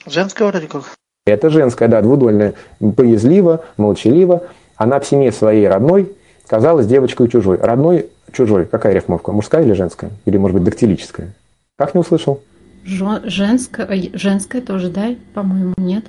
Женская 0.06 0.48
вроде 0.48 0.66
как. 0.66 0.82
Это 1.26 1.48
женская, 1.48 1.88
да, 1.88 2.02
двудольная. 2.02 2.54
Боязлива, 2.80 3.64
молчалива. 3.78 4.42
Она 4.76 5.00
в 5.00 5.06
семье 5.06 5.32
своей 5.32 5.66
родной 5.66 6.12
казалась 6.46 6.86
девочкой 6.86 7.28
чужой. 7.28 7.58
Родной, 7.58 8.10
чужой. 8.32 8.66
Какая 8.66 8.92
рифмовка? 8.92 9.32
Мужская 9.32 9.64
или 9.64 9.72
женская? 9.72 10.10
Или, 10.26 10.36
может 10.36 10.56
быть, 10.56 10.64
дактилическая? 10.64 11.32
Как 11.76 11.94
не 11.94 12.00
услышал? 12.00 12.42
Женская, 12.84 13.88
женская 14.12 14.60
тоже, 14.60 14.90
да? 14.90 15.14
По-моему, 15.32 15.72
нет. 15.78 16.04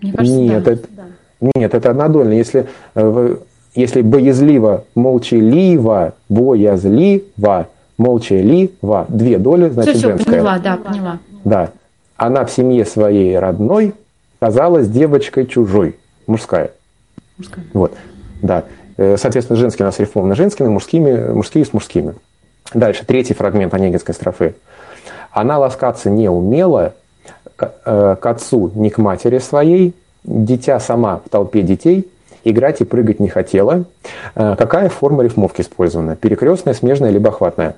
Мне 0.00 0.12
кажется, 0.12 0.38
нет, 0.38 0.62
да. 0.62 0.72
это, 0.72 0.88
нет, 1.56 1.74
это 1.74 1.90
однодольно. 1.90 2.32
Если 2.32 2.68
э, 2.94 3.36
если 3.74 4.02
боязливо, 4.02 4.84
молчаливо, 4.94 6.14
боязливо, 6.28 7.68
молчаливо, 7.98 9.06
две 9.08 9.38
доли, 9.38 9.68
значит 9.68 9.96
все, 9.96 9.98
все, 9.98 10.08
женская. 10.08 10.32
поняла, 10.32 10.58
да, 10.58 10.76
поняла. 10.76 11.18
Да. 11.44 11.70
Она 12.16 12.44
в 12.44 12.50
семье 12.50 12.84
своей 12.84 13.38
родной 13.38 13.94
казалась 14.40 14.88
девочкой 14.88 15.46
чужой, 15.46 15.96
мужская. 16.26 16.72
Мужская. 17.38 17.64
Вот, 17.72 17.94
да. 18.42 18.64
Э, 18.96 19.16
Соответственно, 19.16 19.58
женские 19.58 19.84
у 19.84 19.88
нас 19.88 19.98
рифмованы 19.98 20.34
женскими, 20.34 20.68
мужскими, 20.68 21.32
мужские 21.32 21.64
с 21.64 21.72
мужскими. 21.72 22.14
Дальше, 22.74 23.04
третий 23.06 23.34
фрагмент 23.34 23.72
Онегинской 23.74 24.14
строфы. 24.14 24.54
Она 25.30 25.58
ласкаться 25.58 26.10
не 26.10 26.28
умела, 26.28 26.94
к, 27.56 27.72
э, 27.84 28.16
к 28.20 28.26
отцу, 28.26 28.70
ни 28.74 28.88
к 28.88 28.98
матери 28.98 29.38
своей, 29.38 29.94
дитя 30.24 30.80
сама 30.80 31.20
в 31.24 31.28
толпе 31.28 31.62
детей, 31.62 32.10
играть 32.44 32.80
и 32.80 32.84
прыгать 32.84 33.20
не 33.20 33.28
хотела. 33.28 33.84
Э, 34.34 34.56
Какая 34.56 34.88
форма 34.88 35.22
рифмовки 35.22 35.60
использована? 35.60 36.16
Перекрестная, 36.16 36.74
смежная, 36.74 37.10
либо 37.10 37.30
охватная? 37.30 37.76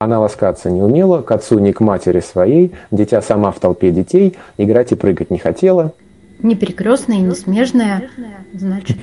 Она 0.00 0.20
ласкаться 0.20 0.70
не 0.70 0.80
умела, 0.80 1.20
к 1.20 1.30
отцу, 1.30 1.58
ни 1.58 1.70
к 1.72 1.80
матери 1.80 2.20
своей, 2.20 2.72
дитя 2.90 3.20
сама 3.20 3.52
в 3.52 3.60
толпе 3.60 3.90
детей, 3.90 4.36
играть 4.56 4.92
и 4.92 4.94
прыгать 4.94 5.30
не 5.30 5.38
хотела. 5.38 5.92
Не 6.38 6.56
перекрестная, 6.56 7.18
не 7.18 7.34
смежная. 7.34 8.08
Значит, 8.54 8.96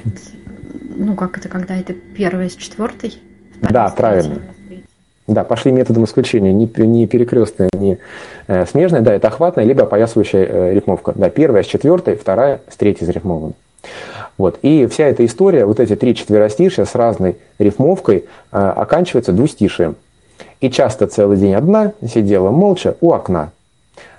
ну 0.95 1.15
как 1.15 1.37
это, 1.37 1.47
когда 1.47 1.75
это 1.75 1.93
первое 1.93 2.49
с 2.49 2.55
четвертой? 2.55 3.13
Да, 3.61 3.89
правильно. 3.89 4.41
Да, 5.27 5.43
пошли 5.43 5.71
методом 5.71 6.05
исключения. 6.05 6.51
Не, 6.51 6.67
не 6.77 7.05
перекрестная, 7.05 7.69
не 7.77 7.99
э, 8.47 8.65
смежная, 8.65 9.01
да, 9.01 9.13
это 9.13 9.27
охватная, 9.27 9.63
либо 9.63 9.83
опоясывающая 9.83 10.43
э, 10.43 10.73
рифмовка. 10.73 11.13
Да, 11.15 11.29
первая 11.29 11.61
с 11.61 11.67
четвертой, 11.67 12.15
вторая 12.15 12.61
с 12.67 12.75
третьей 12.75 13.05
зарифмована. 13.05 13.53
Вот. 14.39 14.57
И 14.61 14.87
вся 14.87 15.05
эта 15.05 15.25
история, 15.25 15.65
вот 15.65 15.81
эти 15.81 15.95
три 15.97 16.15
четверостишия 16.15 16.85
с 16.85 16.95
разной 16.95 17.35
рифмовкой, 17.59 18.25
э, 18.51 18.57
оканчивается 18.57 19.33
двустишием. 19.33 19.97
И 20.61 20.71
часто 20.71 21.07
целый 21.07 21.37
день 21.37 21.53
одна 21.53 21.91
сидела 22.01 22.49
молча 22.49 22.95
у 23.01 23.11
окна. 23.11 23.51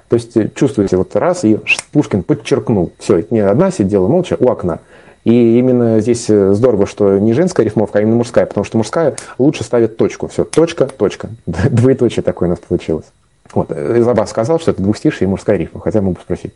То 0.09 0.15
есть 0.15 0.37
э, 0.37 0.51
чувствуете, 0.55 0.99
вот 0.99 1.17
раз, 1.17 1.45
и 1.45 1.59
Пушкин 1.93 2.23
подчеркнул. 2.23 2.93
Все, 2.99 3.25
не 3.31 3.41
одна 3.41 3.71
сидела 3.71 4.09
молча 4.09 4.37
у 4.39 4.51
окна. 4.51 4.81
И 5.25 5.59
именно 5.59 6.01
здесь 6.01 6.29
э, 6.29 6.53
здорово, 6.53 6.87
что 6.87 7.19
не 7.19 7.33
женская 7.33 7.65
рифмовка, 7.65 7.99
а 7.99 8.03
именно 8.03 8.17
мужская, 8.17 8.45
потому 8.45 8.65
что 8.65 8.77
мужская 8.77 9.17
лучше 9.39 9.65
ставит 9.65 9.97
точку. 9.97 10.29
Все, 10.29 10.45
точка, 10.45 10.85
точка. 10.87 11.31
Двоеточие 11.47 12.23
такое 12.23 12.49
у 12.49 12.51
нас 12.51 12.59
получилось. 12.59 13.07
Вот, 13.55 13.69
э, 13.71 14.03
Забас 14.03 14.29
сказал, 14.29 14.61
что 14.61 14.71
это 14.73 14.83
двустишие 14.83 15.27
и 15.27 15.31
мужская 15.31 15.57
рифма, 15.57 15.81
хотя 15.81 16.03
мог 16.03 16.17
бы 16.17 16.21
спросить. 16.21 16.53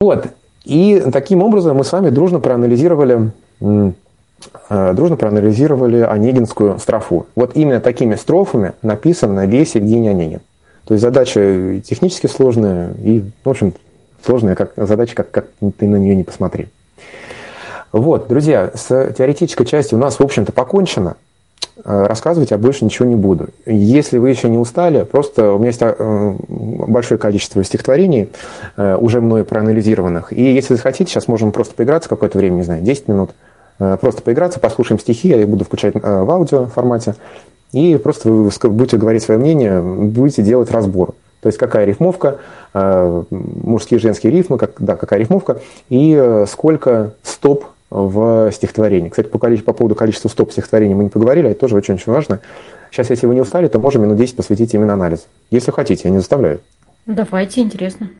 Вот. 0.00 0.28
И 0.64 1.02
таким 1.12 1.42
образом 1.42 1.76
мы 1.76 1.84
с 1.84 1.92
вами 1.92 2.10
дружно 2.10 2.40
проанализировали, 2.40 3.30
э, 3.60 3.92
дружно 4.94 5.16
проанализировали 5.16 6.00
Онегинскую 6.00 6.78
строфу. 6.78 7.26
Вот 7.34 7.56
именно 7.56 7.80
такими 7.80 8.14
строфами 8.16 8.72
написан 8.82 9.38
весь 9.48 9.74
Евгений 9.74 10.08
Онегин. 10.08 10.40
То 10.84 10.94
есть 10.94 11.02
задача 11.02 11.80
технически 11.80 12.26
сложная 12.26 12.94
и, 13.02 13.22
в 13.44 13.48
общем, 13.48 13.74
сложная 14.24 14.54
как, 14.54 14.72
задача, 14.76 15.14
как, 15.14 15.30
как 15.30 15.46
ты 15.78 15.86
на 15.86 15.96
нее 15.96 16.16
не 16.16 16.24
посмотри. 16.24 16.68
Вот, 17.92 18.28
друзья, 18.28 18.70
с 18.74 19.12
теоретической 19.12 19.64
частью 19.64 19.98
у 19.98 20.00
нас, 20.00 20.18
в 20.18 20.22
общем-то, 20.22 20.52
покончено. 20.52 21.16
Э, 21.84 22.06
Рассказывать 22.06 22.50
я 22.50 22.58
больше 22.58 22.84
ничего 22.84 23.06
не 23.06 23.14
буду. 23.14 23.48
Если 23.66 24.18
вы 24.18 24.30
еще 24.30 24.48
не 24.48 24.58
устали, 24.58 25.04
просто 25.04 25.52
у 25.52 25.58
меня 25.58 25.68
есть 25.68 25.80
э, 25.80 26.36
большое 26.48 27.18
количество 27.18 27.62
стихотворений, 27.62 28.30
э, 28.76 28.96
уже 28.96 29.20
мною 29.20 29.44
проанализированных. 29.44 30.32
И 30.32 30.42
если 30.42 30.74
вы 30.74 30.80
хотите, 30.80 31.10
сейчас 31.10 31.28
можем 31.28 31.52
просто 31.52 31.74
поиграться 31.74 32.08
какое-то 32.08 32.38
время, 32.38 32.56
не 32.56 32.62
знаю, 32.62 32.82
10 32.82 33.08
минут, 33.08 33.30
просто 34.00 34.22
поиграться, 34.22 34.58
послушаем 34.58 34.98
стихи, 34.98 35.28
я 35.28 35.40
их 35.40 35.48
буду 35.48 35.64
включать 35.64 35.94
в 35.94 36.30
аудио 36.30 36.66
формате, 36.66 37.14
и 37.70 37.96
просто 37.96 38.28
вы 38.28 38.50
будете 38.70 38.96
говорить 38.96 39.22
свое 39.22 39.38
мнение, 39.38 39.80
будете 39.80 40.42
делать 40.42 40.72
разбор. 40.72 41.14
То 41.40 41.46
есть 41.46 41.58
какая 41.58 41.84
рифмовка, 41.84 42.38
мужские 42.74 43.98
и 43.98 44.02
женские 44.02 44.32
рифмы, 44.32 44.58
как, 44.58 44.72
да, 44.80 44.96
какая 44.96 45.20
рифмовка, 45.20 45.60
и 45.90 46.44
сколько 46.48 47.12
стоп 47.22 47.66
в 47.90 48.50
стихотворении. 48.52 49.08
Кстати, 49.08 49.28
по, 49.28 49.38
по 49.38 49.72
поводу 49.72 49.94
количества 49.94 50.28
стоп 50.28 50.52
стихотворений 50.52 50.94
мы 50.94 51.04
не 51.04 51.10
поговорили, 51.10 51.48
а 51.48 51.50
это 51.50 51.60
тоже 51.60 51.76
очень-очень 51.76 52.12
важно. 52.12 52.40
Сейчас, 52.90 53.10
если 53.10 53.26
вы 53.26 53.34
не 53.34 53.40
устали, 53.40 53.68
то 53.68 53.78
можем 53.78 54.02
минут 54.02 54.16
10 54.16 54.36
посвятить 54.36 54.74
именно 54.74 54.94
анализу. 54.94 55.24
Если 55.50 55.70
хотите, 55.70 56.02
я 56.04 56.10
не 56.10 56.18
заставляю. 56.18 56.60
Давайте, 57.06 57.60
интересно. 57.60 58.10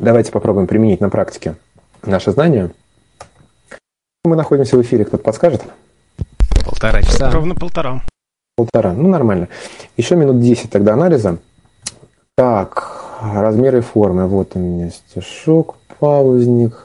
Давайте 0.00 0.32
попробуем 0.32 0.66
применить 0.66 1.00
на 1.00 1.10
практике 1.10 1.56
наши 2.02 2.30
знания. 2.30 2.70
Мы 4.24 4.36
находимся 4.36 4.76
в 4.76 4.82
эфире, 4.82 5.04
кто-то 5.04 5.22
подскажет? 5.22 5.62
Полтора 6.64 7.02
часа. 7.02 7.30
Ровно 7.30 7.54
полтора. 7.54 8.02
Полтора. 8.56 8.92
Ну, 8.92 9.08
нормально. 9.08 9.48
Еще 9.96 10.16
минут 10.16 10.40
10 10.40 10.70
тогда 10.70 10.92
анализа. 10.92 11.38
Так, 12.36 13.04
размеры 13.22 13.78
и 13.78 13.82
формы. 13.82 14.26
Вот 14.26 14.52
у 14.54 14.58
меня 14.58 14.90
стишок, 14.90 15.76
паузник. 15.98 16.82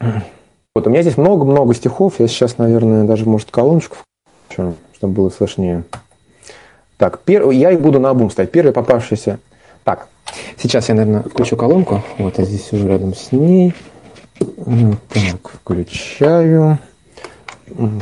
Вот 0.00 0.86
у 0.86 0.90
меня 0.90 1.02
здесь 1.02 1.16
много-много 1.16 1.74
стихов. 1.74 2.14
Я 2.18 2.28
сейчас, 2.28 2.58
наверное, 2.58 3.04
даже, 3.04 3.24
может, 3.26 3.50
колоночку 3.50 3.96
включу, 4.48 4.74
чтобы 4.94 5.14
было 5.14 5.30
слышнее. 5.30 5.84
Так, 6.98 7.20
пер... 7.20 7.50
я 7.50 7.72
их 7.72 7.80
буду 7.80 8.00
на 8.00 8.10
обум 8.10 8.30
ставить. 8.30 8.50
Первый 8.50 8.72
попавшийся. 8.72 9.38
Так, 9.84 10.08
сейчас 10.56 10.88
я, 10.88 10.94
наверное, 10.94 11.22
включу 11.22 11.56
колонку. 11.56 12.02
Вот 12.18 12.38
я 12.38 12.44
здесь 12.44 12.72
уже 12.72 12.88
рядом 12.88 13.14
с 13.14 13.32
ней. 13.32 13.74
М, 14.66 14.98
Так, 15.08 15.50
включаю. 15.62 16.78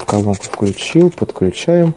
Колонку 0.07 0.43
включил, 0.45 1.11
подключаю. 1.11 1.95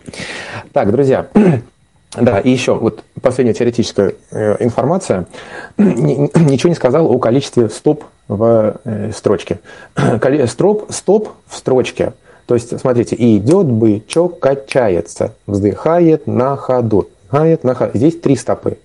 Так, 0.74 0.92
друзья, 0.92 1.28
да, 2.16 2.40
и 2.40 2.50
еще 2.50 2.74
вот 2.74 3.04
последняя 3.22 3.54
теоретическая 3.54 4.16
э, 4.32 4.64
информация. 4.64 5.28
Ни- 5.78 6.32
Ничего 6.52 6.70
не 6.70 6.76
сказал 6.76 7.12
о 7.12 7.20
количестве 7.20 7.70
стоп 7.70 8.06
в 8.28 8.78
э, 8.86 9.12
строчке. 9.14 9.60
Строп, 10.48 10.86
стоп 10.90 11.30
в 11.48 11.56
строчке. 11.56 12.14
То 12.46 12.56
есть, 12.56 12.80
смотрите, 12.80 13.16
идет 13.20 13.68
бычок, 13.68 14.40
качается, 14.40 15.34
вздыхает 15.48 16.28
на 16.28 16.56
ходу. 16.56 17.10
Вздыхает 17.26 17.66
на 17.66 17.76
ходу. 17.76 17.98
Здесь 17.98 18.18
три 18.20 18.38
стопы. 18.38 18.78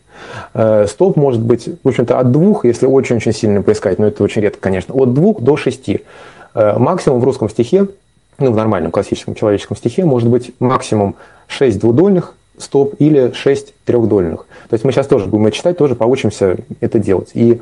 Э, 0.53 0.87
Стоп 0.89 1.17
может 1.17 1.41
быть, 1.41 1.69
в 1.85 1.89
общем-то, 1.89 2.19
от 2.19 2.33
двух, 2.33 2.65
если 2.65 2.87
очень-очень 2.87 3.33
сильно 3.33 3.63
поискать, 3.63 4.01
но 4.01 4.09
это 4.09 4.25
очень 4.25 4.43
редко, 4.43 4.61
конечно, 4.61 4.95
от 4.95 5.15
двух 5.15 5.41
до 5.41 5.57
шести. 5.57 6.03
Максимум 6.55 7.21
в 7.21 7.25
русском 7.25 7.49
стихе, 7.49 7.87
ну, 8.37 8.53
в 8.53 8.57
нормальном 8.57 8.91
классическом 8.91 9.35
человеческом 9.35 9.75
стихе, 9.75 10.05
может 10.05 10.29
быть 10.29 10.53
максимум 10.59 11.15
6 11.47 11.79
двудольных 11.79 12.35
стоп 12.59 12.95
или 12.99 13.33
6 13.33 13.75
трехдольных. 13.85 14.47
То 14.69 14.75
есть 14.75 14.85
мы 14.85 14.93
сейчас 14.93 15.07
тоже 15.07 15.27
будем 15.27 15.47
это 15.47 15.57
читать, 15.57 15.77
тоже 15.77 15.95
поучимся 15.95 16.57
это 16.81 16.99
делать. 16.99 17.31
И 17.35 17.61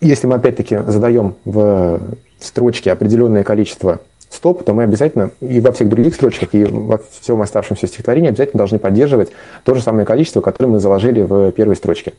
если 0.00 0.26
мы 0.26 0.36
опять-таки 0.36 0.78
задаем 0.86 1.34
в 1.44 2.00
строчке 2.38 2.92
определенное 2.92 3.44
количество 3.44 4.00
стоп, 4.30 4.64
то 4.64 4.74
мы 4.74 4.84
обязательно 4.84 5.30
и 5.40 5.60
во 5.60 5.72
всех 5.72 5.88
других 5.88 6.14
строчках, 6.14 6.50
и 6.52 6.64
во 6.64 7.00
всем 7.20 7.40
оставшемся 7.40 7.86
стихотворении 7.86 8.28
обязательно 8.28 8.58
должны 8.58 8.78
поддерживать 8.78 9.30
то 9.64 9.74
же 9.74 9.82
самое 9.82 10.06
количество, 10.06 10.40
которое 10.40 10.68
мы 10.68 10.80
заложили 10.80 11.22
в 11.22 11.52
первой 11.52 11.76
строчке. 11.76 12.12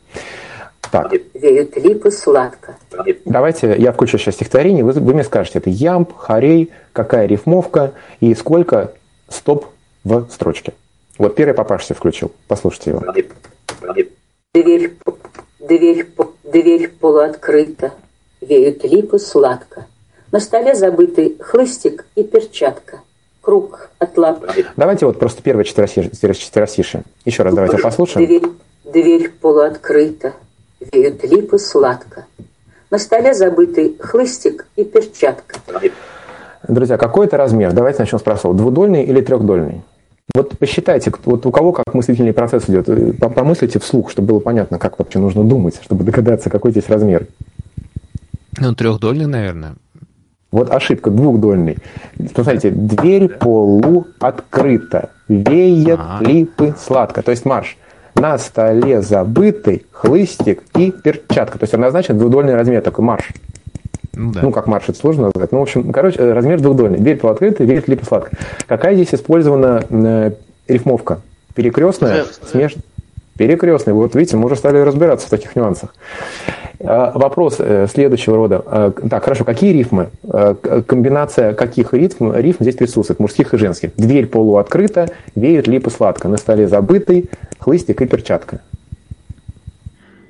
Так, 0.92 1.12
Веют 1.34 1.76
липы 1.76 2.12
сладко. 2.12 2.78
давайте 3.26 3.76
я 3.78 3.92
включу 3.92 4.18
сейчас 4.18 4.36
стихотворение, 4.36 4.86
вы, 4.86 4.94
вы 4.94 5.14
мне 5.14 5.24
скажете, 5.24 5.60
это 5.60 5.70
ямб, 5.70 6.14
хорей, 6.16 6.72
какая 6.94 7.26
рифмовка 7.26 7.92
и 8.22 8.34
сколько 8.34 8.94
стоп 9.28 9.66
в 10.06 10.28
строчке. 10.32 10.74
Вот 11.18 11.36
первый 11.36 11.54
попавшийся 11.54 11.94
включил. 11.94 12.32
Послушайте 12.48 12.92
его. 12.92 13.04
Дверь, 14.54 14.94
дверь, 15.60 16.08
дверь 16.44 16.88
полуоткрыта. 16.90 17.94
Веют 18.42 18.84
липы 18.84 19.20
сладко. 19.20 19.88
На 20.32 20.40
столе 20.40 20.76
забытый 20.76 21.38
хлыстик 21.40 22.06
и 22.16 22.24
перчатка. 22.24 23.02
Круг 23.42 23.90
от 23.98 24.18
лап. 24.18 24.46
Давайте 24.76 25.06
вот 25.06 25.20
просто 25.20 25.42
первое 25.42 25.64
четверостишие. 25.64 27.04
Еще 27.26 27.44
раз 27.44 27.54
давайте 27.54 27.78
послушаем. 27.78 28.28
Дверь, 28.28 28.44
дверь 28.84 29.30
полуоткрыта. 29.30 30.34
Веют 30.92 31.24
липы 31.24 31.58
сладко. 31.58 32.26
На 32.90 33.00
столе 33.00 33.34
забытый 33.34 33.98
хлыстик 34.00 34.68
и 34.76 34.84
перчатка. 34.84 35.60
Друзья, 36.68 36.98
какой 36.98 37.26
это 37.28 37.38
размер? 37.38 37.72
Давайте 37.72 38.00
начнем 38.00 38.20
с 38.20 38.22
простого. 38.22 38.54
Двудольный 38.54 39.04
или 39.04 39.22
трехдольный? 39.22 39.82
Вот 40.36 40.58
посчитайте, 40.58 41.12
вот 41.26 41.46
у 41.46 41.52
кого 41.52 41.72
как 41.72 41.94
мыслительный 41.94 42.34
процесс 42.34 42.70
идет. 42.70 42.90
Э, 42.90 43.14
по- 43.14 43.30
Помыслите 43.30 43.80
вслух, 43.80 44.12
чтобы 44.12 44.28
было 44.30 44.40
понятно, 44.40 44.78
как 44.78 45.00
вообще 45.00 45.20
нужно 45.20 45.44
думать, 45.44 45.80
чтобы 45.82 46.04
догадаться, 46.04 46.50
какой 46.50 46.72
здесь 46.72 46.90
размер. 46.90 47.28
Ну, 48.60 48.76
трехдольный, 48.76 49.26
наверное. 49.28 49.76
Вот 50.52 50.70
ошибка, 50.72 51.12
двухдольный. 51.12 51.78
Посмотрите, 52.34 52.72
дверь 52.72 53.30
полу 53.30 54.08
открыта, 54.20 55.10
веет 55.28 56.00
Ага. 56.00 56.26
липы 56.26 56.76
сладко. 56.80 57.22
То 57.22 57.32
есть 57.32 57.46
марш. 57.46 57.78
На 58.16 58.38
столе 58.40 59.02
забытый 59.04 59.86
хлыстик 59.92 60.64
и 60.76 60.92
перчатка. 60.92 61.60
То 61.60 61.64
есть 61.64 61.74
однозначно 61.74 62.16
двухдольный 62.16 62.56
размер, 62.56 62.82
такой 62.82 63.06
марш. 63.06 63.30
Ну 64.14 64.32
да. 64.32 64.42
Ну, 64.44 64.52
как 64.52 64.68
марш, 64.68 64.86
это 64.88 64.98
сложно 64.98 65.26
назвать. 65.26 65.52
Ну, 65.52 65.60
в 65.60 65.62
общем, 65.62 65.92
короче, 65.92 66.20
э, 66.20 66.34
размер 66.34 66.60
двухдольный. 66.62 67.00
Дверь 67.00 67.18
полуоткрыта, 67.18 67.64
веет 67.64 67.88
липы 67.88 68.06
сладко. 68.06 68.32
Какая 68.68 68.96
здесь 68.96 69.14
использована 69.14 69.84
э, 69.90 70.32
рифмовка? 70.68 71.22
Перекрестная, 71.56 72.24
Две. 72.24 72.50
смеш... 72.50 72.76
Перекрестная. 73.38 73.94
Вот 73.94 74.16
видите, 74.16 74.36
мы 74.38 74.46
уже 74.46 74.56
стали 74.56 74.80
разбираться 74.80 75.28
в 75.28 75.30
таких 75.30 75.56
нюансах. 75.56 75.94
А, 76.80 77.12
Вопрос 77.16 77.58
э, 77.60 77.88
следующего 77.92 78.36
рода. 78.36 78.64
А, 78.66 78.92
Так, 78.92 79.24
хорошо, 79.24 79.44
какие 79.44 79.74
рифмы? 79.74 80.10
А, 80.24 80.56
Комбинация 80.56 81.54
каких 81.54 81.94
рифм, 81.94 82.34
рифм 82.34 82.64
здесь 82.64 82.76
присутствует, 82.76 83.20
мужских 83.20 83.54
и 83.54 83.58
женских? 83.58 83.96
Дверь 83.96 84.28
полуоткрыта, 84.28 85.10
веют 85.36 85.68
липы 85.68 85.90
сладко, 85.90 86.28
на 86.28 86.38
столе 86.38 86.68
забытый, 86.68 87.30
хлыстик 87.60 88.02
и 88.02 88.06
перчатка. 88.06 88.62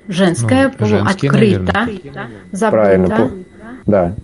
Женская, 0.06 0.72
Ну, 0.78 0.86
женские, 0.86 1.30
полуоткрыта, 1.30 1.88
Правильно. 2.70 3.30
Да. 3.86 4.14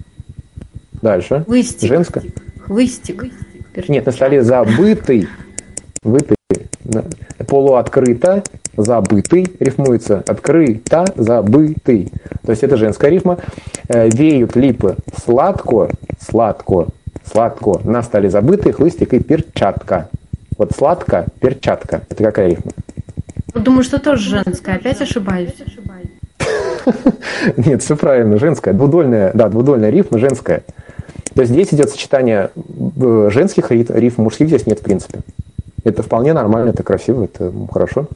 Дальше. 1.03 1.45
Хлыстик. 1.47 1.89
Женская? 1.89 2.23
хлыстик. 2.67 3.25
Нет, 3.89 4.07
на 4.07 4.13
столе 4.13 4.43
забытый, 4.43 5.29
на- 6.85 7.05
полуоткрыто, 7.47 8.43
забытый, 8.77 9.47
рифмуется, 9.61 10.23
открыто, 10.27 11.05
забытый. 11.17 12.11
То 12.45 12.53
есть 12.53 12.63
это 12.63 12.77
женская 12.77 13.11
рифма. 13.11 13.39
Э, 13.89 14.09
Веют 14.09 14.57
липы 14.57 14.97
сладко, 15.25 15.91
сладко, 16.21 16.89
сладко, 17.25 17.81
на 17.85 18.03
столе 18.03 18.31
забытый, 18.31 18.73
хлыстик 18.73 19.15
и 19.15 19.21
перчатка. 19.21 20.09
Вот 20.57 20.73
сладко, 20.73 21.27
перчатка. 21.41 22.03
Это 22.09 22.23
какая 22.25 22.51
рифма? 22.51 22.73
Думаю, 23.55 23.83
что 23.85 23.99
тоже 23.99 24.31
женская. 24.45 24.77
Опять 24.77 25.01
ошибаюсь. 25.01 25.53
Нет, 27.57 27.83
все 27.83 27.97
правильно, 27.97 28.39
женская. 28.39 28.73
Двудольная, 28.73 29.31
да, 29.35 29.49
двудольная 29.49 29.91
рифма 29.91 30.19
женская. 30.19 30.63
То 31.35 31.41
есть 31.41 31.53
здесь 31.53 31.75
идет 31.75 31.91
сочетание 31.91 32.51
э, 32.97 33.29
женских 33.33 33.71
рифм, 33.71 34.23
мужских 34.23 34.49
здесь 34.49 34.67
нет, 34.67 34.81
в 34.81 34.83
принципе. 34.83 35.21
Это 35.83 36.03
вполне 36.03 36.33
нормально, 36.33 36.71
это 36.71 36.83
красиво, 36.83 37.25
это 37.25 37.53
хорошо. 37.73 38.07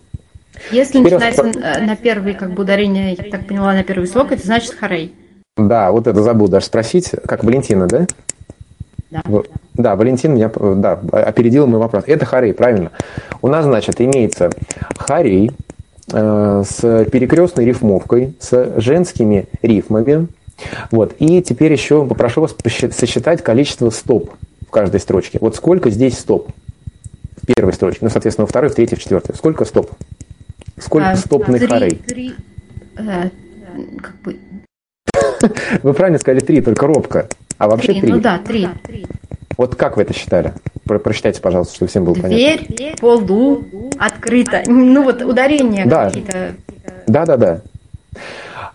Если 0.71 0.99
Теперь 0.99 1.15
начинается 1.15 1.43
оста- 1.43 1.61
э, 1.61 1.85
на 1.85 1.97
первый, 1.97 2.35
как 2.35 2.53
бы 2.53 2.63
ударение, 2.63 3.15
я 3.15 3.31
так 3.31 3.47
поняла, 3.47 3.73
на 3.75 3.83
первый 3.83 4.07
слог, 4.07 4.33
это 4.33 4.45
значит 4.45 4.73
хорей. 4.75 5.15
Да, 5.57 5.91
вот 5.91 6.07
это 6.07 6.23
забыл 6.23 6.49
даже 6.49 6.67
спросить, 6.67 7.11
как 7.27 7.45
Валентина, 7.45 7.87
да? 7.87 8.07
Да. 9.11 9.23
Да, 9.75 9.97
Валентин 9.97 10.35
меня 10.35 10.51
э, 10.55 10.75
да, 10.77 11.01
опередил 11.13 11.67
мой 11.67 11.79
вопрос. 11.81 12.05
Это 12.07 12.25
хорей, 12.27 12.53
правильно. 12.53 12.91
У 13.43 13.49
нас, 13.49 13.65
значит, 13.65 14.01
имеется 14.01 14.51
хорей 14.97 15.51
э, 15.51 15.68
с 16.11 17.05
перекрестной 17.11 17.65
рифмовкой, 17.65 18.35
с 18.41 18.81
женскими 18.81 19.47
рифмами. 19.63 20.29
Вот. 20.91 21.15
И 21.19 21.43
теперь 21.43 21.73
еще 21.73 22.05
попрошу 22.07 22.41
вас 22.41 22.55
сосчитать 22.93 23.43
количество 23.43 23.91
стоп 23.91 24.33
в 24.67 24.71
каждой 24.71 25.01
строчке. 25.01 25.39
Вот 25.41 25.55
сколько 25.57 25.91
здесь 25.91 26.19
стоп 26.19 26.51
в 27.43 27.47
первой 27.47 27.73
строчке, 27.73 28.01
ну, 28.03 28.11
соответственно, 28.11 28.47
во 28.47 28.49
второй, 28.51 28.71
в 28.71 28.75
третьей, 28.75 28.97
в 28.97 29.01
четвертой. 29.01 29.35
Сколько 29.37 29.65
стоп? 29.65 29.91
Сколько 30.79 31.11
А, 31.11 31.17
стопных 31.17 31.61
три- 31.61 31.69
хорей? 31.69 31.91
три, 31.95 32.33
э, 32.97 33.31
как 34.03 34.15
бы 34.25 34.37
Вы 35.83 35.95
правильно 35.95 36.19
сказали 36.19 36.41
три, 36.41 36.61
только 36.61 36.87
робко. 36.87 37.29
А 37.59 37.69
вообще 37.69 37.93
три, 37.93 38.01
три. 38.03 38.11
ну 38.13 38.21
да, 38.21 38.39
три. 38.39 38.69
Вот 39.59 39.75
как 39.75 39.97
вы 39.97 40.03
это 40.05 40.15
считали? 40.15 40.55
Про- 40.85 41.01
прочитайте, 41.01 41.43
пожалуйста, 41.43 41.75
чтобы 41.75 41.89
всем 41.91 42.05
было 42.05 42.15
понятно. 42.15 42.37
Дверь, 42.37 42.97
полу, 42.99 43.65
открыто. 43.99 44.63
Ну 44.67 45.03
вот 45.03 45.21
ударения 45.21 45.85
Да. 45.85 46.07
какие-то. 46.07 46.55
Да, 47.09 47.27
да, 47.27 47.37
да. 47.37 47.61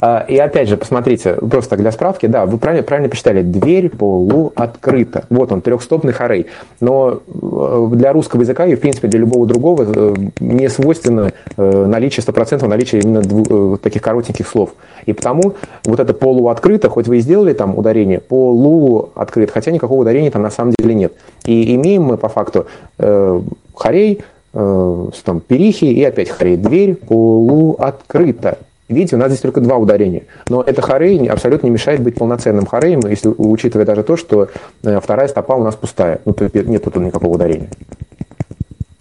А, 0.06 0.26
И 0.28 0.38
опять 0.38 0.68
же, 0.68 0.76
посмотрите, 0.76 1.36
просто 1.36 1.78
для 1.78 1.90
справки, 1.94 2.26
да, 2.26 2.46
вы 2.46 2.58
правильно, 2.58 2.84
правильно 2.84 3.08
посчитали, 3.10 3.42
дверь 3.42 3.88
полу 3.88 4.52
открыта. 4.54 5.24
Вот 5.30 5.54
он, 5.54 5.62
трехстопный 5.62 6.12
хорей. 6.12 6.48
Но 6.82 7.22
э, 7.26 7.88
для 7.94 8.12
русского 8.12 8.42
языка 8.42 8.66
и, 8.66 8.76
в 8.76 8.82
принципе, 8.82 9.08
для 9.08 9.22
любого 9.22 9.48
другого 9.48 9.86
э, 9.88 10.14
не 10.42 10.68
свойственно 10.68 11.32
э, 11.56 11.86
наличие, 11.86 12.22
стопроцентного 12.22 12.72
наличия 12.72 13.00
именно 13.00 13.78
таких 13.78 14.02
коротеньких 14.02 14.46
слов. 14.46 14.72
И 15.06 15.14
потому 15.14 15.54
вот 15.86 16.02
это 16.02 16.14
полуоткрыто, 16.14 16.90
хоть 16.90 17.08
вы 17.08 17.20
и 17.20 17.22
сделали 17.22 17.54
там 17.54 17.78
ударение, 17.78 18.20
полуоткрыт, 18.20 19.52
хотя 19.52 19.72
никакого 19.72 20.02
ударения 20.02 20.32
там 20.32 20.42
на 20.42 20.52
самом 20.52 20.74
деле 20.78 20.96
нет. 20.96 21.14
И 21.46 21.76
имеем 21.76 22.04
мы 22.04 22.18
по 22.18 22.28
факту 22.28 22.68
э, 23.00 23.42
хорей, 23.74 24.22
там, 24.52 25.40
перихи 25.48 25.92
и 25.92 26.04
опять 26.04 26.30
хорей. 26.30 26.58
Дверь 26.58 26.94
полуоткрыта. 26.94 28.58
Видите, 28.94 29.16
у 29.16 29.20
нас 29.20 29.30
здесь 29.30 29.42
только 29.42 29.62
два 29.62 29.78
ударения. 29.78 30.24
Но 30.50 30.62
это 30.62 30.82
хорей 30.82 31.28
абсолютно 31.28 31.68
не 31.68 31.72
мешает 31.74 32.02
быть 32.02 32.16
полноценным 32.16 32.66
хореем, 32.66 33.02
если 33.02 33.30
учитывая 33.30 33.86
даже 33.86 34.04
то, 34.04 34.18
что 34.18 34.50
э, 34.84 35.00
вторая 35.02 35.28
стопа 35.28 35.54
у 35.54 35.64
нас 35.64 35.76
пустая. 35.76 36.20
Ну, 36.26 36.36
нет 36.54 36.84
тут 36.84 36.96
никакого 36.98 37.32
ударения. 37.32 37.70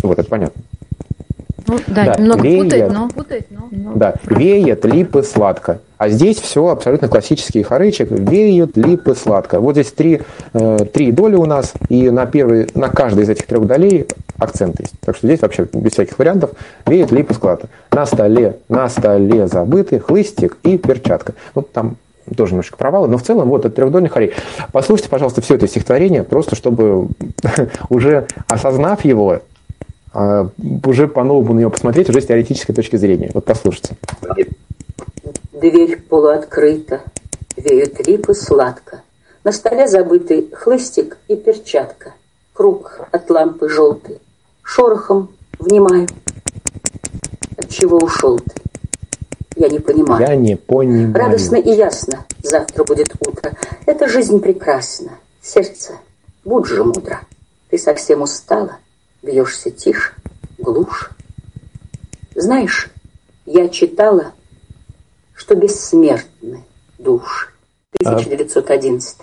Вот, 0.03 0.19
это 0.19 0.29
понятно. 0.29 0.63
Ну 1.67 1.79
да, 1.87 2.05
Да, 2.05 2.15
немного 2.19 2.43
веер. 2.43 2.65
путает, 2.65 2.93
но 2.93 3.09
путает, 3.09 3.47
но. 3.51 3.69
но 3.71 3.93
Да, 3.95 4.15
веет, 4.25 4.85
липы, 4.85 5.23
сладко. 5.23 5.79
А 5.99 6.09
здесь 6.09 6.41
все 6.41 6.67
абсолютно 6.69 7.09
классический 7.09 7.63
хорейчик. 7.63 8.11
Веют, 8.11 8.77
липы, 8.77 9.15
сладко. 9.15 9.61
Вот 9.61 9.75
здесь 9.75 9.93
три, 9.93 10.23
э, 10.53 10.79
три 10.93 11.13
доли 11.13 11.37
у 11.37 11.45
нас, 11.45 11.75
и 11.89 12.11
на, 12.11 12.27
первый, 12.27 12.69
на 12.75 12.89
каждой 12.89 13.25
из 13.25 13.29
этих 13.29 13.47
трех 13.47 13.67
долей 13.67 14.07
акцент 14.37 14.81
есть. 14.81 14.95
Так 15.01 15.17
что 15.17 15.27
здесь 15.29 15.41
вообще 15.43 15.69
без 15.73 15.93
всяких 15.93 16.19
вариантов. 16.19 16.51
Веет, 16.87 17.13
липы, 17.13 17.35
сладко. 17.35 17.69
На 17.93 18.05
столе, 18.07 18.57
на 18.69 18.89
столе 18.89 19.47
забытый 19.47 20.01
хлыстик 20.01 20.57
и 20.65 20.77
перчатка. 20.77 21.35
Ну, 21.55 21.63
там 21.63 21.97
тоже 22.37 22.53
немножко 22.53 22.77
провалы, 22.77 23.09
но 23.09 23.19
в 23.19 23.23
целом 23.23 23.49
вот 23.49 23.65
это 23.65 23.75
трехдольный 23.75 24.09
хорей. 24.09 24.33
Послушайте, 24.73 25.11
пожалуйста, 25.11 25.41
все 25.41 25.55
это 25.57 25.67
стихотворение, 25.67 26.23
просто 26.23 26.57
чтобы 26.57 27.09
уже 27.89 28.27
осознав 28.49 29.05
его, 29.05 29.41
уже 30.15 31.09
по-новому 31.09 31.55
на 31.55 31.61
него 31.61 31.71
посмотреть, 31.71 32.09
уже 32.11 32.21
с 32.21 32.27
теоретической 32.27 32.75
точки 32.75 32.97
зрения. 32.97 33.31
Вот 33.35 33.45
послушайте. 33.45 33.97
Дверь 35.53 36.01
полуоткрыта, 36.03 37.03
веют 37.57 38.07
липы 38.07 38.35
сладко. 38.35 39.03
На 39.45 39.53
столе 39.53 39.89
забытый 39.89 40.51
хлыстик 40.53 41.19
и 41.29 41.37
перчатка. 41.37 42.15
Круг 42.53 43.01
от 43.11 43.31
лампы 43.31 43.69
желтый. 43.69 44.21
Шорохом 44.63 45.31
внимаю. 45.59 46.09
От 47.57 47.69
чего 47.71 47.99
ушел 47.99 48.39
ты? 48.39 48.53
Я 49.57 49.69
не 49.69 49.79
понимаю. 49.79 50.27
Я 50.27 50.37
не 50.37 50.57
понимаю. 50.57 51.15
Радостно 51.15 51.57
и 51.57 51.71
ясно, 51.71 52.25
завтра 52.43 52.85
будет 52.85 53.15
утро. 53.21 53.53
Эта 53.87 54.09
жизнь 54.09 54.41
прекрасна. 54.41 55.13
Сердце, 55.41 55.95
будь 56.45 56.67
же 56.67 56.85
мудро. 56.85 57.21
Ты 57.71 57.79
совсем 57.79 58.23
устала, 58.23 58.79
бьешься 59.23 59.71
тише, 59.71 60.13
глушь. 60.59 61.11
Знаешь, 62.35 62.89
я 63.47 63.69
читала, 63.69 64.33
что 65.35 65.55
бессмертны 65.55 66.65
души. 66.99 67.49
1911. 68.01 69.19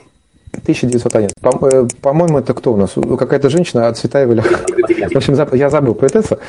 1901. 0.63 1.29
По- 1.41 1.67
э, 1.67 1.87
По-моему, 2.01 2.39
это 2.39 2.53
кто 2.53 2.73
у 2.73 2.77
нас? 2.77 2.91
Какая-то 2.93 3.49
женщина 3.49 3.87
от 3.87 3.97
Цветаева. 3.97 4.35
В 4.41 5.15
общем, 5.15 5.55
я 5.55 5.69
забыл 5.69 5.93
поэтессу. 5.95 6.39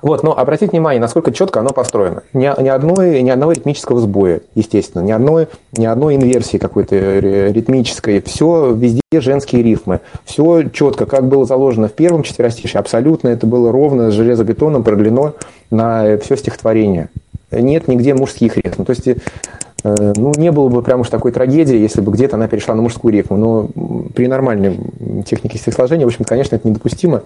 Вот, 0.00 0.22
но 0.22 0.38
обратите 0.38 0.70
внимание, 0.70 1.00
насколько 1.00 1.32
четко 1.32 1.60
оно 1.60 1.70
построено. 1.70 2.22
Ни, 2.32 2.62
ни, 2.62 2.68
одной, 2.68 3.20
ни 3.20 3.30
одного 3.30 3.52
ритмического 3.52 4.00
сбоя, 4.00 4.40
естественно, 4.54 5.02
ни 5.02 5.10
одной, 5.10 5.48
ни 5.76 5.86
одной 5.86 6.14
инверсии 6.14 6.56
какой-то 6.56 6.96
ри- 6.96 7.52
ритмической. 7.52 8.22
Все 8.22 8.72
везде 8.72 9.00
женские 9.12 9.62
рифмы. 9.62 10.00
Все 10.24 10.68
четко, 10.68 11.06
как 11.06 11.26
было 11.26 11.44
заложено 11.44 11.88
в 11.88 11.92
первом 11.92 12.22
четверостишье, 12.22 12.78
абсолютно 12.78 13.28
это 13.28 13.46
было 13.46 13.72
ровно, 13.72 14.10
с 14.10 14.14
железобетоном 14.14 14.84
продлено 14.84 15.34
на 15.70 16.16
все 16.18 16.36
стихотворение. 16.36 17.08
Нет 17.50 17.88
нигде 17.88 18.14
мужских 18.14 18.56
рифм. 18.56 18.84
То 18.84 18.90
есть, 18.90 19.08
э, 19.08 19.14
ну, 19.82 20.32
не 20.36 20.52
было 20.52 20.68
бы 20.68 20.82
прям 20.82 21.00
уж 21.00 21.08
такой 21.08 21.32
трагедии, 21.32 21.76
если 21.76 22.02
бы 22.02 22.12
где-то 22.12 22.36
она 22.36 22.46
перешла 22.46 22.76
на 22.76 22.82
мужскую 22.82 23.12
рифму. 23.12 23.36
Но 23.36 23.68
при 24.14 24.28
нормальной 24.28 24.78
технике 25.26 25.58
стихосложения, 25.58 26.04
в 26.04 26.08
общем, 26.08 26.24
конечно, 26.24 26.54
это 26.54 26.68
недопустимо. 26.68 27.22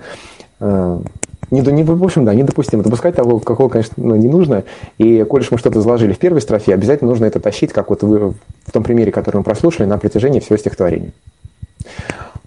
Не, 1.53 1.61
не, 1.61 1.85
в 1.85 2.03
общем, 2.03 2.25
да, 2.25 2.35
недопустимо. 2.35 2.83
Допускать 2.83 3.15
того, 3.15 3.39
какого, 3.39 3.69
конечно, 3.69 3.93
ну, 3.99 4.17
не 4.17 4.27
нужно. 4.27 4.65
И, 4.97 5.23
коль 5.25 5.45
мы 5.51 5.59
что-то 5.59 5.83
заложили 5.83 6.15
в 6.15 6.19
первой 6.19 6.41
строфе, 6.41 6.73
обязательно 6.73 7.11
нужно 7.11 7.27
это 7.27 7.41
тащить, 7.41 7.75
как 7.75 7.91
вот 7.91 8.03
вы 8.03 8.31
в 8.65 8.73
том 8.73 8.83
примере, 8.83 9.13
который 9.13 9.37
мы 9.37 9.43
прослушали, 9.43 9.87
на 9.87 9.99
протяжении 9.99 10.41
всего 10.41 10.57
стихотворения. 10.57 11.13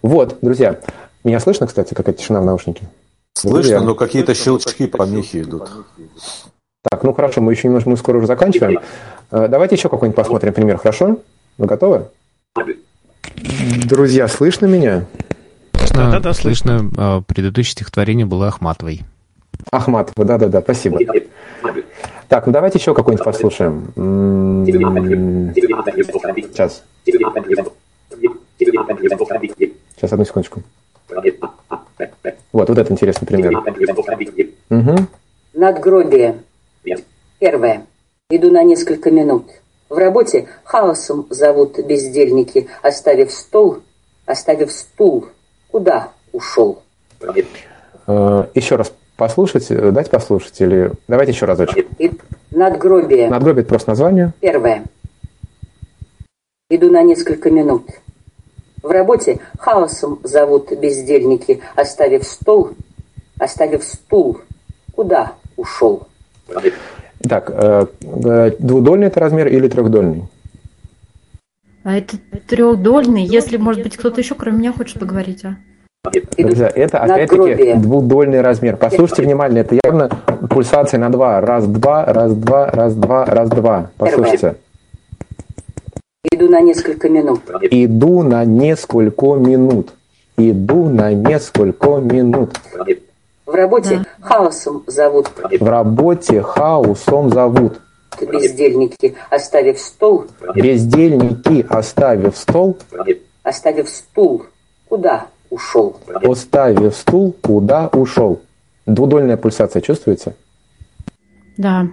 Вот, 0.02 0.40
друзья. 0.42 0.80
Меня 1.24 1.40
слышно, 1.40 1.68
кстати, 1.68 1.94
какая 1.94 2.16
тишина 2.16 2.42
в 2.42 2.46
наушнике? 2.46 2.88
Слышно, 3.34 3.60
Друзья. 3.60 3.82
но 3.82 3.94
какие-то 3.94 4.34
щелчки, 4.34 4.88
помехи 4.88 5.42
идут. 5.42 5.70
Так, 6.90 7.04
ну 7.04 7.14
хорошо, 7.14 7.42
мы 7.42 7.52
еще 7.52 7.68
немножко, 7.68 7.90
мы 7.92 7.98
скоро 7.98 8.18
уже 8.18 8.28
заканчиваем. 8.28 8.80
Э, 9.30 9.48
Давайте 9.48 9.76
еще 9.76 9.90
какой-нибудь 9.90 10.16
посмотрим 10.16 10.54
пример, 10.54 10.78
хорошо? 10.78 11.18
Вы 11.60 11.68
готовы? 11.68 12.06
Друзья, 13.86 14.28
слышно 14.28 14.66
меня? 14.66 15.06
Слышно, 15.78 15.98
Да-да-да, 16.06 16.34
слышно, 16.34 16.92
а, 16.98 17.22
предыдущее 17.22 17.72
стихотворение 17.74 18.26
было 18.26 18.48
Ахматовой. 18.48 19.02
Ахматова, 19.72 20.26
да-да-да, 20.26 20.62
спасибо. 20.62 21.00
Так, 22.28 22.48
ну 22.48 22.54
давайте 22.54 22.80
еще 22.80 22.94
какой-нибудь 22.94 23.24
послушаем. 23.26 23.92
М, 23.96 24.66
Сейчас. 26.52 26.84
Сейчас, 29.96 30.12
одну 30.12 30.26
секундочку. 30.26 30.64
Вот, 32.52 32.70
вот 32.70 32.78
это 32.78 32.92
интересный 32.92 33.28
пример. 33.28 33.54
Угу. 34.70 34.96
Надгробие. 35.54 36.40
Первое. 37.40 37.86
Иду 38.30 38.52
на 38.52 38.64
несколько 38.64 39.12
минут. 39.12 39.46
В 39.90 39.98
работе 39.98 40.48
хаосом 40.64 41.28
зовут 41.30 41.78
бездельники, 41.86 42.68
оставив 42.82 43.32
стол, 43.32 43.80
оставив 44.26 44.72
стул. 44.72 45.28
Куда 45.76 46.12
ушел? 46.32 46.84
Э, 48.08 48.46
Еще 48.54 48.78
раз 48.78 48.94
послушать, 49.18 49.70
э, 49.70 49.92
дать 49.92 50.10
послушать 50.10 50.62
или... 50.62 50.94
Давайте 51.10 51.34
еще 51.34 51.46
разочек. 51.46 51.86
Надгробие. 52.50 53.28
Надгробие– 53.30 53.62
это 53.64 53.68
просто 53.68 53.90
название. 53.90 54.32
Первое. 54.40 54.86
Иду 56.70 56.90
на 56.90 57.04
несколько 57.04 57.52
минут. 57.52 57.90
В 58.82 58.90
работе 58.90 59.42
хаосом 59.60 60.22
зовут 60.24 60.72
бездельники, 60.72 61.60
оставив 61.76 62.24
стол, 62.24 62.70
оставив 63.38 63.84
стул. 63.84 64.40
Куда 64.94 65.34
ушел? 65.58 66.08
Так, 67.28 67.50
э, 67.50 67.88
двудольный 68.60 69.08
это 69.08 69.20
размер 69.20 69.48
или 69.50 69.68
трехдольный? 69.68 70.24
А 71.86 71.96
это 71.98 72.18
трехдольный, 72.48 73.24
если, 73.24 73.58
может 73.58 73.84
быть, 73.84 73.96
кто-то 73.96 74.20
еще, 74.20 74.34
кроме 74.34 74.58
меня, 74.58 74.74
хочет 74.74 75.00
поговорить, 75.00 75.46
а? 75.46 75.58
Друзья, 76.36 76.72
это 76.74 76.98
опять-таки 76.98 77.76
двудольный 77.76 78.42
размер. 78.42 78.76
Послушайте 78.76 79.22
внимательно, 79.22 79.60
это 79.60 79.78
явно 79.84 80.10
пульсация 80.50 81.00
на 81.00 81.12
два. 81.12 81.42
Раз, 81.42 81.68
два, 81.68 82.06
раз, 82.06 82.34
два, 82.34 82.72
раз, 82.72 82.96
два, 82.96 83.26
раз, 83.26 83.50
два. 83.50 83.92
Послушайте. 83.98 84.56
Иду 86.32 86.50
на 86.50 86.62
несколько 86.62 87.08
минут. 87.08 87.42
Иду 87.70 88.24
на 88.24 88.46
несколько 88.46 89.36
минут. 89.36 89.94
Иду 90.38 90.90
на 90.90 91.14
несколько 91.14 91.98
минут. 91.98 92.60
В 93.46 93.54
работе 93.54 94.04
хаосом 94.22 94.84
зовут 94.88 95.30
В 95.60 95.70
работе 95.70 96.42
хаосом 96.42 97.30
зовут. 97.30 97.80
Бездельники, 98.22 99.16
оставив 99.30 99.80
стол, 99.80 100.26
Бездельники, 100.56 101.66
оставив 101.70 102.38
стол, 102.38 102.78
оставив 103.44 103.90
стул. 103.90 104.46
Куда 104.88 105.28
ушел? 105.50 105.98
оставив 106.24 106.96
стул, 106.96 107.36
куда 107.42 107.88
ушел. 107.88 108.42
Двудольная 108.86 109.38
пульсация 109.38 109.82
чувствуете? 109.82 110.36
Да. 111.58 111.88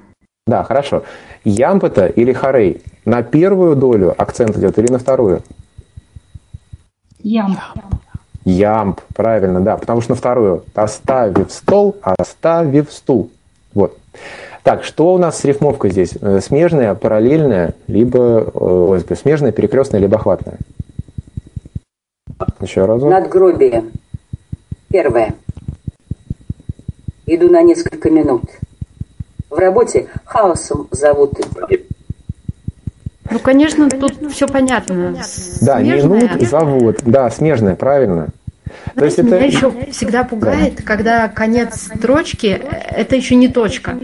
Да, 0.47 0.65
хорошо. 0.65 1.05
Ямб 1.44 1.85
это 1.85 2.07
или 2.07 2.32
хорей? 2.32 2.82
На 3.05 3.23
первую 3.23 3.77
долю 3.77 4.15
акцент 4.16 4.57
идет 4.57 4.78
или 4.78 4.90
на 4.90 4.99
вторую? 4.99 5.43
Ям. 7.20 7.59
Ямб, 8.44 9.01
правильно, 9.15 9.61
да, 9.61 9.77
потому 9.77 10.01
что 10.01 10.12
на 10.12 10.16
вторую. 10.16 10.65
Оставив 10.74 11.53
стол, 11.53 11.97
оставив 12.03 12.93
стул. 12.93 13.31
Вот. 13.73 13.97
Так, 14.62 14.84
что 14.84 15.14
у 15.14 15.18
нас 15.18 15.40
с 15.40 15.44
рифмовкой 15.44 15.90
здесь? 15.90 16.12
Э, 16.20 16.40
Смежная, 16.40 16.94
параллельная, 16.94 17.74
либо 17.89 18.18
э, 18.18 18.51
ой, 18.55 19.01
смежная, 19.16 19.51
перекрестная, 19.51 20.01
либо 20.01 20.16
охватная? 20.16 20.59
Еще 22.60 22.84
разок. 22.84 23.10
Надгробие. 23.10 23.84
Первое. 24.89 25.34
Иду 27.26 27.51
на 27.51 27.62
несколько 27.62 28.09
минут. 28.10 28.44
В 29.51 29.59
работе 29.59 30.09
хаосом 30.24 30.89
зовут 30.93 31.34
Ну, 33.30 33.39
конечно, 33.40 33.90
тут 33.90 34.32
все 34.32 34.47
понятно. 34.47 35.16
Да, 35.60 35.78
Смежная. 35.78 36.20
минут 36.20 36.48
зовут. 36.48 36.98
Да, 37.05 37.30
смежная, 37.30 37.74
правильно. 37.74 38.28
То 38.94 39.05
есть 39.05 39.16
Знаете, 39.18 39.22
это... 39.22 39.44
меня 39.44 39.47
еще 39.47 39.93
всегда 39.93 40.24
пугает, 40.24 40.82
когда 40.82 41.28
конец 41.28 41.90
строчки– 41.94 42.47
это 42.90 43.16
еще 43.16 43.34
не 43.34 43.48
точка. 43.48 43.98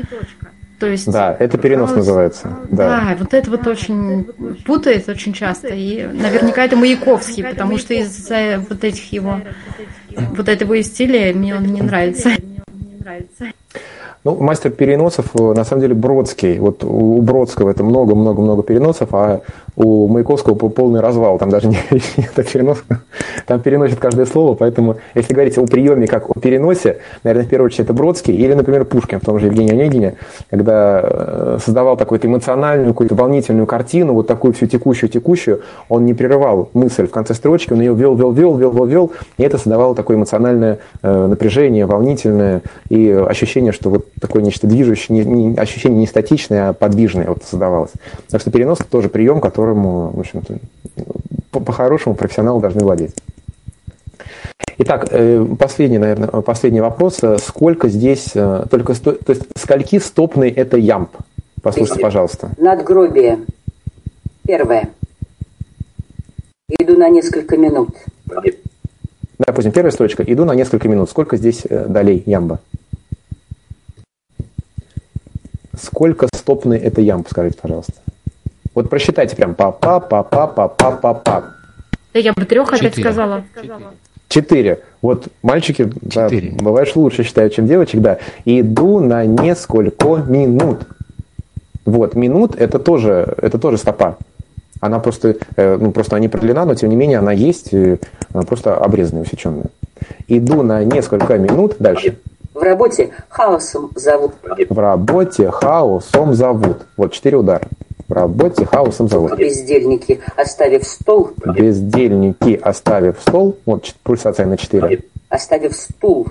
То 0.79 0.87
есть, 0.87 1.11
Да, 1.11 1.35
это 1.39 1.59
перенос 1.59 1.93
называется. 1.93 2.57
да. 2.71 3.01
Да. 3.01 3.17
вот 3.19 3.35
это 3.35 3.51
вот 3.51 3.67
очень 3.67 4.25
путает 4.65 5.09
очень 5.09 5.33
часто. 5.33 5.69
И 5.69 6.07
наверняка 6.07 6.65
это 6.65 6.77
Маяковский, 6.77 7.45
потому 7.45 7.79
что 7.79 7.95
из-за 7.95 8.65
вот 8.69 8.85
этих 8.85 9.13
его, 9.13 9.41
вот 10.37 10.49
этого 10.49 10.75
его 10.75 10.83
стиля 10.85 11.35
мне 11.35 11.57
он 11.57 11.65
не 11.65 11.83
нравится. 11.83 12.31
Ну, 14.25 14.37
мастер 14.37 14.71
переносов, 14.71 15.27
э, 15.35 15.55
на 15.55 15.65
самом 15.65 15.81
деле, 15.81 15.95
Бродский. 15.95 16.59
Вот 16.59 16.85
у 16.85 17.23
Бродского 17.23 17.71
это 17.71 17.85
много-много-много 17.85 18.63
переносов, 18.63 19.15
а 19.15 19.41
у 19.79 20.09
Маяковского 20.09 20.55
по- 20.55 20.69
полный 20.69 21.01
развал. 21.01 21.39
Там 21.39 21.51
даже 21.51 21.69
не, 21.71 21.79
так 22.35 22.49
перенос, 22.49 22.83
там 23.47 23.61
переносит 23.61 23.99
каждое 23.99 24.27
слово. 24.27 24.55
Поэтому, 24.55 24.97
если 25.15 25.33
говорить 25.33 25.57
о 25.57 25.67
приеме 25.67 26.07
как 26.07 26.29
о 26.29 26.39
переносе, 26.39 26.99
наверное, 27.23 27.47
в 27.47 27.49
первую 27.49 27.67
очередь 27.67 27.85
это 27.85 27.93
Бродский 27.95 28.35
или, 28.35 28.55
например, 28.55 28.85
Пушкин 28.85 29.21
в 29.21 29.25
том 29.25 29.39
же 29.39 29.47
Евгении 29.47 29.73
Онегине, 29.73 30.15
когда 30.51 31.01
э, 31.03 31.59
создавал 31.65 31.97
такую 31.97 32.19
эмоциональную, 32.25 32.89
какую-то 32.91 33.15
волнительную 33.15 33.67
картину, 33.67 34.15
вот 34.15 34.27
такую 34.27 34.53
всю 34.53 34.67
текущую-текущую, 34.67 35.63
он 35.89 36.05
не 36.05 36.15
прерывал 36.15 36.71
мысль 36.75 37.07
в 37.07 37.11
конце 37.11 37.35
строчки, 37.35 37.73
он 37.73 37.81
ее 37.81 37.95
вел, 37.95 38.17
вел, 38.17 38.33
вел, 38.33 38.57
вел, 38.57 38.73
вел, 38.73 38.87
вел, 38.87 39.13
и 39.37 39.45
это 39.45 39.59
создавало 39.59 39.95
такое 39.95 40.17
эмоциональное 40.17 40.79
э, 41.03 41.27
напряжение, 41.27 41.87
волнительное, 41.87 42.63
и 42.89 43.11
ощущение, 43.11 43.73
что 43.73 43.91
вот 43.91 44.07
такое 44.21 44.43
нечто 44.43 44.67
движущее, 44.67 45.25
не- 45.25 45.25
не- 45.25 45.57
ощущение 45.57 46.01
не 46.01 46.07
статичное, 46.07 46.71
а 46.71 46.73
подвижное 46.73 47.29
вот 47.29 47.45
создавалось. 47.45 47.93
Так 48.29 48.41
что 48.41 48.51
перенос– 48.51 48.79
тоже 48.91 49.09
прием, 49.09 49.41
которому, 49.69 50.11
в 50.15 50.21
общем-то, 50.21 50.59
по- 51.51 51.61
по-хорошему 51.61 52.15
профессионалы 52.15 52.61
должны 52.61 52.81
владеть. 52.83 53.15
Итак, 54.79 55.09
э, 55.11 55.45
последний, 55.59 55.99
наверное, 55.99 56.29
последний 56.29 56.81
вопрос. 56.81 57.21
Сколько 57.39 57.89
здесь, 57.89 58.31
э, 58.35 58.65
только, 58.71 58.95
сто- 58.95 59.13
то 59.13 59.33
есть, 59.33 59.43
скольки 59.57 59.99
стопный 59.99 60.51
это 60.51 60.77
ямб? 60.79 61.11
Послушайте, 61.63 62.01
пожалуйста. 62.01 62.51
надгробие. 62.57 63.41
Первое. 64.47 64.89
Иду 66.71 66.97
на 66.97 67.09
несколько 67.11 67.57
минут. 67.59 67.91
Допустим, 69.39 69.73
первая 69.73 69.91
строчка. 69.91 70.23
Иду 70.23 70.45
на 70.45 70.53
несколько 70.55 70.89
минут. 70.89 71.11
Сколько 71.11 71.37
здесь 71.37 71.63
э, 71.69 71.87
долей 71.89 72.23
ямба? 72.27 72.61
Сколько 75.79 76.29
стопный 76.35 76.79
это 76.79 77.01
ямб, 77.01 77.27
скажите, 77.29 77.59
пожалуйста. 77.61 77.93
Вот 78.79 78.89
просчитайте 78.89 79.35
прям 79.35 79.57
па-па, 79.57 79.99
па-па, 79.99 80.47
па-па, 80.47 80.93
па-па. 80.93 81.45
Да 82.15 82.21
я 82.21 82.33
бы 82.33 82.45
трех 82.45 82.69
опять 82.69 82.95
Четыре. 82.95 83.03
сказала. 83.03 83.45
Четыре. 84.29 84.81
Вот 85.03 85.27
мальчики, 85.43 85.91
да, 86.01 86.29
бывает, 86.61 86.87
что 86.87 87.01
лучше 87.01 87.25
считают, 87.25 87.53
чем 87.55 87.67
девочек, 87.67 88.01
да. 88.01 88.19
Иду 88.45 89.01
на 89.01 89.27
несколько 89.27 90.23
минут. 90.29 90.83
Вот, 91.87 92.15
минут 92.15 92.55
это 92.55 92.79
тоже, 92.79 93.35
это 93.43 93.59
тоже 93.59 93.79
стопа. 93.79 94.17
Она 94.81 95.01
просто, 95.01 95.35
э, 95.57 95.77
ну, 95.77 95.91
просто 95.91 96.15
она 96.15 96.21
не 96.21 96.29
продлена, 96.29 96.65
но 96.65 96.77
тем 96.77 96.89
не 96.91 96.95
менее 96.95 97.19
она 97.19 97.33
есть, 97.33 97.75
она 97.75 98.45
просто 98.45 98.77
обрезанная, 98.77 99.25
усеченная. 99.25 99.71
Иду 100.29 100.63
на 100.63 100.85
несколько 100.85 101.37
минут 101.37 101.75
дальше. 101.81 102.17
В 102.55 102.63
работе 102.63 103.11
хаосом 103.29 103.91
зовут 103.97 104.35
В 104.71 104.79
работе 104.79 105.51
хаосом 105.51 106.35
зовут. 106.35 106.87
Вот 106.97 107.13
четыре 107.13 107.39
удара. 107.39 107.67
В 108.09 108.13
работе 108.13 108.65
хаосом 108.65 109.09
зовут. 109.09 109.37
бездельники, 109.37 110.21
оставив 110.35 110.85
стол, 110.85 111.31
Бездельники, 111.45 112.55
оставив 112.55 113.21
стол, 113.21 113.59
вот 113.67 113.95
пульсация 114.03 114.47
на 114.47 114.57
4. 114.57 115.01
оставив 115.29 115.75
стул. 115.75 116.29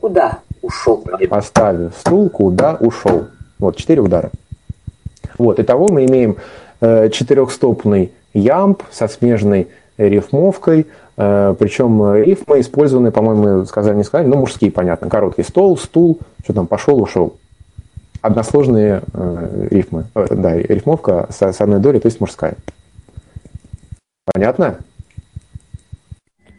Куда 0.00 0.40
ушел? 0.62 1.04
Оставив 1.30 1.94
стул, 1.96 2.28
куда 2.28 2.76
ушел. 2.80 3.28
Вот, 3.60 3.76
четыре 3.76 4.00
удара. 4.00 4.32
Вот, 5.38 5.60
итого 5.60 5.86
мы 5.88 6.06
имеем 6.06 6.38
э, 6.80 7.08
четырехстопный 7.10 8.10
ямб 8.34 8.82
со 8.90 9.06
смежной 9.06 9.68
рифмовкой, 9.98 10.88
э, 11.16 11.54
причем 11.56 12.02
э, 12.02 12.24
рифмы 12.24 12.60
использованы, 12.60 13.12
по-моему, 13.12 13.64
сказали, 13.66 13.94
не 13.94 14.02
сказали, 14.02 14.26
ну, 14.26 14.38
мужские, 14.38 14.72
понятно, 14.72 15.08
короткий 15.08 15.44
стол, 15.44 15.76
стул, 15.76 16.18
что 16.42 16.52
там, 16.52 16.66
пошел, 16.66 17.00
ушел. 17.00 17.34
Односложные 18.22 19.02
э, 19.12 19.68
рифмы, 19.70 20.04
Э, 20.14 20.26
да, 20.30 20.56
рифмовка 20.56 21.26
с, 21.30 21.42
с 21.42 21.60
одной 21.60 21.80
долей, 21.80 21.98
то 21.98 22.06
есть 22.06 22.20
мужская. 22.20 22.54
Понятно? 24.32 24.78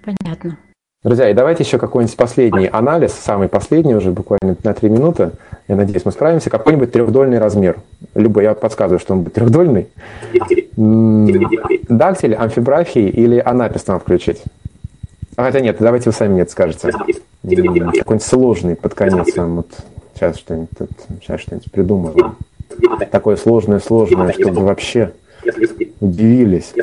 Понятно. 0.04 0.58
Друзья, 1.04 1.30
и 1.30 1.34
давайте 1.34 1.64
еще 1.64 1.80
какой-нибудь 1.80 2.16
последний 2.16 2.68
анализ, 2.72 3.14
самый 3.14 3.50
последний 3.50 3.96
уже 3.96 4.12
буквально 4.12 4.56
на 4.64 4.74
три 4.74 4.90
минуты. 4.90 5.32
Я 5.68 5.76
надеюсь, 5.76 6.06
мы 6.06 6.12
справимся. 6.12 6.50
Какой-нибудь 6.50 6.92
трехдольный 6.92 7.40
размер. 7.40 7.78
Любой, 8.16 8.44
я 8.44 8.54
подсказываю, 8.54 9.00
что 9.00 9.14
он 9.14 9.24
будет 9.24 9.34
трехдольный. 9.34 9.88
Дактиль, 10.78 12.36
амфибрафий 12.36 13.10
или 13.10 13.38
анапис 13.38 13.88
нам 13.88 14.00
включить? 14.00 14.44
А, 15.36 15.44
хотя 15.44 15.60
нет, 15.60 15.78
давайте 15.80 16.10
вы 16.10 16.14
сами 16.14 16.34
мне 16.34 16.42
это 16.44 16.52
скажете. 16.52 16.92
Какой-нибудь 16.92 18.24
сложный 18.24 18.76
под 18.76 18.94
конец. 18.94 19.28
Вот 19.36 19.68
сейчас 20.16 20.38
что-нибудь, 20.38 20.70
тут- 20.78 20.90
сейчас 21.22 21.42
что-нибудь 21.42 21.72
придумаю. 21.72 22.36
Такое 23.12 23.36
сложное, 23.36 23.80
сложное, 23.80 24.32
чтобы 24.34 24.62
вы 24.62 24.66
вообще 24.66 25.14
удивились. 26.00 26.74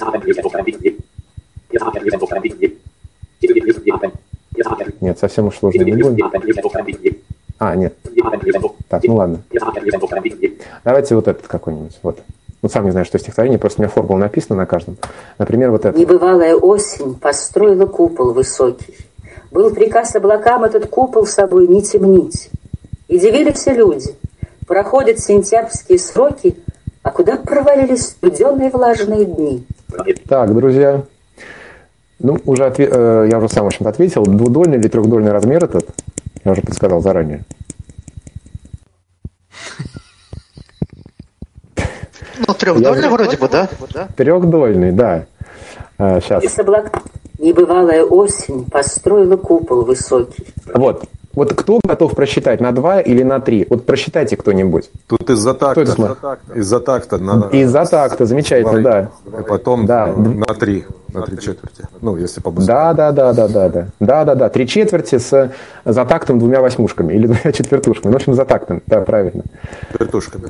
Нет, 5.00 5.18
совсем 5.18 5.46
уж 5.46 5.56
сложно 5.58 5.82
не 5.82 5.92
будем. 5.92 6.30
А, 7.58 7.74
нет. 7.76 7.94
Так, 8.88 9.04
ну 9.04 9.14
ладно. 9.16 9.42
Давайте 10.84 11.14
вот 11.14 11.28
этот 11.28 11.46
какой-нибудь. 11.46 11.98
Вот. 12.02 12.20
Вот 12.62 12.72
сам 12.72 12.84
не 12.84 12.90
знаю, 12.90 13.06
что 13.06 13.18
стихотворение, 13.18 13.58
просто 13.58 13.80
у 13.80 13.82
меня 13.82 13.90
формула 13.90 14.18
написана 14.18 14.56
на 14.56 14.66
каждом. 14.66 14.98
Например, 15.38 15.70
вот 15.70 15.86
это. 15.86 15.98
Небывалая 15.98 16.54
осень 16.54 17.14
построила 17.14 17.86
купол 17.86 18.32
высокий. 18.34 18.96
Был 19.50 19.74
приказ 19.74 20.14
облакам 20.14 20.64
этот 20.64 20.86
купол 20.86 21.26
собой 21.26 21.66
не 21.68 21.82
темнить. 21.82 22.50
И 23.10 23.18
дивили 23.18 23.50
все 23.50 23.74
люди. 23.74 24.14
Проходят 24.68 25.18
сентябрьские 25.18 25.98
сроки, 25.98 26.56
а 27.02 27.10
куда 27.10 27.36
провалились 27.36 28.10
студеные 28.10 28.70
влажные 28.70 29.24
дни? 29.24 29.66
Так, 30.28 30.54
друзья, 30.54 31.02
ну, 32.20 32.38
уже 32.44 32.62
отве- 32.66 32.88
э, 32.88 33.28
я 33.28 33.38
уже 33.38 33.48
сам, 33.48 33.64
в 33.64 33.66
общем 33.66 33.88
ответил. 33.88 34.22
Двудольный 34.22 34.78
или 34.78 34.86
трехдольный 34.86 35.32
размер 35.32 35.64
этот? 35.64 35.88
Я 36.44 36.52
уже 36.52 36.62
подсказал 36.62 37.02
заранее. 37.02 37.42
Ну, 42.46 42.54
трехдольный 42.54 43.02
Я- 43.02 43.10
вроде 43.10 43.36
бы, 43.36 43.48
да? 43.48 43.68
Трехдольный, 44.16 44.92
да. 44.92 45.26
А, 45.98 46.20
сейчас. 46.20 46.44
И 46.44 46.48
с 46.48 46.56
облак... 46.60 47.02
Небывалая 47.40 48.04
осень 48.04 48.66
построила 48.66 49.38
купол 49.38 49.82
высокий. 49.84 50.46
Вот. 50.74 51.06
Вот 51.32 51.54
кто 51.54 51.78
готов 51.86 52.16
просчитать 52.16 52.60
на 52.60 52.72
2 52.72 53.02
или 53.02 53.22
на 53.22 53.40
3? 53.40 53.68
Вот 53.70 53.86
просчитайте 53.86 54.36
кто-нибудь. 54.36 54.90
Тут 55.06 55.30
из-за 55.30 55.54
такта. 55.54 55.82
Из-за 56.54 56.80
такта 56.80 57.18
на, 57.18 57.48
Из-за 57.52 57.84
такта, 57.84 58.26
замечательно, 58.26 58.82
да. 58.82 59.10
а 59.32 59.42
потом 59.44 59.86
Да. 59.86 60.06
на 60.08 60.46
три, 60.54 60.84
на 61.14 61.22
три 61.22 61.36
четверти. 61.38 61.86
Ну, 62.00 62.16
если 62.16 62.40
побыстрее. 62.40 62.74
Да, 62.74 62.94
да, 62.94 63.12
да, 63.12 63.32
да, 63.32 63.48
да, 63.48 63.68
да. 63.68 63.86
Да, 64.00 64.24
да, 64.24 64.34
да. 64.34 64.48
Три 64.48 64.66
четверти 64.66 65.18
с 65.18 65.52
затактом 65.84 66.40
двумя 66.40 66.60
восьмушками 66.60 67.12
или 67.14 67.26
двумя 67.28 67.52
четвертушками. 67.52 68.10
Ну, 68.10 68.12
в 68.14 68.16
общем, 68.16 68.34
затактом. 68.34 68.82
Да, 68.88 69.00
правильно. 69.02 69.44
Вертушками. 69.98 70.46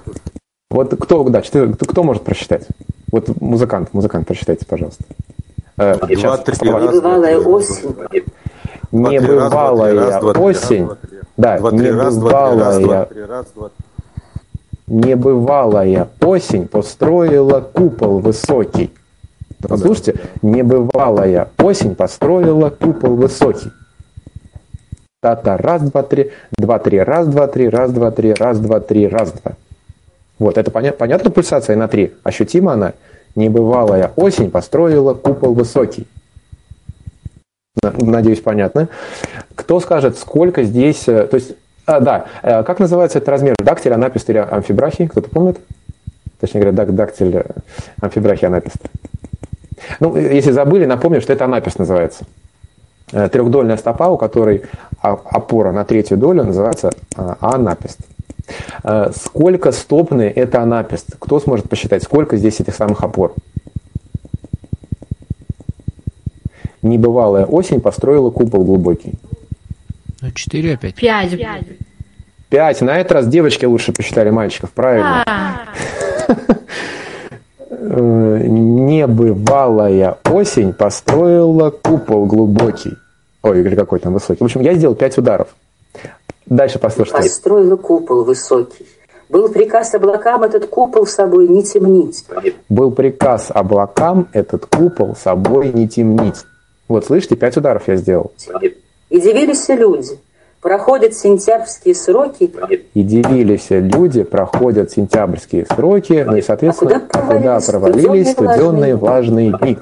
Вот 0.70 0.94
кто, 0.98 1.24
да, 1.24 1.43
четвер- 1.43 1.77
кто, 1.77 2.02
может 2.02 2.23
просчитать? 2.23 2.66
Вот 3.12 3.39
музыкант, 3.40 3.90
музыкант, 3.93 4.27
просчитайте, 4.27 4.65
пожалуйста. 4.65 5.05
Э, 5.77 5.97
Два, 5.97 6.09
сейчас, 6.09 6.40
Небывалая 6.62 7.01
два, 7.01 7.43
три, 7.43 7.52
осень 7.52 7.82
два, 7.94 8.09
три, 8.09 8.20
раз, 8.20 8.28
Небывалая 8.93 9.95
два, 9.95 10.33
три, 10.33 10.41
раз, 10.41 10.61
осень. 10.62 10.89
Да, 11.37 11.59
два, 11.59 11.71
три, 11.71 11.91
раз, 11.91 12.17
два, 12.17 12.31
небывалая, 12.31 13.09
небывалая 14.87 16.09
осень 16.21 16.67
построила 16.67 17.61
купол 17.61 18.19
высокий. 18.19 18.91
Послушайте, 19.62 20.15
небывалая 20.43 21.51
осень 21.59 21.95
построила 21.95 22.71
купол 22.71 23.15
высокий. 23.15 23.71
Та-та, 25.23 25.57
раз, 25.59 25.83
два, 25.83 26.03
три, 26.03 26.33
два, 26.57 26.79
три, 26.79 26.99
раз, 27.01 27.29
два, 27.29 27.47
три, 27.47 27.69
раз, 27.69 27.93
два, 27.93 28.11
три, 28.11 28.33
раз, 28.33 28.59
два, 28.59 28.81
три, 28.81 29.07
раз, 29.07 29.33
два. 29.33 29.53
Вот, 30.39 30.57
это 30.57 30.71
поня- 30.71 30.93
понятна 30.93 31.31
пульсация 31.31 31.77
на 31.77 31.87
три? 31.89 32.15
Ощутима 32.25 32.73
она? 32.73 32.95
Небывалая 33.37 34.12
осень 34.17 34.51
построила 34.51 35.12
купол 35.12 35.53
высокий. 35.53 36.07
На- 37.82 37.93
Надеюсь, 37.98 38.40
понятно. 38.40 38.89
Кто 39.55 39.81
скажет, 39.81 40.19
сколько 40.19 40.62
здесь... 40.62 41.09
э, 41.09 41.24
То 41.27 41.36
есть, 41.36 41.55
а, 41.86 42.01
да, 42.01 42.27
э, 42.43 42.62
как 42.62 42.78
называется 42.78 43.19
этот 43.19 43.28
размер? 43.31 43.55
Дактиль, 43.59 43.93
анапист 43.93 44.28
или 44.31 44.39
амфибрахий? 44.39 45.09
Кто-то 45.09 45.28
помнит? 45.31 45.59
Точнее 46.40 46.61
говоря, 46.62 46.77
дак- 46.77 46.93
дактиль, 46.93 47.36
э, 47.36 47.44
амфибрахий, 48.01 48.47
анапист. 48.48 48.77
Ну, 49.98 50.16
если 50.16 50.51
забыли, 50.52 50.85
напомню, 50.85 51.20
что 51.20 51.32
это 51.32 51.44
анапист 51.47 51.78
называется. 51.78 52.24
Трехдольная 53.11 53.77
стопа, 53.77 54.09
у 54.09 54.16
которой 54.16 54.62
опора 55.01 55.73
на 55.73 55.85
третью 55.85 56.16
долю, 56.16 56.44
называется 56.44 56.90
анапист. 57.40 57.98
Сколько 59.16 59.73
стопны 59.73 60.32
это 60.35 60.62
анапист? 60.62 61.16
Кто 61.19 61.40
сможет 61.40 61.69
посчитать, 61.69 62.05
сколько 62.05 62.36
здесь 62.36 62.61
этих 62.61 62.74
самых 62.77 63.02
опор? 63.02 63.35
Небывалая 66.82 67.44
осень 67.44 67.81
построила 67.81 68.31
купол 68.31 68.65
глубокий. 68.65 69.15
Ну, 70.23 70.31
четыре 70.32 70.74
опять. 70.74 70.94
Пять. 70.94 71.39
Пять. 72.48 72.81
На 72.81 72.98
этот 72.98 73.12
раз 73.12 73.27
девочки 73.28 73.65
лучше 73.65 73.93
посчитали 73.93 74.31
мальчиков, 74.31 74.70
правильно. 74.73 75.24
Э, 77.93 78.43
Небывалая 78.47 80.19
осень 80.31 80.73
построила 80.73 81.70
купол 81.70 82.27
глубокий. 82.27 82.97
Ой, 83.43 83.61
или 83.61 83.74
какой 83.74 83.98
там 84.01 84.12
высокий. 84.12 84.40
В 84.40 84.44
общем, 84.44 84.61
я 84.61 84.74
сделал 84.74 84.94
пять 84.94 85.16
ударов. 85.16 85.48
Дальше 86.47 86.78
послушайте. 86.78 87.23
Построила 87.23 87.77
купол 87.77 88.24
высокий. 88.24 88.86
Был 89.28 89.48
приказ 89.48 89.94
облакам 89.94 90.43
этот 90.43 90.66
купол 90.66 91.07
собой 91.07 91.48
не 91.48 91.62
темнить. 91.62 92.24
Был 92.69 92.90
приказ 92.90 93.51
облакам 93.55 94.28
этот 94.32 94.66
купол 94.66 95.15
собой 95.15 95.73
не 95.73 95.89
темнить. 95.89 96.44
Вот, 96.91 97.07
слышите, 97.07 97.37
пять 97.37 97.57
ударов 97.57 97.87
я 97.87 97.95
сделал. 97.95 98.33
И 99.11 99.21
дивились 99.21 99.69
люди. 99.69 100.19
Проходят 100.61 101.15
сентябрьские 101.15 101.95
сроки, 101.95 102.53
И 102.95 103.03
дивились 103.05 103.67
люди, 103.71 104.25
проходят 104.25 104.91
сентябрьские 104.91 105.67
сроки, 105.67 106.25
ну 106.27 106.35
и, 106.35 106.43
соответственно, 106.43 107.07
А 107.12 107.21
куда 107.21 107.35
куда 107.39 107.61
провалились 107.61 107.67
провалились 107.67 108.33
студеные 108.33 108.57
студенные 108.57 108.97
влажные 108.97 109.53
дни. 109.57 109.79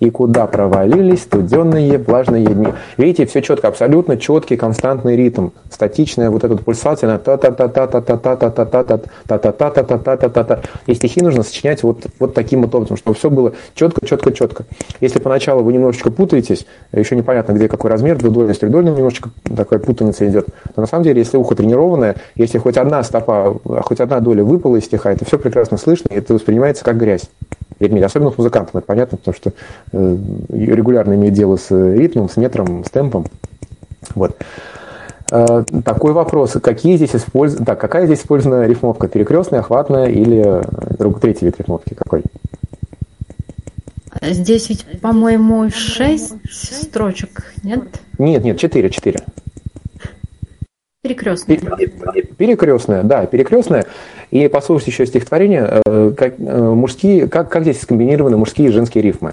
И 0.00 0.10
куда 0.10 0.46
провалились 0.46 1.22
студенные 1.22 1.98
влажные 1.98 2.44
дни. 2.44 2.68
Видите, 2.96 3.26
все 3.26 3.40
четко, 3.40 3.68
абсолютно 3.68 4.16
четкий 4.16 4.56
константный 4.56 5.16
ритм. 5.16 5.50
Статичная 5.70 6.30
вот 6.30 6.44
эта 6.44 6.56
пульсация 6.56 7.08
на 7.08 7.18
та 7.18 7.36
та 7.36 7.50
та 7.50 7.68
та 7.68 7.86
та 7.86 8.00
та 8.00 8.16
та 8.16 8.36
та 8.36 8.50
та 8.50 8.64
та 8.64 8.84
та 8.86 8.98
та 9.26 9.38
та 9.38 9.52
та 9.52 9.70
та 9.70 9.98
та 9.98 10.16
та 10.16 10.28
та 10.28 10.44
та 10.44 10.60
И 10.86 10.94
стихи 10.94 11.22
нужно 11.22 11.42
сочинять 11.42 11.82
вот, 11.82 12.06
вот 12.18 12.34
таким 12.34 12.62
вот 12.62 12.74
образом, 12.74 12.96
чтобы 12.96 13.16
все 13.16 13.30
было 13.30 13.52
четко, 13.74 14.06
четко, 14.06 14.32
четко. 14.32 14.64
Если 15.00 15.18
поначалу 15.18 15.62
вы 15.62 15.72
немножечко 15.72 16.10
путаетесь, 16.10 16.66
еще 16.92 17.16
непонятно, 17.16 17.52
где 17.52 17.68
какой 17.68 17.90
размер, 17.90 18.18
двудольный, 18.18 18.54
с 18.54 18.58
трехдольным 18.58 18.94
немножечко 18.94 19.30
такая 19.56 19.78
путаница 19.78 20.28
идет, 20.28 20.46
то 20.74 20.80
на 20.80 20.86
самом 20.86 21.04
деле, 21.04 21.20
если 21.20 21.36
ухо 21.36 21.54
тренированное, 21.54 22.16
если 22.34 22.58
хоть 22.58 22.76
одна 22.76 23.02
стопа, 23.02 23.56
хоть 23.84 24.00
одна 24.00 24.20
доля 24.20 24.44
выпала 24.44 24.76
из 24.76 24.84
стиха, 24.84 25.12
это 25.12 25.24
все 25.24 25.38
прекрасно 25.38 25.78
слышно, 25.78 26.08
и 26.10 26.16
это 26.16 26.34
воспринимается 26.34 26.84
как 26.84 26.96
грязь. 26.98 27.30
Вернее, 27.78 28.04
особенно 28.04 28.30
с 28.30 28.38
музыкантом, 28.38 28.78
это 28.78 28.86
понятно, 28.86 29.18
потому 29.18 29.34
что 29.34 29.52
э, 29.92 30.16
регулярно 30.48 31.14
имеет 31.14 31.34
дело 31.34 31.56
с 31.56 31.70
э, 31.70 31.94
ритмом, 31.96 32.28
с 32.30 32.36
метром, 32.36 32.84
с 32.84 32.90
темпом. 32.90 33.26
Вот. 34.14 34.36
Э, 35.30 35.64
такой 35.84 36.12
вопрос. 36.12 36.52
Какие 36.62 36.96
здесь 36.96 37.14
использ... 37.14 37.56
так, 37.56 37.78
какая 37.78 38.06
здесь 38.06 38.20
использована 38.20 38.66
рифмовка? 38.66 39.08
Перекрестная, 39.08 39.60
охватная 39.60 40.06
или 40.06 40.62
друг, 40.98 41.20
третий 41.20 41.44
вид 41.44 41.56
рифмовки? 41.58 41.92
Какой? 41.94 42.22
Здесь 44.22 44.70
ведь, 44.70 44.86
по-моему, 45.00 45.68
шесть 45.70 46.34
строчек, 46.50 47.52
нет? 47.62 47.82
Нет, 48.18 48.42
нет, 48.42 48.58
четыре, 48.58 48.88
четыре. 48.88 49.20
Перекрестные. 51.06 51.58
Перекрестная, 52.36 53.02
да, 53.02 53.26
перекрестная. 53.26 53.86
И 54.30 54.48
послушайте 54.48 54.90
еще 54.90 55.06
стихотворение. 55.06 55.80
э, 55.86 56.12
Как, 56.16 56.34
э, 56.38 56.58
мужские, 56.60 57.28
как, 57.28 57.48
как 57.48 57.62
здесь 57.62 57.80
скомбинированы 57.82 58.36
мужские 58.36 58.68
и 58.68 58.72
женские 58.72 59.02
рифмы? 59.02 59.32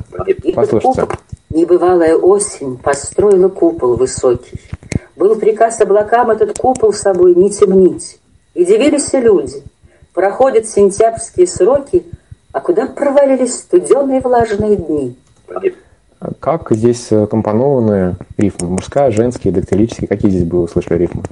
Послушайте. 0.56 1.08
Небывалая 1.50 2.16
осень 2.16 2.78
построила 2.78 3.48
купол 3.50 3.95
высокий. 3.95 4.60
Был 5.16 5.36
приказ 5.36 5.80
облакам 5.82 6.32
этот 6.32 6.58
купол 6.58 6.94
собой 6.94 7.36
не 7.36 7.50
темнить. 7.50 8.20
И 8.54 8.66
дивились 8.66 9.04
все 9.04 9.20
люди. 9.22 9.64
Проходят 10.14 10.68
сентябрьские 10.68 11.48
сроки, 11.48 12.04
а 12.52 12.60
куда 12.60 12.86
провалились 12.88 13.56
студеные 13.56 14.22
влажные 14.22 14.76
дни? 14.76 15.16
Как 16.40 16.72
здесь 16.72 17.08
э, 17.12 17.28
компонованы 17.28 18.16
рифмы? 18.38 18.70
Мужская, 18.70 19.12
женские, 19.12 19.52
дактилические. 19.54 20.08
Какие 20.08 20.32
здесь 20.32 20.44
были 20.44 20.62
услышали 20.62 21.00
рифмы? 21.00 21.24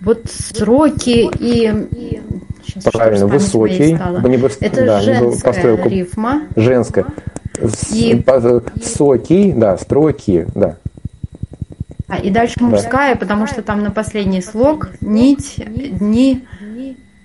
Вот 0.00 0.22
сроки 0.26 1.28
и... 1.38 2.22
Сейчас, 2.66 2.84
Правильно, 2.92 3.26
высокий. 3.26 3.96
стало. 3.96 4.18
Не 4.28 4.36
быс- 4.36 4.58
Это 4.60 4.84
да, 4.84 5.00
женская 5.00 5.52
построил 5.52 5.78
куп- 5.78 5.90
рифма. 5.90 6.42
Женская. 6.54 7.06
И- 7.92 8.14
по- 8.24 8.62
Соки, 8.82 9.52
да, 9.56 9.76
строки, 9.78 10.46
да. 10.54 10.76
А, 12.08 12.16
и 12.18 12.30
дальше 12.30 12.62
мужская, 12.62 13.16
потому 13.16 13.46
что 13.46 13.62
там 13.62 13.82
на 13.82 13.90
последний 13.90 14.42
слог 14.42 14.90
нить, 15.00 15.56
дни. 15.66 16.44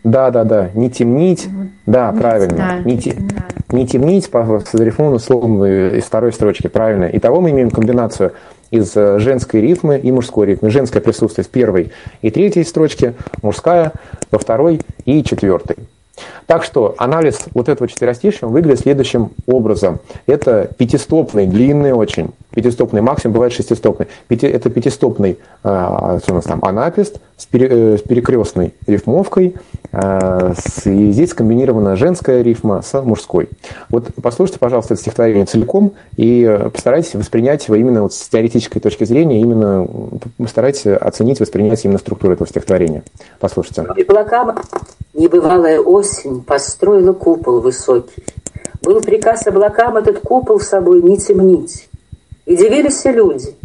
Да, 0.04 0.32
да, 0.32 0.44
да. 0.44 0.70
Не 0.74 0.90
темнить. 0.90 1.48
Да, 1.86 2.12
правильно. 2.14 2.58
да. 2.58 2.80
Не, 2.80 2.98
те- 2.98 3.16
не 3.72 3.88
темнить 3.88 4.30
по 4.30 4.62
зарифмованным 4.72 5.20
словом 5.20 5.64
э, 5.64 5.98
из 5.98 6.04
второй 6.04 6.34
строчки, 6.34 6.68
правильно. 6.68 7.10
Итого 7.12 7.40
мы 7.42 7.52
имеем 7.52 7.70
комбинацию 7.70 8.34
из 8.74 8.98
э, 8.98 9.20
женской 9.20 9.62
рифмы 9.62 10.00
и 10.00 10.12
мужской 10.12 10.48
рифмы. 10.48 10.72
Женское 10.72 11.00
присутствие 11.00 11.46
в 11.46 11.50
первой 11.50 11.92
и 12.24 12.32
третьей 12.32 12.64
строчке, 12.64 13.14
мужская 13.44 13.94
во 14.32 14.40
второй 14.40 14.82
и 15.06 15.24
четвертой. 15.24 15.76
Так 16.48 16.64
что 16.64 16.96
анализ 16.98 17.46
вот 17.54 17.70
этого 17.70 17.88
четверостишия 17.88 18.50
выглядит 18.50 18.82
следующим 18.82 19.30
образом. 19.46 20.00
Это 20.26 20.70
пятистопный, 20.76 21.46
длинный 21.46 21.94
очень, 21.94 22.32
пятистопный 22.52 23.02
максимум, 23.02 23.34
бывает 23.34 23.54
шестистопный. 23.54 24.08
Пяти, 24.28 24.48
это 24.48 24.70
пятистопный, 24.70 25.38
что 25.62 26.22
у 26.30 26.34
нас 26.34 26.46
там, 26.46 26.64
анапист 26.64 27.20
с, 27.44 27.48
э, 27.54 27.98
перекрестной 28.08 28.74
рифмовкой, 28.88 29.56
э, 29.92 30.54
с, 30.56 30.86
и 30.86 31.12
здесь 31.12 31.32
скомбинирована 31.32 31.96
женская 31.96 32.42
рифма 32.42 32.82
с 32.82 33.02
мужской. 33.02 33.50
Вот 33.90 34.08
послушайте, 34.22 34.60
пожалуйста, 34.60 34.94
это 34.94 35.02
стихотворение 35.02 35.46
целиком 35.46 35.94
и 36.18 36.44
э, 36.44 36.70
постарайтесь 36.70 37.14
воспринять 37.16 37.68
его 37.68 37.76
именно 37.76 38.04
вот 38.04 38.14
с 38.14 38.30
теоретической 38.30 38.82
точки 38.82 39.04
зрения, 39.04 39.42
именно 39.42 39.88
постарайтесь 40.38 40.86
оценить, 40.88 41.40
воспринять 41.40 41.84
именно 41.86 42.00
структуру 42.00 42.34
этого 42.34 42.48
стихотворения. 42.48 43.04
Послушайте. 43.40 43.86
И 43.98 44.04
облакам 44.04 44.58
небывалая 45.14 45.80
осень 45.80 46.44
построила 46.44 47.14
купол 47.14 47.60
высокий. 47.60 48.24
Был 48.82 49.02
приказ 49.02 49.48
облакам 49.48 49.98
этот 49.98 50.20
купол 50.20 50.60
собой 50.60 51.02
не 51.02 51.18
темнить. 51.18 51.88
И 52.46 52.56
дивились 52.56 53.06
люди. 53.06 53.56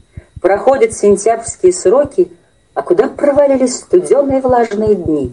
Проходят 0.41 0.93
сентябрьские 0.93 1.73
сроки, 1.73 2.31
а 2.79 2.83
куда 2.83 3.09
провалились 3.09 3.81
студеные 3.81 4.41
влажные 4.41 4.95
дни? 4.95 5.33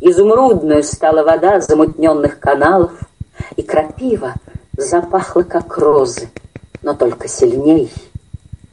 Изумрудную 0.00 0.82
стала 0.84 1.22
вода 1.22 1.60
замутненных 1.60 2.40
каналов, 2.40 2.92
и 3.56 3.62
крапива 3.62 4.32
запахла, 4.74 5.42
как 5.42 5.76
розы, 5.76 6.30
но 6.80 6.94
только 6.94 7.28
сильней. 7.28 7.92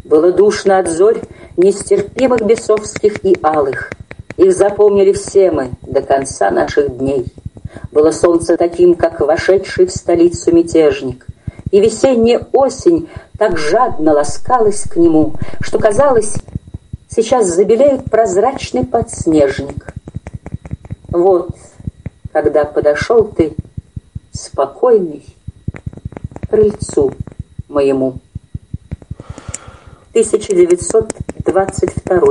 Было 0.06 0.32
душно 0.32 0.78
от 0.78 0.88
зорь 0.88 1.24
нестерпимых 1.58 2.44
бесовских 2.44 3.26
и 3.26 3.36
алых. 3.44 3.92
Их 4.38 4.56
запомнили 4.56 5.12
все 5.12 5.52
мы 5.52 5.72
до 5.82 6.02
конца 6.02 6.52
наших 6.52 6.98
дней. 6.98 7.26
Было 7.92 8.12
солнце 8.12 8.56
таким, 8.56 8.96
как 8.96 9.20
вошедший 9.20 9.88
в 9.88 9.92
столицу 9.92 10.56
мятежник. 10.56 11.28
И 11.72 11.82
весенняя 11.82 12.48
осень 12.54 13.10
так 13.38 13.58
жадно 13.58 14.14
ласкалась 14.14 14.84
к 14.84 14.96
нему, 14.96 15.34
что 15.60 15.80
казалось, 15.80 16.36
сейчас 17.16 17.48
забелеет 17.48 18.06
прозрачный 18.06 18.86
подснежник. 18.86 19.94
Вот, 21.10 21.52
когда 22.32 22.66
подошел 22.66 23.26
ты, 23.26 23.56
спокойный, 24.32 25.24
к 26.42 26.50
крыльцу 26.50 27.14
моему. 27.70 28.16
1922 30.12 32.22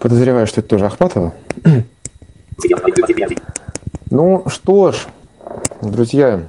Подозреваю, 0.00 0.46
что 0.46 0.60
это 0.60 0.70
тоже 0.70 0.86
Ахматова. 0.86 1.34
Ну 4.10 4.44
что 4.46 4.92
ж, 4.92 5.06
друзья, 5.82 6.42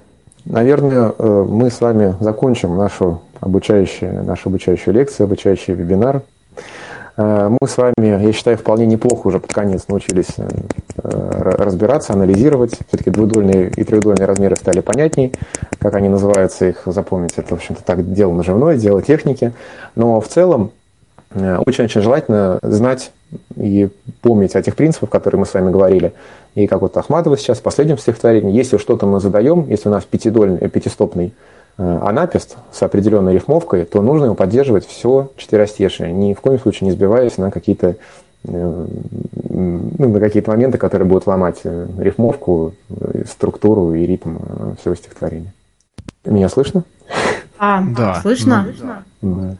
наверное, 0.46 1.12
э, 1.18 1.46
мы 1.50 1.72
с 1.72 1.82
вами 1.82 2.16
закончим 2.20 2.78
нашу 2.78 3.24
обучающую, 3.40 4.24
нашу 4.24 4.50
обучающую 4.50 4.94
лекцию, 4.94 5.26
обучающий 5.26 5.74
вебинар. 5.74 6.22
Э, 7.18 7.50
мы 7.50 7.68
с 7.68 7.78
вами, 7.78 8.24
я 8.24 8.34
считаю, 8.34 8.58
вполне 8.58 8.86
неплохо 8.86 9.28
уже 9.28 9.40
под 9.40 9.54
конец 9.54 9.88
научились 9.88 10.36
э, 10.38 10.48
разбираться, 11.04 12.14
анализировать. 12.14 12.74
Все-таки 12.88 13.10
двудольные 13.10 13.70
и 13.70 13.84
трехдольные 13.84 14.26
размеры 14.26 14.56
стали 14.56 14.82
понятней. 14.82 15.34
Как 15.80 15.96
они 15.96 16.10
называются, 16.10 16.66
их 16.66 16.84
запомнить, 16.86 17.34
это, 17.38 17.56
в 17.56 17.58
общем-то, 17.58 17.84
так 17.84 18.14
дело 18.14 18.34
наживное, 18.34 18.78
дело 18.78 19.02
техники. 19.02 19.54
Но 19.96 20.22
в 20.22 20.28
целом 20.28 20.72
очень-очень 21.36 22.02
желательно 22.02 22.58
знать 22.62 23.12
и 23.58 23.90
помнить 24.22 24.56
о 24.56 24.62
тех 24.62 24.76
принципах, 24.76 25.10
которые 25.10 25.40
мы 25.40 25.46
с 25.46 25.54
вами 25.54 25.72
говорили. 25.72 26.14
И 26.56 26.68
как 26.68 26.82
вот 26.82 26.96
Ахматова 26.98 27.38
сейчас 27.38 27.60
в 27.60 27.62
последнем 27.62 27.98
стихотворении, 27.98 28.56
если 28.56 28.78
что-то 28.78 29.06
мы 29.06 29.20
задаем, 29.20 29.68
если 29.70 29.90
у 29.90 29.92
нас 29.92 30.06
пятидольный, 30.06 30.60
э, 30.60 30.70
пятистопный 30.70 31.28
э, 31.28 31.32
анапист 31.78 32.58
с 32.72 32.82
определенной 32.82 33.34
рифмовкой, 33.34 33.86
то 33.86 34.02
нужно 34.02 34.26
его 34.26 34.36
поддерживать 34.36 34.88
все 34.88 35.32
четверостишие, 35.38 36.12
ни 36.12 36.34
в 36.34 36.42
коем 36.42 36.60
случае 36.60 36.88
не 36.88 36.94
сбиваясь 36.94 37.38
на 37.38 37.52
какие-то 37.52 37.96
э, 38.46 38.86
ну, 39.50 40.10
на 40.10 40.20
какие-то 40.20 40.52
моменты, 40.52 40.78
которые 40.78 41.08
будут 41.08 41.28
ломать 41.28 41.62
рифмовку, 41.64 42.74
структуру 43.30 43.94
и 43.94 44.06
ритм 44.06 44.38
всего 44.80 44.96
стихотворения. 44.96 45.54
Меня 46.26 46.50
слышно? 46.50 46.84
А, 47.58 47.82
да. 47.82 48.16
Слышно? 48.22 48.68
Да. 49.22 49.58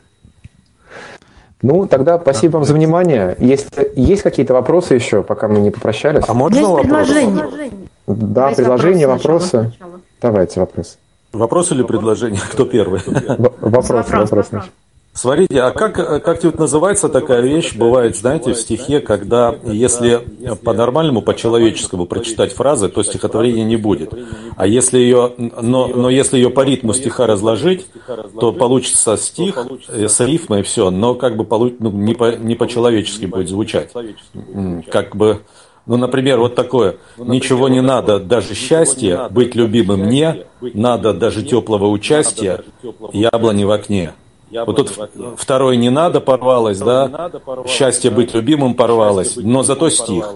Ну, 1.64 1.88
тогда 1.88 2.20
спасибо 2.20 2.54
да. 2.54 2.58
вам 2.60 2.66
за 2.66 2.74
внимание. 2.74 3.36
Есть, 3.40 3.70
есть 3.96 4.22
какие-то 4.22 4.54
вопросы 4.54 4.94
еще, 4.94 5.24
пока 5.24 5.48
мы 5.48 5.60
не 5.60 5.72
попрощались? 5.72 6.24
А 6.28 6.34
можно 6.34 6.58
есть 6.58 6.68
вопрос? 6.68 7.08
Предложение. 7.08 7.72
Да, 8.06 8.46
есть 8.48 8.58
предложения, 8.58 9.08
вопросы. 9.08 9.72
Сначала. 9.78 10.02
Давайте 10.22 10.60
вопрос. 10.60 10.98
Вопрос 11.34 11.72
или 11.72 11.84
предложение? 11.84 12.42
Кто 12.52 12.66
первый? 12.66 13.02
Вопрос, 13.60 14.10
вопрос. 14.10 14.52
Смотрите, 15.18 15.62
а 15.62 15.72
как, 15.72 15.96
как 16.24 16.44
вот 16.44 16.60
называется 16.60 17.10
такая 17.10 17.42
вещь, 17.42 17.76
бывает, 17.76 18.16
знаете, 18.16 18.54
в 18.54 18.58
стихе, 18.58 19.00
когда 19.00 19.56
если 19.64 20.22
по-нормальному, 20.64 21.24
по-человеческому 21.24 22.06
прочитать 22.06 22.54
фразы, 22.54 22.88
то 22.88 23.02
стихотворения 23.02 23.64
не 23.64 23.78
будет. 23.78 24.14
А 24.56 24.68
если 24.68 25.00
ее, 25.00 25.34
но, 25.38 25.88
но 25.88 26.12
если 26.12 26.38
ее 26.38 26.52
по 26.52 26.62
ритму 26.62 26.94
стиха 26.94 27.26
разложить, 27.26 27.88
то 28.40 28.52
получится 28.52 29.18
стих 29.18 29.58
э, 29.88 30.08
с 30.08 30.20
рифмой 30.20 30.60
и 30.60 30.64
все, 30.64 30.92
но 30.92 31.16
как 31.16 31.36
бы 31.36 31.46
получ, 31.46 31.74
ну, 31.80 31.90
не, 31.90 32.14
по, 32.14 32.36
не 32.36 32.54
по-человечески 32.54 33.26
будет 33.26 33.50
звучать. 33.50 33.92
Как 34.92 35.16
бы, 35.16 35.42
ну, 35.88 35.98
например, 35.98 36.40
вот 36.40 36.56
такое. 36.56 36.98
Ничего 37.18 37.70
не 37.70 37.82
надо, 37.82 38.20
даже 38.20 38.54
счастье, 38.54 39.28
быть 39.30 39.56
любимым 39.56 40.02
мне, 40.02 40.46
надо 40.62 41.14
даже 41.14 41.44
теплого 41.44 41.88
участия, 41.88 42.64
яблони 43.14 43.64
в 43.64 43.72
окне. 43.72 44.14
Вот 44.50 44.78
тут 44.78 44.94
второй 45.38 45.76
не 45.78 45.90
надо 45.90 46.22
порвалось, 46.22 46.80
да? 46.80 47.32
Счастье 47.68 48.12
быть 48.12 48.34
любимым 48.34 48.76
порвалось, 48.76 49.36
но 49.36 49.64
зато 49.64 49.90
стих. 49.90 50.34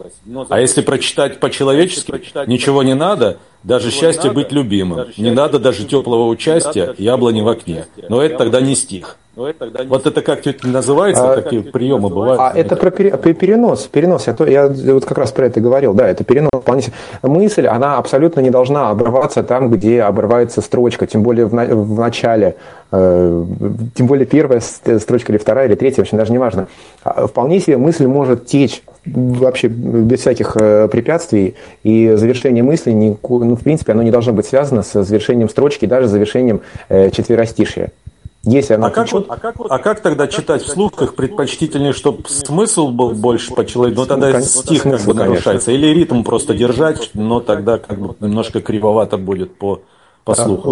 А 0.50 0.60
если 0.60 0.82
прочитать 0.82 1.40
по-человечески, 1.40 2.12
ничего 2.48 2.84
не 2.84 2.94
надо, 2.94 3.38
даже 3.64 3.92
счастье 3.92 4.32
быть 4.32 4.52
любимым. 4.52 5.08
Не 5.18 5.32
надо 5.32 5.60
даже 5.60 5.86
теплого 5.86 6.28
участия, 6.28 6.94
яблони 6.98 7.42
в 7.42 7.48
окне. 7.48 7.86
Но 8.10 8.22
это 8.22 8.38
тогда 8.38 8.60
не 8.62 8.76
стих. 8.76 9.18
Вот 9.88 10.06
это 10.06 10.22
как 10.22 10.46
это 10.46 10.68
называется, 10.68 11.34
а, 11.34 11.42
такие 11.42 11.64
приемы 11.64 12.10
бывают? 12.10 12.40
А 12.40 12.52
это 12.56 12.76
про 12.76 12.92
перенос, 12.92 13.88
перенос. 13.88 14.28
Я, 14.28 14.36
я 14.48 14.94
вот 14.94 15.06
как 15.06 15.18
раз 15.18 15.32
про 15.32 15.46
это 15.46 15.60
говорил, 15.60 15.94
да, 15.94 16.08
это 16.08 16.24
перенос. 16.24 16.52
Вполне... 16.54 16.84
Мысль, 17.22 17.68
она 17.68 17.98
абсолютно 17.98 18.40
не 18.40 18.50
должна 18.50 18.90
обрываться 18.90 19.44
там, 19.44 19.70
где 19.72 20.02
обрывается 20.04 20.62
строчка, 20.62 21.08
тем 21.08 21.24
более 21.24 21.46
в, 21.46 21.54
на, 21.54 21.66
в 21.66 22.00
начале, 22.00 22.56
э, 22.92 23.46
тем 23.96 24.08
более 24.08 24.26
первая 24.26 24.62
строчка 24.62 25.32
или 25.32 25.38
вторая 25.38 25.68
или 25.68 25.76
третья, 25.76 26.02
вообще 26.02 26.18
даже 26.18 26.32
не 26.32 26.38
важно. 26.38 26.68
А, 27.04 27.28
вполне 27.28 27.60
себе 27.60 27.78
мысль 27.78 28.08
может 28.08 28.46
течь 28.46 28.84
вообще 29.06 29.68
без 29.68 30.20
всяких 30.20 30.56
э, 30.60 30.88
препятствий, 30.88 31.56
и 31.84 32.14
завершение 32.16 32.64
мысли, 32.64 32.92
не, 32.92 33.18
ну, 33.22 33.56
в 33.56 33.62
принципе, 33.62 33.94
оно 33.94 34.04
не 34.04 34.12
должно 34.12 34.34
быть 34.34 34.46
связано 34.46 34.84
с 34.84 35.04
завершением 35.04 35.50
строчки, 35.50 35.86
даже 35.86 36.08
завершением 36.08 36.62
э, 36.90 37.10
четверостишия. 37.10 37.92
Если 38.44 38.74
она 38.74 38.88
а, 38.88 38.90
как, 38.90 39.12
вот, 39.12 39.28
а, 39.30 39.38
как, 39.38 39.56
а 39.70 39.78
как 39.78 40.00
тогда 40.00 40.28
читать 40.28 40.64
вслух 40.64 41.00
их 41.02 41.14
предпочтительнее, 41.14 41.94
чтобы 41.94 42.28
смысл 42.28 42.88
был 42.90 43.12
больше 43.12 43.54
по 43.54 43.64
человеку, 43.66 44.02
но 44.02 44.06
тогда 44.08 44.32
ну, 44.32 44.42
стих 44.42 44.82
смысл, 44.82 44.98
как 44.98 45.06
бы 45.06 45.14
нарушается, 45.14 45.68
конечно. 45.68 45.72
или 45.72 46.00
ритм 46.00 46.24
просто 46.24 46.56
держать, 46.56 47.12
но 47.14 47.40
тогда 47.40 47.78
как 47.78 48.00
бы 48.00 48.16
немножко 48.20 48.60
кривовато 48.60 49.20
будет 49.20 49.56
по, 49.56 49.82
по 50.24 50.34
слуху. 50.34 50.72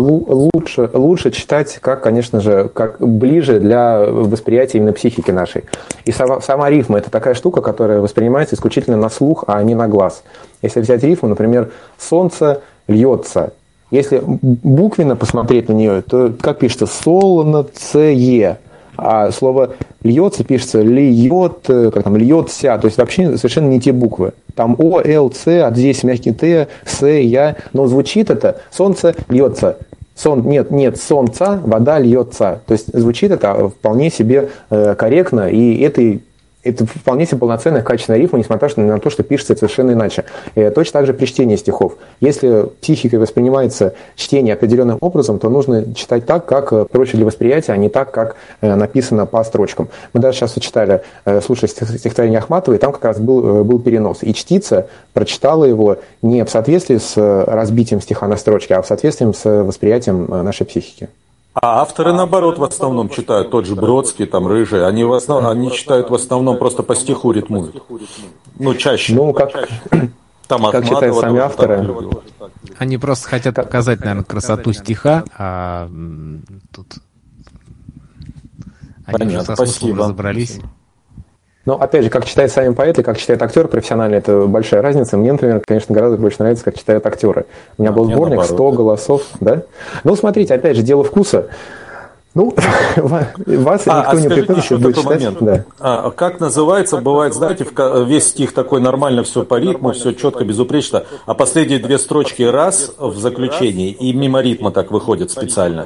Лучше, 0.51 0.89
лучше 0.93 1.29
читать, 1.29 1.77
как, 1.79 2.01
конечно 2.01 2.41
же, 2.41 2.69
как 2.73 2.99
ближе 2.99 3.59
для 3.59 3.99
восприятия 3.99 4.79
именно 4.79 4.93
психики 4.93 5.29
нашей. 5.29 5.65
И 6.05 6.11
сама, 6.11 6.41
сама 6.41 6.71
рифма– 6.71 6.97
это 6.99 7.11
такая 7.11 7.35
штука, 7.35 7.61
которая 7.61 7.99
воспринимается 7.99 8.55
исключительно 8.55 8.97
на 8.97 9.09
слух, 9.09 9.43
а 9.45 9.61
не 9.61 9.75
на 9.75 9.87
глаз. 9.87 10.23
Если 10.63 10.81
взять 10.81 11.03
рифму, 11.03 11.29
например, 11.29 11.71
«солнце 11.99 12.63
льется», 12.87 13.53
если 13.91 14.21
буквенно 14.23 15.15
посмотреть 15.15 15.69
на 15.69 15.73
нее, 15.73 16.01
то 16.01 16.33
как 16.39 16.59
пишется 16.59 16.85
солнце, 16.85 18.57
а 19.01 19.31
слово 19.31 19.75
льется 20.03 20.43
пишется 20.43 20.81
льет, 20.81 21.61
как 21.65 22.03
там, 22.03 22.17
льется, 22.17 22.77
то 22.77 22.85
есть 22.85 22.97
вообще 22.97 23.37
совершенно 23.37 23.69
не 23.69 23.79
те 23.79 23.91
буквы. 23.91 24.33
Там 24.55 24.75
О, 24.77 25.01
Л, 25.01 25.31
С, 25.31 25.47
а 25.47 25.71
здесь 25.71 26.03
мягкий 26.03 26.33
Т, 26.33 26.67
С, 26.85 27.07
Я, 27.07 27.55
но 27.73 27.87
звучит 27.87 28.29
это 28.29 28.61
солнце 28.71 29.15
льется. 29.29 29.77
Сон, 30.15 30.41
нет, 30.45 30.69
нет, 30.69 30.99
солнца, 30.99 31.61
вода 31.63 31.97
льется. 31.97 32.59
То 32.65 32.73
есть 32.73 32.87
звучит 32.91 33.31
это 33.31 33.69
вполне 33.69 34.09
себе 34.09 34.49
э, 34.69 34.93
корректно, 34.95 35.49
и 35.49 35.79
это 35.79 36.19
это 36.63 36.85
вполне 36.85 37.25
себе 37.25 37.37
полноценная 37.37 37.81
качественная 37.81 38.19
рифма, 38.19 38.39
несмотря 38.39 38.69
на 38.75 38.99
то, 38.99 39.09
что 39.09 39.23
пишется 39.23 39.55
совершенно 39.55 39.91
иначе. 39.91 40.25
И 40.55 40.69
точно 40.69 40.99
так 40.99 41.05
же 41.05 41.13
при 41.13 41.25
чтении 41.25 41.55
стихов. 41.55 41.95
Если 42.19 42.65
психикой 42.81 43.19
воспринимается 43.19 43.93
чтение 44.15 44.55
определенным 44.55 44.97
образом, 44.99 45.39
то 45.39 45.49
нужно 45.49 45.93
читать 45.93 46.25
так, 46.25 46.45
как 46.45 46.73
э, 46.73 46.85
проще 46.85 47.15
для 47.15 47.25
восприятия, 47.25 47.71
а 47.71 47.77
не 47.77 47.87
так, 47.87 48.11
как 48.11 48.35
э, 48.59 48.75
написано 48.75 49.25
по 49.25 49.43
строчкам. 49.43 49.87
Мы 50.13 50.19
даже 50.19 50.37
сейчас 50.37 50.55
читали, 50.59 51.01
э, 51.23 51.39
слушали 51.41 51.69
стихотворение 51.69 52.39
Ахматовой, 52.39 52.77
и 52.77 52.79
там 52.79 52.91
как 52.91 53.05
раз 53.05 53.19
был, 53.19 53.63
был 53.63 53.79
перенос. 53.79 54.19
И 54.21 54.33
чтица 54.33 54.87
прочитала 55.13 55.63
его 55.63 55.97
не 56.21 56.43
в 56.43 56.49
соответствии 56.49 56.97
с 56.97 57.15
разбитием 57.45 58.01
стиха 58.01 58.27
на 58.27 58.35
строчке, 58.35 58.75
а 58.75 58.81
в 58.81 58.87
соответствии 58.87 59.31
с 59.31 59.63
восприятием 59.63 60.25
нашей 60.25 60.65
психики. 60.65 61.09
А 61.53 61.81
авторы, 61.81 62.13
наоборот, 62.13 62.57
в 62.59 62.63
основном 62.63 63.09
читают, 63.09 63.49
тот 63.49 63.65
же 63.65 63.75
Бродский, 63.75 64.25
там, 64.25 64.47
Рыжий, 64.47 64.85
они, 64.85 65.03
в 65.03 65.13
основ... 65.13 65.43
они 65.45 65.71
читают 65.71 66.09
в 66.09 66.13
основном 66.15 66.57
просто 66.57 66.83
по 66.83 66.95
стиху 66.95 67.31
ритмуют. 67.31 67.83
Ну, 68.57 68.75
чаще. 68.75 69.15
Ну, 69.15 69.33
как, 69.33 69.67
Там 70.47 70.69
как 70.71 70.87
читают 70.87 71.15
сами 71.15 71.39
авторы. 71.39 71.95
так. 72.39 72.51
Они 72.77 72.97
просто 72.97 73.29
хотят 73.29 73.55
показать, 73.55 73.99
наверное, 73.99 74.23
красоту 74.23 74.73
стиха, 74.73 75.23
а 75.37 75.89
тут 76.71 76.87
они 79.05 79.17
Понятно, 79.17 79.37
уже 79.37 79.45
со 79.45 79.55
смыслом 79.55 79.73
спасибо. 79.75 79.97
разобрались. 79.99 80.59
Но 81.69 81.79
опять 81.79 82.03
же, 82.03 82.09
как 82.09 82.25
читают 82.25 82.51
сами 82.51 82.73
поэты, 82.73 83.03
как 83.03 83.19
читает 83.19 83.43
актер 83.43 83.67
профессионально, 83.67 84.15
это 84.15 84.47
большая 84.47 84.81
разница. 84.81 85.17
Мне, 85.17 85.33
например, 85.33 85.61
конечно, 85.63 85.93
гораздо 85.93 86.17
больше 86.17 86.37
нравится, 86.39 86.65
как 86.65 86.75
читают 86.75 87.05
актеры. 87.05 87.45
У 87.77 87.83
меня 87.83 87.91
А 87.91 87.93
был 87.93 88.05
сборник 88.05 88.37
наоборот. 88.37 88.57
100 88.57 88.71
голосов, 88.71 89.21
да? 89.39 89.61
Ну, 90.03 90.15
смотрите, 90.15 90.55
опять 90.55 90.77
же, 90.77 90.81
дело 90.81 91.03
вкуса. 91.03 91.45
Ну, 92.33 92.55
вас 92.95 93.83
А, 93.85 93.99
никто 93.99 94.09
а 94.09 94.15
не 94.15 94.25
упрекнет, 94.25 94.57
еще 94.57 94.77
будет 94.77 94.95
читать. 94.95 95.21
момент. 95.21 95.37
Да. 95.41 95.65
А, 95.79 96.09
как 96.09 96.39
называется, 96.39 96.97
бывает, 96.97 97.35
знаете, 97.35 97.67
весь 98.03 98.29
стих 98.29 98.53
такой 98.55 98.81
нормально, 98.81 99.21
все 99.21 99.43
по 99.43 99.59
ритму, 99.59 99.91
все 99.91 100.13
четко, 100.13 100.45
безупречно, 100.45 101.03
а 101.27 101.35
последние 101.35 101.77
две 101.77 101.99
строчки 101.99 102.41
раз 102.41 102.95
в 102.97 103.15
заключении, 103.19 103.91
и 103.91 104.11
мимо 104.11 104.41
ритма 104.41 104.71
так 104.71 104.89
выходит 104.89 105.29
специально. 105.29 105.85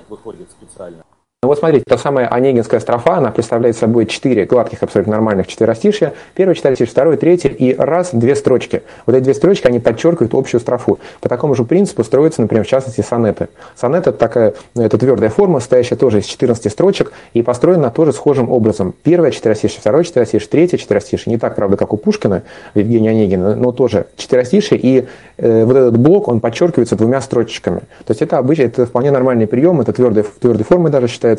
Ну 1.43 1.49
вот 1.49 1.59
смотрите, 1.59 1.83
та 1.85 1.97
самая 1.97 2.29
онегинская 2.29 2.79
строфа, 2.79 3.17
она 3.17 3.29
представляет 3.29 3.75
собой 3.75 4.05
четыре 4.05 4.45
гладких, 4.45 4.81
абсолютно 4.81 5.11
нормальных 5.11 5.47
четверостишья. 5.47 6.13
Первое 6.35 6.55
четверостишье, 6.55 6.93
второе, 6.93 7.17
третье 7.17 7.49
и 7.49 7.75
раз, 7.75 8.11
две 8.13 8.33
строчки. 8.37 8.81
Вот 9.05 9.13
эти 9.13 9.25
две 9.25 9.33
строчки, 9.33 9.67
они 9.67 9.81
подчеркивают 9.81 10.33
общую 10.33 10.61
строфу. 10.61 10.99
По 11.19 11.27
такому 11.27 11.53
же 11.53 11.65
принципу 11.65 12.05
строятся, 12.05 12.41
например, 12.41 12.63
в 12.63 12.69
частности, 12.69 13.01
сонеты. 13.01 13.49
Сонет 13.75 14.07
это 14.07 14.13
такая, 14.13 14.53
это 14.73 14.97
твердая 14.97 15.29
форма, 15.29 15.59
состоящая 15.59 15.97
тоже 15.97 16.19
из 16.19 16.25
14 16.27 16.71
строчек 16.71 17.11
и 17.33 17.41
построена 17.41 17.91
тоже 17.91 18.13
схожим 18.13 18.49
образом. 18.49 18.95
Первое 19.03 19.31
четверостишье, 19.31 19.81
второе 19.81 20.05
четверостишье, 20.05 20.47
третье 20.47 20.77
четверостишье. 20.77 21.29
Не 21.29 21.37
так, 21.37 21.57
правда, 21.57 21.75
как 21.75 21.91
у 21.91 21.97
Пушкина, 21.97 22.43
Евгения 22.73 23.09
Онегина, 23.09 23.53
но 23.57 23.73
тоже 23.73 24.05
четверостишие. 24.15 24.79
И 24.81 25.07
э, 25.35 25.65
вот 25.65 25.75
этот 25.75 25.97
блок, 25.97 26.29
он 26.29 26.39
подчеркивается 26.39 26.95
двумя 26.95 27.19
строчечками. 27.19 27.79
То 28.05 28.11
есть 28.11 28.21
это 28.21 28.37
обычно, 28.37 28.63
это 28.63 28.85
вполне 28.85 29.11
нормальный 29.11 29.45
прием, 29.45 29.81
это 29.81 29.91
твердой, 29.91 30.23
твердой 30.39 30.63
формы 30.63 30.89
даже 30.89 31.09
считается, 31.09 31.32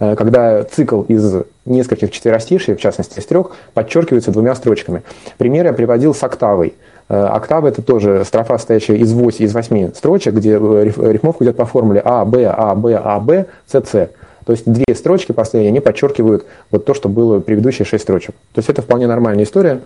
э, 0.00 0.14
когда 0.16 0.62
цикл 0.64 1.02
из 1.02 1.42
нескольких 1.64 2.10
четверостишей, 2.10 2.74
в 2.74 2.80
частности 2.80 3.18
из 3.18 3.26
трех, 3.26 3.52
подчеркивается 3.74 4.30
двумя 4.30 4.54
строчками. 4.54 5.02
Пример 5.38 5.66
я 5.66 5.72
приводил 5.72 6.14
с 6.14 6.22
октавой. 6.22 6.74
Э, 7.08 7.24
Октава 7.26 7.68
это 7.68 7.82
тоже 7.82 8.24
строфа, 8.24 8.58
состоящая 8.58 8.96
из 8.96 9.12
8, 9.12 9.44
из 9.44 9.54
8 9.54 9.92
строчек, 9.94 10.34
где 10.34 10.52
э, 10.52 10.84
риф- 10.84 10.98
рифмовка 10.98 11.44
идет 11.44 11.56
по 11.56 11.66
формуле 11.66 12.00
А, 12.04 12.24
Б, 12.24 12.46
А, 12.46 12.74
Б, 12.74 13.00
А, 13.02 13.20
Б, 13.20 13.46
С, 13.66 13.74
С. 13.74 14.10
То 14.44 14.52
есть 14.52 14.64
две 14.70 14.94
строчки 14.94 15.32
последние, 15.32 15.70
они 15.70 15.80
подчеркивают 15.80 16.46
вот 16.70 16.84
то, 16.84 16.94
что 16.94 17.08
было 17.08 17.38
предыдущие 17.40 17.86
шесть 17.86 18.04
строчек. 18.04 18.34
То 18.54 18.58
есть 18.58 18.68
это 18.68 18.82
вполне 18.82 19.06
нормальная 19.06 19.44
история. 19.44 19.80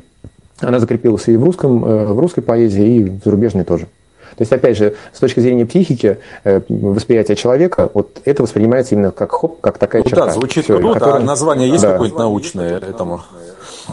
Она 0.60 0.78
закрепилась 0.80 1.28
и 1.28 1.36
в, 1.36 1.44
русском, 1.44 1.80
в 1.80 2.18
русской 2.18 2.40
поэзии, 2.40 2.96
и 2.96 3.04
в 3.04 3.20
зарубежной 3.22 3.64
тоже. 3.64 3.86
То 4.36 4.42
есть, 4.42 4.52
опять 4.52 4.76
же, 4.76 4.94
с 5.12 5.18
точки 5.20 5.40
зрения 5.40 5.64
психики, 5.66 6.18
э, 6.44 6.60
восприятия 6.68 7.36
человека, 7.36 7.90
вот 7.94 8.20
это 8.24 8.42
воспринимается 8.42 8.94
именно 8.94 9.12
как 9.12 9.32
хоп, 9.32 9.60
как 9.60 9.78
такая 9.78 10.02
Ну 10.02 10.10
черта. 10.10 10.26
да, 10.26 10.32
звучит 10.32 10.66
круто, 10.66 10.94
которая- 10.94 11.22
а 11.22 11.24
название 11.24 11.68
есть 11.68 11.82
Да. 11.82 11.92
какое-нибудь 11.92 12.18
научное 12.18 12.78
этому? 12.78 13.20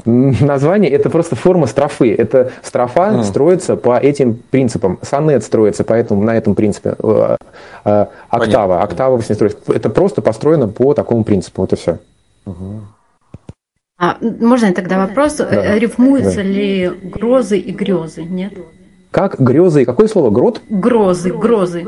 Название 0.05 0.89
это 0.91 1.10
просто 1.11 1.35
форма 1.35 1.68
строфы. 1.68 2.14
Это 2.14 2.51
строфа 2.64 3.11
Мгм. 3.11 3.23
строится 3.23 3.76
по 3.76 3.97
этим 3.97 4.34
принципам. 4.49 4.97
Сонет 5.03 5.43
строится 5.43 5.84
по 5.84 5.93
этому, 5.93 6.23
на 6.23 6.35
этом 6.35 6.55
принципе. 6.55 6.95
Э, 7.01 7.38
э, 7.85 8.05
Октава. 8.30 8.81
Октава 8.81 9.18
не 9.18 9.22
строится. 9.35 9.60
Это 9.68 9.89
просто 9.89 10.22
построено 10.23 10.68
по 10.68 10.93
такому 10.95 11.23
принципу. 11.23 11.61
Вот 11.61 11.73
и 11.73 11.76
все. 11.76 11.99
А 13.99 14.18
можно 14.22 14.65
я 14.68 14.73
тогда 14.73 14.97
вопрос? 15.05 15.35
Да. 15.35 15.77
Рифмуются 15.77 16.38
Да. 16.38 16.41
ли 16.43 16.89
грозы 17.03 17.57
и 17.60 17.72
грезы? 17.72 18.23
Нет? 18.23 18.53
Как 19.14 19.40
грезы 19.40 19.84
и 19.84 19.85
какое 19.85 20.07
слово? 20.07 20.31
Грот? 20.31 20.61
Грозы, 20.72 21.31
грозы. 21.31 21.85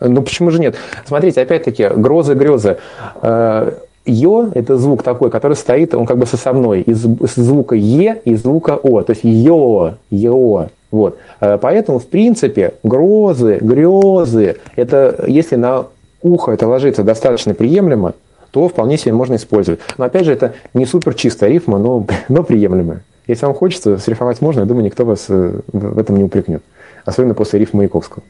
Ну 0.00 0.20
почему 0.20 0.50
же 0.50 0.60
нет? 0.60 0.76
Смотрите, 1.06 1.40
опять-таки, 1.40 1.88
грозы, 1.96 2.34
грезы. 2.34 2.76
Э, 3.22 3.72
Ё– 4.04 4.50
это 4.54 4.76
звук 4.76 5.02
такой, 5.02 5.30
который 5.30 5.56
стоит, 5.56 5.94
он 5.94 6.04
как 6.04 6.18
бы 6.18 6.26
составной, 6.26 6.82
из 6.82 7.06
из 7.06 7.36
звука 7.36 7.74
Е 7.74 8.20
и 8.26 8.34
звука 8.34 8.74
О, 8.74 9.00
то 9.00 9.12
есть 9.12 9.24
Ё, 9.24 9.94
Ё. 10.10 10.66
Вот. 10.90 11.16
Э, 11.40 11.56
Поэтому, 11.56 11.98
в 11.98 12.06
принципе, 12.06 12.74
грозы, 12.82 13.56
грезы, 13.62 14.56
это 14.76 15.24
если 15.26 15.56
на 15.56 15.86
ухо 16.20 16.52
это 16.52 16.68
ложится 16.68 17.02
достаточно 17.02 17.54
приемлемо, 17.54 18.12
то 18.50 18.68
вполне 18.68 18.98
себе 18.98 19.14
можно 19.14 19.36
использовать. 19.36 19.80
Но 19.96 20.04
опять 20.04 20.26
же, 20.26 20.34
это 20.34 20.52
не 20.74 20.84
супер 20.84 21.14
чистая 21.14 21.48
рифма, 21.48 21.78
но, 21.78 22.04
но 22.28 22.42
приемлемая. 22.42 23.00
Если 23.26 23.46
вам 23.46 23.54
хочется, 23.54 23.98
срифовать 23.98 24.40
можно, 24.40 24.60
я 24.60 24.66
думаю, 24.66 24.84
никто 24.84 25.04
вас 25.04 25.26
э, 25.28 25.60
в 25.72 25.98
этом 25.98 26.16
не 26.16 26.24
упрекнет. 26.24 26.62
Особенно 27.04 27.34
после 27.34 27.60
рифма 27.60 27.78
Маяковского. 27.78 28.22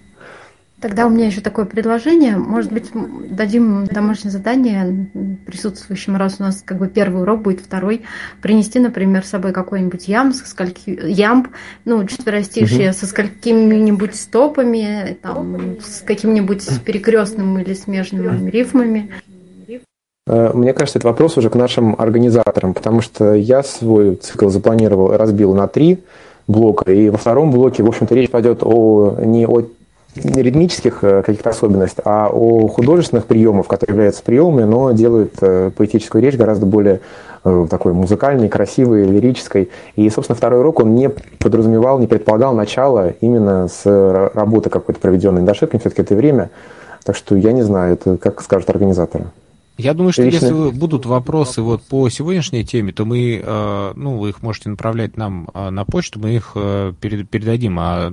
Тогда 0.82 1.06
у 1.06 1.10
меня 1.10 1.27
еще 1.27 1.40
такое 1.40 1.64
предложение. 1.64 2.36
Может 2.36 2.73
быть, 2.73 2.90
дадим 2.93 3.85
домашнее 3.86 4.32
задание 4.32 5.09
присутствующим, 5.47 6.16
раз 6.16 6.36
у 6.40 6.43
нас 6.43 6.60
как 6.64 6.78
бы 6.78 6.89
первый 6.89 7.23
урок 7.23 7.43
будет, 7.43 7.60
второй, 7.60 8.02
принести, 8.40 8.81
например, 8.81 9.24
с 9.24 9.28
собой 9.28 9.52
какой-нибудь 9.52 10.09
ям, 10.09 10.32
со 10.32 10.44
скольки, 10.44 10.98
ямб, 11.06 11.48
ну, 11.85 12.05
четверостишие 12.05 12.89
Мгм. 12.89 12.94
со 12.98 13.06
сколькими-нибудь 13.06 14.16
стопами, 14.16 15.16
там, 15.23 15.77
с 15.81 16.01
каким-нибудь 16.01 16.66
перекрестным 16.85 17.60
или 17.60 17.74
смежными 17.74 18.51
рифмами. 18.51 19.09
Э, 20.27 20.51
Мне 20.55 20.73
кажется, 20.73 20.99
это 20.99 21.09
вопрос 21.09 21.36
уже 21.36 21.51
к 21.51 21.55
нашим 21.55 21.94
организаторам, 21.99 22.74
потому 22.74 23.01
что 23.01 23.35
я 23.35 23.62
свой 23.62 24.16
цикл 24.16 24.49
запланировал, 24.49 25.16
разбил 25.16 25.55
на 25.55 25.66
три 25.66 26.03
блока, 26.47 26.93
и 26.93 27.11
во 27.11 27.19
втором 27.19 27.51
блоке, 27.51 27.82
в 27.82 27.89
общем-то, 27.89 28.15
речь 28.15 28.31
пойдет 28.31 28.62
о, 28.62 29.16
не 29.24 29.47
о 29.47 29.62
ритмических 30.15 31.03
э, 31.03 31.23
каких-то 31.23 31.51
особенностях, 31.51 32.05
а 32.07 32.28
о 32.31 32.69
художественных 32.69 33.27
приемах, 33.27 33.66
которые 33.66 33.94
являются 33.94 34.23
приемами, 34.23 34.65
но 34.65 34.93
делают 34.93 35.35
э, 35.40 35.70
поэтическую 35.77 36.23
речь 36.23 36.36
гораздо 36.36 36.66
более 36.66 37.01
такой 37.70 37.93
музыкальной, 37.93 38.49
красивой, 38.49 39.03
лирической. 39.03 39.69
И, 39.97 40.09
собственно, 40.11 40.36
второй 40.36 40.61
урок, 40.61 40.78
он 40.78 40.94
не 40.94 41.09
подразумевал, 41.40 41.99
не 41.99 42.07
предполагал 42.07 42.55
начало 42.55 43.15
именно 43.20 43.66
с 43.66 43.85
ра- 43.85 44.31
работы 44.32 44.70
какой-то 44.70 45.01
проведенной 45.01 45.40
над 45.40 45.51
ошибками, 45.51 45.81
все-таки 45.81 46.03
это 46.03 46.15
время. 46.15 46.51
Так 47.03 47.16
что 47.16 47.35
я 47.35 47.51
не 47.51 47.62
знаю, 47.62 47.94
это 47.94 48.16
как 48.16 48.43
скажут 48.43 48.70
организаторы. 48.70 49.24
Я 49.83 49.95
думаю, 49.95 50.13
что 50.13 50.23
Лично- 50.23 50.47
если 50.47 50.71
будут 50.79 51.07
вопросы 51.07 51.61
вот 51.61 51.83
по 51.83 52.09
сегодняшней 52.09 52.65
теме, 52.65 52.93
то 52.93 53.05
мы, 53.05 53.43
э, 53.45 53.93
ну, 53.97 54.17
вы 54.19 54.29
их 54.29 54.41
можете 54.43 54.71
направлять 54.71 55.17
нам 55.17 55.49
э, 55.53 55.71
на 55.71 55.85
почту, 55.85 56.21
мы 56.21 56.37
их 56.37 56.53
э, 56.55 56.93
перед- 57.01 57.29
передадим, 57.29 57.79
а 57.81 58.13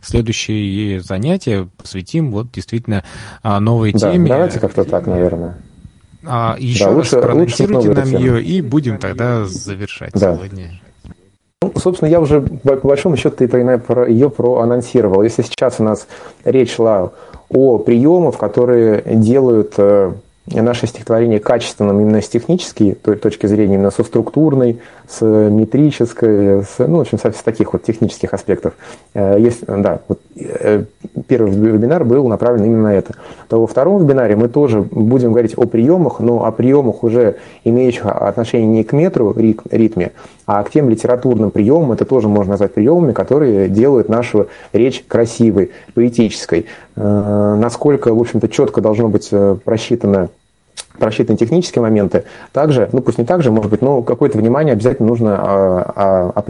следующие 0.00 1.00
занятия 1.00 1.68
посвятим 1.76 2.30
вот 2.32 2.50
действительно 2.52 3.04
а, 3.42 3.60
новой 3.60 3.92
Да, 3.92 4.12
теме. 4.12 4.28
давайте 4.28 4.60
как-то 4.60 4.84
так, 4.84 5.06
наверное. 5.06 5.58
А, 6.24 6.56
еще 6.58 6.84
Да, 6.84 6.86
раз 6.90 6.96
лучше- 6.96 7.16
лучше 7.16 7.26
проанонсируйте 7.28 7.72
новую 7.74 7.94
нам 7.96 8.04
тему. 8.06 8.18
ее 8.24 8.42
и 8.42 8.62
будем 8.62 8.98
тогда 8.98 9.44
завершать 9.44 10.12
Да. 10.14 10.34
сегодня. 10.36 10.80
Ну, 11.62 11.72
собственно, 11.76 12.08
я 12.08 12.20
уже 12.20 12.40
по 12.40 12.76
большому 12.76 13.16
счету 13.16 13.44
ее 13.44 14.30
проанонсировал. 14.30 15.22
Если 15.22 15.42
сейчас 15.42 15.80
у 15.80 15.82
нас 15.84 16.06
речь 16.44 16.74
шла 16.74 17.12
о 17.50 17.78
приемах, 17.78 18.38
которые 18.38 19.02
делают 19.06 19.74
наше 20.46 20.86
стихотворение 20.86 21.38
качественным 21.38 22.00
именно 22.00 22.20
с 22.20 22.28
технической 22.28 22.94
то- 22.94 23.14
точки 23.14 23.46
зрения, 23.46 23.76
именно 23.76 23.90
со 23.90 24.02
структурной, 24.04 24.80
с 25.12 25.24
метрической, 25.24 26.62
с, 26.62 26.78
ну, 26.78 26.98
в 26.98 27.00
общем, 27.00 27.18
с 27.18 27.42
таких 27.42 27.72
вот 27.72 27.82
технических 27.82 28.32
аспектов. 28.32 28.74
Э, 29.14 29.36
Есть, 29.38 29.64
да, 29.66 30.00
вот, 30.08 30.20
э, 30.36 30.84
первый 31.26 31.52
вебинар 31.52 32.04
был 32.04 32.26
направлен 32.28 32.64
именно 32.64 32.84
на 32.84 32.94
это. 32.94 33.14
То 33.48 33.60
во 33.60 33.66
втором 33.66 34.02
вебинаре 34.02 34.36
мы 34.36 34.48
тоже 34.48 34.80
будем 34.80 35.32
говорить 35.32 35.52
о 35.56 35.66
приемах, 35.66 36.20
но 36.20 36.46
о 36.46 36.52
приемах 36.52 37.04
уже 37.04 37.36
имеющих 37.64 38.06
отношение 38.06 38.68
не 38.68 38.84
к 38.84 38.92
метру, 38.92 39.34
рит- 39.36 39.60
ритме, 39.70 40.12
а 40.46 40.62
к 40.62 40.70
тем 40.70 40.88
литературным 40.88 41.50
приемам, 41.50 41.92
это 41.92 42.04
тоже 42.04 42.28
можно 42.28 42.52
назвать 42.52 42.72
приемами, 42.72 43.12
которые 43.12 43.68
делают 43.68 44.08
нашу 44.08 44.48
речь 44.72 45.04
красивой, 45.06 45.72
поэтической. 45.94 46.66
Э, 46.96 47.56
Насколько, 47.60 48.14
в 48.14 48.20
общем-то, 48.20 48.48
четко 48.48 48.80
должно 48.80 49.08
быть 49.08 49.30
просчитано 49.64 50.30
просчитаны 50.98 51.38
технические 51.38 51.82
моменты. 51.82 52.24
Также, 52.52 52.88
ну 52.92 53.00
пусть 53.00 53.18
не 53.18 53.24
так 53.24 53.42
же, 53.42 53.50
может 53.50 53.70
быть, 53.70 53.82
но 53.82 54.02
какое-то 54.02 54.38
внимание 54.38 54.72
обязательно 54.72 55.08
нужно 55.08 55.36
а, 55.36 55.92
а, 55.94 56.42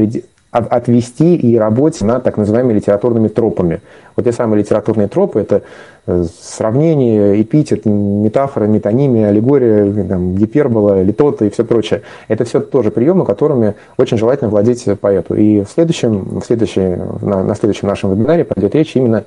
а- 0.53 0.59
отвести 0.59 1.35
и 1.35 1.57
работе 1.57 2.05
над 2.05 2.25
так 2.25 2.37
называемыми 2.37 2.75
литературными 2.75 3.29
тропами. 3.29 3.81
Вот 4.17 4.27
те 4.27 4.33
самые 4.33 4.61
литературные 4.61 5.09
тропы– 5.09 5.41
это 5.41 5.63
э, 6.07 6.25
сравнение, 6.41 7.41
эпитет, 7.41 7.87
метафора, 7.87 8.67
метонимия, 8.67 9.29
аллегория, 9.29 10.05
там, 10.05 10.35
гипербола, 10.35 11.03
литота 11.03 11.47
и 11.47 11.51
все 11.51 11.65
прочее. 11.65 12.03
Это 12.29 12.45
все 12.45 12.61
тоже 12.61 12.91
приемы, 12.91 13.25
которыми 13.25 13.77
очень 13.97 14.19
желательно 14.19 14.51
владеть 14.51 14.87
поэту. 15.01 15.35
И 15.35 15.63
в 15.63 15.71
следующем, 15.71 16.41
в 16.41 16.45
следующей, 16.45 16.99
на, 17.23 17.43
на 17.43 17.55
следующем 17.55 17.89
нашем 17.89 18.15
вебинаре 18.15 18.45
пойдет 18.45 18.75
речь 18.75 18.95
именно 18.95 19.25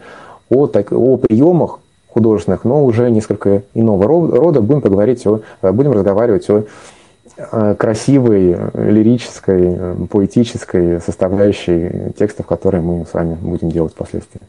о, 0.49 0.67
так, 0.67 0.91
о 0.91 1.17
приемах 1.17 1.79
художественных, 2.15 2.63
но 2.63 2.83
уже 2.83 3.11
несколько 3.11 3.61
иного 3.75 4.07
рода. 4.07 4.61
Будем 4.61 4.81
поговорить 4.81 5.27
о, 5.27 5.41
будем 5.61 5.91
разговаривать 5.91 6.49
о 6.49 7.75
красивой, 7.75 8.57
лирической, 8.73 9.77
поэтической 10.09 11.01
составляющей 11.01 12.13
текстов, 12.17 12.47
которые 12.47 12.81
мы 12.81 13.05
с 13.05 13.13
вами 13.13 13.35
будем 13.35 13.69
делать 13.69 13.91
впоследствии. 13.91 14.41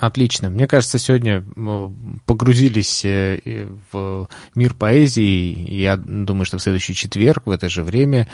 Отлично. 0.00 0.48
Мне 0.48 0.68
кажется, 0.68 0.98
сегодня 0.98 1.44
погрузились 2.24 3.04
э, 3.04 3.68
в 3.90 4.28
мир 4.54 4.74
поэзии. 4.74 5.74
Я 5.74 5.96
думаю, 5.96 6.44
что 6.44 6.58
в 6.58 6.62
следующий 6.62 6.94
четверг 6.94 7.46
в 7.46 7.50
это 7.50 7.68
же 7.68 7.82
время 7.82 8.28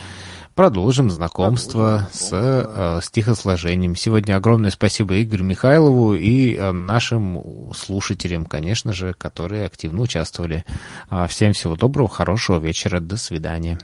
продолжим 0.54 1.10
знакомство 1.10 2.08
с 2.12 2.28
э, 2.32 3.00
стихосложением. 3.02 3.96
Сегодня 3.96 4.36
огромное 4.36 4.70
спасибо 4.70 5.20
Игорю 5.22 5.44
Михайлову 5.44 6.14
и 6.14 6.54
э, 6.54 6.70
нашим 6.70 7.72
слушателям, 7.74 8.44
конечно 8.44 8.92
же, 8.92 9.14
которые 9.14 9.64
активно 9.64 10.02
участвовали. 10.02 10.64
А 11.08 11.26
всем 11.26 11.54
всего 11.54 11.76
доброго, 11.76 12.08
хорошего 12.08 12.58
вечера, 12.58 13.00
до 13.00 13.16
свидания. 13.16 13.78